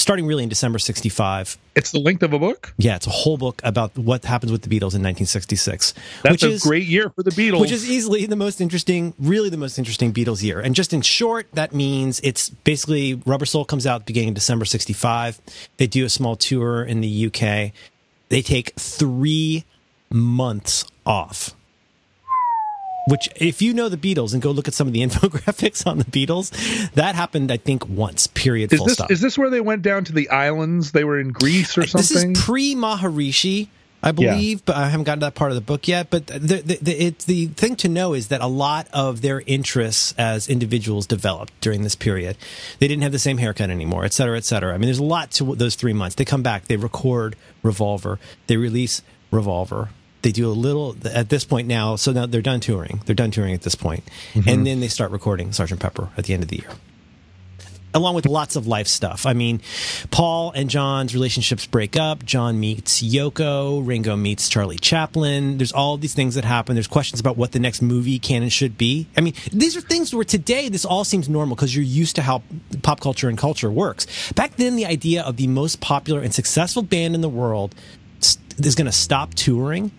starting 0.00 0.26
really 0.26 0.42
in 0.42 0.48
December 0.48 0.78
65. 0.78 1.58
It's 1.76 1.92
the 1.92 1.98
length 1.98 2.22
of 2.22 2.32
a 2.32 2.38
book? 2.38 2.74
Yeah, 2.78 2.96
it's 2.96 3.06
a 3.06 3.10
whole 3.10 3.36
book 3.36 3.60
about 3.64 3.96
what 3.96 4.24
happens 4.24 4.52
with 4.52 4.62
the 4.62 4.68
Beatles 4.68 4.94
in 4.94 5.02
1966. 5.02 5.94
That's 6.22 6.32
which 6.32 6.42
a 6.42 6.50
is, 6.50 6.62
great 6.62 6.86
year 6.86 7.10
for 7.10 7.22
the 7.22 7.30
Beatles. 7.30 7.60
Which 7.60 7.72
is 7.72 7.88
easily 7.88 8.26
the 8.26 8.36
most 8.36 8.60
interesting, 8.60 9.14
really 9.18 9.50
the 9.50 9.56
most 9.56 9.78
interesting 9.78 10.12
Beatles 10.12 10.42
year. 10.42 10.60
And 10.60 10.74
just 10.74 10.92
in 10.92 11.02
short, 11.02 11.46
that 11.52 11.74
means 11.74 12.20
it's 12.24 12.50
basically 12.50 13.14
Rubber 13.26 13.46
Soul 13.46 13.64
comes 13.64 13.86
out 13.86 14.06
beginning 14.06 14.34
December 14.34 14.64
65. 14.64 15.40
They 15.76 15.86
do 15.86 16.04
a 16.04 16.08
small 16.08 16.36
tour 16.36 16.82
in 16.82 17.00
the 17.00 17.26
UK. 17.26 17.72
They 18.28 18.42
take 18.42 18.74
three 18.76 19.64
months 20.10 20.84
off 21.06 21.54
which 23.10 23.28
if 23.36 23.60
you 23.60 23.74
know 23.74 23.88
the 23.88 23.96
Beatles 23.96 24.32
and 24.32 24.40
go 24.40 24.50
look 24.50 24.68
at 24.68 24.74
some 24.74 24.86
of 24.86 24.92
the 24.92 25.00
infographics 25.06 25.86
on 25.86 25.98
the 25.98 26.04
Beatles, 26.04 26.50
that 26.92 27.14
happened 27.14 27.50
I 27.50 27.56
think 27.56 27.88
once. 27.88 28.26
Period. 28.26 28.72
Is 28.72 28.78
full 28.78 28.86
this 28.86 28.94
stop. 28.94 29.10
is 29.10 29.20
this 29.20 29.36
where 29.36 29.50
they 29.50 29.60
went 29.60 29.82
down 29.82 30.04
to 30.04 30.12
the 30.12 30.30
islands? 30.30 30.92
They 30.92 31.04
were 31.04 31.18
in 31.18 31.32
Greece 31.32 31.76
or 31.76 31.86
something. 31.86 32.32
This 32.32 32.38
is 32.38 32.44
pre 32.44 32.74
Maharishi. 32.74 33.68
I 34.02 34.12
believe, 34.12 34.58
yeah. 34.58 34.62
but 34.64 34.76
I 34.76 34.88
haven't 34.88 35.04
gotten 35.04 35.20
to 35.20 35.26
that 35.26 35.34
part 35.34 35.50
of 35.50 35.56
the 35.56 35.60
book 35.60 35.86
yet. 35.86 36.08
But 36.08 36.26
the 36.28 36.62
the, 36.64 36.78
the, 36.80 37.06
it, 37.06 37.18
the 37.20 37.46
thing 37.48 37.76
to 37.76 37.88
know 37.88 38.14
is 38.14 38.28
that 38.28 38.40
a 38.40 38.46
lot 38.46 38.88
of 38.92 39.20
their 39.20 39.42
interests 39.46 40.14
as 40.16 40.48
individuals 40.48 41.06
developed 41.06 41.52
during 41.60 41.82
this 41.82 41.94
period. 41.94 42.36
They 42.78 42.88
didn't 42.88 43.02
have 43.02 43.12
the 43.12 43.18
same 43.18 43.36
haircut 43.36 43.68
anymore, 43.68 44.04
et 44.04 44.14
cetera, 44.14 44.38
et 44.38 44.44
cetera. 44.44 44.72
I 44.72 44.78
mean, 44.78 44.86
there's 44.86 44.98
a 44.98 45.04
lot 45.04 45.32
to 45.32 45.54
those 45.54 45.74
three 45.74 45.92
months. 45.92 46.16
They 46.16 46.24
come 46.24 46.42
back, 46.42 46.64
they 46.64 46.76
record 46.76 47.36
Revolver, 47.62 48.18
they 48.46 48.56
release 48.56 49.02
Revolver, 49.30 49.90
they 50.22 50.32
do 50.32 50.48
a 50.48 50.52
little 50.52 50.96
at 51.04 51.28
this 51.28 51.44
point 51.44 51.68
now. 51.68 51.96
So 51.96 52.12
now 52.12 52.26
they're 52.26 52.42
done 52.42 52.60
touring. 52.60 53.02
They're 53.06 53.14
done 53.14 53.30
touring 53.30 53.54
at 53.54 53.62
this 53.62 53.74
point. 53.74 54.04
Mm-hmm. 54.34 54.48
and 54.48 54.66
then 54.66 54.80
they 54.80 54.88
start 54.88 55.10
recording 55.10 55.52
Sergeant 55.52 55.80
Pepper 55.80 56.08
at 56.16 56.24
the 56.24 56.34
end 56.34 56.42
of 56.42 56.48
the 56.48 56.58
year. 56.58 56.70
Along 57.92 58.14
with 58.14 58.24
lots 58.24 58.54
of 58.54 58.68
life 58.68 58.86
stuff. 58.86 59.26
I 59.26 59.32
mean, 59.32 59.60
Paul 60.12 60.52
and 60.52 60.70
John's 60.70 61.12
relationships 61.12 61.66
break 61.66 61.96
up. 61.96 62.24
John 62.24 62.60
meets 62.60 63.02
Yoko. 63.02 63.84
Ringo 63.84 64.14
meets 64.14 64.48
Charlie 64.48 64.78
Chaplin. 64.78 65.58
There's 65.58 65.72
all 65.72 65.96
these 65.96 66.14
things 66.14 66.36
that 66.36 66.44
happen. 66.44 66.76
There's 66.76 66.86
questions 66.86 67.18
about 67.18 67.36
what 67.36 67.50
the 67.50 67.58
next 67.58 67.82
movie 67.82 68.20
canon 68.20 68.48
should 68.48 68.78
be. 68.78 69.08
I 69.16 69.22
mean, 69.22 69.34
these 69.52 69.76
are 69.76 69.80
things 69.80 70.14
where 70.14 70.24
today 70.24 70.68
this 70.68 70.84
all 70.84 71.02
seems 71.02 71.28
normal 71.28 71.56
because 71.56 71.74
you're 71.74 71.84
used 71.84 72.14
to 72.14 72.22
how 72.22 72.44
pop 72.82 73.00
culture 73.00 73.28
and 73.28 73.36
culture 73.36 73.72
works. 73.72 74.32
Back 74.34 74.54
then, 74.54 74.76
the 74.76 74.86
idea 74.86 75.24
of 75.24 75.36
the 75.36 75.48
most 75.48 75.80
popular 75.80 76.20
and 76.20 76.32
successful 76.32 76.82
band 76.82 77.16
in 77.16 77.22
the 77.22 77.28
world 77.28 77.74
is 78.20 78.76
going 78.76 78.86
to 78.86 78.92
stop 78.92 79.34
touring 79.34 79.90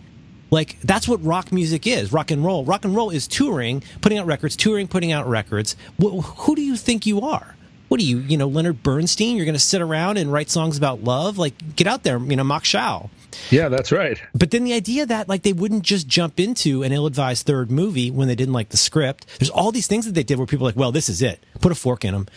like 0.52 0.80
that's 0.82 1.08
what 1.08 1.24
rock 1.24 1.52
music 1.52 1.88
is. 1.88 2.14
Rock 2.14 2.30
and 2.30 2.46
roll. 2.46 2.64
Rock 2.66 2.86
and 2.86 2.96
roll 2.96 3.10
is 3.10 3.28
touring, 3.28 3.82
putting 4.02 4.18
out 4.18 4.28
records, 4.28 4.56
touring, 4.56 4.88
putting 4.88 5.12
out 5.12 5.28
records. 5.28 5.76
who 6.00 6.56
do 6.56 6.62
you 6.62 6.76
think 6.76 7.06
you 7.06 7.22
are? 7.22 7.56
What 7.88 8.00
are 8.00 8.04
you, 8.04 8.20
you 8.20 8.38
know, 8.38 8.48
Leonard 8.48 8.84
Bernstein? 8.84 9.36
You're 9.36 9.46
going 9.46 9.54
to 9.54 9.60
sit 9.60 9.82
around 9.82 10.18
and 10.18 10.32
write 10.32 10.50
songs 10.50 10.78
about 10.78 11.04
love? 11.04 11.38
Like, 11.38 11.76
get 11.76 11.88
out 11.88 12.04
there, 12.04 12.18
you 12.20 12.38
know, 12.38 12.44
Mach 12.44 12.64
Schau. 12.64 13.10
Yeah, 13.50 13.68
that's 13.68 13.92
right. 13.92 14.22
But 14.34 14.52
then 14.52 14.64
the 14.64 14.72
idea 14.72 15.06
that 15.06 15.28
like 15.28 15.44
they 15.44 15.52
wouldn't 15.52 15.84
just 15.84 16.08
jump 16.08 16.40
into 16.40 16.84
an 16.84 16.94
ill-advised 16.94 17.46
third 17.46 17.70
movie 17.70 18.10
when 18.10 18.30
they 18.30 18.36
didn't 18.36 18.54
like 18.54 18.70
the 18.70 18.78
script. 18.78 19.26
There's 19.40 19.50
all 19.50 19.72
these 19.74 19.88
things 19.88 20.06
that 20.06 20.14
they 20.14 20.24
did 20.24 20.38
where 20.38 20.48
people 20.48 20.66
are 20.66 20.70
like, 20.70 20.78
well, 20.78 20.92
this 20.94 21.10
is 21.10 21.22
it. 21.22 21.44
Put 21.60 21.72
a 21.72 21.76
fork 21.76 22.06
in 22.06 22.14
them. 22.14 22.28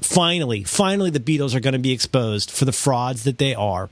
Finally, 0.00 0.62
finally, 0.64 1.10
the 1.10 1.18
Beatles 1.18 1.54
are 1.54 1.60
going 1.60 1.72
to 1.72 1.80
be 1.80 1.92
exposed 1.92 2.50
for 2.50 2.64
the 2.64 2.72
frauds 2.72 3.24
that 3.24 3.38
they 3.38 3.54
are. 3.54 3.90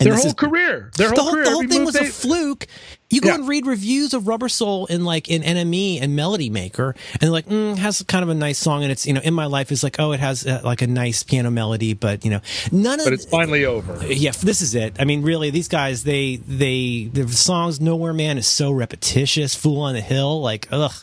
And 0.00 0.06
their 0.06 0.16
whole 0.16 0.26
is, 0.26 0.34
career, 0.34 0.90
their 0.96 1.08
whole, 1.08 1.16
the 1.16 1.22
whole, 1.22 1.32
career, 1.32 1.44
the 1.44 1.50
whole 1.50 1.68
thing 1.68 1.84
was 1.84 1.94
they, 1.94 2.06
a 2.06 2.10
fluke. 2.10 2.66
You 3.10 3.20
go 3.20 3.28
yeah. 3.28 3.34
and 3.36 3.48
read 3.48 3.66
reviews 3.66 4.12
of 4.12 4.26
Rubber 4.26 4.48
Soul 4.48 4.86
in 4.86 5.04
like 5.04 5.28
in 5.28 5.42
NME 5.42 6.02
and 6.02 6.16
Melody 6.16 6.50
Maker, 6.50 6.96
and 7.12 7.20
they're 7.20 7.30
like, 7.30 7.46
mm, 7.46 7.76
has 7.76 8.02
kind 8.02 8.24
of 8.24 8.28
a 8.28 8.34
nice 8.34 8.58
song, 8.58 8.82
and 8.82 8.90
it's 8.90 9.06
you 9.06 9.12
know, 9.12 9.20
in 9.20 9.34
my 9.34 9.46
life 9.46 9.70
is 9.70 9.84
like, 9.84 10.00
oh, 10.00 10.12
it 10.12 10.20
has 10.20 10.46
uh, 10.46 10.62
like 10.64 10.82
a 10.82 10.86
nice 10.88 11.22
piano 11.22 11.50
melody, 11.50 11.94
but 11.94 12.24
you 12.24 12.30
know, 12.30 12.40
none 12.72 12.98
of. 12.98 13.06
But 13.06 13.12
it's 13.12 13.24
finally 13.24 13.64
over. 13.64 14.04
Yeah, 14.06 14.32
this 14.32 14.60
is 14.60 14.74
it. 14.74 14.96
I 14.98 15.04
mean, 15.04 15.22
really, 15.22 15.50
these 15.50 15.68
guys, 15.68 16.02
they 16.02 16.36
they 16.36 17.08
the 17.12 17.28
songs, 17.28 17.80
Nowhere 17.80 18.14
Man 18.14 18.36
is 18.36 18.48
so 18.48 18.72
repetitious. 18.72 19.54
Fool 19.54 19.82
on 19.82 19.94
the 19.94 20.00
Hill, 20.00 20.40
like, 20.40 20.66
ugh, 20.72 20.94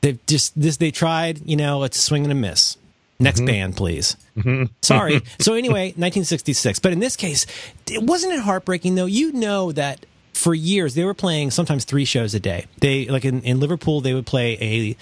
they've 0.00 0.24
just 0.26 0.58
this 0.58 0.78
they 0.78 0.90
tried, 0.90 1.42
you 1.44 1.56
know, 1.56 1.82
it's 1.82 1.98
a 1.98 2.00
swing 2.00 2.22
and 2.22 2.32
a 2.32 2.36
miss. 2.36 2.78
Next 3.18 3.40
mm-hmm. 3.40 3.46
band, 3.46 3.76
please. 3.76 4.16
Mm-hmm. 4.36 4.64
Sorry. 4.82 5.22
so 5.38 5.54
anyway, 5.54 5.86
1966. 5.96 6.80
But 6.80 6.92
in 6.92 6.98
this 6.98 7.16
case, 7.16 7.46
it 7.86 8.02
wasn't 8.02 8.32
it 8.32 8.40
heartbreaking 8.40 8.96
though. 8.96 9.06
You 9.06 9.32
know 9.32 9.72
that 9.72 10.04
for 10.32 10.54
years 10.54 10.94
they 10.94 11.04
were 11.04 11.14
playing 11.14 11.50
sometimes 11.50 11.84
three 11.84 12.04
shows 12.04 12.34
a 12.34 12.40
day. 12.40 12.66
They 12.80 13.06
like 13.06 13.24
in, 13.24 13.42
in 13.42 13.60
Liverpool 13.60 14.00
they 14.00 14.14
would 14.14 14.26
play 14.26 14.58
a 14.60 14.96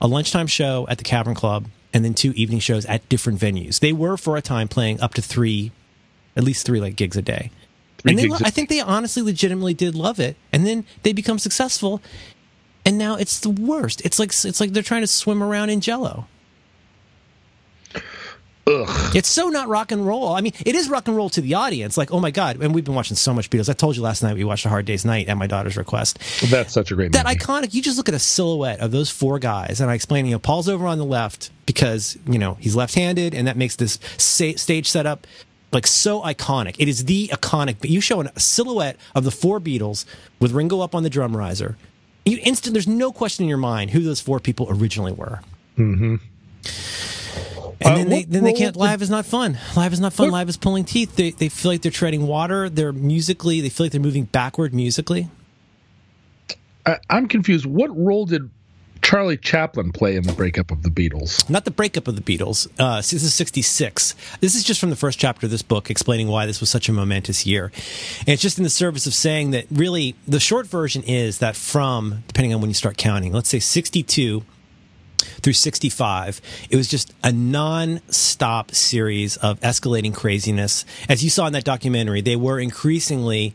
a 0.00 0.08
lunchtime 0.08 0.46
show 0.46 0.86
at 0.88 0.98
the 0.98 1.04
Cavern 1.04 1.34
Club 1.34 1.66
and 1.92 2.04
then 2.04 2.14
two 2.14 2.32
evening 2.32 2.60
shows 2.60 2.86
at 2.86 3.08
different 3.08 3.40
venues. 3.40 3.80
They 3.80 3.92
were 3.92 4.16
for 4.16 4.36
a 4.36 4.42
time 4.42 4.68
playing 4.68 5.00
up 5.00 5.14
to 5.14 5.22
three, 5.22 5.72
at 6.36 6.44
least 6.44 6.66
three 6.66 6.80
like 6.80 6.96
gigs 6.96 7.16
a 7.16 7.22
day. 7.22 7.50
Three 7.98 8.12
and 8.12 8.18
they, 8.18 8.44
I 8.44 8.50
think 8.50 8.68
they 8.68 8.80
honestly, 8.80 9.22
legitimately 9.22 9.74
did 9.74 9.94
love 9.94 10.20
it. 10.20 10.36
And 10.52 10.66
then 10.66 10.84
they 11.02 11.12
become 11.12 11.38
successful, 11.38 12.00
and 12.84 12.96
now 12.96 13.16
it's 13.16 13.40
the 13.40 13.50
worst. 13.50 14.00
It's 14.04 14.18
like 14.18 14.30
it's 14.30 14.60
like 14.60 14.72
they're 14.72 14.82
trying 14.82 15.02
to 15.02 15.08
swim 15.08 15.42
around 15.42 15.70
in 15.70 15.80
Jello. 15.80 16.26
Ugh. 18.68 19.16
It's 19.16 19.28
so 19.28 19.48
not 19.48 19.68
rock 19.68 19.92
and 19.92 20.06
roll. 20.06 20.28
I 20.34 20.40
mean, 20.42 20.52
it 20.66 20.74
is 20.74 20.88
rock 20.90 21.08
and 21.08 21.16
roll 21.16 21.30
to 21.30 21.40
the 21.40 21.54
audience. 21.54 21.96
Like, 21.96 22.12
oh 22.12 22.20
my 22.20 22.30
god! 22.30 22.60
And 22.62 22.74
we've 22.74 22.84
been 22.84 22.94
watching 22.94 23.16
so 23.16 23.32
much 23.32 23.48
Beatles. 23.48 23.70
I 23.70 23.72
told 23.72 23.96
you 23.96 24.02
last 24.02 24.22
night 24.22 24.34
we 24.34 24.44
watched 24.44 24.66
A 24.66 24.68
Hard 24.68 24.84
Day's 24.84 25.04
Night 25.04 25.28
at 25.28 25.36
my 25.36 25.46
daughter's 25.46 25.76
request. 25.76 26.18
That's 26.50 26.72
such 26.72 26.90
a 26.90 26.94
great. 26.94 27.12
That 27.12 27.26
movie. 27.26 27.38
iconic. 27.38 27.72
You 27.72 27.80
just 27.82 27.96
look 27.96 28.08
at 28.08 28.14
a 28.14 28.18
silhouette 28.18 28.80
of 28.80 28.90
those 28.90 29.10
four 29.10 29.38
guys, 29.38 29.80
and 29.80 29.90
I 29.90 29.94
explain. 29.94 30.26
You 30.26 30.32
know, 30.32 30.38
Paul's 30.38 30.68
over 30.68 30.86
on 30.86 30.98
the 30.98 31.04
left 31.04 31.50
because 31.66 32.18
you 32.26 32.38
know 32.38 32.54
he's 32.60 32.76
left-handed, 32.76 33.34
and 33.34 33.46
that 33.46 33.56
makes 33.56 33.76
this 33.76 33.98
stage 34.18 34.88
setup 34.88 35.26
like 35.72 35.86
so 35.86 36.22
iconic. 36.22 36.76
It 36.78 36.88
is 36.88 37.04
the 37.06 37.28
iconic. 37.28 37.76
But 37.80 37.90
you 37.90 38.00
show 38.00 38.20
a 38.20 38.40
silhouette 38.40 38.96
of 39.14 39.24
the 39.24 39.30
four 39.30 39.60
Beatles 39.60 40.04
with 40.40 40.52
Ringo 40.52 40.80
up 40.80 40.94
on 40.94 41.02
the 41.02 41.10
drum 41.10 41.36
riser. 41.36 41.76
You 42.24 42.38
instant. 42.42 42.74
There's 42.74 42.88
no 42.88 43.12
question 43.12 43.44
in 43.44 43.48
your 43.48 43.58
mind 43.58 43.90
who 43.90 44.00
those 44.00 44.20
four 44.20 44.40
people 44.40 44.66
originally 44.70 45.12
were. 45.12 45.40
Mm-hmm. 45.78 46.16
And 47.80 47.92
uh, 47.92 47.96
then 47.96 48.08
they 48.08 48.24
then 48.24 48.44
they 48.44 48.52
can't. 48.52 48.76
Live 48.76 49.02
is 49.02 49.10
not 49.10 49.24
fun. 49.24 49.58
Live 49.76 49.92
is 49.92 50.00
not 50.00 50.12
fun. 50.12 50.30
Live 50.30 50.48
is 50.48 50.56
pulling 50.56 50.84
teeth. 50.84 51.16
They 51.16 51.30
they 51.30 51.48
feel 51.48 51.70
like 51.70 51.82
they're 51.82 51.92
treading 51.92 52.26
water. 52.26 52.68
They're 52.68 52.92
musically. 52.92 53.60
They 53.60 53.68
feel 53.68 53.86
like 53.86 53.92
they're 53.92 54.00
moving 54.00 54.24
backward 54.24 54.74
musically. 54.74 55.28
I, 56.86 56.98
I'm 57.10 57.28
confused. 57.28 57.66
What 57.66 57.96
role 57.96 58.26
did 58.26 58.50
Charlie 59.02 59.36
Chaplin 59.36 59.92
play 59.92 60.16
in 60.16 60.22
the 60.24 60.32
breakup 60.32 60.70
of 60.70 60.82
the 60.82 60.90
Beatles? 60.90 61.48
Not 61.48 61.64
the 61.64 61.70
breakup 61.70 62.08
of 62.08 62.16
the 62.16 62.22
Beatles. 62.22 62.66
Uh, 62.78 62.96
this 62.96 63.12
is 63.12 63.34
66. 63.34 64.14
This 64.40 64.54
is 64.54 64.64
just 64.64 64.80
from 64.80 64.90
the 64.90 64.96
first 64.96 65.18
chapter 65.18 65.46
of 65.46 65.50
this 65.50 65.62
book 65.62 65.90
explaining 65.90 66.28
why 66.28 66.46
this 66.46 66.60
was 66.60 66.70
such 66.70 66.88
a 66.88 66.92
momentous 66.92 67.46
year. 67.46 67.72
And 68.20 68.28
it's 68.28 68.42
just 68.42 68.58
in 68.58 68.64
the 68.64 68.70
service 68.70 69.06
of 69.06 69.14
saying 69.14 69.52
that 69.52 69.66
really 69.70 70.14
the 70.26 70.40
short 70.40 70.66
version 70.66 71.02
is 71.04 71.38
that 71.38 71.56
from, 71.56 72.24
depending 72.26 72.54
on 72.54 72.60
when 72.60 72.70
you 72.70 72.74
start 72.74 72.96
counting, 72.96 73.32
let's 73.32 73.48
say 73.48 73.60
62 73.60 74.44
through 75.42 75.52
65. 75.52 76.40
It 76.70 76.76
was 76.76 76.88
just 76.88 77.12
a 77.22 77.32
non-stop 77.32 78.72
series 78.72 79.36
of 79.38 79.60
escalating 79.60 80.14
craziness. 80.14 80.84
As 81.08 81.24
you 81.24 81.30
saw 81.30 81.46
in 81.46 81.52
that 81.52 81.64
documentary, 81.64 82.20
they 82.20 82.36
were 82.36 82.58
increasingly 82.58 83.54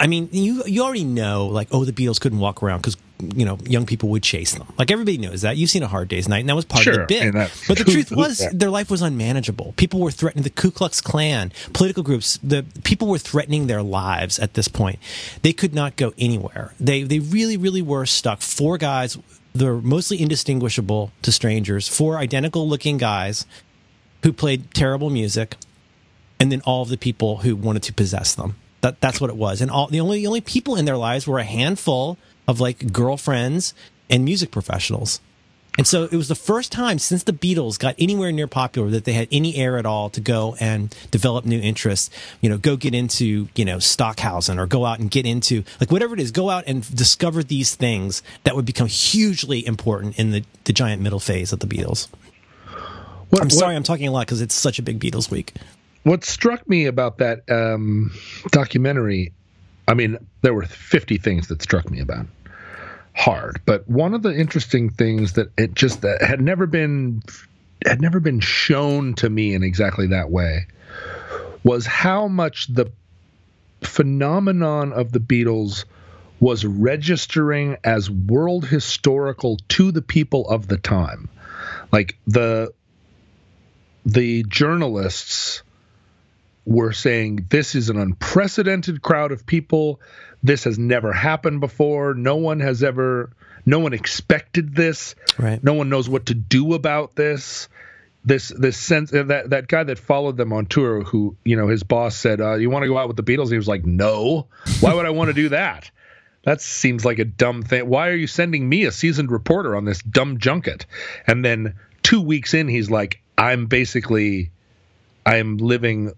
I 0.00 0.06
mean, 0.06 0.30
you 0.32 0.64
you 0.64 0.82
already 0.82 1.04
know 1.04 1.46
like 1.48 1.68
oh 1.72 1.84
the 1.84 1.92
Beatles 1.92 2.18
couldn't 2.18 2.38
walk 2.38 2.62
around 2.62 2.82
cuz 2.82 2.96
you 3.34 3.44
know, 3.44 3.58
young 3.66 3.84
people 3.84 4.08
would 4.08 4.22
chase 4.22 4.54
them. 4.54 4.66
Like 4.78 4.90
everybody 4.90 5.18
knows 5.18 5.42
that. 5.42 5.58
You've 5.58 5.68
seen 5.68 5.82
a 5.82 5.86
Hard 5.86 6.08
Day's 6.08 6.26
Night, 6.26 6.38
and 6.38 6.48
that 6.48 6.56
was 6.56 6.64
part 6.64 6.84
sure, 6.84 7.02
of 7.02 7.08
the 7.08 7.30
bit. 7.30 7.34
But 7.68 7.76
the 7.76 7.84
truth 7.92 8.10
was, 8.10 8.38
their 8.50 8.70
life 8.70 8.90
was 8.90 9.02
unmanageable. 9.02 9.74
People 9.76 10.00
were 10.00 10.10
threatening 10.10 10.42
the 10.42 10.48
Ku 10.48 10.70
Klux 10.70 11.02
Klan, 11.02 11.52
political 11.74 12.02
groups. 12.02 12.38
The 12.42 12.64
people 12.82 13.08
were 13.08 13.18
threatening 13.18 13.66
their 13.66 13.82
lives 13.82 14.38
at 14.38 14.54
this 14.54 14.68
point. 14.68 14.98
They 15.42 15.52
could 15.52 15.74
not 15.74 15.96
go 15.96 16.14
anywhere. 16.16 16.72
They 16.80 17.02
they 17.02 17.18
really 17.18 17.58
really 17.58 17.82
were 17.82 18.06
stuck. 18.06 18.40
Four 18.40 18.78
guys 18.78 19.18
they're 19.54 19.76
mostly 19.76 20.20
indistinguishable 20.20 21.12
to 21.22 21.32
strangers. 21.32 21.88
Four 21.88 22.18
identical 22.18 22.68
looking 22.68 22.98
guys 22.98 23.46
who 24.22 24.32
played 24.32 24.72
terrible 24.74 25.10
music, 25.10 25.56
and 26.38 26.50
then 26.52 26.60
all 26.62 26.82
of 26.82 26.88
the 26.88 26.98
people 26.98 27.38
who 27.38 27.56
wanted 27.56 27.82
to 27.84 27.92
possess 27.92 28.34
them. 28.34 28.56
That 28.80 29.00
that's 29.00 29.20
what 29.20 29.30
it 29.30 29.36
was. 29.36 29.60
And 29.60 29.70
all 29.70 29.88
the 29.88 30.00
only 30.00 30.20
the 30.20 30.26
only 30.26 30.40
people 30.40 30.76
in 30.76 30.84
their 30.84 30.96
lives 30.96 31.26
were 31.26 31.38
a 31.38 31.44
handful 31.44 32.16
of 32.48 32.60
like 32.60 32.92
girlfriends 32.92 33.74
and 34.08 34.24
music 34.24 34.50
professionals. 34.50 35.20
And 35.78 35.86
so 35.86 36.04
it 36.04 36.12
was 36.12 36.28
the 36.28 36.34
first 36.34 36.72
time 36.72 36.98
since 36.98 37.22
the 37.22 37.32
Beatles 37.32 37.78
got 37.78 37.94
anywhere 37.98 38.32
near 38.32 38.46
popular 38.46 38.90
that 38.90 39.04
they 39.04 39.12
had 39.12 39.28
any 39.30 39.56
air 39.56 39.78
at 39.78 39.86
all 39.86 40.10
to 40.10 40.20
go 40.20 40.56
and 40.58 40.94
develop 41.10 41.44
new 41.44 41.60
interests. 41.60 42.10
You 42.40 42.50
know, 42.50 42.58
go 42.58 42.76
get 42.76 42.94
into, 42.94 43.48
you 43.54 43.64
know, 43.64 43.78
Stockhausen 43.78 44.58
or 44.58 44.66
go 44.66 44.84
out 44.84 44.98
and 44.98 45.10
get 45.10 45.26
into 45.26 45.64
like 45.80 45.92
whatever 45.92 46.14
it 46.14 46.20
is, 46.20 46.32
go 46.32 46.50
out 46.50 46.64
and 46.66 46.94
discover 46.94 47.42
these 47.42 47.74
things 47.74 48.22
that 48.44 48.56
would 48.56 48.66
become 48.66 48.88
hugely 48.88 49.64
important 49.64 50.18
in 50.18 50.32
the, 50.32 50.44
the 50.64 50.72
giant 50.72 51.02
middle 51.02 51.20
phase 51.20 51.52
of 51.52 51.60
the 51.60 51.66
Beatles. 51.66 52.08
What, 53.30 53.40
I'm 53.40 53.50
sorry, 53.50 53.72
what, 53.72 53.76
I'm 53.76 53.82
talking 53.84 54.08
a 54.08 54.10
lot 54.10 54.26
because 54.26 54.40
it's 54.40 54.54
such 54.54 54.80
a 54.80 54.82
big 54.82 54.98
Beatles 54.98 55.30
week. 55.30 55.54
What 56.02 56.24
struck 56.24 56.68
me 56.68 56.86
about 56.86 57.18
that 57.18 57.48
um, 57.48 58.10
documentary, 58.50 59.32
I 59.86 59.94
mean, 59.94 60.18
there 60.42 60.52
were 60.52 60.64
50 60.64 61.18
things 61.18 61.46
that 61.48 61.62
struck 61.62 61.88
me 61.90 62.00
about 62.00 62.26
hard. 63.14 63.60
But 63.64 63.88
one 63.88 64.14
of 64.14 64.22
the 64.22 64.34
interesting 64.34 64.90
things 64.90 65.34
that 65.34 65.50
it 65.58 65.74
just 65.74 66.02
that 66.02 66.22
had 66.22 66.40
never 66.40 66.66
been 66.66 67.22
had 67.84 68.00
never 68.00 68.20
been 68.20 68.40
shown 68.40 69.14
to 69.14 69.30
me 69.30 69.54
in 69.54 69.62
exactly 69.62 70.08
that 70.08 70.30
way 70.30 70.66
was 71.64 71.86
how 71.86 72.28
much 72.28 72.66
the 72.68 72.90
phenomenon 73.82 74.92
of 74.92 75.12
the 75.12 75.20
Beatles 75.20 75.84
was 76.38 76.64
registering 76.64 77.76
as 77.84 78.10
world 78.10 78.64
historical 78.66 79.58
to 79.68 79.92
the 79.92 80.02
people 80.02 80.48
of 80.48 80.68
the 80.68 80.78
time. 80.78 81.28
Like 81.92 82.16
the 82.26 82.72
the 84.06 84.44
journalists 84.44 85.62
were 86.64 86.92
saying 86.92 87.46
this 87.50 87.74
is 87.74 87.90
an 87.90 87.98
unprecedented 87.98 89.02
crowd 89.02 89.32
of 89.32 89.44
people. 89.44 90.00
This 90.42 90.64
has 90.64 90.78
never 90.78 91.12
happened 91.12 91.60
before. 91.60 92.14
No 92.14 92.36
one 92.36 92.60
has 92.60 92.82
ever, 92.82 93.30
no 93.66 93.78
one 93.78 93.92
expected 93.92 94.74
this. 94.74 95.14
Right. 95.38 95.62
No 95.62 95.74
one 95.74 95.88
knows 95.88 96.08
what 96.08 96.26
to 96.26 96.34
do 96.34 96.74
about 96.74 97.14
this. 97.14 97.68
This 98.22 98.48
this 98.48 98.76
sense 98.76 99.12
that 99.12 99.48
that 99.48 99.66
guy 99.66 99.82
that 99.82 99.98
followed 99.98 100.36
them 100.36 100.52
on 100.52 100.66
tour, 100.66 101.02
who 101.02 101.36
you 101.42 101.56
know 101.56 101.68
his 101.68 101.82
boss 101.82 102.14
said, 102.14 102.38
uh, 102.42 102.56
"You 102.56 102.68
want 102.68 102.82
to 102.82 102.88
go 102.88 102.98
out 102.98 103.08
with 103.08 103.16
the 103.16 103.22
Beatles?" 103.22 103.50
He 103.50 103.56
was 103.56 103.66
like, 103.66 103.86
"No. 103.86 104.46
Why 104.80 104.92
would 104.92 105.06
I 105.06 105.10
want 105.10 105.28
to 105.28 105.34
do 105.34 105.48
that?" 105.48 105.90
That 106.42 106.60
seems 106.60 107.04
like 107.04 107.18
a 107.18 107.24
dumb 107.24 107.62
thing. 107.62 107.88
Why 107.88 108.08
are 108.08 108.14
you 108.14 108.26
sending 108.26 108.68
me 108.68 108.84
a 108.84 108.92
seasoned 108.92 109.30
reporter 109.30 109.76
on 109.76 109.84
this 109.84 110.02
dumb 110.02 110.38
junket? 110.38 110.86
And 111.26 111.44
then 111.44 111.74
two 112.02 112.22
weeks 112.22 112.54
in, 112.54 112.68
he's 112.68 112.90
like, 112.90 113.20
I'm 113.36 113.66
basically, 113.66 114.50
I'm 115.26 115.58
living 115.58 116.12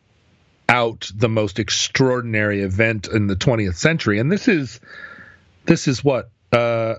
out 0.72 1.10
the 1.14 1.28
most 1.28 1.58
extraordinary 1.58 2.62
event 2.62 3.06
in 3.06 3.26
the 3.26 3.36
20th 3.36 3.74
century. 3.74 4.18
And 4.18 4.32
this 4.32 4.48
is, 4.48 4.80
this 5.66 5.86
is 5.86 6.02
what, 6.02 6.30
uh, 6.50 6.94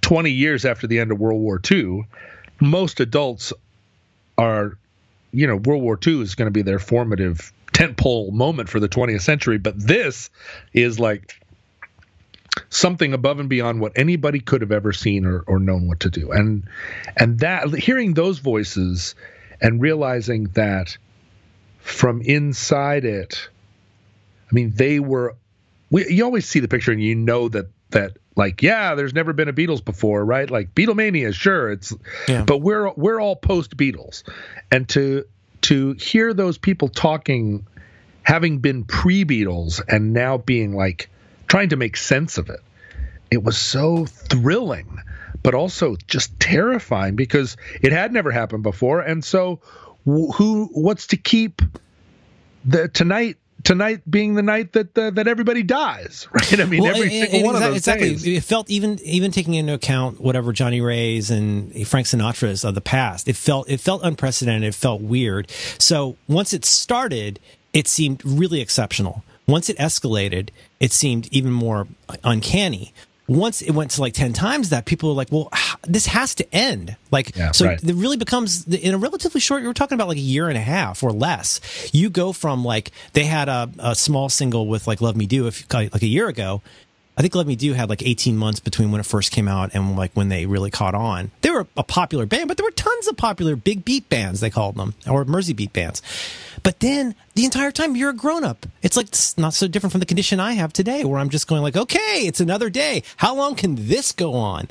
20 0.00 0.30
years 0.30 0.64
after 0.64 0.86
the 0.86 0.98
end 0.98 1.12
of 1.12 1.20
World 1.20 1.40
War 1.40 1.60
II. 1.70 2.06
Most 2.60 3.00
adults 3.00 3.52
are, 4.38 4.78
you 5.32 5.46
know, 5.46 5.56
World 5.56 5.82
War 5.82 5.98
II 6.04 6.22
is 6.22 6.34
going 6.34 6.46
to 6.46 6.50
be 6.52 6.62
their 6.62 6.78
formative 6.78 7.52
tentpole 7.74 8.32
moment 8.32 8.70
for 8.70 8.80
the 8.80 8.88
20th 8.88 9.20
century. 9.20 9.58
But 9.58 9.78
this 9.78 10.30
is 10.72 10.98
like, 10.98 11.38
something 12.70 13.12
above 13.12 13.40
and 13.40 13.48
beyond 13.48 13.80
what 13.80 13.92
anybody 13.96 14.40
could 14.40 14.60
have 14.60 14.72
ever 14.72 14.92
seen 14.92 15.26
or, 15.26 15.40
or 15.40 15.58
known 15.58 15.88
what 15.88 16.00
to 16.00 16.10
do. 16.10 16.30
And 16.30 16.64
and 17.16 17.40
that 17.40 17.68
hearing 17.74 18.14
those 18.14 18.38
voices 18.38 19.16
and 19.60 19.80
realizing 19.80 20.44
that 20.54 20.96
from 21.84 22.22
inside 22.22 23.04
it, 23.04 23.48
I 24.50 24.54
mean, 24.54 24.72
they 24.74 24.98
were. 24.98 25.36
We, 25.90 26.08
you 26.08 26.24
always 26.24 26.46
see 26.46 26.60
the 26.60 26.66
picture 26.66 26.90
and 26.90 27.02
you 27.02 27.14
know 27.14 27.48
that 27.50 27.66
that 27.90 28.16
like 28.34 28.62
yeah, 28.62 28.94
there's 28.94 29.14
never 29.14 29.32
been 29.32 29.48
a 29.48 29.52
Beatles 29.52 29.84
before, 29.84 30.24
right? 30.24 30.50
Like 30.50 30.74
Beatlemania, 30.74 31.32
sure, 31.32 31.70
it's, 31.70 31.94
yeah. 32.26 32.42
but 32.44 32.58
we're 32.58 32.90
we're 32.94 33.20
all 33.20 33.36
post 33.36 33.76
Beatles, 33.76 34.24
and 34.70 34.88
to 34.90 35.26
to 35.62 35.92
hear 35.92 36.34
those 36.34 36.58
people 36.58 36.88
talking, 36.88 37.66
having 38.22 38.58
been 38.58 38.84
pre 38.84 39.24
Beatles 39.24 39.80
and 39.86 40.12
now 40.12 40.38
being 40.38 40.74
like 40.74 41.10
trying 41.46 41.68
to 41.68 41.76
make 41.76 41.96
sense 41.96 42.38
of 42.38 42.48
it. 42.48 42.60
It 43.30 43.44
was 43.44 43.58
so 43.58 44.06
thrilling, 44.06 45.00
but 45.42 45.54
also 45.54 45.96
just 46.08 46.40
terrifying 46.40 47.14
because 47.14 47.56
it 47.82 47.92
had 47.92 48.12
never 48.12 48.30
happened 48.30 48.62
before. 48.62 49.00
And 49.00 49.24
so, 49.24 49.60
who? 50.04 50.68
What's 50.72 51.06
to 51.08 51.16
keep 51.16 51.62
the 52.64 52.88
tonight? 52.88 53.36
Tonight 53.62 54.02
being 54.10 54.34
the 54.34 54.42
night 54.42 54.74
that 54.74 54.96
uh, 54.98 55.08
that 55.12 55.26
everybody 55.26 55.62
dies, 55.62 56.28
right? 56.32 56.60
I 56.60 56.64
mean, 56.66 56.82
well, 56.82 56.94
every 56.94 57.18
and, 57.18 57.30
single 57.30 57.36
and 57.36 57.46
one 57.46 57.54
exactly, 57.54 57.66
of 57.66 57.70
those 57.70 57.76
exactly. 57.78 58.08
days. 58.10 58.26
It 58.26 58.44
felt 58.44 58.68
even 58.68 58.98
even 59.00 59.30
taking 59.30 59.54
into 59.54 59.72
account 59.72 60.20
whatever 60.20 60.52
Johnnie 60.52 60.82
Ray's 60.82 61.30
and 61.30 61.72
Frank 61.88 62.06
Sinatra's 62.06 62.62
of 62.62 62.74
the 62.74 62.82
past. 62.82 63.26
It 63.26 63.36
felt 63.36 63.70
it 63.70 63.80
felt 63.80 64.02
unprecedented. 64.04 64.68
It 64.68 64.74
felt 64.74 65.00
weird. 65.00 65.50
So 65.78 66.16
once 66.28 66.52
it 66.52 66.66
started, 66.66 67.40
it 67.72 67.88
seemed 67.88 68.22
really 68.22 68.60
exceptional 68.60 69.24
once 69.46 69.68
it 69.68 69.76
escalated, 69.78 70.50
it 70.80 70.92
seemed 70.92 71.28
even 71.30 71.52
more 71.52 71.86
uncanny. 72.22 72.92
Once 73.26 73.62
it 73.62 73.70
went 73.70 73.90
to 73.90 74.00
like 74.00 74.12
10 74.12 74.32
times 74.32 74.68
that, 74.70 74.84
people 74.84 75.08
were 75.08 75.14
like, 75.14 75.32
well, 75.32 75.50
this 75.82 76.06
has 76.06 76.34
to 76.34 76.54
end. 76.54 76.96
Like, 77.10 77.34
yeah, 77.36 77.52
so 77.52 77.66
right. 77.66 77.82
it 77.82 77.94
really 77.94 78.16
becomes, 78.16 78.66
in 78.66 78.94
a 78.94 78.98
relatively 78.98 79.40
short, 79.40 79.62
you 79.62 79.68
were 79.68 79.74
talking 79.74 79.96
about 79.96 80.08
like 80.08 80.18
a 80.18 80.20
year 80.20 80.48
and 80.48 80.58
a 80.58 80.62
half 80.62 81.02
or 81.02 81.10
less. 81.10 81.60
You 81.92 82.10
go 82.10 82.32
from 82.32 82.64
like, 82.64 82.90
they 83.14 83.24
had 83.24 83.48
a, 83.48 83.70
a 83.78 83.94
small 83.94 84.28
single 84.28 84.66
with 84.66 84.86
like 84.86 85.00
Love 85.00 85.16
Me 85.16 85.26
Do, 85.26 85.46
if, 85.46 85.72
like 85.72 86.02
a 86.02 86.06
year 86.06 86.28
ago, 86.28 86.62
I 87.16 87.22
think 87.22 87.34
Love 87.34 87.46
Me 87.46 87.54
Do 87.54 87.72
had 87.74 87.88
like 87.88 88.02
18 88.02 88.36
months 88.36 88.58
between 88.58 88.90
when 88.90 89.00
it 89.00 89.06
first 89.06 89.30
came 89.30 89.46
out 89.46 89.70
and 89.74 89.96
like 89.96 90.12
when 90.14 90.28
they 90.28 90.46
really 90.46 90.70
caught 90.70 90.94
on. 90.94 91.30
They 91.42 91.50
were 91.50 91.66
a 91.76 91.84
popular 91.84 92.26
band, 92.26 92.48
but 92.48 92.56
there 92.56 92.64
were 92.64 92.72
tons 92.72 93.06
of 93.06 93.16
popular 93.16 93.54
big 93.54 93.84
beat 93.84 94.08
bands, 94.08 94.40
they 94.40 94.50
called 94.50 94.74
them, 94.74 94.94
or 95.08 95.24
Mersey 95.24 95.52
beat 95.52 95.72
bands. 95.72 96.02
But 96.64 96.80
then 96.80 97.14
the 97.34 97.44
entire 97.44 97.70
time 97.70 97.94
you're 97.94 98.10
a 98.10 98.14
grown 98.14 98.42
up. 98.42 98.66
It's 98.82 98.96
like 98.96 99.06
it's 99.08 99.38
not 99.38 99.54
so 99.54 99.68
different 99.68 99.92
from 99.92 100.00
the 100.00 100.06
condition 100.06 100.40
I 100.40 100.54
have 100.54 100.72
today 100.72 101.04
where 101.04 101.20
I'm 101.20 101.30
just 101.30 101.46
going 101.46 101.62
like, 101.62 101.76
okay, 101.76 102.22
it's 102.26 102.40
another 102.40 102.70
day. 102.70 103.04
How 103.18 103.36
long 103.36 103.54
can 103.54 103.86
this 103.86 104.10
go 104.10 104.34
on? 104.34 104.68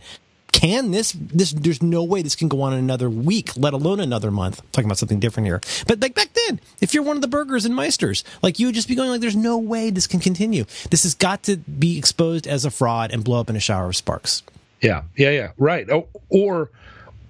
can 0.53 0.91
this 0.91 1.11
this 1.19 1.51
there's 1.51 1.81
no 1.81 2.03
way 2.03 2.21
this 2.21 2.35
can 2.35 2.47
go 2.47 2.61
on 2.61 2.73
another 2.73 3.09
week 3.09 3.49
let 3.57 3.73
alone 3.73 3.99
another 3.99 4.31
month. 4.31 4.61
I'm 4.61 4.67
talking 4.71 4.85
about 4.85 4.99
something 4.99 5.19
different 5.19 5.47
here. 5.47 5.59
But 5.87 5.99
like 5.99 6.13
back 6.13 6.31
then 6.33 6.61
if 6.79 6.93
you're 6.93 7.03
one 7.03 7.17
of 7.17 7.21
the 7.21 7.27
burgers 7.27 7.65
and 7.65 7.75
meisters 7.75 8.23
like 8.41 8.59
you 8.59 8.67
would 8.67 8.75
just 8.75 8.87
be 8.87 8.95
going 8.95 9.09
like 9.09 9.19
there's 9.19 9.35
no 9.35 9.57
way 9.57 9.89
this 9.89 10.07
can 10.07 10.19
continue. 10.19 10.63
This 10.91 11.03
has 11.03 11.15
got 11.15 11.43
to 11.43 11.57
be 11.57 11.97
exposed 11.97 12.47
as 12.47 12.65
a 12.65 12.71
fraud 12.71 13.11
and 13.11 13.23
blow 13.23 13.39
up 13.39 13.49
in 13.49 13.55
a 13.55 13.59
shower 13.59 13.87
of 13.87 13.95
sparks. 13.95 14.43
Yeah. 14.79 15.03
Yeah 15.17 15.31
yeah. 15.31 15.51
Right. 15.57 15.89
Oh, 15.89 16.07
or 16.29 16.69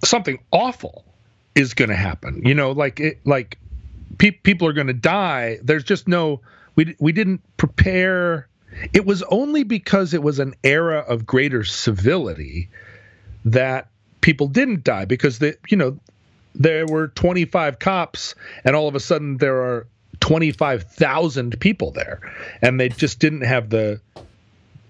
something 0.03 0.39
awful 0.51 1.05
is 1.55 1.73
going 1.73 1.89
to 1.89 1.95
happen. 1.95 2.41
You 2.45 2.53
know 2.53 2.71
like 2.73 2.99
it 2.99 3.25
like 3.25 3.57
pe- 4.23 4.31
people 4.31 4.67
are 4.67 4.73
going 4.73 4.87
to 4.87 4.93
die. 4.93 5.59
There's 5.61 5.83
just 5.83 6.07
no 6.07 6.41
we 6.75 6.95
we 6.99 7.11
didn't 7.11 7.41
prepare. 7.57 8.47
It 8.93 9.05
was 9.05 9.21
only 9.23 9.63
because 9.63 10.13
it 10.13 10.23
was 10.23 10.39
an 10.39 10.55
era 10.63 10.99
of 10.99 11.25
greater 11.25 11.63
civility 11.63 12.69
that 13.45 13.89
people 14.21 14.47
didn't 14.47 14.83
die 14.83 15.05
because 15.05 15.39
they, 15.39 15.53
you 15.69 15.77
know, 15.77 15.99
there 16.55 16.87
were 16.87 17.09
25 17.09 17.77
cops 17.77 18.33
and 18.63 18.75
all 18.75 18.87
of 18.87 18.95
a 18.95 18.99
sudden 18.99 19.37
there 19.37 19.57
are 19.57 19.87
25,000 20.21 21.59
people 21.59 21.91
there. 21.91 22.19
And 22.61 22.79
they 22.79 22.89
just 22.89 23.19
didn't 23.19 23.41
have 23.41 23.69
the 23.69 24.01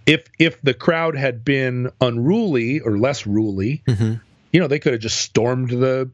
if 0.05 0.25
if 0.38 0.61
the 0.61 0.73
crowd 0.73 1.15
had 1.15 1.43
been 1.43 1.91
unruly 1.99 2.79
or 2.81 2.97
less 2.97 3.25
ruly, 3.25 3.84
mm-hmm. 3.88 4.15
you 4.51 4.59
know, 4.59 4.67
they 4.67 4.79
could 4.79 4.93
have 4.93 5.01
just 5.01 5.19
stormed 5.21 5.71
the 5.71 6.09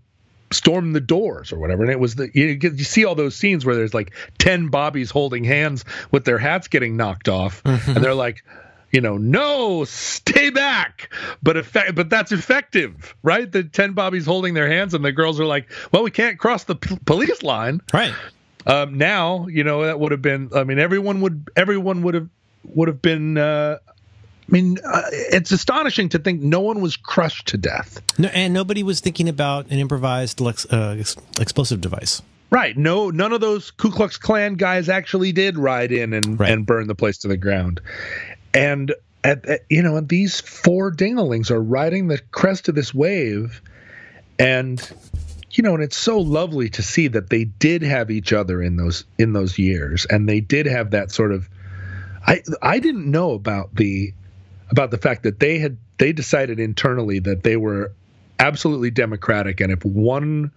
stormed 0.51 0.95
the 0.95 1.01
doors 1.01 1.51
or 1.51 1.59
whatever. 1.59 1.83
And 1.83 1.91
it 1.91 1.99
was 1.99 2.15
the 2.15 2.29
you, 2.33 2.59
you, 2.61 2.83
see 2.83 3.05
all 3.05 3.15
those 3.15 3.35
scenes 3.35 3.65
where 3.65 3.75
there's 3.75 3.93
like 3.93 4.13
ten 4.37 4.67
bobbies 4.67 5.11
holding 5.11 5.43
hands 5.43 5.85
with 6.11 6.25
their 6.25 6.37
hats 6.37 6.67
getting 6.67 6.97
knocked 6.97 7.29
off, 7.29 7.63
mm-hmm. 7.63 7.91
and 7.91 8.03
they're 8.03 8.13
like, 8.13 8.43
you 8.91 9.01
know, 9.01 9.17
no, 9.17 9.83
stay 9.85 10.49
back. 10.49 11.13
But 11.43 11.57
effect, 11.57 11.95
but 11.95 12.09
that's 12.09 12.31
effective, 12.31 13.15
right? 13.23 13.51
The 13.51 13.63
ten 13.63 13.93
bobbies 13.93 14.25
holding 14.25 14.53
their 14.53 14.69
hands, 14.69 14.93
and 14.93 15.03
the 15.03 15.11
girls 15.11 15.39
are 15.39 15.45
like, 15.45 15.71
well, 15.91 16.03
we 16.03 16.11
can't 16.11 16.39
cross 16.39 16.63
the 16.63 16.75
p- 16.75 16.97
police 17.05 17.43
line, 17.43 17.81
right? 17.93 18.13
Um, 18.65 18.97
now, 18.97 19.47
you 19.47 19.63
know, 19.63 19.85
that 19.85 19.99
would 19.99 20.11
have 20.11 20.21
been. 20.21 20.49
I 20.55 20.63
mean, 20.63 20.79
everyone 20.79 21.21
would 21.21 21.49
everyone 21.55 22.01
would 22.03 22.15
have 22.15 22.29
would 22.63 22.87
have 22.87 23.01
been. 23.01 23.37
Uh, 23.37 23.77
mean, 24.51 24.77
uh, 24.83 25.03
it's 25.11 25.51
astonishing 25.51 26.09
to 26.09 26.19
think 26.19 26.41
no 26.41 26.61
one 26.61 26.81
was 26.81 26.97
crushed 26.97 27.47
to 27.49 27.57
death. 27.57 28.01
No, 28.17 28.29
and 28.29 28.53
nobody 28.53 28.83
was 28.83 28.99
thinking 28.99 29.29
about 29.29 29.67
an 29.67 29.79
improvised 29.79 30.41
uh, 30.41 30.95
explosive 31.39 31.81
device. 31.81 32.21
Right. 32.51 32.75
No, 32.75 33.11
none 33.11 33.31
of 33.31 33.41
those 33.41 33.69
Ku 33.71 33.91
Klux 33.91 34.17
Klan 34.17 34.55
guys 34.55 34.89
actually 34.89 35.31
did 35.31 35.57
ride 35.57 35.91
in 35.91 36.13
and, 36.13 36.39
right. 36.39 36.51
and 36.51 36.65
burn 36.65 36.87
the 36.87 36.95
place 36.95 37.19
to 37.19 37.27
the 37.27 37.37
ground. 37.37 37.81
And 38.53 38.93
at, 39.23 39.45
at, 39.45 39.61
you 39.69 39.83
know, 39.83 39.99
these 40.01 40.41
four 40.41 40.91
dinglings 40.91 41.51
are 41.51 41.61
riding 41.61 42.07
the 42.07 42.17
crest 42.31 42.69
of 42.69 42.75
this 42.75 42.93
wave, 42.93 43.61
and 44.39 44.81
you 45.51 45.63
know, 45.63 45.73
and 45.73 45.83
it's 45.83 45.97
so 45.97 46.19
lovely 46.19 46.69
to 46.69 46.83
see 46.83 47.07
that 47.09 47.29
they 47.29 47.43
did 47.43 47.81
have 47.81 48.11
each 48.11 48.33
other 48.33 48.61
in 48.61 48.77
those 48.77 49.03
in 49.17 49.33
those 49.33 49.59
years, 49.59 50.05
and 50.05 50.27
they 50.27 50.39
did 50.39 50.65
have 50.65 50.91
that 50.91 51.11
sort 51.11 51.31
of. 51.31 51.49
I 52.25 52.41
I 52.61 52.79
didn't 52.79 53.09
know 53.09 53.31
about 53.31 53.75
the 53.75 54.13
about 54.71 54.91
the 54.91 54.97
fact 54.97 55.23
that 55.23 55.39
they 55.39 55.59
had 55.59 55.77
they 55.97 56.13
decided 56.13 56.59
internally 56.59 57.19
that 57.19 57.43
they 57.43 57.57
were 57.57 57.91
absolutely 58.37 58.91
democratic, 58.91 59.61
and 59.61 59.71
if 59.71 59.83
one 59.83 60.51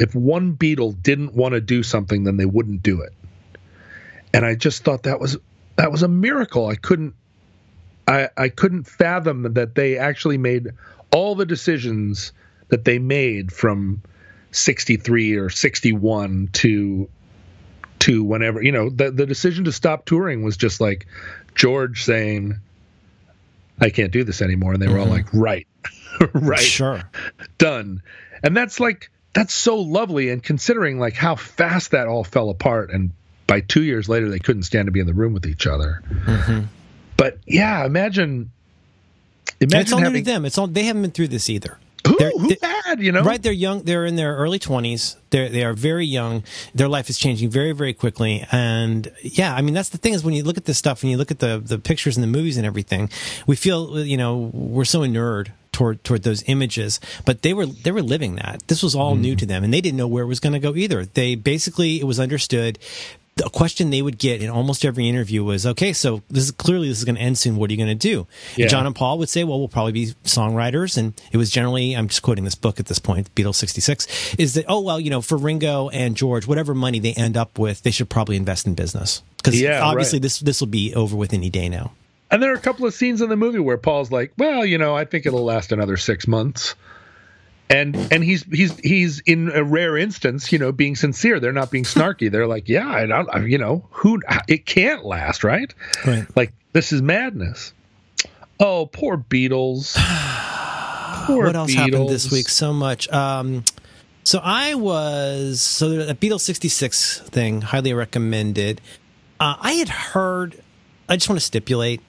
if 0.00 0.14
one 0.14 0.56
Beatle 0.56 1.00
didn't 1.02 1.34
want 1.34 1.54
to 1.54 1.60
do 1.60 1.82
something, 1.82 2.24
then 2.24 2.36
they 2.36 2.46
wouldn't 2.46 2.82
do 2.82 3.02
it. 3.02 3.12
And 4.32 4.44
I 4.44 4.56
just 4.56 4.84
thought 4.84 5.04
that 5.04 5.20
was 5.20 5.36
that 5.76 5.90
was 5.90 6.02
a 6.02 6.08
miracle. 6.08 6.66
I 6.66 6.74
couldn't 6.76 7.14
I 8.06 8.28
I 8.36 8.48
couldn't 8.48 8.84
fathom 8.84 9.54
that 9.54 9.74
they 9.74 9.98
actually 9.98 10.38
made 10.38 10.70
all 11.12 11.34
the 11.34 11.46
decisions 11.46 12.32
that 12.68 12.84
they 12.84 12.98
made 12.98 13.52
from 13.52 14.02
63 14.50 15.36
or 15.36 15.50
61 15.50 16.48
to 16.54 17.08
to 18.00 18.24
whenever 18.24 18.62
you 18.62 18.72
know 18.72 18.90
the 18.90 19.10
the 19.10 19.26
decision 19.26 19.64
to 19.64 19.72
stop 19.72 20.04
touring 20.04 20.42
was 20.42 20.56
just 20.56 20.80
like 20.80 21.06
George 21.54 22.04
saying 22.04 22.58
I 23.80 23.90
can't 23.90 24.12
do 24.12 24.24
this 24.24 24.42
anymore 24.42 24.72
and 24.72 24.82
they 24.82 24.88
were 24.88 24.94
mm-hmm. 24.94 25.10
all 25.10 25.16
like 25.16 25.32
right 25.32 25.66
right 26.32 26.60
sure 26.60 27.02
done 27.58 28.02
and 28.42 28.56
that's 28.56 28.80
like 28.80 29.10
that's 29.32 29.52
so 29.52 29.76
lovely 29.76 30.30
and 30.30 30.42
considering 30.42 30.98
like 30.98 31.14
how 31.14 31.34
fast 31.34 31.90
that 31.90 32.06
all 32.06 32.24
fell 32.24 32.50
apart 32.50 32.90
and 32.90 33.10
by 33.46 33.60
two 33.60 33.82
years 33.82 34.08
later 34.08 34.28
they 34.30 34.38
couldn't 34.38 34.62
stand 34.62 34.86
to 34.86 34.92
be 34.92 35.00
in 35.00 35.06
the 35.06 35.14
room 35.14 35.32
with 35.34 35.46
each 35.46 35.66
other. 35.66 36.02
Mm-hmm. 36.24 36.60
But 37.16 37.38
yeah, 37.46 37.84
imagine. 37.84 38.50
Imagine 39.60 39.80
it's 39.80 39.92
all 39.92 39.98
having, 40.00 40.24
them. 40.24 40.44
It's 40.44 40.58
all 40.58 40.66
they 40.66 40.84
haven't 40.84 41.02
been 41.02 41.10
through 41.10 41.28
this 41.28 41.48
either. 41.48 41.78
Who, 42.06 42.16
who 42.38 42.48
had? 42.60 42.74
bad, 42.94 43.04
you 43.04 43.12
know. 43.12 43.22
Right, 43.22 43.42
they're 43.42 43.52
young. 43.52 43.82
They're 43.82 44.04
in 44.04 44.16
their 44.16 44.36
early 44.36 44.58
twenties. 44.58 45.16
They 45.30 45.48
they 45.48 45.64
are 45.64 45.72
very 45.72 46.06
young. 46.06 46.44
Their 46.74 46.88
life 46.88 47.08
is 47.08 47.18
changing 47.18 47.50
very 47.50 47.72
very 47.72 47.94
quickly. 47.94 48.46
And 48.52 49.10
yeah, 49.22 49.54
I 49.54 49.62
mean 49.62 49.74
that's 49.74 49.90
the 49.90 49.98
thing 49.98 50.14
is 50.14 50.24
when 50.24 50.34
you 50.34 50.44
look 50.44 50.56
at 50.56 50.64
this 50.64 50.78
stuff 50.78 51.02
and 51.02 51.10
you 51.10 51.16
look 51.16 51.30
at 51.30 51.38
the 51.38 51.60
the 51.64 51.78
pictures 51.78 52.16
and 52.16 52.22
the 52.22 52.28
movies 52.28 52.56
and 52.56 52.66
everything, 52.66 53.10
we 53.46 53.56
feel 53.56 54.04
you 54.04 54.16
know 54.16 54.50
we're 54.52 54.84
so 54.84 55.02
inured 55.02 55.52
toward 55.72 56.04
toward 56.04 56.22
those 56.22 56.44
images 56.46 57.00
but 57.24 57.42
they 57.42 57.52
were 57.52 57.66
they 57.66 57.90
were 57.90 58.00
living 58.00 58.36
that 58.36 58.62
this 58.68 58.80
was 58.80 58.94
all 58.94 59.16
mm. 59.16 59.20
new 59.22 59.34
to 59.34 59.44
them 59.44 59.64
and 59.64 59.74
they 59.74 59.80
didn't 59.80 59.96
know 59.96 60.06
where 60.06 60.22
it 60.22 60.28
was 60.28 60.38
going 60.38 60.52
to 60.52 60.60
go 60.60 60.76
either 60.76 61.04
they 61.04 61.34
basically 61.34 61.98
it 61.98 62.04
was 62.04 62.20
understood 62.20 62.78
a 63.44 63.50
question 63.50 63.90
they 63.90 64.02
would 64.02 64.18
get 64.18 64.42
in 64.42 64.50
almost 64.50 64.84
every 64.84 65.08
interview 65.08 65.42
was, 65.42 65.66
okay, 65.66 65.92
so 65.92 66.22
this 66.30 66.44
is 66.44 66.50
clearly 66.52 66.88
this 66.88 66.98
is 66.98 67.04
going 67.04 67.16
to 67.16 67.20
end 67.20 67.36
soon. 67.38 67.56
What 67.56 67.70
are 67.70 67.72
you 67.72 67.76
going 67.76 67.88
to 67.88 68.08
do? 68.08 68.26
Yeah. 68.56 68.68
John 68.68 68.86
and 68.86 68.94
Paul 68.94 69.18
would 69.18 69.28
say, 69.28 69.44
well, 69.44 69.58
we'll 69.58 69.68
probably 69.68 69.92
be 69.92 70.06
songwriters. 70.24 70.96
And 70.96 71.14
it 71.32 71.36
was 71.36 71.50
generally, 71.50 71.96
I'm 71.96 72.08
just 72.08 72.22
quoting 72.22 72.44
this 72.44 72.54
book 72.54 72.78
at 72.78 72.86
this 72.86 72.98
point, 72.98 73.34
Beatles 73.34 73.56
66, 73.56 74.36
is 74.38 74.54
that, 74.54 74.66
oh, 74.68 74.80
well, 74.80 75.00
you 75.00 75.10
know, 75.10 75.20
for 75.20 75.36
Ringo 75.36 75.88
and 75.88 76.16
George, 76.16 76.46
whatever 76.46 76.74
money 76.74 76.98
they 77.00 77.14
end 77.14 77.36
up 77.36 77.58
with, 77.58 77.82
they 77.82 77.90
should 77.90 78.08
probably 78.08 78.36
invest 78.36 78.66
in 78.66 78.74
business. 78.74 79.22
Because 79.38 79.60
yeah, 79.60 79.82
obviously 79.82 80.18
right. 80.18 80.22
this, 80.22 80.38
this 80.40 80.60
will 80.60 80.68
be 80.68 80.94
over 80.94 81.16
with 81.16 81.32
any 81.32 81.50
day 81.50 81.68
now. 81.68 81.92
And 82.30 82.42
there 82.42 82.52
are 82.52 82.56
a 82.56 82.60
couple 82.60 82.86
of 82.86 82.94
scenes 82.94 83.20
in 83.20 83.28
the 83.28 83.36
movie 83.36 83.58
where 83.58 83.76
Paul's 83.76 84.10
like, 84.10 84.32
well, 84.38 84.64
you 84.64 84.78
know, 84.78 84.96
I 84.96 85.04
think 85.04 85.26
it'll 85.26 85.44
last 85.44 85.72
another 85.72 85.96
six 85.96 86.26
months 86.26 86.74
and 87.70 87.96
and 88.12 88.22
he's 88.22 88.42
he's 88.44 88.78
he's 88.80 89.20
in 89.20 89.50
a 89.52 89.64
rare 89.64 89.96
instance 89.96 90.52
you 90.52 90.58
know 90.58 90.72
being 90.72 90.96
sincere. 90.96 91.40
They're 91.40 91.52
not 91.52 91.70
being 91.70 91.84
snarky. 91.84 92.30
They're 92.30 92.46
like 92.46 92.68
yeah 92.68 92.88
i 92.88 93.06
don't 93.06 93.48
you 93.48 93.58
know 93.58 93.86
who 93.90 94.20
it 94.48 94.66
can't 94.66 95.04
last 95.04 95.44
right? 95.44 95.72
Right. 96.06 96.26
Like 96.36 96.52
this 96.72 96.92
is 96.92 97.02
madness. 97.02 97.72
Oh 98.60 98.86
poor 98.86 99.16
beatles. 99.16 99.96
Poor 101.26 101.46
what 101.46 101.56
else 101.56 101.70
beatles. 101.70 101.76
happened 101.76 102.08
this 102.10 102.30
week? 102.30 102.50
So 102.50 102.74
much. 102.74 103.08
Um 103.08 103.64
so 104.24 104.40
i 104.42 104.74
was 104.74 105.62
so 105.62 106.04
the 106.04 106.14
beatles 106.14 106.40
66 106.40 107.20
thing 107.20 107.62
highly 107.62 107.94
recommended. 107.94 108.80
Uh, 109.40 109.56
i 109.60 109.72
had 109.72 109.88
heard 109.88 110.62
i 111.08 111.16
just 111.16 111.28
want 111.28 111.40
to 111.40 111.44
stipulate 111.44 112.02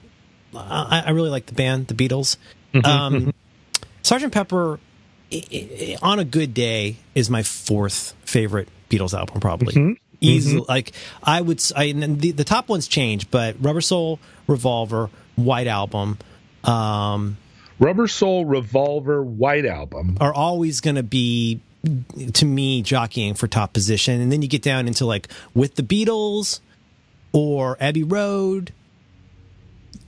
I, 0.54 1.04
I 1.06 1.10
really 1.10 1.30
like 1.30 1.46
the 1.46 1.54
band 1.54 1.86
the 1.86 1.94
beatles. 1.94 2.36
Mm-hmm, 2.74 2.86
um 2.86 3.14
mm-hmm. 3.14 3.30
sergeant 4.02 4.34
pepper 4.34 4.78
on 6.02 6.18
a 6.18 6.24
good 6.24 6.54
day 6.54 6.96
is 7.14 7.28
my 7.28 7.42
fourth 7.42 8.14
favorite 8.24 8.68
Beatles 8.90 9.16
album, 9.16 9.40
probably. 9.40 9.74
Mm-hmm. 9.74 9.92
Easily, 10.20 10.62
mm-hmm. 10.62 10.70
like 10.70 10.92
I 11.22 11.42
would. 11.42 11.62
I 11.76 11.92
the, 11.92 12.30
the 12.30 12.44
top 12.44 12.68
ones 12.68 12.88
change, 12.88 13.30
but 13.30 13.56
Rubber 13.60 13.82
Soul, 13.82 14.18
Revolver, 14.46 15.10
White 15.34 15.66
Album, 15.66 16.18
um, 16.64 17.36
Rubber 17.78 18.08
Soul, 18.08 18.46
Revolver, 18.46 19.22
White 19.22 19.66
Album 19.66 20.16
are 20.18 20.32
always 20.32 20.80
going 20.80 20.96
to 20.96 21.02
be 21.02 21.60
to 22.32 22.46
me 22.46 22.80
jockeying 22.80 23.34
for 23.34 23.46
top 23.46 23.74
position, 23.74 24.20
and 24.20 24.32
then 24.32 24.40
you 24.40 24.48
get 24.48 24.62
down 24.62 24.88
into 24.88 25.04
like 25.04 25.28
with 25.54 25.74
the 25.74 25.82
Beatles 25.82 26.60
or 27.32 27.76
Abbey 27.78 28.02
Road. 28.02 28.72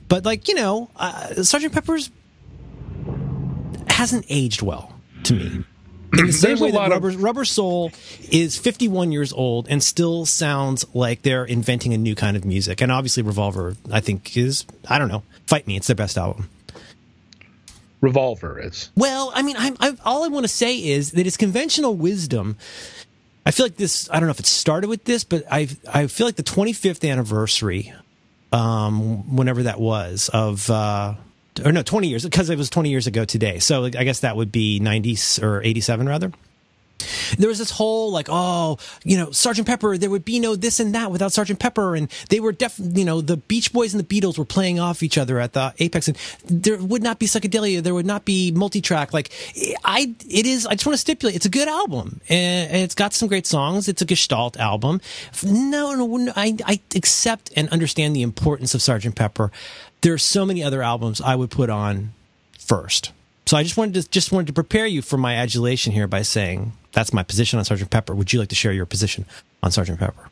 But 0.09 0.25
like 0.25 0.49
you 0.49 0.55
know, 0.55 0.89
uh, 0.97 1.43
Sergeant 1.43 1.75
Pepper's 1.75 2.11
hasn't 3.91 4.25
aged 4.31 4.63
well 4.63 4.98
to 5.29 5.35
me. 5.35 5.65
In 6.13 6.27
the 6.27 6.33
same 6.47 6.59
way 6.59 6.71
that 6.71 6.91
Rubber, 6.91 7.09
of... 7.09 7.23
Rubber 7.23 7.45
Soul 7.45 7.93
is 8.31 8.57
51 8.57 9.13
years 9.13 9.33
old 9.33 9.69
and 9.69 9.83
still 9.83 10.27
sounds 10.27 10.85
like 10.95 11.23
they're 11.23 11.45
inventing 11.45 11.93
a 11.93 11.99
new 11.99 12.15
kind 12.15 12.37
of 12.37 12.45
music. 12.45 12.81
And 12.81 12.91
obviously, 12.91 13.23
Revolver, 13.23 13.77
I 13.93 14.01
think, 14.01 14.37
is, 14.37 14.65
I 14.89 14.99
don't 14.99 15.09
know, 15.09 15.23
fight 15.47 15.67
me. 15.67 15.77
It's 15.77 15.87
their 15.87 15.97
best 15.97 16.17
album. 16.17 16.49
Revolver 18.01 18.61
is. 18.61 18.91
Well, 18.97 19.33
I 19.35 19.43
mean, 19.43 19.57
I'm, 19.59 19.77
i 19.81 19.97
all 20.05 20.25
I 20.25 20.29
want 20.29 20.45
to 20.45 20.49
say 20.49 20.77
is 20.77 21.13
that 21.13 21.27
it's 21.27 21.37
conventional 21.37 21.95
wisdom. 21.95 22.57
I 23.45 23.51
feel 23.51 23.67
like 23.67 23.77
this, 23.77 24.09
I 24.11 24.21
don't 24.21 24.29
know 24.29 24.33
if 24.33 24.41
it 24.41 24.47
started 24.47 24.89
with 24.89 25.05
this, 25.05 25.25
but 25.25 25.45
I, 25.51 25.69
I 25.93 26.07
feel 26.07 26.27
like 26.27 26.37
the 26.37 26.43
25th 26.43 27.09
anniversary, 27.11 27.93
um, 28.53 29.35
whenever 29.35 29.65
that 29.65 29.81
was, 29.81 30.31
of, 30.33 30.71
uh, 30.71 31.15
or 31.61 31.73
no, 31.73 31.83
20 31.83 32.09
years, 32.09 32.25
because 32.25 32.51
it 32.51 32.59
was 32.59 32.71
20 32.71 32.91
years 32.91 33.07
ago 33.07 33.25
today. 33.25 33.59
So 33.59 33.85
I 33.85 33.91
guess 33.91 34.21
that 34.21 34.37
would 34.37 34.53
be 34.53 34.81
90 34.81 35.17
or 35.43 35.63
87 35.63 36.09
rather. 36.09 36.33
There 37.39 37.49
was 37.49 37.59
this 37.59 37.71
whole 37.71 38.11
like, 38.11 38.29
oh, 38.31 38.79
you 39.05 39.17
know, 39.17 39.31
Sergeant 39.31 39.67
Pepper, 39.67 39.97
there 39.97 40.11
would 40.11 40.25
be 40.25 40.41
no 40.41 40.57
this 40.57 40.81
and 40.81 40.95
that 40.95 41.11
without 41.11 41.33
Sergeant 41.33 41.61
Pepper. 41.61 41.95
And 41.95 42.11
they 42.29 42.41
were 42.41 42.53
definitely, 42.53 43.01
you 43.01 43.07
know, 43.07 43.21
the 43.21 43.37
Beach 43.37 43.73
Boys 43.73 43.95
and 43.95 44.05
the 44.05 44.21
Beatles 44.21 44.39
were 44.39 44.45
playing 44.45 44.81
off 44.81 45.03
each 45.03 45.19
other 45.19 45.39
at 45.39 45.53
the 45.53 45.73
Apex. 45.79 46.09
And 46.09 46.17
there 46.47 46.79
would 46.79 47.03
not 47.03 47.19
be 47.19 47.27
psychedelia. 47.27 47.83
There 47.83 47.95
would 47.95 48.07
not 48.07 48.25
be 48.25 48.51
multi-track. 48.51 49.13
Like 49.13 49.31
I, 49.85 50.15
it 50.29 50.47
is, 50.47 50.67
I 50.67 50.73
just 50.73 50.87
want 50.87 50.95
to 50.95 51.01
stipulate, 51.01 51.37
it's 51.37 51.47
a 51.47 51.51
good 51.51 51.69
album 51.69 52.21
and 52.29 52.77
it's 52.77 52.95
got 52.95 53.15
some 53.15 53.29
great 53.29 53.47
songs. 53.47 53.89
It's 53.89 54.03
a 54.03 54.07
Gestalt 54.07 54.57
album. 54.59 55.01
No, 55.45 55.95
no, 55.95 56.07
no 56.17 56.33
I, 56.35 56.57
I 56.65 56.81
accept 56.95 57.53
and 57.55 57.69
understand 57.69 58.17
the 58.17 58.23
importance 58.23 58.75
of 58.75 58.83
Sergeant 58.83 59.15
Pepper 59.15 59.53
there's 60.01 60.23
so 60.23 60.45
many 60.45 60.63
other 60.63 60.83
albums 60.83 61.21
I 61.21 61.35
would 61.35 61.51
put 61.51 61.71
on 61.71 62.13
first. 62.59 63.13
So 63.47 63.57
I 63.57 63.63
just 63.63 63.77
wanted 63.77 64.03
to 64.03 64.09
just 64.11 64.31
wanted 64.31 64.49
to 64.49 64.53
prepare 64.53 64.87
you 64.87 65.01
for 65.01 65.17
my 65.17 65.35
adulation 65.35 65.93
here 65.93 66.07
by 66.07 66.23
saying 66.23 66.73
that's 66.93 67.13
my 67.13 67.23
position 67.23 67.59
on 67.59 67.65
Sergeant 67.65 67.91
Pepper. 67.91 68.15
Would 68.15 68.33
you 68.33 68.41
like 68.41 68.51
to 68.51 68.55
share 68.55 68.73
your 68.73 68.87
position 68.87 69.25
on 69.63 69.71
Sergeant 69.71 69.99
Pepper? 69.99 70.29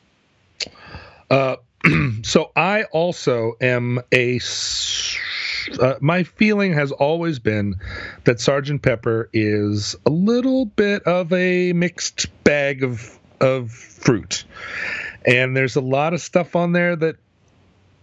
Uh, 1.31 1.57
so 2.23 2.53
I 2.55 2.85
also 2.85 3.55
am 3.61 4.01
a. 4.13 4.39
Uh, 5.81 5.95
my 6.01 6.23
feeling 6.23 6.75
has 6.75 6.93
always 6.93 7.39
been 7.39 7.77
that 8.25 8.39
Sergeant 8.39 8.83
Pepper 8.83 9.29
is 9.33 9.97
a 10.05 10.11
little 10.11 10.67
bit 10.67 11.03
of 11.05 11.33
a 11.33 11.73
mixed 11.73 12.27
bag 12.45 12.85
of 12.85 13.19
of 13.41 13.71
fruit, 13.71 14.45
and 15.25 15.57
there's 15.57 15.77
a 15.77 15.81
lot 15.81 16.15
of 16.15 16.21
stuff 16.21 16.55
on 16.55 16.73
there 16.73 16.97
that 16.97 17.17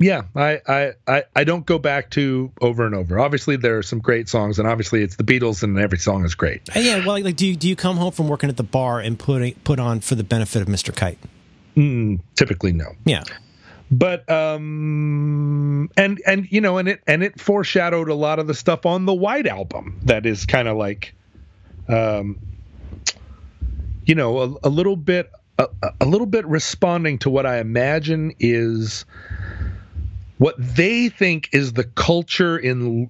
yeah, 0.03 0.23
I, 0.35 0.93
I, 1.07 1.23
I, 1.34 1.43
don't 1.45 1.65
go 1.65 1.80
back 1.80 2.09
to 2.11 2.51
over 2.59 2.85
and 2.85 2.93
over. 2.93 3.19
Obviously, 3.19 3.55
there 3.55 3.77
are 3.77 3.84
some 3.84 3.99
great 3.99 4.27
songs, 4.27 4.59
and 4.59 4.67
obviously, 4.67 5.01
it's 5.01 5.15
the 5.15 5.23
Beatles, 5.23 5.63
and 5.63 5.80
every 5.80 5.97
song 5.97 6.25
is 6.25 6.35
great. 6.35 6.61
Uh, 6.75 6.80
yeah, 6.80 7.05
well, 7.05 7.21
like, 7.21 7.38
do 7.38 7.47
you 7.47 7.55
do 7.55 7.69
you 7.69 7.75
come 7.75 7.95
home 7.95 8.11
from 8.11 8.27
working 8.27 8.49
at 8.49 8.57
the 8.57 8.63
bar 8.63 8.99
and 8.99 9.17
put 9.17 9.63
put 9.63 9.80
on 9.80 10.01
for 10.01 10.15
the 10.15 10.23
benefit 10.23 10.61
of 10.61 10.67
Mr. 10.67 10.93
Kite? 10.93 11.17
Mm, 11.77 12.19
typically, 12.35 12.73
no. 12.73 12.91
Yeah, 13.05 13.23
but 13.89 14.30
um, 14.30 15.89
and 15.95 16.21
and 16.25 16.51
you 16.51 16.59
know, 16.59 16.77
and 16.77 16.89
it 16.89 17.01
and 17.07 17.23
it 17.23 17.39
foreshadowed 17.39 18.09
a 18.09 18.15
lot 18.15 18.39
of 18.39 18.47
the 18.47 18.53
stuff 18.53 18.85
on 18.85 19.05
the 19.05 19.13
White 19.13 19.47
Album 19.47 19.99
that 20.03 20.25
is 20.25 20.45
kind 20.45 20.67
of 20.67 20.75
like, 20.75 21.15
um, 21.88 22.38
you 24.05 24.15
know, 24.15 24.39
a, 24.39 24.67
a 24.67 24.69
little 24.69 24.97
bit 24.97 25.31
a, 25.57 25.67
a 26.01 26.05
little 26.05 26.27
bit 26.27 26.45
responding 26.45 27.19
to 27.19 27.30
what 27.30 27.45
I 27.45 27.59
imagine 27.59 28.34
is 28.39 29.05
what 30.43 30.55
they 30.57 31.07
think 31.07 31.47
is 31.53 31.71
the 31.71 31.85
culture 31.85 32.57
in 32.57 33.09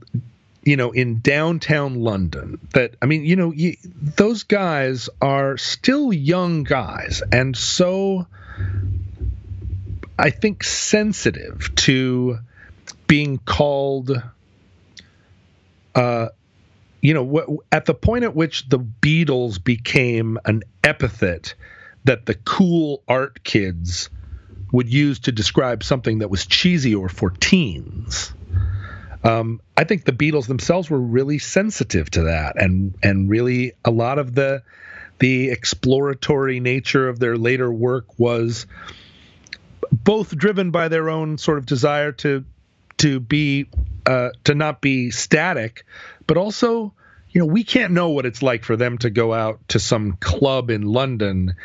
you 0.64 0.78
know 0.78 0.92
in 0.92 1.20
downtown 1.20 1.96
london 1.96 2.60
that 2.74 2.94
i 3.02 3.08
mean 3.08 3.26
you 3.26 3.36
know 3.36 3.52
you, 3.52 3.76
those 4.18 4.44
guys 4.44 5.10
are 5.20 5.58
still 5.58 6.14
young 6.14 6.62
guys 6.62 7.24
and 7.32 7.58
so 7.58 8.28
i 10.20 10.30
think 10.30 10.64
sensitive 10.64 11.74
to 11.74 12.38
being 13.08 13.40
called 13.40 14.12
uh 15.96 16.28
you 17.02 17.16
know 17.16 17.64
at 17.72 17.86
the 17.86 17.96
point 17.96 18.24
at 18.24 18.36
which 18.36 18.70
the 18.70 18.78
beatles 18.78 19.62
became 19.62 20.38
an 20.46 20.62
epithet 20.84 21.56
that 22.04 22.28
the 22.28 22.36
cool 22.36 23.02
art 23.08 23.44
kids 23.44 24.12
would 24.74 24.92
use 24.92 25.20
to 25.20 25.32
describe 25.32 25.84
something 25.84 26.20
that 26.20 26.30
was 26.30 26.46
cheesy 26.48 26.96
or 26.96 27.08
for 27.08 27.30
teens. 27.30 28.34
Um, 29.24 29.62
I 29.78 29.86
think 29.86 30.04
the 30.04 30.12
Beatles 30.12 30.48
themselves 30.48 30.90
were 30.90 31.00
really 31.00 31.38
sensitive 31.40 32.10
to 32.12 32.24
that, 32.24 32.62
and 32.62 32.96
and 33.02 33.30
really 33.30 33.74
a 33.86 33.92
lot 33.92 34.20
of 34.20 34.36
the 34.36 34.64
the 35.20 35.52
exploratory 35.52 36.60
nature 36.60 37.08
of 37.08 37.20
their 37.20 37.38
later 37.38 37.72
work 37.72 38.20
was 38.20 38.66
both 39.92 40.36
driven 40.36 40.72
by 40.72 40.88
their 40.88 41.08
own 41.10 41.38
sort 41.38 41.60
of 41.60 41.66
desire 41.66 42.12
to 42.12 42.44
to 42.98 43.20
be 43.20 43.68
uh, 44.06 44.30
to 44.44 44.56
not 44.56 44.82
be 44.82 45.12
static, 45.12 45.86
but 46.26 46.36
also 46.36 46.94
you 47.30 47.40
know 47.40 47.46
we 47.46 47.64
can't 47.64 47.94
know 47.94 48.10
what 48.10 48.26
it's 48.26 48.42
like 48.42 48.64
for 48.64 48.76
them 48.76 48.98
to 48.98 49.12
go 49.12 49.34
out 49.34 49.60
to 49.70 49.80
some 49.80 50.14
club 50.14 50.72
in 50.72 50.82
London 50.82 51.56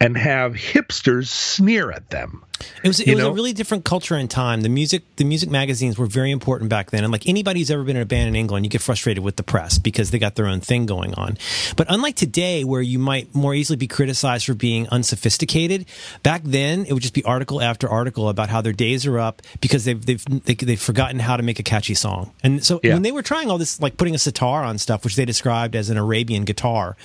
and 0.00 0.16
have 0.16 0.52
hipsters 0.52 1.28
sneer 1.28 1.90
at 1.90 2.10
them 2.10 2.44
It 2.82 2.88
was 2.88 3.00
it 3.00 3.14
was 3.14 3.24
know? 3.24 3.30
a 3.30 3.32
really 3.32 3.52
different 3.52 3.84
culture 3.84 4.14
and 4.14 4.30
time. 4.30 4.62
The 4.62 4.68
music 4.68 5.02
the 5.16 5.24
music 5.24 5.50
magazines 5.50 5.98
were 5.98 6.06
very 6.06 6.30
important 6.30 6.70
back 6.70 6.90
then. 6.90 7.04
And 7.04 7.12
like 7.12 7.28
anybody 7.28 7.60
who's 7.60 7.70
ever 7.70 7.84
been 7.84 7.96
in 7.96 8.02
a 8.02 8.06
band 8.06 8.28
in 8.28 8.36
England, 8.36 8.64
you 8.64 8.70
get 8.70 8.80
frustrated 8.80 9.22
with 9.22 9.36
the 9.36 9.42
press 9.42 9.78
because 9.78 10.10
they 10.10 10.18
got 10.18 10.34
their 10.34 10.46
own 10.46 10.60
thing 10.60 10.86
going 10.86 11.14
on. 11.14 11.38
But 11.76 11.86
unlike 11.90 12.16
today, 12.16 12.64
where 12.64 12.82
you 12.82 12.98
might 12.98 13.34
more 13.34 13.54
easily 13.54 13.76
be 13.76 13.86
criticized 13.86 14.46
for 14.46 14.54
being 14.54 14.88
unsophisticated, 14.88 15.86
back 16.22 16.42
then 16.44 16.84
it 16.86 16.92
would 16.92 17.02
just 17.02 17.14
be 17.14 17.24
article 17.24 17.60
after 17.60 17.88
article 17.88 18.28
about 18.28 18.48
how 18.48 18.60
their 18.60 18.72
days 18.72 19.06
are 19.06 19.18
up 19.18 19.42
because 19.60 19.84
they've 19.84 20.04
they've 20.04 20.24
they, 20.24 20.52
have 20.52 20.58
they 20.58 20.72
have 20.72 20.80
forgotten 20.80 21.18
how 21.18 21.36
to 21.36 21.42
make 21.42 21.58
a 21.58 21.64
catchy 21.64 21.94
song. 21.94 22.32
And 22.42 22.64
so 22.64 22.80
yeah. 22.82 22.94
when 22.94 23.02
they 23.02 23.12
were 23.12 23.22
trying 23.22 23.50
all 23.50 23.58
this, 23.58 23.80
like 23.80 23.96
putting 23.96 24.14
a 24.14 24.18
sitar 24.18 24.64
on 24.64 24.78
stuff, 24.78 25.04
which 25.04 25.16
they 25.16 25.24
described 25.24 25.76
as 25.76 25.90
an 25.90 25.96
Arabian 25.96 26.44
guitar, 26.44 26.96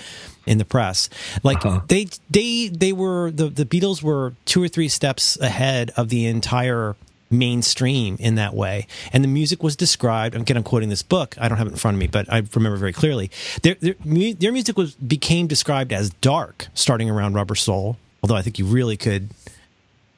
in 0.46 0.58
the 0.58 0.64
press. 0.64 1.08
Like 1.42 1.64
uh-huh. 1.64 1.80
they 1.88 2.08
they 2.30 2.68
they 2.68 2.92
were 2.92 3.30
the 3.30 3.48
the 3.48 3.64
Beatles 3.64 4.02
were 4.02 4.34
two 4.44 4.62
or 4.62 4.68
three 4.68 4.88
steps 4.88 5.36
ahead 5.44 5.92
of 5.96 6.08
the 6.08 6.26
entire 6.26 6.96
mainstream 7.30 8.16
in 8.18 8.36
that 8.36 8.54
way. 8.54 8.86
And 9.12 9.22
the 9.22 9.28
music 9.28 9.62
was 9.62 9.76
described. 9.76 10.34
Again, 10.34 10.56
I'm 10.56 10.62
quoting 10.62 10.88
this 10.88 11.02
book. 11.02 11.36
I 11.38 11.48
don't 11.48 11.58
have 11.58 11.66
it 11.66 11.70
in 11.70 11.76
front 11.76 11.96
of 11.96 11.98
me, 11.98 12.06
but 12.06 12.32
I 12.32 12.42
remember 12.54 12.76
very 12.76 12.92
clearly. 12.92 13.30
Their 13.62 13.74
their, 13.74 13.94
their 14.34 14.52
music 14.52 14.76
was 14.76 14.94
became 14.94 15.46
described 15.46 15.92
as 15.92 16.10
dark, 16.10 16.68
starting 16.74 17.10
around 17.10 17.34
Rubber 17.34 17.54
Soul. 17.54 17.96
Although 18.22 18.36
I 18.36 18.42
think 18.42 18.58
you 18.58 18.66
really 18.66 18.96
could. 18.96 19.30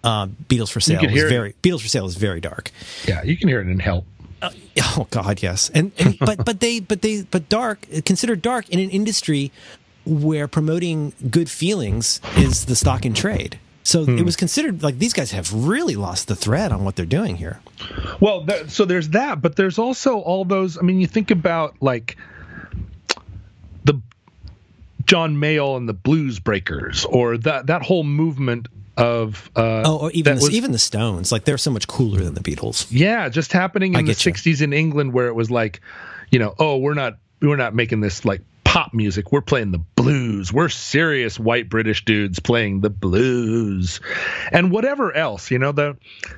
Uh, 0.05 0.29
Beatles 0.49 0.71
for 0.71 0.79
Sale 0.79 1.05
is 1.05 1.23
very 1.25 1.51
it. 1.51 1.63
Beatles 1.63 1.81
for 1.81 1.89
Sale 1.89 2.07
is 2.07 2.15
very 2.15 2.41
dark. 2.41 2.71
Yeah, 3.09 3.25
you 3.25 3.37
can 3.37 3.49
hear 3.49 3.61
it 3.61 3.67
in 3.67 3.81
Help. 3.81 4.05
Uh, 4.41 4.51
oh 4.97 5.09
God, 5.11 5.43
yes, 5.43 5.69
and, 5.75 5.91
and 5.99 6.17
but 6.21 6.45
but 6.45 6.61
they 6.61 6.79
but 6.79 7.03
they 7.03 7.23
but 7.23 7.49
dark 7.49 7.87
considered 8.05 8.41
dark 8.41 8.69
in 8.69 8.79
an 8.79 8.91
industry 8.91 9.51
where 10.05 10.47
promoting 10.47 11.13
good 11.29 11.51
feelings 11.51 12.21
is 12.37 12.67
the 12.67 12.77
stock 12.77 13.05
in 13.05 13.15
trade. 13.15 13.59
So 13.87 14.05
hmm. 14.05 14.19
it 14.19 14.25
was 14.25 14.35
considered 14.35 14.83
like 14.83 14.99
these 14.99 15.13
guys 15.13 15.31
have 15.31 15.55
really 15.55 15.95
lost 15.95 16.27
the 16.27 16.35
thread 16.35 16.73
on 16.73 16.83
what 16.83 16.97
they're 16.97 17.07
doing 17.07 17.37
here. 17.37 17.61
Well, 18.19 18.45
th- 18.45 18.69
so 18.69 18.85
there's 18.85 19.11
that, 19.11 19.41
but 19.41 19.55
there's 19.55 19.79
also 19.79 20.19
all 20.19 20.45
those. 20.45 20.77
I 20.77 20.81
mean, 20.81 20.99
you 20.99 21.07
think 21.07 21.31
about 21.31 21.77
like 21.81 22.17
the 23.85 24.01
John 25.05 25.37
Mayall 25.37 25.77
and 25.77 25.89
the 25.89 25.93
Blues 25.93 26.41
Breakers, 26.41 27.05
or 27.05 27.39
that 27.39 27.69
that 27.69 27.83
whole 27.83 28.03
movement 28.03 28.67
of 28.97 29.53
uh, 29.55 29.85
oh, 29.87 29.99
or 29.99 30.11
even 30.11 30.35
the, 30.35 30.43
was, 30.43 30.51
even 30.53 30.73
the 30.73 30.81
Stones. 30.81 31.31
Like 31.31 31.45
they're 31.45 31.57
so 31.57 31.71
much 31.71 31.87
cooler 31.87 32.25
than 32.25 32.35
the 32.35 32.41
Beatles. 32.41 32.89
Yeah, 32.91 33.29
just 33.29 33.53
happening 33.53 33.95
in 33.95 34.05
the 34.05 34.15
'60s 34.15 34.63
in 34.63 34.73
England, 34.73 35.13
where 35.13 35.29
it 35.29 35.35
was 35.37 35.49
like, 35.49 35.81
you 36.33 36.41
know, 36.41 36.57
oh, 36.59 36.79
we're 36.79 36.95
not 36.95 37.19
we're 37.41 37.55
not 37.55 37.73
making 37.73 38.01
this 38.01 38.25
like 38.25 38.41
pop 38.77 38.93
music. 38.93 39.33
We're 39.33 39.41
playing 39.41 39.71
the 39.71 39.79
blues. 39.79 40.53
We're 40.53 40.69
serious 40.69 41.41
white 41.41 41.71
British 41.71 42.05
dudes 42.05 42.41
playing 42.41 42.83
the 42.83 42.91
blues. 42.91 44.01
And 44.53 44.71
whatever 44.71 45.17
else, 45.17 45.51
you 45.51 45.59
know, 45.59 45.73
the 45.73 45.97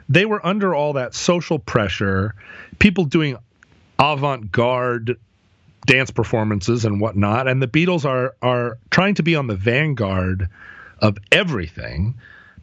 they 0.08 0.24
were 0.24 0.46
under 0.46 0.72
all 0.72 0.92
that 0.92 1.16
social 1.16 1.58
pressure, 1.58 2.36
people 2.78 3.06
doing 3.06 3.38
avant-garde 3.98 5.18
dance 5.84 6.12
performances 6.12 6.84
and 6.84 7.00
whatnot. 7.00 7.48
And 7.48 7.60
the 7.60 7.66
Beatles 7.66 8.04
are 8.04 8.36
are 8.40 8.78
trying 8.88 9.16
to 9.16 9.24
be 9.24 9.34
on 9.34 9.48
the 9.48 9.56
vanguard 9.56 10.48
of 11.00 11.18
everything 11.32 12.14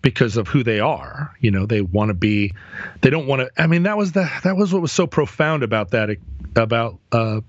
because 0.02 0.38
of 0.38 0.48
who 0.48 0.64
they 0.64 0.80
are. 0.80 1.36
You 1.42 1.52
know, 1.52 1.66
they 1.66 1.82
want 1.82 2.12
to 2.12 2.14
be 2.14 2.54
they 3.02 3.10
don't 3.10 3.28
want 3.28 3.42
to 3.42 3.62
I 3.62 3.68
mean 3.68 3.84
that 3.84 3.98
was 3.98 4.14
the 4.14 4.32
that 4.46 4.56
was 4.56 4.72
what 4.72 4.82
was 4.82 4.94
so 4.94 5.06
profound 5.06 5.64
about 5.64 5.92
that 5.92 6.12
about 6.56 6.98
uh 7.12 7.42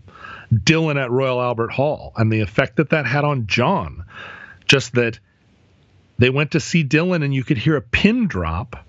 Dylan 0.53 1.01
at 1.03 1.11
Royal 1.11 1.41
Albert 1.41 1.73
Hall 1.73 2.13
and 2.17 2.33
the 2.33 2.41
effect 2.41 2.77
that 2.77 2.91
that 2.91 3.07
had 3.07 3.25
on 3.25 3.47
John. 3.47 4.05
Just 4.67 4.95
that 4.95 5.19
they 6.19 6.31
went 6.31 6.53
to 6.53 6.61
see 6.61 6.85
Dylan 6.85 7.25
and 7.25 7.35
you 7.35 7.45
could 7.45 7.59
hear 7.59 7.77
a 7.77 7.83
pin 7.83 8.27
drop. 8.27 8.85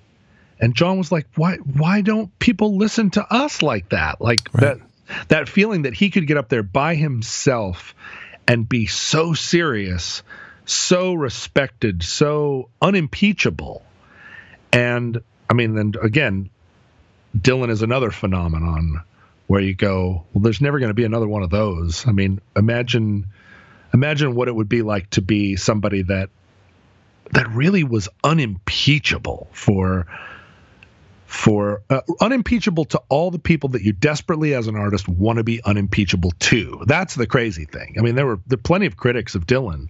And 0.59 0.75
John 0.75 0.97
was 0.97 1.11
like, 1.11 1.27
"Why? 1.35 1.57
Why 1.57 2.01
don't 2.01 2.37
people 2.39 2.77
listen 2.77 3.11
to 3.11 3.33
us 3.33 3.61
like 3.61 3.89
that? 3.89 4.19
Like 4.21 4.49
right. 4.53 4.79
that, 5.07 5.27
that 5.27 5.49
feeling 5.49 5.83
that 5.83 5.93
he 5.93 6.09
could 6.09 6.25
get 6.25 6.37
up 6.37 6.49
there 6.49 6.63
by 6.63 6.95
himself 6.95 7.93
and 8.47 8.67
be 8.67 8.87
so 8.87 9.33
serious, 9.33 10.23
so 10.65 11.13
respected, 11.13 12.01
so 12.01 12.69
unimpeachable." 12.81 13.83
And 14.73 15.21
I 15.47 15.53
mean, 15.53 15.75
then 15.75 15.93
again, 16.01 16.49
Dylan 17.37 17.69
is 17.69 17.83
another 17.83 18.09
phenomenon 18.09 19.03
where 19.47 19.61
you 19.61 19.73
go, 19.73 20.25
well, 20.33 20.41
there's 20.41 20.61
never 20.61 20.79
going 20.79 20.89
to 20.89 20.93
be 20.93 21.05
another 21.05 21.27
one 21.27 21.43
of 21.43 21.49
those. 21.49 22.05
I 22.05 22.11
mean, 22.11 22.41
imagine 22.55 23.27
imagine 23.93 24.35
what 24.35 24.47
it 24.47 24.55
would 24.55 24.69
be 24.69 24.81
like 24.81 25.09
to 25.11 25.21
be 25.21 25.55
somebody 25.55 26.03
that 26.03 26.29
that 27.31 27.49
really 27.49 27.83
was 27.83 28.09
unimpeachable 28.23 29.47
for 29.51 30.05
for 31.25 31.81
uh, 31.89 32.01
unimpeachable 32.21 32.85
to 32.85 33.01
all 33.09 33.31
the 33.31 33.39
people 33.39 33.69
that 33.69 33.81
you 33.81 33.91
desperately 33.91 34.53
as 34.53 34.67
an 34.67 34.77
artist 34.77 35.09
want 35.09 35.37
to 35.37 35.43
be 35.43 35.61
unimpeachable 35.63 36.31
to. 36.39 36.83
That's 36.85 37.15
the 37.15 37.27
crazy 37.27 37.65
thing. 37.65 37.95
I 37.97 38.01
mean, 38.01 38.15
there 38.15 38.25
were 38.25 38.39
there 38.47 38.57
plenty 38.57 38.85
of 38.85 38.95
critics 38.95 39.35
of 39.35 39.45
Dylan, 39.45 39.89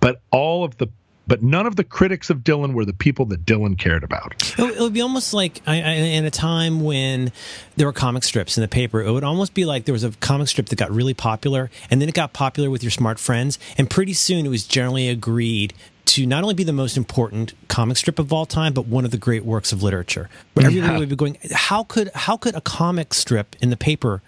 but 0.00 0.22
all 0.30 0.64
of 0.64 0.76
the 0.78 0.88
but 1.30 1.44
none 1.44 1.64
of 1.64 1.76
the 1.76 1.84
critics 1.84 2.28
of 2.28 2.38
Dylan 2.38 2.74
were 2.74 2.84
the 2.84 2.92
people 2.92 3.24
that 3.26 3.46
Dylan 3.46 3.78
cared 3.78 4.02
about. 4.02 4.34
It 4.58 4.80
would 4.80 4.92
be 4.92 5.00
almost 5.00 5.32
like 5.32 5.62
I, 5.64 5.76
I, 5.76 5.92
in 5.92 6.24
a 6.24 6.30
time 6.30 6.80
when 6.82 7.30
there 7.76 7.86
were 7.86 7.92
comic 7.92 8.24
strips 8.24 8.58
in 8.58 8.62
the 8.62 8.68
paper. 8.68 9.00
It 9.00 9.12
would 9.12 9.22
almost 9.22 9.54
be 9.54 9.64
like 9.64 9.84
there 9.84 9.92
was 9.92 10.02
a 10.02 10.10
comic 10.10 10.48
strip 10.48 10.66
that 10.66 10.76
got 10.76 10.90
really 10.90 11.14
popular, 11.14 11.70
and 11.88 12.02
then 12.02 12.08
it 12.08 12.16
got 12.16 12.32
popular 12.32 12.68
with 12.68 12.82
your 12.82 12.90
smart 12.90 13.20
friends, 13.20 13.60
and 13.78 13.88
pretty 13.88 14.12
soon 14.12 14.44
it 14.44 14.48
was 14.48 14.66
generally 14.66 15.08
agreed 15.08 15.72
to 16.06 16.26
not 16.26 16.42
only 16.42 16.56
be 16.56 16.64
the 16.64 16.72
most 16.72 16.96
important 16.96 17.52
comic 17.68 17.96
strip 17.96 18.18
of 18.18 18.32
all 18.32 18.44
time, 18.44 18.72
but 18.72 18.88
one 18.88 19.04
of 19.04 19.12
the 19.12 19.16
great 19.16 19.44
works 19.44 19.70
of 19.70 19.84
literature. 19.84 20.28
Where 20.54 20.66
everybody 20.66 20.94
yeah. 20.94 20.98
would 20.98 21.10
be 21.10 21.14
going, 21.14 21.38
how 21.52 21.84
could 21.84 22.10
how 22.12 22.38
could 22.38 22.56
a 22.56 22.60
comic 22.60 23.14
strip 23.14 23.54
in 23.60 23.70
the 23.70 23.76
paper 23.76 24.20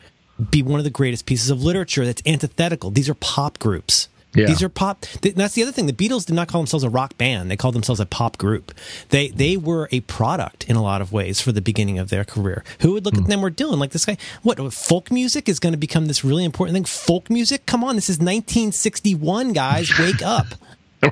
be 0.53 0.63
one 0.63 0.79
of 0.79 0.85
the 0.85 0.91
greatest 0.91 1.27
pieces 1.27 1.51
of 1.51 1.65
literature 1.65 2.05
that's 2.05 2.23
antithetical? 2.25 2.93
These 2.93 3.09
are 3.09 3.15
pop 3.15 3.59
groups. 3.59 4.09
Yeah. 4.35 4.47
These 4.47 4.63
are 4.63 4.69
pop. 4.69 5.05
That's 5.21 5.55
the 5.55 5.63
other 5.63 5.73
thing. 5.73 5.87
The 5.87 5.93
Beatles 5.93 6.25
did 6.25 6.35
not 6.35 6.49
call 6.49 6.63
themselves 6.63 6.85
a 6.85 6.91
rock 6.91 7.19
band. 7.19 7.51
They 7.51 7.57
called 7.57 7.75
themselves 7.75 8.01
a 8.01 8.07
pop 8.07 8.39
group. 8.39 8.73
They 9.11 9.29
they 9.29 9.57
were 9.57 9.89
a 9.93 10.01
product 10.01 10.65
in 10.65 10.77
a 10.77 10.83
lot 10.83 11.03
of 11.03 11.13
ways 11.13 11.41
for 11.41 11.53
the 11.53 11.61
beginning 11.61 11.99
of 11.99 12.09
their 12.09 12.25
career. 12.25 12.65
Who 12.81 12.93
would 12.93 13.05
look 13.05 13.15
mm. 13.15 13.19
at 13.19 13.25
hmm. 13.25 13.31
them? 13.31 13.43
We're 13.43 13.51
doing 13.51 13.79
like 13.79 13.91
this 13.91 14.07
guy. 14.07 14.17
What 14.43 14.59
folk 14.73 15.11
music 15.11 15.49
is 15.49 15.61
going 15.61 15.73
to 15.75 15.79
become 15.79 16.07
this 16.07 16.25
really 16.25 16.45
important 16.45 16.75
thing? 16.75 16.85
Folk 16.85 17.29
music? 17.29 17.67
Come 17.67 17.85
on, 17.85 17.97
this 17.97 18.09
is 18.09 18.19
1961, 18.19 19.53
guys. 19.53 19.91
Wake 19.99 20.23
up. 20.25 20.47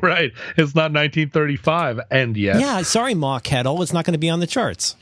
right. 0.02 0.32
It's 0.56 0.74
not 0.74 0.92
1935, 0.92 2.00
and 2.10 2.36
yet. 2.36 2.60
Yeah. 2.60 2.82
Sorry, 2.82 3.14
Ma 3.14 3.38
Kettle. 3.40 3.82
It's 3.82 3.92
not 3.92 4.04
going 4.04 4.12
to 4.12 4.18
be 4.18 4.30
on 4.30 4.40
the 4.40 4.46
charts. 4.46 4.96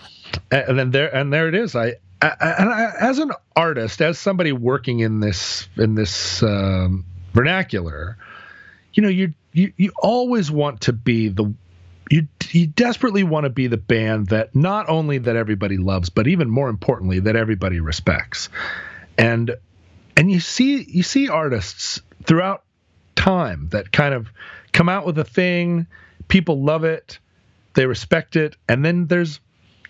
And 0.51 0.79
then 0.79 0.91
there 0.91 1.15
and 1.15 1.33
there 1.33 1.49
it 1.49 1.55
is. 1.55 1.77
I 1.77 1.95
and 2.21 2.71
as 3.01 3.19
an 3.19 3.31
artist, 3.55 4.03
as 4.03 4.19
somebody 4.19 4.53
working 4.53 5.01
in 5.01 5.21
this 5.21 5.69
in 5.77 5.95
this 5.95 6.43
um, 6.43 7.05
vernacular, 7.33 8.17
you 8.93 9.03
know, 9.03 9.09
you 9.09 9.35
you 9.53 9.73
you 9.77 9.93
always 9.97 10.51
want 10.51 10.83
to 10.83 10.93
be 10.93 11.29
the 11.29 11.53
you 12.11 12.27
you 12.51 12.67
desperately 12.67 13.23
want 13.23 13.45
to 13.45 13.51
be 13.51 13.67
the 13.67 13.77
band 13.77 14.29
that 14.29 14.55
not 14.55 14.89
only 14.89 15.19
that 15.19 15.37
everybody 15.37 15.77
loves, 15.77 16.09
but 16.09 16.27
even 16.27 16.51
more 16.51 16.69
importantly 16.69 17.21
that 17.21 17.37
everybody 17.37 17.81
respects. 17.81 18.49
And 19.17 19.57
and 20.17 20.31
you 20.31 20.41
see 20.41 20.83
you 20.83 21.03
see 21.03 21.29
artists 21.29 22.01
throughout 22.25 22.65
time 23.15 23.69
that 23.71 23.93
kind 23.93 24.15
of 24.15 24.29
come 24.73 24.89
out 24.89 25.05
with 25.07 25.19
a 25.19 25.25
thing, 25.25 25.87
people 26.29 26.63
love 26.63 26.85
it, 26.85 27.19
they 27.75 27.87
respect 27.87 28.37
it, 28.37 28.57
and 28.69 28.85
then 28.85 29.07
there's 29.07 29.41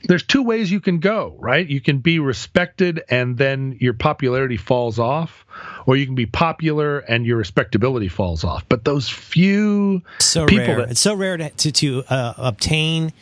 there's 0.05 0.23
two 0.23 0.43
ways 0.43 0.71
you 0.71 0.81
can 0.81 1.01
go, 1.01 1.35
right? 1.39 1.67
You 1.67 1.81
can 1.81 1.99
be 1.99 2.19
respected 2.19 3.03
and 3.09 3.37
then 3.37 3.77
your 3.81 3.93
popularity 3.93 4.57
falls 4.57 4.99
off, 4.99 5.45
or 5.87 5.97
you 5.97 6.07
can 6.07 6.15
be 6.15 6.27
popular 6.27 7.01
and 7.01 7.27
your 7.27 7.37
respectability 7.37 8.09
falls 8.09 8.45
off. 8.45 8.65
But 8.69 8.85
those 8.85 9.09
few 9.09 10.03
so 10.19 10.47
people 10.47 10.67
rare. 10.67 10.77
That, 10.77 10.91
it's 10.93 11.01
so 11.01 11.15
rare 11.15 11.37
to 11.37 11.51
to, 11.51 11.73
to 11.73 12.05
uh, 12.09 12.35
obtain 12.39 13.13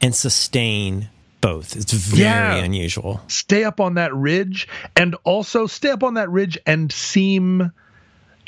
and 0.00 0.14
sustain 0.14 1.08
both. 1.40 1.76
It's 1.76 1.92
very 1.92 2.22
yeah, 2.22 2.56
unusual. 2.56 3.20
Stay 3.28 3.64
up 3.64 3.80
on 3.80 3.94
that 3.94 4.14
ridge 4.14 4.68
and 4.96 5.14
also 5.24 5.66
stay 5.66 5.90
up 5.90 6.02
on 6.02 6.14
that 6.14 6.30
ridge 6.30 6.58
and 6.66 6.90
seem 6.90 7.72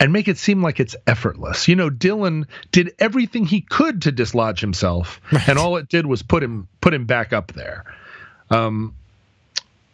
and 0.01 0.13
make 0.13 0.29
it 0.29 0.39
seem 0.39 0.63
like 0.63 0.81
it's 0.81 0.97
effortless. 1.07 1.69
You 1.69 1.77
know, 1.77 1.91
Dylan 1.91 2.47
did 2.73 2.95
everything 2.99 3.45
he 3.45 3.61
could 3.61 4.03
to 4.03 4.13
dislodge 4.13 4.61
himself, 4.61 5.21
right. 5.33 5.49
and 5.49 5.59
all 5.59 5.77
it 5.77 5.89
did 5.89 6.07
was 6.07 6.23
put 6.23 6.43
him 6.43 6.69
put 6.81 6.95
him 6.95 7.07
back 7.07 7.33
up 7.33 7.53
there. 7.53 7.85
Um, 8.51 8.95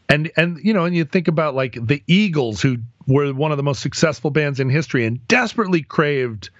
and 0.08 0.30
and 0.36 0.58
you 0.62 0.74
know, 0.74 0.84
and 0.84 0.94
you 0.94 1.04
think 1.04 1.28
about 1.28 1.54
like 1.54 1.78
the 1.80 2.02
Eagles, 2.06 2.60
who 2.60 2.78
were 3.06 3.32
one 3.32 3.50
of 3.50 3.56
the 3.56 3.62
most 3.62 3.80
successful 3.80 4.30
bands 4.30 4.60
in 4.60 4.68
history, 4.68 5.06
and 5.06 5.26
desperately 5.28 5.82
craved 5.82 6.50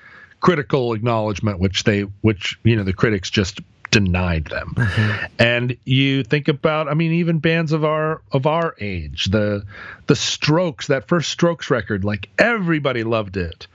critical 0.40 0.92
acknowledgement, 0.94 1.58
which 1.58 1.84
they 1.84 2.02
which 2.22 2.58
you 2.64 2.76
know 2.76 2.84
the 2.84 2.92
critics 2.92 3.30
just 3.30 3.60
denied 3.94 4.46
them. 4.46 4.74
Mm-hmm. 4.76 5.26
And 5.38 5.76
you 5.84 6.24
think 6.24 6.48
about, 6.48 6.88
I 6.88 6.94
mean, 6.94 7.12
even 7.12 7.38
bands 7.38 7.72
of 7.72 7.84
our 7.84 8.20
of 8.32 8.46
our 8.46 8.74
age, 8.80 9.26
the 9.26 9.64
the 10.06 10.16
Strokes, 10.16 10.88
that 10.88 11.08
first 11.08 11.30
Strokes 11.30 11.70
record, 11.70 12.04
like 12.04 12.28
everybody 12.38 13.04
loved 13.04 13.36
it, 13.36 13.68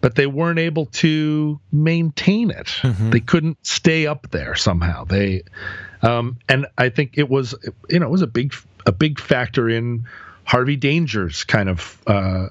but 0.00 0.16
they 0.16 0.26
weren't 0.26 0.58
able 0.58 0.86
to 0.86 1.60
maintain 1.70 2.50
it. 2.50 2.66
Mm-hmm. 2.82 3.10
They 3.10 3.20
couldn't 3.20 3.58
stay 3.64 4.06
up 4.06 4.30
there 4.30 4.56
somehow. 4.56 5.04
They 5.04 5.42
Um, 6.02 6.38
and 6.48 6.66
I 6.76 6.90
think 6.90 7.16
it 7.16 7.28
was, 7.30 7.54
you 7.88 8.00
know, 8.00 8.06
it 8.06 8.10
was 8.10 8.22
a 8.22 8.26
big, 8.26 8.52
a 8.86 8.92
big 8.92 9.20
factor 9.20 9.68
in 9.68 10.06
Harvey 10.44 10.76
Danger's 10.76 11.44
kind 11.44 11.68
of. 11.68 12.02
Uh, 12.06 12.48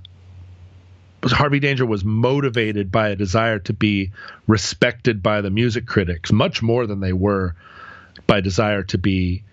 Harvey 1.26 1.60
Danger 1.60 1.86
was 1.86 2.04
motivated 2.04 2.92
by 2.92 3.10
a 3.10 3.16
desire 3.16 3.60
to 3.60 3.74
be 3.74 4.12
respected 4.48 5.22
by 5.22 5.42
the 5.42 5.50
music 5.50 5.86
critics 5.86 6.32
much 6.32 6.62
more 6.62 6.88
than 6.88 7.00
they 7.00 7.14
were 7.14 7.56
by 8.28 8.42
desire 8.42 8.84
to 8.84 8.98
be 8.98 9.44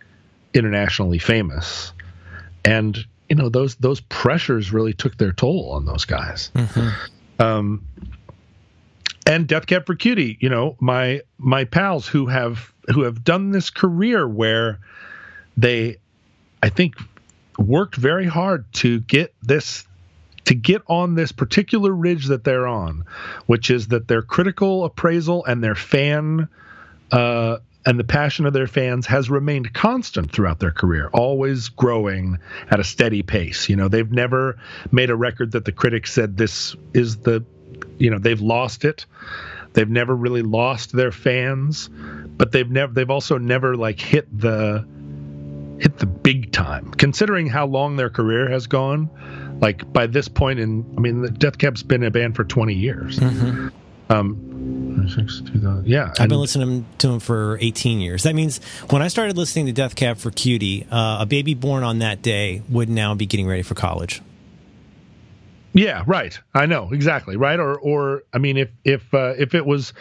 internationally 0.55 1.19
famous. 1.19 1.93
And 2.65 2.99
you 3.29 3.37
know 3.37 3.49
those 3.49 3.75
those 3.77 4.01
pressures 4.01 4.73
really 4.73 4.95
took 4.95 5.17
their 5.17 5.33
toll 5.33 5.73
on 5.73 5.85
those 5.85 6.05
guys. 6.05 6.51
Mm-hmm. 6.55 7.43
Um, 7.43 7.85
and 9.27 9.47
Death 9.47 9.67
Cab 9.67 9.85
for 9.87 9.95
Cutie, 9.95 10.39
you 10.41 10.49
know, 10.49 10.77
my 10.81 11.21
my 11.37 11.65
pals 11.65 12.09
who 12.09 12.27
have 12.27 12.73
who 12.93 13.03
have 13.03 13.23
done 13.23 13.51
this 13.51 13.69
career 13.71 14.27
where 14.27 14.79
they, 15.57 15.99
I 16.63 16.71
think, 16.71 16.95
worked 17.59 17.97
very 17.97 18.27
hard 18.27 18.65
to 18.75 19.01
get 19.01 19.35
this 19.43 19.85
to 20.49 20.55
get 20.55 20.81
on 20.87 21.15
this 21.15 21.31
particular 21.31 21.93
ridge 21.93 22.29
that 22.29 22.43
they're 22.43 22.67
on, 22.67 23.05
which 23.45 23.71
is 23.71 23.89
that 23.89 24.09
their 24.09 24.23
critical 24.23 24.87
appraisal 24.87 25.45
and 25.45 25.63
their 25.63 25.75
fan 25.75 26.49
uh, 27.13 27.59
and 27.85 28.01
the 28.01 28.05
passion 28.05 28.47
of 28.47 28.55
their 28.55 28.67
fans 28.67 29.05
has 29.07 29.29
remained 29.29 29.75
constant 29.75 30.33
throughout 30.33 30.59
their 30.59 30.71
career, 30.71 31.11
always 31.13 31.69
growing 31.69 32.39
at 32.71 32.81
a 32.81 32.85
steady 32.85 33.23
pace. 33.23 33.69
You 33.69 33.77
know, 33.77 33.89
they've 33.89 34.11
never 34.11 34.59
made 34.91 35.11
a 35.11 35.17
record 35.17 35.53
that 35.53 35.67
the 35.67 35.73
critics 35.73 36.15
said 36.15 36.39
this 36.39 36.75
is 36.95 37.19
the, 37.19 37.45
you 37.99 38.09
know, 38.11 38.19
they've 38.19 38.41
lost 38.41 38.87
it. 38.87 39.05
They've 39.75 39.87
never 39.87 40.17
really 40.17 40.43
lost 40.43 40.93
their 40.93 41.13
fans, 41.13 41.91
but 41.91 42.53
they've 42.53 42.71
never 42.71 42.91
they've 42.95 43.11
also 43.11 43.37
never 43.37 43.77
like 43.77 44.01
hit 44.01 44.27
the 44.41 44.89
hit 45.81 45.99
the 45.99 46.07
big 46.07 46.53
time. 46.53 46.93
Considering 46.93 47.47
how 47.47 47.67
long 47.67 47.97
their 47.97 48.11
career 48.11 48.51
has 48.51 48.67
gone, 48.67 49.11
like 49.61 49.91
by 49.93 50.07
this 50.07 50.29
point 50.29 50.59
in, 50.59 50.95
I 50.97 51.01
mean, 51.01 51.23
the 51.23 51.31
Death 51.31 51.59
Cab's 51.59 51.83
been 51.83 52.03
a 52.03 52.11
band 52.11 52.37
for 52.37 52.45
20 52.45 52.75
years. 52.75 53.19
Mm-hmm. 53.19 53.69
Um, 54.11 55.85
yeah, 55.85 56.13
I've 56.19 56.29
been 56.29 56.41
listening 56.41 56.87
to 56.99 57.09
him 57.11 57.21
for 57.21 57.59
18 57.61 58.01
years. 58.01 58.23
That 58.23 58.35
means 58.35 58.59
when 58.91 59.03
I 59.03 59.09
started 59.09 59.37
listening 59.37 59.67
to 59.67 59.73
Death 59.73 59.97
Cab 59.97 60.19
for 60.19 60.31
Cutie, 60.31 60.87
uh, 60.91 61.19
a 61.21 61.27
baby 61.27 61.55
born 61.55 61.83
on 61.83 61.99
that 62.01 62.23
day 62.23 62.63
would 62.69 62.89
now 62.89 63.15
be 63.15 63.27
getting 63.27 63.47
ready 63.47 63.63
for 63.63 63.75
college. 63.75 64.23
Yeah, 65.75 66.05
right. 66.07 66.39
I 66.55 66.67
know 66.67 66.91
exactly 66.93 67.37
right. 67.37 67.61
Or, 67.61 67.79
or 67.79 68.23
I 68.33 68.39
mean, 68.39 68.57
if 68.57 68.71
if 68.85 69.13
uh, 69.15 69.35
if 69.39 69.55
it 69.55 69.65
was 69.65 69.93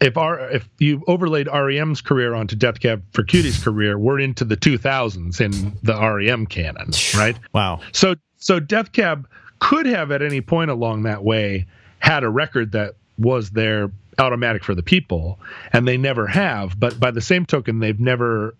if 0.00 0.16
our 0.16 0.50
if 0.50 0.68
you 0.78 1.02
overlaid 1.06 1.46
REM's 1.46 2.00
career 2.00 2.34
onto 2.34 2.56
Death 2.56 2.80
Cab 2.80 3.02
for 3.12 3.22
Cutie's 3.22 3.62
career, 3.62 3.98
we're 3.98 4.18
into 4.18 4.44
the 4.44 4.56
2000s 4.56 5.40
in 5.40 5.78
the 5.82 5.94
REM 5.94 6.46
canon, 6.46 6.90
right? 7.14 7.38
Wow. 7.52 7.80
So 7.92 8.14
so 8.38 8.60
Death 8.60 8.92
Cab 8.92 9.28
could 9.58 9.86
have 9.86 10.10
at 10.10 10.22
any 10.22 10.40
point 10.40 10.70
along 10.70 11.02
that 11.02 11.22
way 11.22 11.66
had 11.98 12.24
a 12.24 12.30
record 12.30 12.72
that 12.72 12.94
was 13.18 13.50
their 13.50 13.90
automatic 14.18 14.64
for 14.64 14.74
the 14.74 14.82
people, 14.82 15.38
and 15.72 15.86
they 15.86 15.98
never 15.98 16.26
have. 16.26 16.78
But 16.78 16.98
by 16.98 17.10
the 17.10 17.20
same 17.20 17.44
token, 17.44 17.78
they've 17.78 18.00
never 18.00 18.54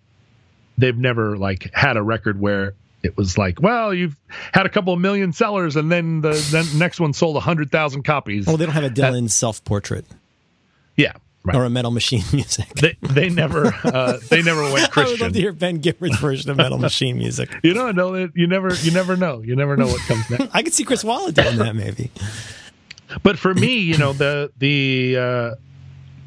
they've 0.76 0.96
never 0.96 1.36
like 1.36 1.70
had 1.72 1.96
a 1.96 2.02
record 2.02 2.38
where 2.38 2.74
it 3.02 3.16
was 3.16 3.38
like, 3.38 3.62
well, 3.62 3.94
you've 3.94 4.16
had 4.52 4.66
a 4.66 4.68
couple 4.68 4.92
of 4.92 5.00
million 5.00 5.32
sellers, 5.32 5.76
and 5.76 5.90
then 5.90 6.20
the 6.20 6.32
then 6.50 6.66
next 6.78 7.00
one 7.00 7.14
sold 7.14 7.36
a 7.36 7.40
hundred 7.40 7.70
thousand 7.70 8.02
copies. 8.02 8.46
Oh, 8.46 8.58
they 8.58 8.66
don't 8.66 8.74
have 8.74 8.84
a 8.84 8.90
Dylan 8.90 9.30
self 9.30 9.64
portrait. 9.64 10.04
Yeah, 10.96 11.14
Right. 11.42 11.56
or 11.56 11.64
a 11.64 11.70
Metal 11.70 11.90
Machine 11.90 12.22
music. 12.34 12.68
They 12.74 12.96
they 13.00 13.30
never 13.30 13.74
uh, 13.82 14.18
they 14.28 14.42
never 14.42 14.62
went 14.62 14.90
Christian. 14.90 15.00
I 15.06 15.10
would 15.12 15.20
love 15.20 15.32
to 15.32 15.40
hear 15.40 15.52
Ben 15.52 15.76
Gibbard's 15.78 16.18
version 16.18 16.50
of 16.50 16.58
Metal 16.58 16.76
Machine 16.78 17.16
music. 17.16 17.48
You 17.62 17.72
don't 17.72 17.96
know 17.96 18.12
that 18.12 18.32
you 18.36 18.46
never 18.46 18.74
you 18.74 18.90
never 18.90 19.16
know 19.16 19.40
you 19.40 19.56
never 19.56 19.74
know 19.76 19.86
what 19.86 20.00
comes 20.02 20.28
next. 20.28 20.48
I 20.54 20.62
could 20.62 20.74
see 20.74 20.84
Chris 20.84 21.02
Walla 21.02 21.32
doing 21.32 21.56
that 21.56 21.74
maybe. 21.74 22.10
But 23.22 23.38
for 23.38 23.54
me, 23.54 23.78
you 23.78 23.96
know 23.96 24.12
the 24.12 24.50
the 24.58 25.16
uh, 25.16 25.54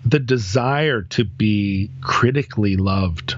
the 0.05 0.19
desire 0.19 1.03
to 1.03 1.23
be 1.23 1.89
critically 2.01 2.75
loved 2.75 3.35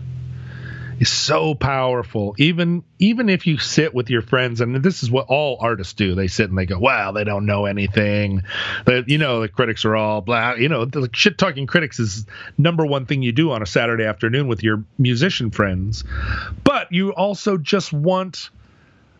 is 0.99 1.11
so 1.11 1.55
powerful. 1.55 2.35
Even 2.37 2.83
even 2.99 3.29
if 3.29 3.47
you 3.47 3.57
sit 3.57 3.93
with 3.93 4.09
your 4.09 4.21
friends, 4.21 4.61
and 4.61 4.75
this 4.75 5.03
is 5.03 5.11
what 5.11 5.27
all 5.27 5.57
artists 5.59 5.93
do, 5.93 6.15
they 6.15 6.27
sit 6.27 6.49
and 6.49 6.57
they 6.57 6.65
go, 6.65 6.79
"Wow, 6.79 7.11
they 7.11 7.23
don't 7.23 7.45
know 7.45 7.65
anything." 7.65 8.43
That 8.85 9.09
you 9.09 9.17
know, 9.17 9.41
the 9.41 9.49
critics 9.49 9.85
are 9.85 9.95
all 9.95 10.21
blah. 10.21 10.53
You 10.53 10.69
know, 10.69 10.85
the 10.85 11.09
shit 11.13 11.37
talking 11.37 11.67
critics 11.67 11.99
is 11.99 12.25
number 12.57 12.85
one 12.85 13.05
thing 13.05 13.21
you 13.21 13.31
do 13.31 13.51
on 13.51 13.61
a 13.61 13.65
Saturday 13.65 14.05
afternoon 14.05 14.47
with 14.47 14.63
your 14.63 14.83
musician 14.97 15.51
friends. 15.51 16.03
But 16.63 16.91
you 16.91 17.13
also 17.13 17.57
just 17.57 17.91
want, 17.91 18.49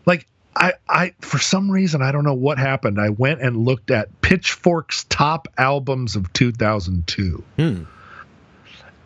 like, 0.05 0.27
I, 0.55 0.73
I 0.87 1.13
for 1.19 1.39
some 1.39 1.69
reason 1.69 2.01
I 2.01 2.11
don't 2.11 2.23
know 2.23 2.33
what 2.33 2.57
happened. 2.57 2.99
I 2.99 3.09
went 3.09 3.41
and 3.41 3.57
looked 3.57 3.91
at 3.91 4.21
Pitchfork's 4.21 5.03
top 5.05 5.47
albums 5.57 6.15
of 6.15 6.31
2002. 6.33 7.43
Hmm 7.57 7.83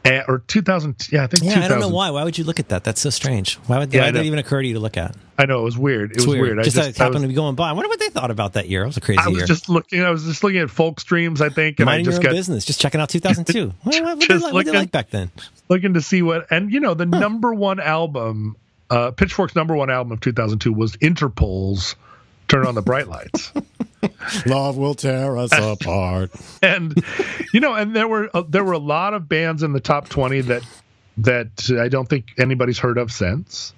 or 0.05 0.39
2000 0.47 1.07
yeah 1.11 1.23
i 1.23 1.27
think 1.27 1.43
yeah 1.43 1.65
i 1.65 1.67
don't 1.67 1.79
know 1.79 1.89
why. 1.89 2.09
Why 2.11 2.23
would 2.23 2.37
you 2.37 2.43
look 2.43 2.59
at 2.59 2.69
that? 2.69 2.83
That's 2.83 3.01
so 3.01 3.09
strange. 3.09 3.55
Why 3.67 3.79
would, 3.79 3.93
yeah, 3.93 4.01
why 4.01 4.05
did 4.07 4.15
that 4.15 4.25
even 4.25 4.39
occur 4.39 4.61
to 4.61 4.67
you 4.67 4.73
to 4.75 4.79
look 4.79 4.97
at? 4.97 5.15
I 5.37 5.45
know 5.45 5.59
it 5.59 5.63
was 5.63 5.77
weird. 5.77 6.11
It 6.11 6.17
it's 6.17 6.25
was 6.25 6.35
weird, 6.35 6.55
weird. 6.55 6.65
just, 6.65 6.75
just 6.75 6.97
happened 6.97 7.15
was, 7.15 7.23
to 7.23 7.27
be 7.29 7.33
going 7.33 7.55
by. 7.55 7.69
I 7.69 7.73
wonder 7.73 7.87
what 7.87 7.99
they 7.99 8.09
thought 8.09 8.31
about 8.31 8.53
that 8.53 8.67
year. 8.67 8.83
It 8.83 8.87
was 8.87 8.97
a 8.97 9.01
crazy 9.01 9.19
I 9.19 9.27
was 9.27 9.37
year. 9.37 9.45
just 9.45 9.69
looking 9.69 10.03
i 10.03 10.09
was 10.09 10.23
just 10.23 10.43
looking 10.43 10.59
at 10.59 10.69
folk 10.69 10.99
streams 10.99 11.41
i 11.41 11.49
think 11.49 11.79
and 11.79 11.85
Minding 11.85 12.07
i 12.07 12.11
just 12.11 12.21
your 12.21 12.31
got 12.31 12.37
business 12.37 12.65
just 12.65 12.79
checking 12.79 13.01
out 13.01 13.09
2002 13.09 13.67
what, 13.83 14.03
what, 14.03 14.19
did, 14.19 14.41
like, 14.41 14.53
what 14.53 14.65
did 14.65 14.75
like 14.75 14.91
back 14.91 15.09
then? 15.09 15.31
looking 15.69 15.93
to 15.93 16.01
see 16.01 16.21
what 16.21 16.47
and 16.51 16.71
you 16.71 16.79
know 16.79 16.93
the 16.93 17.07
huh. 17.11 17.19
number 17.19 17.53
one 17.53 17.79
album 17.79 18.55
uh 18.89 19.11
pitchfork's 19.11 19.55
number 19.55 19.75
one 19.75 19.89
album 19.89 20.11
of 20.11 20.21
2002 20.21 20.73
was 20.73 20.95
interpol's 20.95 21.95
turn 22.49 22.67
on 22.67 22.75
the 22.75 22.81
bright 22.81 23.07
lights 23.07 23.53
Love 24.45 24.77
will 24.77 24.95
tear 24.95 25.37
us 25.37 25.51
apart. 25.57 26.31
And 26.61 27.03
you 27.53 27.59
know, 27.59 27.73
and 27.73 27.95
there 27.95 28.07
were 28.07 28.29
uh, 28.33 28.43
there 28.47 28.63
were 28.63 28.73
a 28.73 28.79
lot 28.79 29.13
of 29.13 29.27
bands 29.27 29.63
in 29.63 29.73
the 29.73 29.79
top 29.79 30.09
twenty 30.09 30.41
that 30.41 30.63
that 31.17 31.69
I 31.79 31.89
don't 31.89 32.07
think 32.07 32.33
anybody's 32.37 32.79
heard 32.79 32.97
of 32.97 33.11
since. 33.11 33.73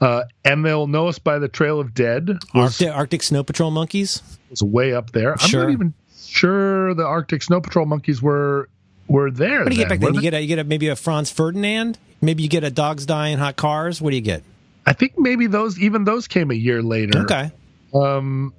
Uh, 0.00 0.24
and 0.44 0.64
they'll 0.64 0.86
know 0.86 1.08
us 1.08 1.18
by 1.18 1.38
the 1.38 1.48
Trail 1.48 1.78
of 1.78 1.92
Dead. 1.92 2.28
Was, 2.54 2.80
Arctic, 2.80 2.96
Arctic 2.96 3.22
Snow 3.22 3.42
Patrol 3.42 3.70
Monkeys 3.70 4.22
was 4.48 4.62
way 4.62 4.94
up 4.94 5.10
there. 5.10 5.34
I'm 5.38 5.50
not 5.50 5.70
even 5.70 5.92
sure 6.16 6.94
the 6.94 7.04
Arctic 7.04 7.42
Snow 7.42 7.60
Patrol 7.60 7.84
Monkeys 7.84 8.22
were 8.22 8.68
were 9.08 9.30
there. 9.30 9.64
What 9.64 9.70
do 9.70 9.76
you 9.76 9.82
then, 9.84 9.88
get 9.88 10.00
back 10.00 10.00
then? 10.00 10.14
You 10.14 10.20
get 10.22 10.34
a, 10.34 10.40
you 10.40 10.46
get 10.46 10.58
a, 10.58 10.64
maybe 10.64 10.88
a 10.88 10.96
Franz 10.96 11.30
Ferdinand. 11.30 11.98
Maybe 12.22 12.42
you 12.42 12.48
get 12.48 12.64
a 12.64 12.70
Dogs 12.70 13.04
Die 13.04 13.28
in 13.28 13.38
Hot 13.38 13.56
Cars. 13.56 14.00
What 14.00 14.10
do 14.10 14.16
you 14.16 14.22
get? 14.22 14.42
I 14.86 14.94
think 14.94 15.18
maybe 15.18 15.46
those 15.46 15.78
even 15.78 16.04
those 16.04 16.28
came 16.28 16.50
a 16.50 16.54
year 16.54 16.82
later. 16.82 17.20
Okay. 17.20 17.50
Um, 17.94 18.54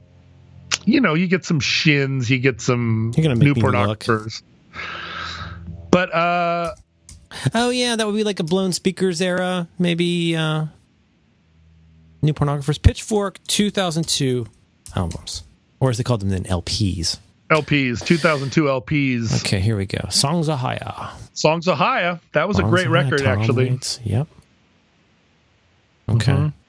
you 0.86 1.02
know, 1.02 1.14
you 1.14 1.28
get 1.28 1.46
some 1.46 1.60
shins, 1.60 2.30
you 2.30 2.40
get 2.40 2.62
some 2.62 3.12
Newport 3.18 3.76
Octopus. 3.76 4.44
But 5.90 6.14
uh 6.14 6.74
Oh 7.54 7.70
yeah, 7.70 7.96
that 7.96 8.06
would 8.06 8.16
be 8.16 8.24
like 8.24 8.40
a 8.40 8.44
blown 8.44 8.74
speakers 8.74 9.22
era, 9.22 9.68
maybe 9.80 10.36
uh 10.36 10.66
New 12.22 12.34
Pornographers 12.34 12.82
Pitchfork 12.82 13.40
2002 13.48 14.46
albums. 14.96 15.44
Or 15.80 15.90
as 15.90 15.98
they 15.98 16.04
called 16.04 16.22
them 16.22 16.30
then 16.30 16.44
LPs. 16.44 17.18
LPs, 17.50 18.06
2002 18.06 18.64
LPs. 18.64 19.42
Okay, 19.42 19.60
here 19.60 19.76
we 19.76 19.86
go. 19.86 20.00
Songs: 20.10 20.48
Ohia. 20.48 21.12
Songs 21.34 21.68
of 21.68 21.78
Haya. 21.78 22.22
That 22.32 22.48
was 22.48 22.58
Songs 22.58 22.68
a 22.68 22.70
great 22.70 22.88
record, 22.88 23.24
actually. 23.24 23.72
Waits. 23.72 24.00
Yep. 24.06 24.28
Okay. 26.10 26.32
Mm-hmm. 26.32 26.61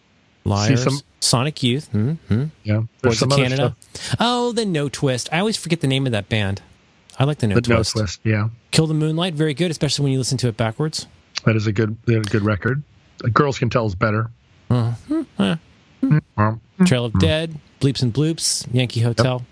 Liars, 0.45 0.83
some, 0.83 1.01
Sonic 1.21 1.63
Youth, 1.63 1.89
mm-hmm. 1.93 2.45
yeah, 2.65 2.83
Boards 3.03 3.23
of 3.23 3.31
Canada. 3.31 3.77
Oh, 4.19 4.53
the 4.53 4.65
Notwist. 4.65 5.29
I 5.33 5.39
always 5.39 5.57
forget 5.57 5.81
the 5.81 5.87
name 5.87 6.07
of 6.07 6.13
that 6.13 6.29
band. 6.29 6.63
I 7.19 7.25
like 7.25 7.39
the 7.39 7.47
No 7.47 7.55
the 7.57 7.61
Twist. 7.61 7.95
Notwist, 7.95 8.19
yeah. 8.25 8.49
Kill 8.71 8.87
the 8.87 8.95
Moonlight, 8.95 9.35
very 9.35 9.55
good, 9.55 9.71
especially 9.71 10.05
when 10.05 10.13
you 10.13 10.19
listen 10.19 10.39
to 10.39 10.49
it 10.49 10.57
backwards. 10.57 11.07
That 11.45 11.57
is 11.57 11.67
a 11.67 11.73
good, 11.73 11.97
a 12.09 12.21
good 12.21 12.43
record. 12.43 12.83
Girls 13.33 13.59
Can 13.59 13.71
Tell 13.71 13.87
is 13.87 13.95
better. 13.95 14.31
Uh-huh. 14.71 15.57
Mm-hmm. 16.03 16.85
Trail 16.85 17.05
of 17.05 17.19
Dead, 17.21 17.59
Bleeps 17.81 18.03
and 18.03 18.13
Bloops, 18.13 18.67
Yankee 18.73 19.01
Hotel. 19.01 19.39
Yep. 19.39 19.47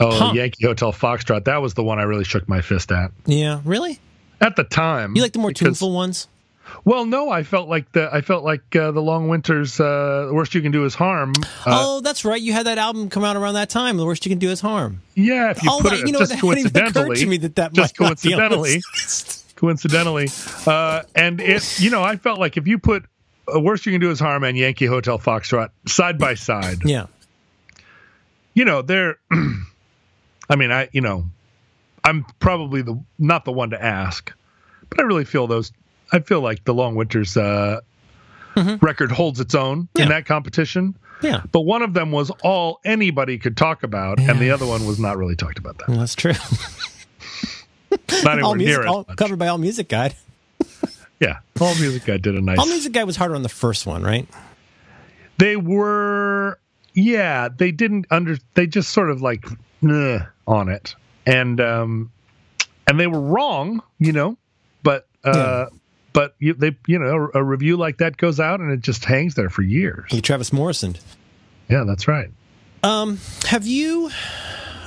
Oh, 0.00 0.18
huh. 0.18 0.32
Yankee 0.34 0.66
Hotel 0.66 0.92
Foxtrot. 0.92 1.44
That 1.44 1.60
was 1.62 1.74
the 1.74 1.84
one 1.84 1.98
I 1.98 2.04
really 2.04 2.24
shook 2.24 2.48
my 2.48 2.62
fist 2.62 2.90
at. 2.90 3.12
Yeah, 3.26 3.60
really? 3.64 4.00
At 4.40 4.56
the 4.56 4.64
time. 4.64 5.14
You 5.14 5.22
like 5.22 5.32
the 5.32 5.38
more 5.38 5.52
tuneful 5.52 5.92
ones? 5.92 6.26
Well, 6.84 7.04
no, 7.04 7.30
I 7.30 7.42
felt 7.42 7.68
like 7.68 7.92
the 7.92 8.08
I 8.12 8.20
felt 8.20 8.44
like 8.44 8.74
uh, 8.74 8.90
the 8.90 9.02
Long 9.02 9.28
Winters. 9.28 9.80
Uh, 9.80 10.26
the 10.28 10.34
worst 10.34 10.54
you 10.54 10.62
can 10.62 10.72
do 10.72 10.84
is 10.84 10.94
harm. 10.94 11.32
Uh, 11.66 11.76
oh, 11.78 12.00
that's 12.00 12.24
right. 12.24 12.40
You 12.40 12.52
had 12.52 12.66
that 12.66 12.78
album 12.78 13.08
come 13.10 13.24
out 13.24 13.36
around 13.36 13.54
that 13.54 13.70
time. 13.70 13.96
The 13.96 14.06
worst 14.06 14.24
you 14.24 14.30
can 14.30 14.38
do 14.38 14.50
is 14.50 14.60
harm. 14.60 15.02
Yeah, 15.14 15.50
if 15.50 15.62
you 15.62 15.70
oh, 15.72 15.80
put 15.80 15.90
that, 15.90 16.00
it 16.00 16.06
you 16.06 16.12
know, 16.12 16.20
just 16.20 16.40
coincidentally, 16.40 17.16
to 17.18 17.26
me 17.26 17.36
that 17.38 17.56
that 17.56 17.72
just 17.72 17.96
coincidentally, 17.96 18.82
coincidentally, 19.56 20.28
uh, 20.66 21.02
and 21.14 21.40
it. 21.40 21.80
You 21.80 21.90
know, 21.90 22.02
I 22.02 22.16
felt 22.16 22.38
like 22.38 22.56
if 22.56 22.66
you 22.66 22.78
put 22.78 23.04
uh, 23.54 23.60
worst 23.60 23.86
you 23.86 23.92
can 23.92 24.00
do 24.00 24.10
is 24.10 24.20
harm 24.20 24.44
and 24.44 24.56
Yankee 24.56 24.86
Hotel 24.86 25.18
Foxtrot 25.18 25.70
side 25.86 26.18
by 26.18 26.34
side. 26.34 26.78
Yeah. 26.84 27.06
You 28.54 28.64
know, 28.64 28.82
they're. 28.82 29.18
I 30.50 30.56
mean, 30.56 30.72
I 30.72 30.88
you 30.92 31.00
know, 31.00 31.26
I'm 32.04 32.24
probably 32.40 32.82
the 32.82 33.00
not 33.18 33.44
the 33.44 33.52
one 33.52 33.70
to 33.70 33.82
ask, 33.82 34.32
but 34.88 34.98
I 34.98 35.02
really 35.04 35.24
feel 35.24 35.46
those 35.46 35.72
I 36.12 36.20
feel 36.20 36.40
like 36.40 36.64
the 36.64 36.74
Long 36.74 36.94
Winters 36.94 37.36
uh, 37.36 37.80
mm-hmm. 38.56 38.84
record 38.84 39.12
holds 39.12 39.40
its 39.40 39.54
own 39.54 39.88
yeah. 39.94 40.04
in 40.04 40.08
that 40.10 40.26
competition. 40.26 40.96
Yeah. 41.22 41.42
But 41.52 41.62
one 41.62 41.82
of 41.82 41.94
them 41.94 42.12
was 42.12 42.30
all 42.42 42.80
anybody 42.84 43.38
could 43.38 43.56
talk 43.56 43.82
about, 43.82 44.20
yeah. 44.20 44.30
and 44.30 44.40
the 44.40 44.50
other 44.50 44.66
one 44.66 44.86
was 44.86 44.98
not 44.98 45.16
really 45.18 45.36
talked 45.36 45.58
about 45.58 45.78
that. 45.78 45.88
Well, 45.88 45.98
that's 45.98 46.14
true. 46.14 46.32
not 48.24 48.38
anywhere 48.38 48.54
music, 48.56 48.78
near 48.78 48.86
all, 48.86 49.04
covered 49.04 49.38
by 49.38 49.48
All 49.48 49.58
Music 49.58 49.88
Guide. 49.88 50.14
yeah, 51.20 51.40
All 51.60 51.74
Music 51.74 52.04
Guide 52.04 52.22
did 52.22 52.34
a 52.34 52.40
nice. 52.40 52.58
All 52.58 52.66
Music 52.66 52.92
Guide 52.92 53.04
was 53.04 53.16
harder 53.16 53.34
on 53.34 53.42
the 53.42 53.48
first 53.48 53.86
one, 53.86 54.02
right? 54.02 54.26
They 55.38 55.56
were, 55.56 56.58
yeah. 56.94 57.48
They 57.48 57.72
didn't 57.72 58.06
under. 58.10 58.38
They 58.54 58.66
just 58.66 58.90
sort 58.90 59.10
of 59.10 59.20
like 59.20 59.46
on 60.46 60.68
it, 60.68 60.94
and 61.26 61.60
um, 61.60 62.10
and 62.86 62.98
they 62.98 63.06
were 63.06 63.20
wrong, 63.20 63.82
you 63.98 64.12
know. 64.12 64.38
But 64.82 65.06
uh, 65.24 65.66
yeah 65.70 65.76
but 66.12 66.34
you, 66.38 66.54
they, 66.54 66.76
you 66.86 66.98
know, 66.98 67.30
a 67.34 67.42
review 67.42 67.76
like 67.76 67.98
that 67.98 68.16
goes 68.16 68.40
out 68.40 68.60
and 68.60 68.70
it 68.72 68.80
just 68.80 69.04
hangs 69.04 69.34
there 69.34 69.50
for 69.50 69.62
years. 69.62 70.12
Like 70.12 70.22
Travis 70.22 70.52
Morrison. 70.52 70.96
Yeah, 71.68 71.84
that's 71.86 72.08
right. 72.08 72.30
Um, 72.82 73.18
have 73.46 73.66
you? 73.66 74.10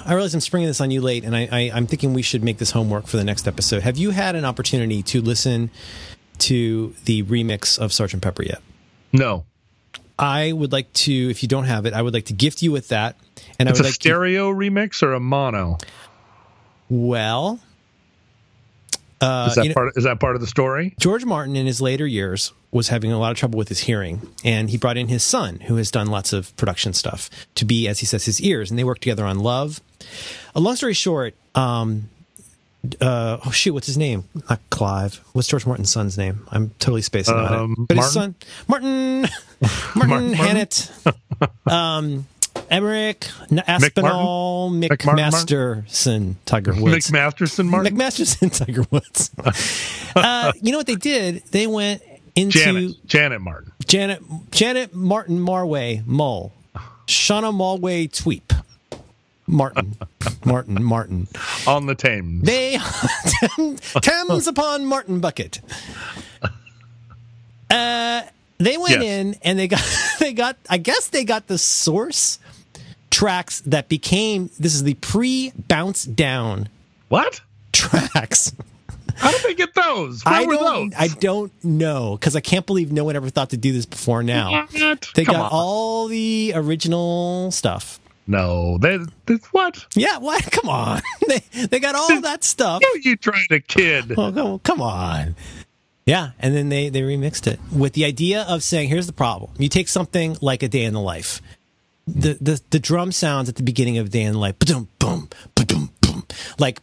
I 0.05 0.13
realize 0.13 0.33
I'm 0.33 0.41
springing 0.41 0.67
this 0.67 0.81
on 0.81 0.91
you 0.91 0.99
late, 0.99 1.23
and 1.23 1.35
I, 1.35 1.47
I, 1.49 1.71
I'm 1.73 1.87
thinking 1.87 2.13
we 2.13 2.23
should 2.23 2.43
make 2.43 2.57
this 2.57 2.71
homework 2.71 3.07
for 3.07 3.15
the 3.17 3.23
next 3.23 3.47
episode. 3.47 3.83
Have 3.83 3.97
you 3.97 4.09
had 4.09 4.35
an 4.35 4.43
opportunity 4.43 5.01
to 5.03 5.21
listen 5.21 5.69
to 6.39 6.93
the 7.05 7.23
remix 7.23 7.79
of 7.79 7.93
Sergeant 7.93 8.21
Pepper 8.21 8.43
yet? 8.43 8.61
No. 9.13 9.45
I 10.19 10.51
would 10.51 10.71
like 10.71 10.91
to, 10.93 11.13
if 11.13 11.41
you 11.41 11.47
don't 11.47 11.63
have 11.65 11.85
it, 11.85 11.93
I 11.93 12.01
would 12.01 12.13
like 12.13 12.25
to 12.25 12.33
gift 12.33 12.61
you 12.61 12.71
with 12.71 12.89
that. 12.89 13.17
And 13.59 13.69
it's 13.69 13.79
I 13.79 13.81
would 13.81 13.85
a 13.85 13.89
like 13.89 13.93
stereo 13.93 14.51
to, 14.51 14.57
remix 14.57 15.01
or 15.01 15.13
a 15.13 15.19
mono. 15.19 15.77
Well, 16.89 17.59
uh, 19.23 19.47
is 19.49 19.55
that 19.55 19.65
know, 19.67 19.73
part? 19.73 19.87
Of, 19.89 19.97
is 19.97 20.03
that 20.03 20.19
part 20.19 20.35
of 20.35 20.41
the 20.41 20.47
story? 20.47 20.93
George 20.99 21.25
Martin, 21.25 21.55
in 21.55 21.65
his 21.65 21.81
later 21.81 22.05
years, 22.05 22.51
was 22.71 22.89
having 22.89 23.11
a 23.11 23.19
lot 23.19 23.31
of 23.31 23.37
trouble 23.37 23.57
with 23.57 23.69
his 23.69 23.81
hearing, 23.81 24.21
and 24.43 24.69
he 24.69 24.77
brought 24.77 24.97
in 24.97 25.07
his 25.07 25.23
son, 25.23 25.61
who 25.61 25.75
has 25.77 25.91
done 25.91 26.07
lots 26.07 26.33
of 26.33 26.55
production 26.57 26.93
stuff, 26.93 27.29
to 27.55 27.65
be, 27.65 27.87
as 27.87 27.99
he 27.99 28.05
says, 28.05 28.25
his 28.25 28.41
ears, 28.41 28.69
and 28.69 28.77
they 28.77 28.83
worked 28.83 29.01
together 29.01 29.25
on 29.25 29.39
Love. 29.39 29.81
A 30.55 30.59
long 30.59 30.75
story 30.75 30.93
short, 30.93 31.35
um, 31.55 32.09
uh, 32.99 33.37
oh 33.45 33.51
shoot, 33.51 33.73
what's 33.73 33.87
his 33.87 33.97
name? 33.97 34.25
Not 34.49 34.59
Clive. 34.69 35.21
What's 35.31 35.47
George 35.47 35.65
Martin's 35.65 35.89
son's 35.89 36.17
name? 36.17 36.45
I'm 36.51 36.71
totally 36.79 37.01
spacing 37.01 37.35
um, 37.35 37.45
on 37.45 37.71
it. 37.71 37.87
But 37.87 37.95
Martin? 37.95 37.97
his 37.97 38.13
son, 38.13 38.35
Martin, 38.67 39.21
Martin, 39.95 40.09
Martin 40.09 40.33
Hannett. 40.33 40.91
um, 41.67 42.27
Emerick, 42.73 43.27
Aspinall, 43.67 44.71
McMasterson, 44.71 46.35
Tiger 46.45 46.73
Woods. 46.73 47.11
McMasterson, 47.11 47.67
Martin? 47.67 47.95
McMasterson, 47.95 48.51
Tiger 48.65 48.83
Woods. 48.89 49.29
uh, 50.15 50.51
you 50.61 50.71
know 50.71 50.79
what 50.79 50.87
they 50.87 50.95
did? 50.95 51.43
They 51.51 51.67
went 51.67 52.01
into 52.35 52.57
Janet, 52.57 53.05
Janet 53.05 53.41
Martin. 53.41 53.71
Janet, 53.85 54.23
Janet 54.51 54.95
Martin 54.95 55.39
Marway 55.39 56.05
Mull. 56.07 56.51
Shauna 57.05 57.53
Malway 57.53 58.09
Tweep. 58.09 58.63
Martin, 59.45 59.95
Martin, 60.45 60.83
Martin. 60.83 61.27
On 61.67 61.85
the 61.85 61.95
Thames. 61.95 62.43
They, 62.43 62.79
Thames 64.01 64.47
upon 64.47 64.85
Martin 64.85 65.19
Bucket. 65.19 65.61
Uh, 67.69 68.23
they 68.57 68.77
went 68.77 69.01
yes. 69.01 69.03
in 69.03 69.35
and 69.43 69.59
they 69.59 69.67
got, 69.67 69.83
they 70.19 70.33
got, 70.33 70.57
I 70.69 70.77
guess 70.77 71.09
they 71.09 71.23
got 71.23 71.47
the 71.47 71.57
source 71.57 72.39
tracks 73.13 73.61
that 73.61 73.87
became 73.89 74.49
this 74.59 74.73
is 74.73 74.83
the 74.83 74.95
pre 74.95 75.51
bounce 75.67 76.03
down 76.03 76.67
what 77.09 77.41
tracks 77.71 78.51
how 79.15 79.31
did 79.31 79.43
they 79.43 79.53
get 79.53 79.75
those 79.75 80.25
Where 80.25 80.33
I 80.33 80.45
don't, 80.45 80.89
those? 80.89 80.99
I 80.99 81.07
don't 81.07 81.63
know 81.63 82.17
because 82.19 82.35
I 82.35 82.39
can't 82.41 82.65
believe 82.65 82.91
no 82.91 83.03
one 83.03 83.15
ever 83.15 83.29
thought 83.29 83.51
to 83.51 83.57
do 83.57 83.71
this 83.71 83.85
before 83.85 84.23
now. 84.23 84.65
What? 84.71 85.07
They 85.13 85.23
Come 85.23 85.35
got 85.35 85.43
on. 85.45 85.49
all 85.51 86.07
the 86.07 86.53
original 86.55 87.51
stuff. 87.51 87.99
No, 88.25 88.79
they, 88.79 88.97
they 89.27 89.35
what? 89.51 89.85
Yeah, 89.95 90.17
what? 90.17 90.43
Come 90.51 90.67
on, 90.67 91.01
they 91.27 91.39
they 91.67 91.79
got 91.79 91.93
all 91.93 92.21
that 92.21 92.43
stuff. 92.43 92.81
You, 92.81 93.01
you 93.03 93.15
trying 93.15 93.47
to 93.49 93.59
kid? 93.59 94.13
Oh, 94.17 94.59
come 94.63 94.81
on. 94.81 95.35
Yeah, 96.05 96.31
and 96.39 96.55
then 96.55 96.69
they 96.69 96.89
they 96.89 97.01
remixed 97.01 97.47
it 97.47 97.59
with 97.71 97.93
the 97.93 98.05
idea 98.05 98.43
of 98.43 98.63
saying, 98.63 98.89
"Here's 98.89 99.07
the 99.07 99.13
problem: 99.13 99.51
you 99.57 99.69
take 99.69 99.87
something 99.89 100.37
like 100.41 100.63
a 100.63 100.67
day 100.67 100.83
in 100.85 100.93
the 100.93 100.99
life, 101.01 101.41
the 102.07 102.37
the 102.39 102.61
the 102.69 102.79
drum 102.79 103.11
sounds 103.11 103.49
at 103.49 103.55
the 103.55 103.63
beginning 103.63 103.97
of 103.97 104.11
the 104.11 104.29
Life, 104.31 104.59
boom, 104.59 104.89
boom, 104.99 105.29
boom, 105.55 105.89
boom. 106.01 106.25
Like 106.59 106.81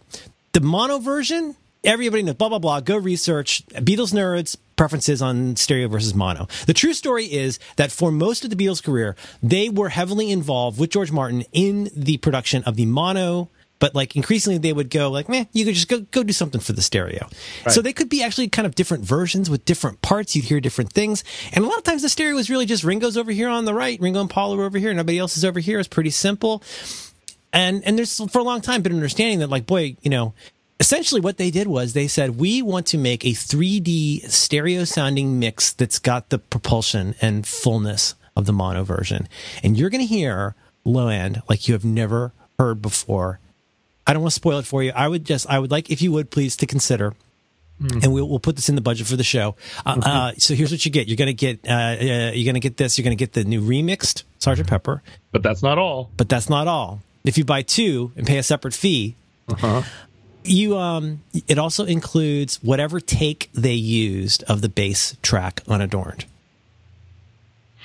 the 0.52 0.60
mono 0.60 0.98
version, 0.98 1.56
everybody 1.84 2.22
knows. 2.22 2.34
Blah 2.34 2.48
blah 2.48 2.58
blah. 2.58 2.80
Go 2.80 2.96
research 2.96 3.66
Beatles 3.68 4.12
nerds 4.12 4.56
preferences 4.76 5.20
on 5.20 5.56
stereo 5.56 5.88
versus 5.88 6.14
mono. 6.14 6.48
The 6.66 6.72
true 6.72 6.94
story 6.94 7.26
is 7.26 7.58
that 7.76 7.92
for 7.92 8.10
most 8.10 8.44
of 8.44 8.50
the 8.50 8.56
Beatles' 8.56 8.82
career, 8.82 9.14
they 9.42 9.68
were 9.68 9.90
heavily 9.90 10.30
involved 10.30 10.80
with 10.80 10.90
George 10.90 11.12
Martin 11.12 11.44
in 11.52 11.90
the 11.94 12.16
production 12.16 12.62
of 12.64 12.76
the 12.76 12.86
mono 12.86 13.50
but 13.80 13.94
like 13.94 14.14
increasingly 14.14 14.58
they 14.58 14.72
would 14.72 14.90
go 14.90 15.10
like, 15.10 15.28
man, 15.28 15.48
you 15.52 15.64
could 15.64 15.74
just 15.74 15.88
go 15.88 16.00
go 16.00 16.22
do 16.22 16.32
something 16.32 16.60
for 16.60 16.72
the 16.72 16.82
stereo. 16.82 17.26
Right. 17.66 17.74
So 17.74 17.82
they 17.82 17.92
could 17.92 18.08
be 18.08 18.22
actually 18.22 18.48
kind 18.48 18.66
of 18.66 18.76
different 18.76 19.04
versions 19.04 19.50
with 19.50 19.64
different 19.64 20.00
parts. 20.02 20.36
You'd 20.36 20.44
hear 20.44 20.60
different 20.60 20.92
things, 20.92 21.24
and 21.52 21.64
a 21.64 21.68
lot 21.68 21.78
of 21.78 21.84
times 21.84 22.02
the 22.02 22.08
stereo 22.08 22.36
was 22.36 22.48
really 22.48 22.66
just 22.66 22.84
Ringo's 22.84 23.16
over 23.16 23.32
here 23.32 23.48
on 23.48 23.64
the 23.64 23.74
right, 23.74 23.98
Ringo 24.00 24.20
and 24.20 24.30
Paul 24.30 24.54
are 24.54 24.62
over 24.62 24.78
here, 24.78 24.94
nobody 24.94 25.18
else 25.18 25.36
is 25.36 25.44
over 25.44 25.58
here. 25.58 25.80
It's 25.80 25.88
pretty 25.88 26.10
simple. 26.10 26.62
And 27.52 27.82
and 27.84 27.98
there's 27.98 28.16
for 28.30 28.38
a 28.38 28.44
long 28.44 28.60
time 28.60 28.82
been 28.82 28.94
understanding 28.94 29.40
that 29.40 29.50
like, 29.50 29.66
boy, 29.66 29.96
you 30.02 30.10
know, 30.10 30.34
essentially 30.78 31.20
what 31.20 31.38
they 31.38 31.50
did 31.50 31.66
was 31.66 31.94
they 31.94 32.06
said 32.06 32.36
we 32.38 32.62
want 32.62 32.86
to 32.88 32.98
make 32.98 33.24
a 33.24 33.30
3D 33.30 34.30
stereo 34.30 34.84
sounding 34.84 35.38
mix 35.38 35.72
that's 35.72 35.98
got 35.98 36.28
the 36.28 36.38
propulsion 36.38 37.14
and 37.20 37.46
fullness 37.46 38.14
of 38.36 38.46
the 38.46 38.52
mono 38.52 38.84
version, 38.84 39.26
and 39.62 39.76
you're 39.78 39.90
going 39.90 40.06
to 40.06 40.06
hear 40.06 40.54
low 40.84 41.08
end 41.08 41.42
like 41.48 41.66
you 41.66 41.74
have 41.74 41.84
never 41.84 42.32
heard 42.58 42.82
before 42.82 43.40
I 44.06 44.12
don't 44.12 44.22
want 44.22 44.32
to 44.32 44.36
spoil 44.36 44.58
it 44.58 44.66
for 44.66 44.82
you. 44.82 44.92
I 44.94 45.06
would 45.06 45.24
just, 45.24 45.48
I 45.48 45.58
would 45.58 45.70
like, 45.70 45.90
if 45.90 46.02
you 46.02 46.12
would 46.12 46.30
please, 46.30 46.56
to 46.56 46.66
consider. 46.66 47.14
Mm. 47.80 48.04
And 48.04 48.12
we'll, 48.12 48.28
we'll 48.28 48.40
put 48.40 48.56
this 48.56 48.68
in 48.68 48.74
the 48.74 48.80
budget 48.80 49.06
for 49.06 49.16
the 49.16 49.24
show. 49.24 49.56
Uh, 49.86 49.94
mm-hmm. 49.94 50.02
uh, 50.04 50.32
so 50.36 50.54
here's 50.54 50.70
what 50.70 50.84
you 50.84 50.90
get. 50.90 51.08
You're 51.08 51.16
going 51.16 51.28
to 51.28 51.32
get, 51.32 51.60
uh, 51.66 51.72
uh, 51.72 52.30
you're 52.34 52.44
going 52.44 52.54
to 52.54 52.60
get 52.60 52.76
this. 52.76 52.98
You're 52.98 53.04
going 53.04 53.16
to 53.16 53.20
get 53.20 53.32
the 53.32 53.44
new 53.44 53.62
remixed 53.62 54.24
Sergeant 54.38 54.68
Pepper. 54.68 55.02
But 55.32 55.42
that's 55.42 55.62
not 55.62 55.78
all. 55.78 56.10
But 56.16 56.28
that's 56.28 56.50
not 56.50 56.68
all. 56.68 57.00
If 57.24 57.38
you 57.38 57.44
buy 57.44 57.62
two 57.62 58.12
and 58.16 58.26
pay 58.26 58.38
a 58.38 58.42
separate 58.42 58.74
fee, 58.74 59.14
uh-huh. 59.48 59.82
you 60.44 60.76
um, 60.76 61.22
it 61.48 61.58
also 61.58 61.84
includes 61.84 62.62
whatever 62.62 63.00
take 63.00 63.50
they 63.54 63.74
used 63.74 64.42
of 64.44 64.60
the 64.60 64.68
bass 64.68 65.16
track 65.22 65.62
unadorned. 65.68 66.24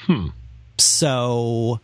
Hmm. 0.06 0.28
So 0.78 1.80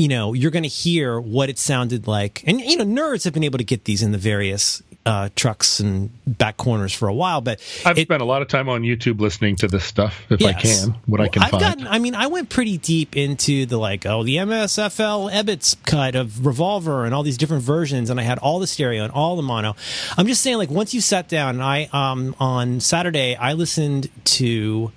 you 0.00 0.08
know, 0.08 0.32
you're 0.32 0.50
going 0.50 0.62
to 0.62 0.68
hear 0.68 1.20
what 1.20 1.50
it 1.50 1.58
sounded 1.58 2.06
like. 2.06 2.42
And, 2.46 2.60
you 2.60 2.76
know, 2.76 2.84
nerds 2.84 3.24
have 3.24 3.34
been 3.34 3.44
able 3.44 3.58
to 3.58 3.64
get 3.64 3.84
these 3.84 4.02
in 4.02 4.12
the 4.12 4.18
various 4.18 4.82
uh, 5.04 5.28
trucks 5.34 5.80
and 5.80 6.10
back 6.26 6.56
corners 6.56 6.92
for 6.92 7.08
a 7.08 7.14
while, 7.14 7.40
but 7.40 7.60
I've 7.84 7.98
it, 7.98 8.02
spent 8.02 8.22
a 8.22 8.24
lot 8.24 8.42
of 8.42 8.48
time 8.48 8.68
on 8.68 8.82
YouTube 8.82 9.20
listening 9.20 9.56
to 9.56 9.68
this 9.68 9.84
stuff 9.84 10.26
if 10.30 10.40
yes. 10.40 10.54
I 10.54 10.60
can, 10.60 10.94
what 11.06 11.20
well, 11.20 11.22
I 11.22 11.28
can 11.28 11.42
I've 11.42 11.50
find. 11.50 11.62
Gotten, 11.62 11.86
I 11.86 11.98
mean, 11.98 12.14
I 12.14 12.26
went 12.26 12.48
pretty 12.50 12.78
deep 12.78 13.16
into 13.16 13.66
the 13.66 13.78
like, 13.78 14.04
oh, 14.06 14.24
the 14.24 14.36
MSFL 14.36 15.32
Ebbets 15.32 15.76
cut 15.84 16.14
of 16.14 16.46
Revolver 16.46 17.04
and 17.04 17.14
all 17.14 17.22
these 17.22 17.38
different 17.38 17.62
versions, 17.62 18.10
and 18.10 18.20
I 18.20 18.22
had 18.22 18.38
all 18.38 18.58
the 18.58 18.66
stereo 18.66 19.02
and 19.04 19.12
all 19.12 19.36
the 19.36 19.42
mono. 19.42 19.74
I'm 20.16 20.26
just 20.26 20.42
saying, 20.42 20.58
like, 20.58 20.70
once 20.70 20.92
you 20.92 21.00
sat 21.00 21.28
down, 21.28 21.56
and 21.56 21.62
I 21.62 21.88
um 21.92 22.36
on 22.38 22.80
Saturday 22.80 23.36
I 23.36 23.54
listened 23.54 24.10
to 24.24 24.92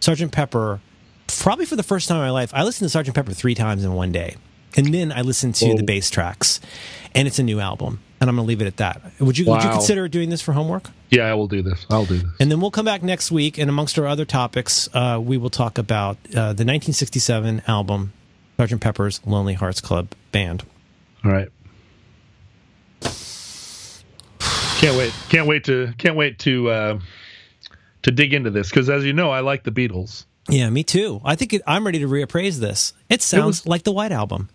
Sergeant 0.00 0.32
Pepper 0.32 0.80
probably 1.26 1.66
for 1.66 1.76
the 1.76 1.82
first 1.82 2.08
time 2.08 2.18
in 2.18 2.22
my 2.22 2.30
life. 2.30 2.52
I 2.54 2.64
listened 2.64 2.86
to 2.86 2.90
Sergeant 2.90 3.14
Pepper 3.14 3.32
three 3.32 3.54
times 3.54 3.84
in 3.84 3.92
one 3.92 4.12
day 4.12 4.36
and 4.78 4.94
then 4.94 5.12
I 5.12 5.22
listened 5.22 5.54
to 5.56 5.66
Whoa. 5.66 5.76
the 5.76 5.82
bass 5.82 6.10
tracks, 6.10 6.60
and 7.14 7.26
it's 7.26 7.38
a 7.38 7.42
new 7.42 7.60
album. 7.60 8.00
And 8.20 8.28
I'm 8.28 8.34
going 8.34 8.46
to 8.46 8.48
leave 8.48 8.60
it 8.60 8.66
at 8.66 8.78
that. 8.78 9.00
Would 9.20 9.38
you 9.38 9.46
wow. 9.46 9.54
would 9.54 9.64
you 9.64 9.70
consider 9.70 10.08
doing 10.08 10.28
this 10.28 10.42
for 10.42 10.52
homework? 10.52 10.90
Yeah, 11.10 11.24
I 11.24 11.34
will 11.34 11.46
do 11.46 11.62
this. 11.62 11.86
I'll 11.88 12.04
do 12.04 12.18
this. 12.18 12.30
And 12.40 12.50
then 12.50 12.60
we'll 12.60 12.72
come 12.72 12.84
back 12.84 13.02
next 13.02 13.30
week, 13.30 13.58
and 13.58 13.70
amongst 13.70 13.98
our 13.98 14.06
other 14.06 14.24
topics, 14.24 14.88
uh, 14.92 15.20
we 15.22 15.36
will 15.36 15.50
talk 15.50 15.78
about 15.78 16.16
uh, 16.28 16.52
the 16.52 16.64
1967 16.64 17.62
album, 17.68 18.12
Sgt. 18.58 18.80
Pepper's 18.80 19.20
Lonely 19.24 19.54
Hearts 19.54 19.80
Club 19.80 20.08
Band. 20.32 20.64
All 21.24 21.30
right. 21.30 21.48
Can't 24.78 24.96
wait! 24.96 25.12
Can't 25.28 25.46
wait 25.46 25.64
to 25.64 25.92
can't 25.98 26.16
wait 26.16 26.38
to 26.40 26.70
uh, 26.70 27.00
to 28.02 28.10
dig 28.10 28.32
into 28.32 28.50
this 28.50 28.68
because, 28.68 28.88
as 28.88 29.04
you 29.04 29.12
know, 29.12 29.30
I 29.30 29.40
like 29.40 29.64
the 29.64 29.72
Beatles. 29.72 30.24
Yeah, 30.48 30.70
me 30.70 30.82
too. 30.82 31.20
I 31.24 31.34
think 31.34 31.52
it, 31.52 31.62
I'm 31.66 31.84
ready 31.84 31.98
to 31.98 32.08
reappraise 32.08 32.58
this. 32.58 32.94
It 33.08 33.22
sounds 33.22 33.60
it 33.60 33.64
was, 33.64 33.66
like 33.66 33.82
the 33.82 33.92
White 33.92 34.12
Album 34.12 34.48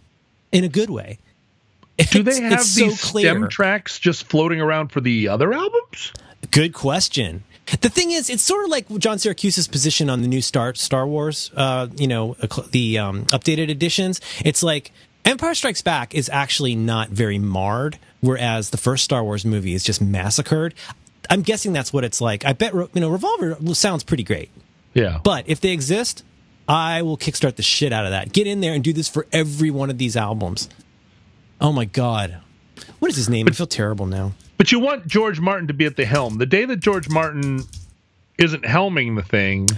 in 0.54 0.64
a 0.64 0.70
good 0.70 0.90
way. 0.90 1.20
Do 2.12 2.24
they 2.24 2.42
have 2.42 2.60
these 2.60 3.00
so 3.00 3.20
stem 3.20 3.50
tracks 3.50 4.00
just 4.00 4.26
floating 4.26 4.62
around 4.62 4.90
for 4.90 5.02
the 5.02 5.28
other 5.28 5.54
albums? 5.54 6.14
Good 6.52 6.74
question. 6.74 7.44
The 7.82 7.90
thing 7.90 8.12
is, 8.12 8.30
it's 8.30 8.44
sort 8.44 8.66
of 8.66 8.72
like 8.72 8.88
John 8.98 9.18
Siracusa's 9.18 9.68
position 9.68 10.10
on 10.10 10.22
the 10.22 10.28
new 10.28 10.42
Star 10.42 10.74
Star 10.76 11.08
Wars, 11.08 11.52
uh, 11.56 11.88
you 11.96 12.08
know, 12.08 12.36
the 12.72 12.98
um, 12.98 13.26
updated 13.26 13.70
editions. 13.70 14.22
It's 14.44 14.64
like 14.64 14.92
Empire 15.24 15.56
Strikes 15.56 15.82
Back 15.82 16.14
is 16.14 16.30
actually 16.30 16.76
not 16.76 17.10
very 17.10 17.40
marred, 17.40 17.98
whereas 18.22 18.72
the 18.72 18.78
first 18.78 19.04
Star 19.04 19.24
Wars 19.24 19.46
movie 19.46 19.74
is 19.74 19.84
just 19.84 20.02
massacred. 20.02 20.74
I'm 21.30 21.42
guessing 21.42 21.72
that's 21.74 21.94
what 21.94 22.04
it's 22.04 22.20
like. 22.20 22.46
I 22.46 22.54
bet 22.54 22.74
you 22.74 22.90
know 22.96 23.10
Revolver 23.10 23.58
sounds 23.74 24.04
pretty 24.04 24.24
great. 24.24 24.50
Yeah. 24.94 25.20
But 25.24 25.46
if 25.48 25.62
they 25.62 25.72
exist, 25.72 26.24
I 26.68 27.02
will 27.02 27.18
kickstart 27.18 27.56
the 27.56 27.64
shit 27.64 27.92
out 27.92 28.06
of 28.06 28.12
that. 28.12 28.32
Get 28.32 28.48
in 28.48 28.62
there 28.62 28.74
and 28.74 28.84
do 28.84 28.94
this 28.94 29.10
for 29.10 29.28
every 29.32 29.72
one 29.72 29.90
of 29.90 29.98
these 29.98 30.16
albums. 30.16 30.70
Oh 31.60 31.72
my 31.72 31.86
god. 31.86 32.38
What 33.00 33.10
is 33.10 33.18
his 33.18 33.30
name? 33.30 33.48
I 33.50 33.52
feel 33.52 33.68
terrible 33.68 34.06
now. 34.06 34.34
But 34.58 34.72
you 34.72 34.80
want 34.80 35.08
George 35.08 35.40
Martin 35.40 35.68
to 35.68 35.74
be 35.74 35.86
at 35.86 35.98
the 35.98 36.06
helm. 36.06 36.38
The 36.38 36.46
day 36.46 36.66
that 36.66 36.78
George 36.78 37.10
Martin 37.10 37.64
isn't 38.38 38.64
helming 38.64 39.16
the 39.16 39.22
thing, 39.22 39.70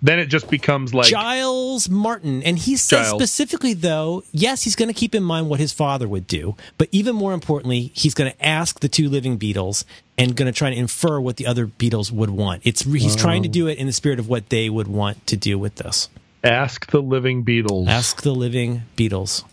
then 0.00 0.18
it 0.18 0.26
just 0.26 0.48
becomes 0.48 0.94
like 0.94 1.08
Giles 1.08 1.88
Martin. 1.88 2.42
And 2.42 2.58
he 2.58 2.76
says 2.76 3.08
Giles. 3.08 3.20
specifically, 3.20 3.74
though, 3.74 4.22
yes, 4.32 4.62
he's 4.62 4.76
going 4.76 4.88
to 4.88 4.94
keep 4.94 5.14
in 5.14 5.22
mind 5.22 5.48
what 5.48 5.60
his 5.60 5.72
father 5.72 6.06
would 6.06 6.26
do, 6.26 6.56
but 6.76 6.88
even 6.92 7.16
more 7.16 7.32
importantly, 7.32 7.90
he's 7.94 8.14
going 8.14 8.30
to 8.30 8.46
ask 8.46 8.80
the 8.80 8.88
two 8.88 9.08
living 9.08 9.38
Beatles 9.38 9.84
and 10.16 10.36
going 10.36 10.50
to 10.50 10.56
try 10.56 10.70
to 10.70 10.76
infer 10.76 11.18
what 11.20 11.36
the 11.36 11.46
other 11.46 11.66
Beatles 11.66 12.12
would 12.12 12.30
want. 12.30 12.62
It's 12.64 12.82
he's 12.82 13.16
trying 13.16 13.42
to 13.42 13.48
oh. 13.48 13.52
do 13.52 13.66
it 13.66 13.78
in 13.78 13.86
the 13.86 13.92
spirit 13.92 14.18
of 14.18 14.28
what 14.28 14.50
they 14.50 14.70
would 14.70 14.88
want 14.88 15.26
to 15.28 15.36
do 15.36 15.58
with 15.58 15.76
this. 15.76 16.08
Ask 16.44 16.90
the 16.90 17.00
living 17.00 17.44
Beatles. 17.44 17.88
Ask 17.88 18.22
the 18.22 18.32
living 18.32 18.82
Beatles. 18.96 19.44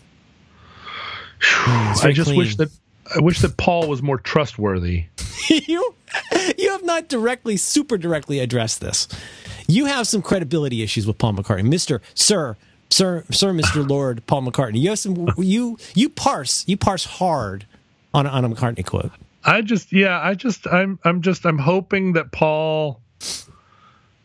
I 2.02 2.12
just 2.12 2.34
wish 2.34 2.56
that 2.56 2.70
I 3.14 3.20
wish 3.20 3.40
that 3.40 3.56
Paul 3.56 3.88
was 3.88 4.02
more 4.02 4.18
trustworthy. 4.18 5.06
you 5.48 5.94
you 6.56 6.70
have 6.72 6.84
not 6.84 7.08
directly, 7.08 7.56
super 7.56 7.98
directly 7.98 8.40
addressed 8.40 8.80
this. 8.80 9.08
You 9.68 9.86
have 9.86 10.06
some 10.06 10.22
credibility 10.22 10.82
issues 10.82 11.06
with 11.06 11.18
Paul 11.18 11.34
McCartney, 11.34 11.64
Mister 11.64 12.00
Sir, 12.14 12.56
Sir, 12.90 13.24
Sir, 13.30 13.52
Mister 13.52 13.82
Lord 13.84 14.26
Paul 14.26 14.42
McCartney. 14.42 14.80
You 14.80 14.90
have 14.90 14.98
some. 14.98 15.28
You 15.36 15.78
you 15.94 16.08
parse 16.08 16.64
you 16.66 16.76
parse 16.76 17.04
hard 17.04 17.66
on 18.14 18.26
a, 18.26 18.28
on 18.30 18.44
a 18.44 18.48
McCartney 18.48 18.84
quote. 18.84 19.12
I 19.44 19.60
just 19.60 19.92
yeah, 19.92 20.20
I 20.20 20.34
just 20.34 20.66
I'm 20.66 20.98
I'm 21.04 21.22
just 21.22 21.44
I'm 21.44 21.58
hoping 21.58 22.14
that 22.14 22.32
Paul 22.32 23.00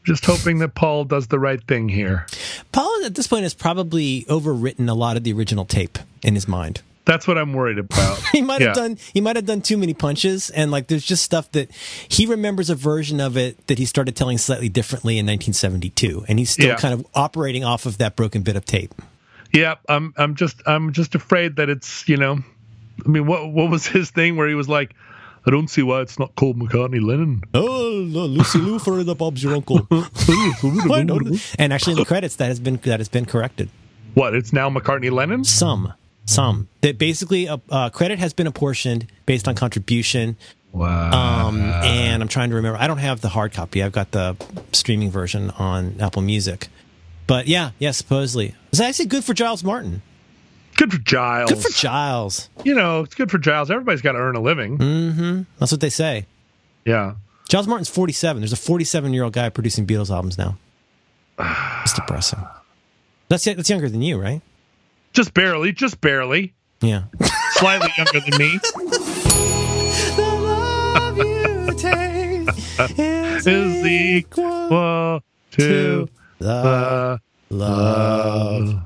just 0.03 0.25
hoping 0.25 0.59
that 0.59 0.75
Paul 0.75 1.05
does 1.05 1.27
the 1.27 1.39
right 1.39 1.61
thing 1.67 1.89
here. 1.89 2.25
Paul 2.71 3.05
at 3.05 3.15
this 3.15 3.27
point 3.27 3.43
has 3.43 3.53
probably 3.53 4.25
overwritten 4.29 4.89
a 4.89 4.93
lot 4.93 5.17
of 5.17 5.23
the 5.23 5.33
original 5.33 5.65
tape 5.65 5.99
in 6.23 6.35
his 6.35 6.47
mind. 6.47 6.81
That's 7.03 7.27
what 7.27 7.37
I'm 7.37 7.53
worried 7.53 7.79
about. 7.79 8.19
he 8.31 8.41
might 8.41 8.61
have 8.61 8.75
Yeah. 8.77 8.81
done 8.83 8.97
he 9.13 9.21
might 9.21 9.35
have 9.35 9.45
done 9.45 9.61
too 9.61 9.75
many 9.77 9.93
punches 9.93 10.49
and 10.51 10.69
like 10.71 10.87
there's 10.87 11.03
just 11.05 11.23
stuff 11.23 11.51
that 11.53 11.71
he 11.71 12.25
remembers 12.27 12.69
a 12.69 12.75
version 12.75 13.19
of 13.19 13.35
it 13.37 13.65
that 13.67 13.79
he 13.79 13.85
started 13.85 14.15
telling 14.15 14.37
slightly 14.37 14.69
differently 14.69 15.17
in 15.17 15.25
1972 15.25 16.25
and 16.27 16.37
he's 16.39 16.51
still 16.51 16.67
Yeah. 16.69 16.75
kind 16.77 16.93
of 16.93 17.05
operating 17.15 17.63
off 17.63 17.85
of 17.87 17.97
that 17.97 18.15
broken 18.15 18.43
bit 18.43 18.55
of 18.55 18.65
tape. 18.65 18.93
Yeah, 19.51 19.75
I'm 19.89 20.13
I'm 20.15 20.35
just 20.35 20.61
I'm 20.67 20.93
just 20.93 21.15
afraid 21.15 21.55
that 21.57 21.69
it's, 21.69 22.07
you 22.07 22.17
know, 22.17 22.39
I 23.05 23.09
mean 23.09 23.25
what 23.25 23.49
what 23.51 23.69
was 23.71 23.85
his 23.87 24.11
thing 24.11 24.37
where 24.37 24.47
he 24.47 24.55
was 24.55 24.69
like 24.69 24.93
I 25.45 25.49
don't 25.49 25.69
see 25.69 25.81
why 25.81 26.01
it's 26.01 26.19
not 26.19 26.35
called 26.35 26.57
McCartney 26.59 27.01
Lennon. 27.01 27.41
Oh, 27.53 28.27
Lucy 28.27 28.59
Lou 28.59 28.79
for 28.79 29.03
the 29.03 29.15
Bob's 29.15 29.43
your 29.43 29.53
uncle. 29.53 29.87
and 31.59 31.73
actually, 31.73 31.93
in 31.93 31.99
the 31.99 32.05
credits, 32.05 32.37
that 32.37 32.47
has 32.47 32.59
been 32.59 32.77
that 32.77 32.99
has 32.99 33.09
been 33.09 33.25
corrected. 33.25 33.69
What? 34.13 34.33
It's 34.35 34.53
now 34.53 34.69
McCartney 34.69 35.11
Lennon? 35.11 35.43
Some, 35.43 35.93
some 36.25 36.67
that 36.81 36.97
basically 36.97 37.47
a 37.47 37.59
uh, 37.69 37.89
credit 37.89 38.19
has 38.19 38.33
been 38.33 38.47
apportioned 38.47 39.07
based 39.25 39.47
on 39.47 39.55
contribution. 39.55 40.37
Wow. 40.71 41.47
Um, 41.47 41.59
and 41.61 42.21
I'm 42.21 42.29
trying 42.29 42.49
to 42.49 42.55
remember. 42.55 42.77
I 42.79 42.87
don't 42.87 42.99
have 42.99 43.21
the 43.21 43.29
hard 43.29 43.53
copy. 43.53 43.83
I've 43.83 43.91
got 43.91 44.11
the 44.11 44.35
streaming 44.71 45.11
version 45.11 45.51
on 45.51 45.95
Apple 45.99 46.21
Music. 46.21 46.67
But 47.27 47.47
yeah, 47.47 47.71
yeah, 47.79 47.91
supposedly 47.91 48.55
it's 48.69 48.79
actually 48.79 49.07
good 49.07 49.23
for 49.23 49.33
Giles 49.33 49.63
Martin. 49.63 50.01
Good 50.81 50.93
for 50.93 50.97
Giles. 50.97 51.51
Good 51.51 51.61
for 51.61 51.71
Giles. 51.71 52.49
you 52.63 52.73
know, 52.73 53.01
it's 53.01 53.13
good 53.13 53.29
for 53.29 53.37
Giles. 53.37 53.69
Everybody's 53.69 54.01
got 54.01 54.13
to 54.13 54.17
earn 54.17 54.35
a 54.35 54.39
living. 54.41 54.79
Mm-hmm. 54.79 55.41
That's 55.59 55.71
what 55.71 55.79
they 55.79 55.91
say. 55.91 56.25
Yeah. 56.85 57.13
Giles 57.47 57.67
Martin's 57.67 57.87
47. 57.87 58.41
There's 58.41 58.51
a 58.51 58.55
47 58.55 59.13
year 59.13 59.23
old 59.23 59.33
guy 59.33 59.49
producing 59.49 59.85
Beatles 59.85 60.09
albums 60.09 60.39
now. 60.39 60.57
It's 61.83 61.93
depressing. 61.93 62.39
That's 63.29 63.43
that's 63.43 63.69
younger 63.69 63.89
than 63.89 64.01
you, 64.01 64.19
right? 64.19 64.41
Just 65.13 65.35
barely, 65.35 65.71
just 65.71 66.01
barely. 66.01 66.53
Yeah. 66.81 67.03
Slightly 67.51 67.89
younger 67.97 68.19
than 68.19 68.39
me. 68.39 68.57
The 70.15 70.37
love 70.41 71.17
you 71.17 71.73
take 71.77 72.97
is, 72.99 73.45
Is 73.45 73.85
equal 73.85 75.21
to 75.51 76.09
the 76.39 77.19
the 77.49 77.55
love 77.55 78.81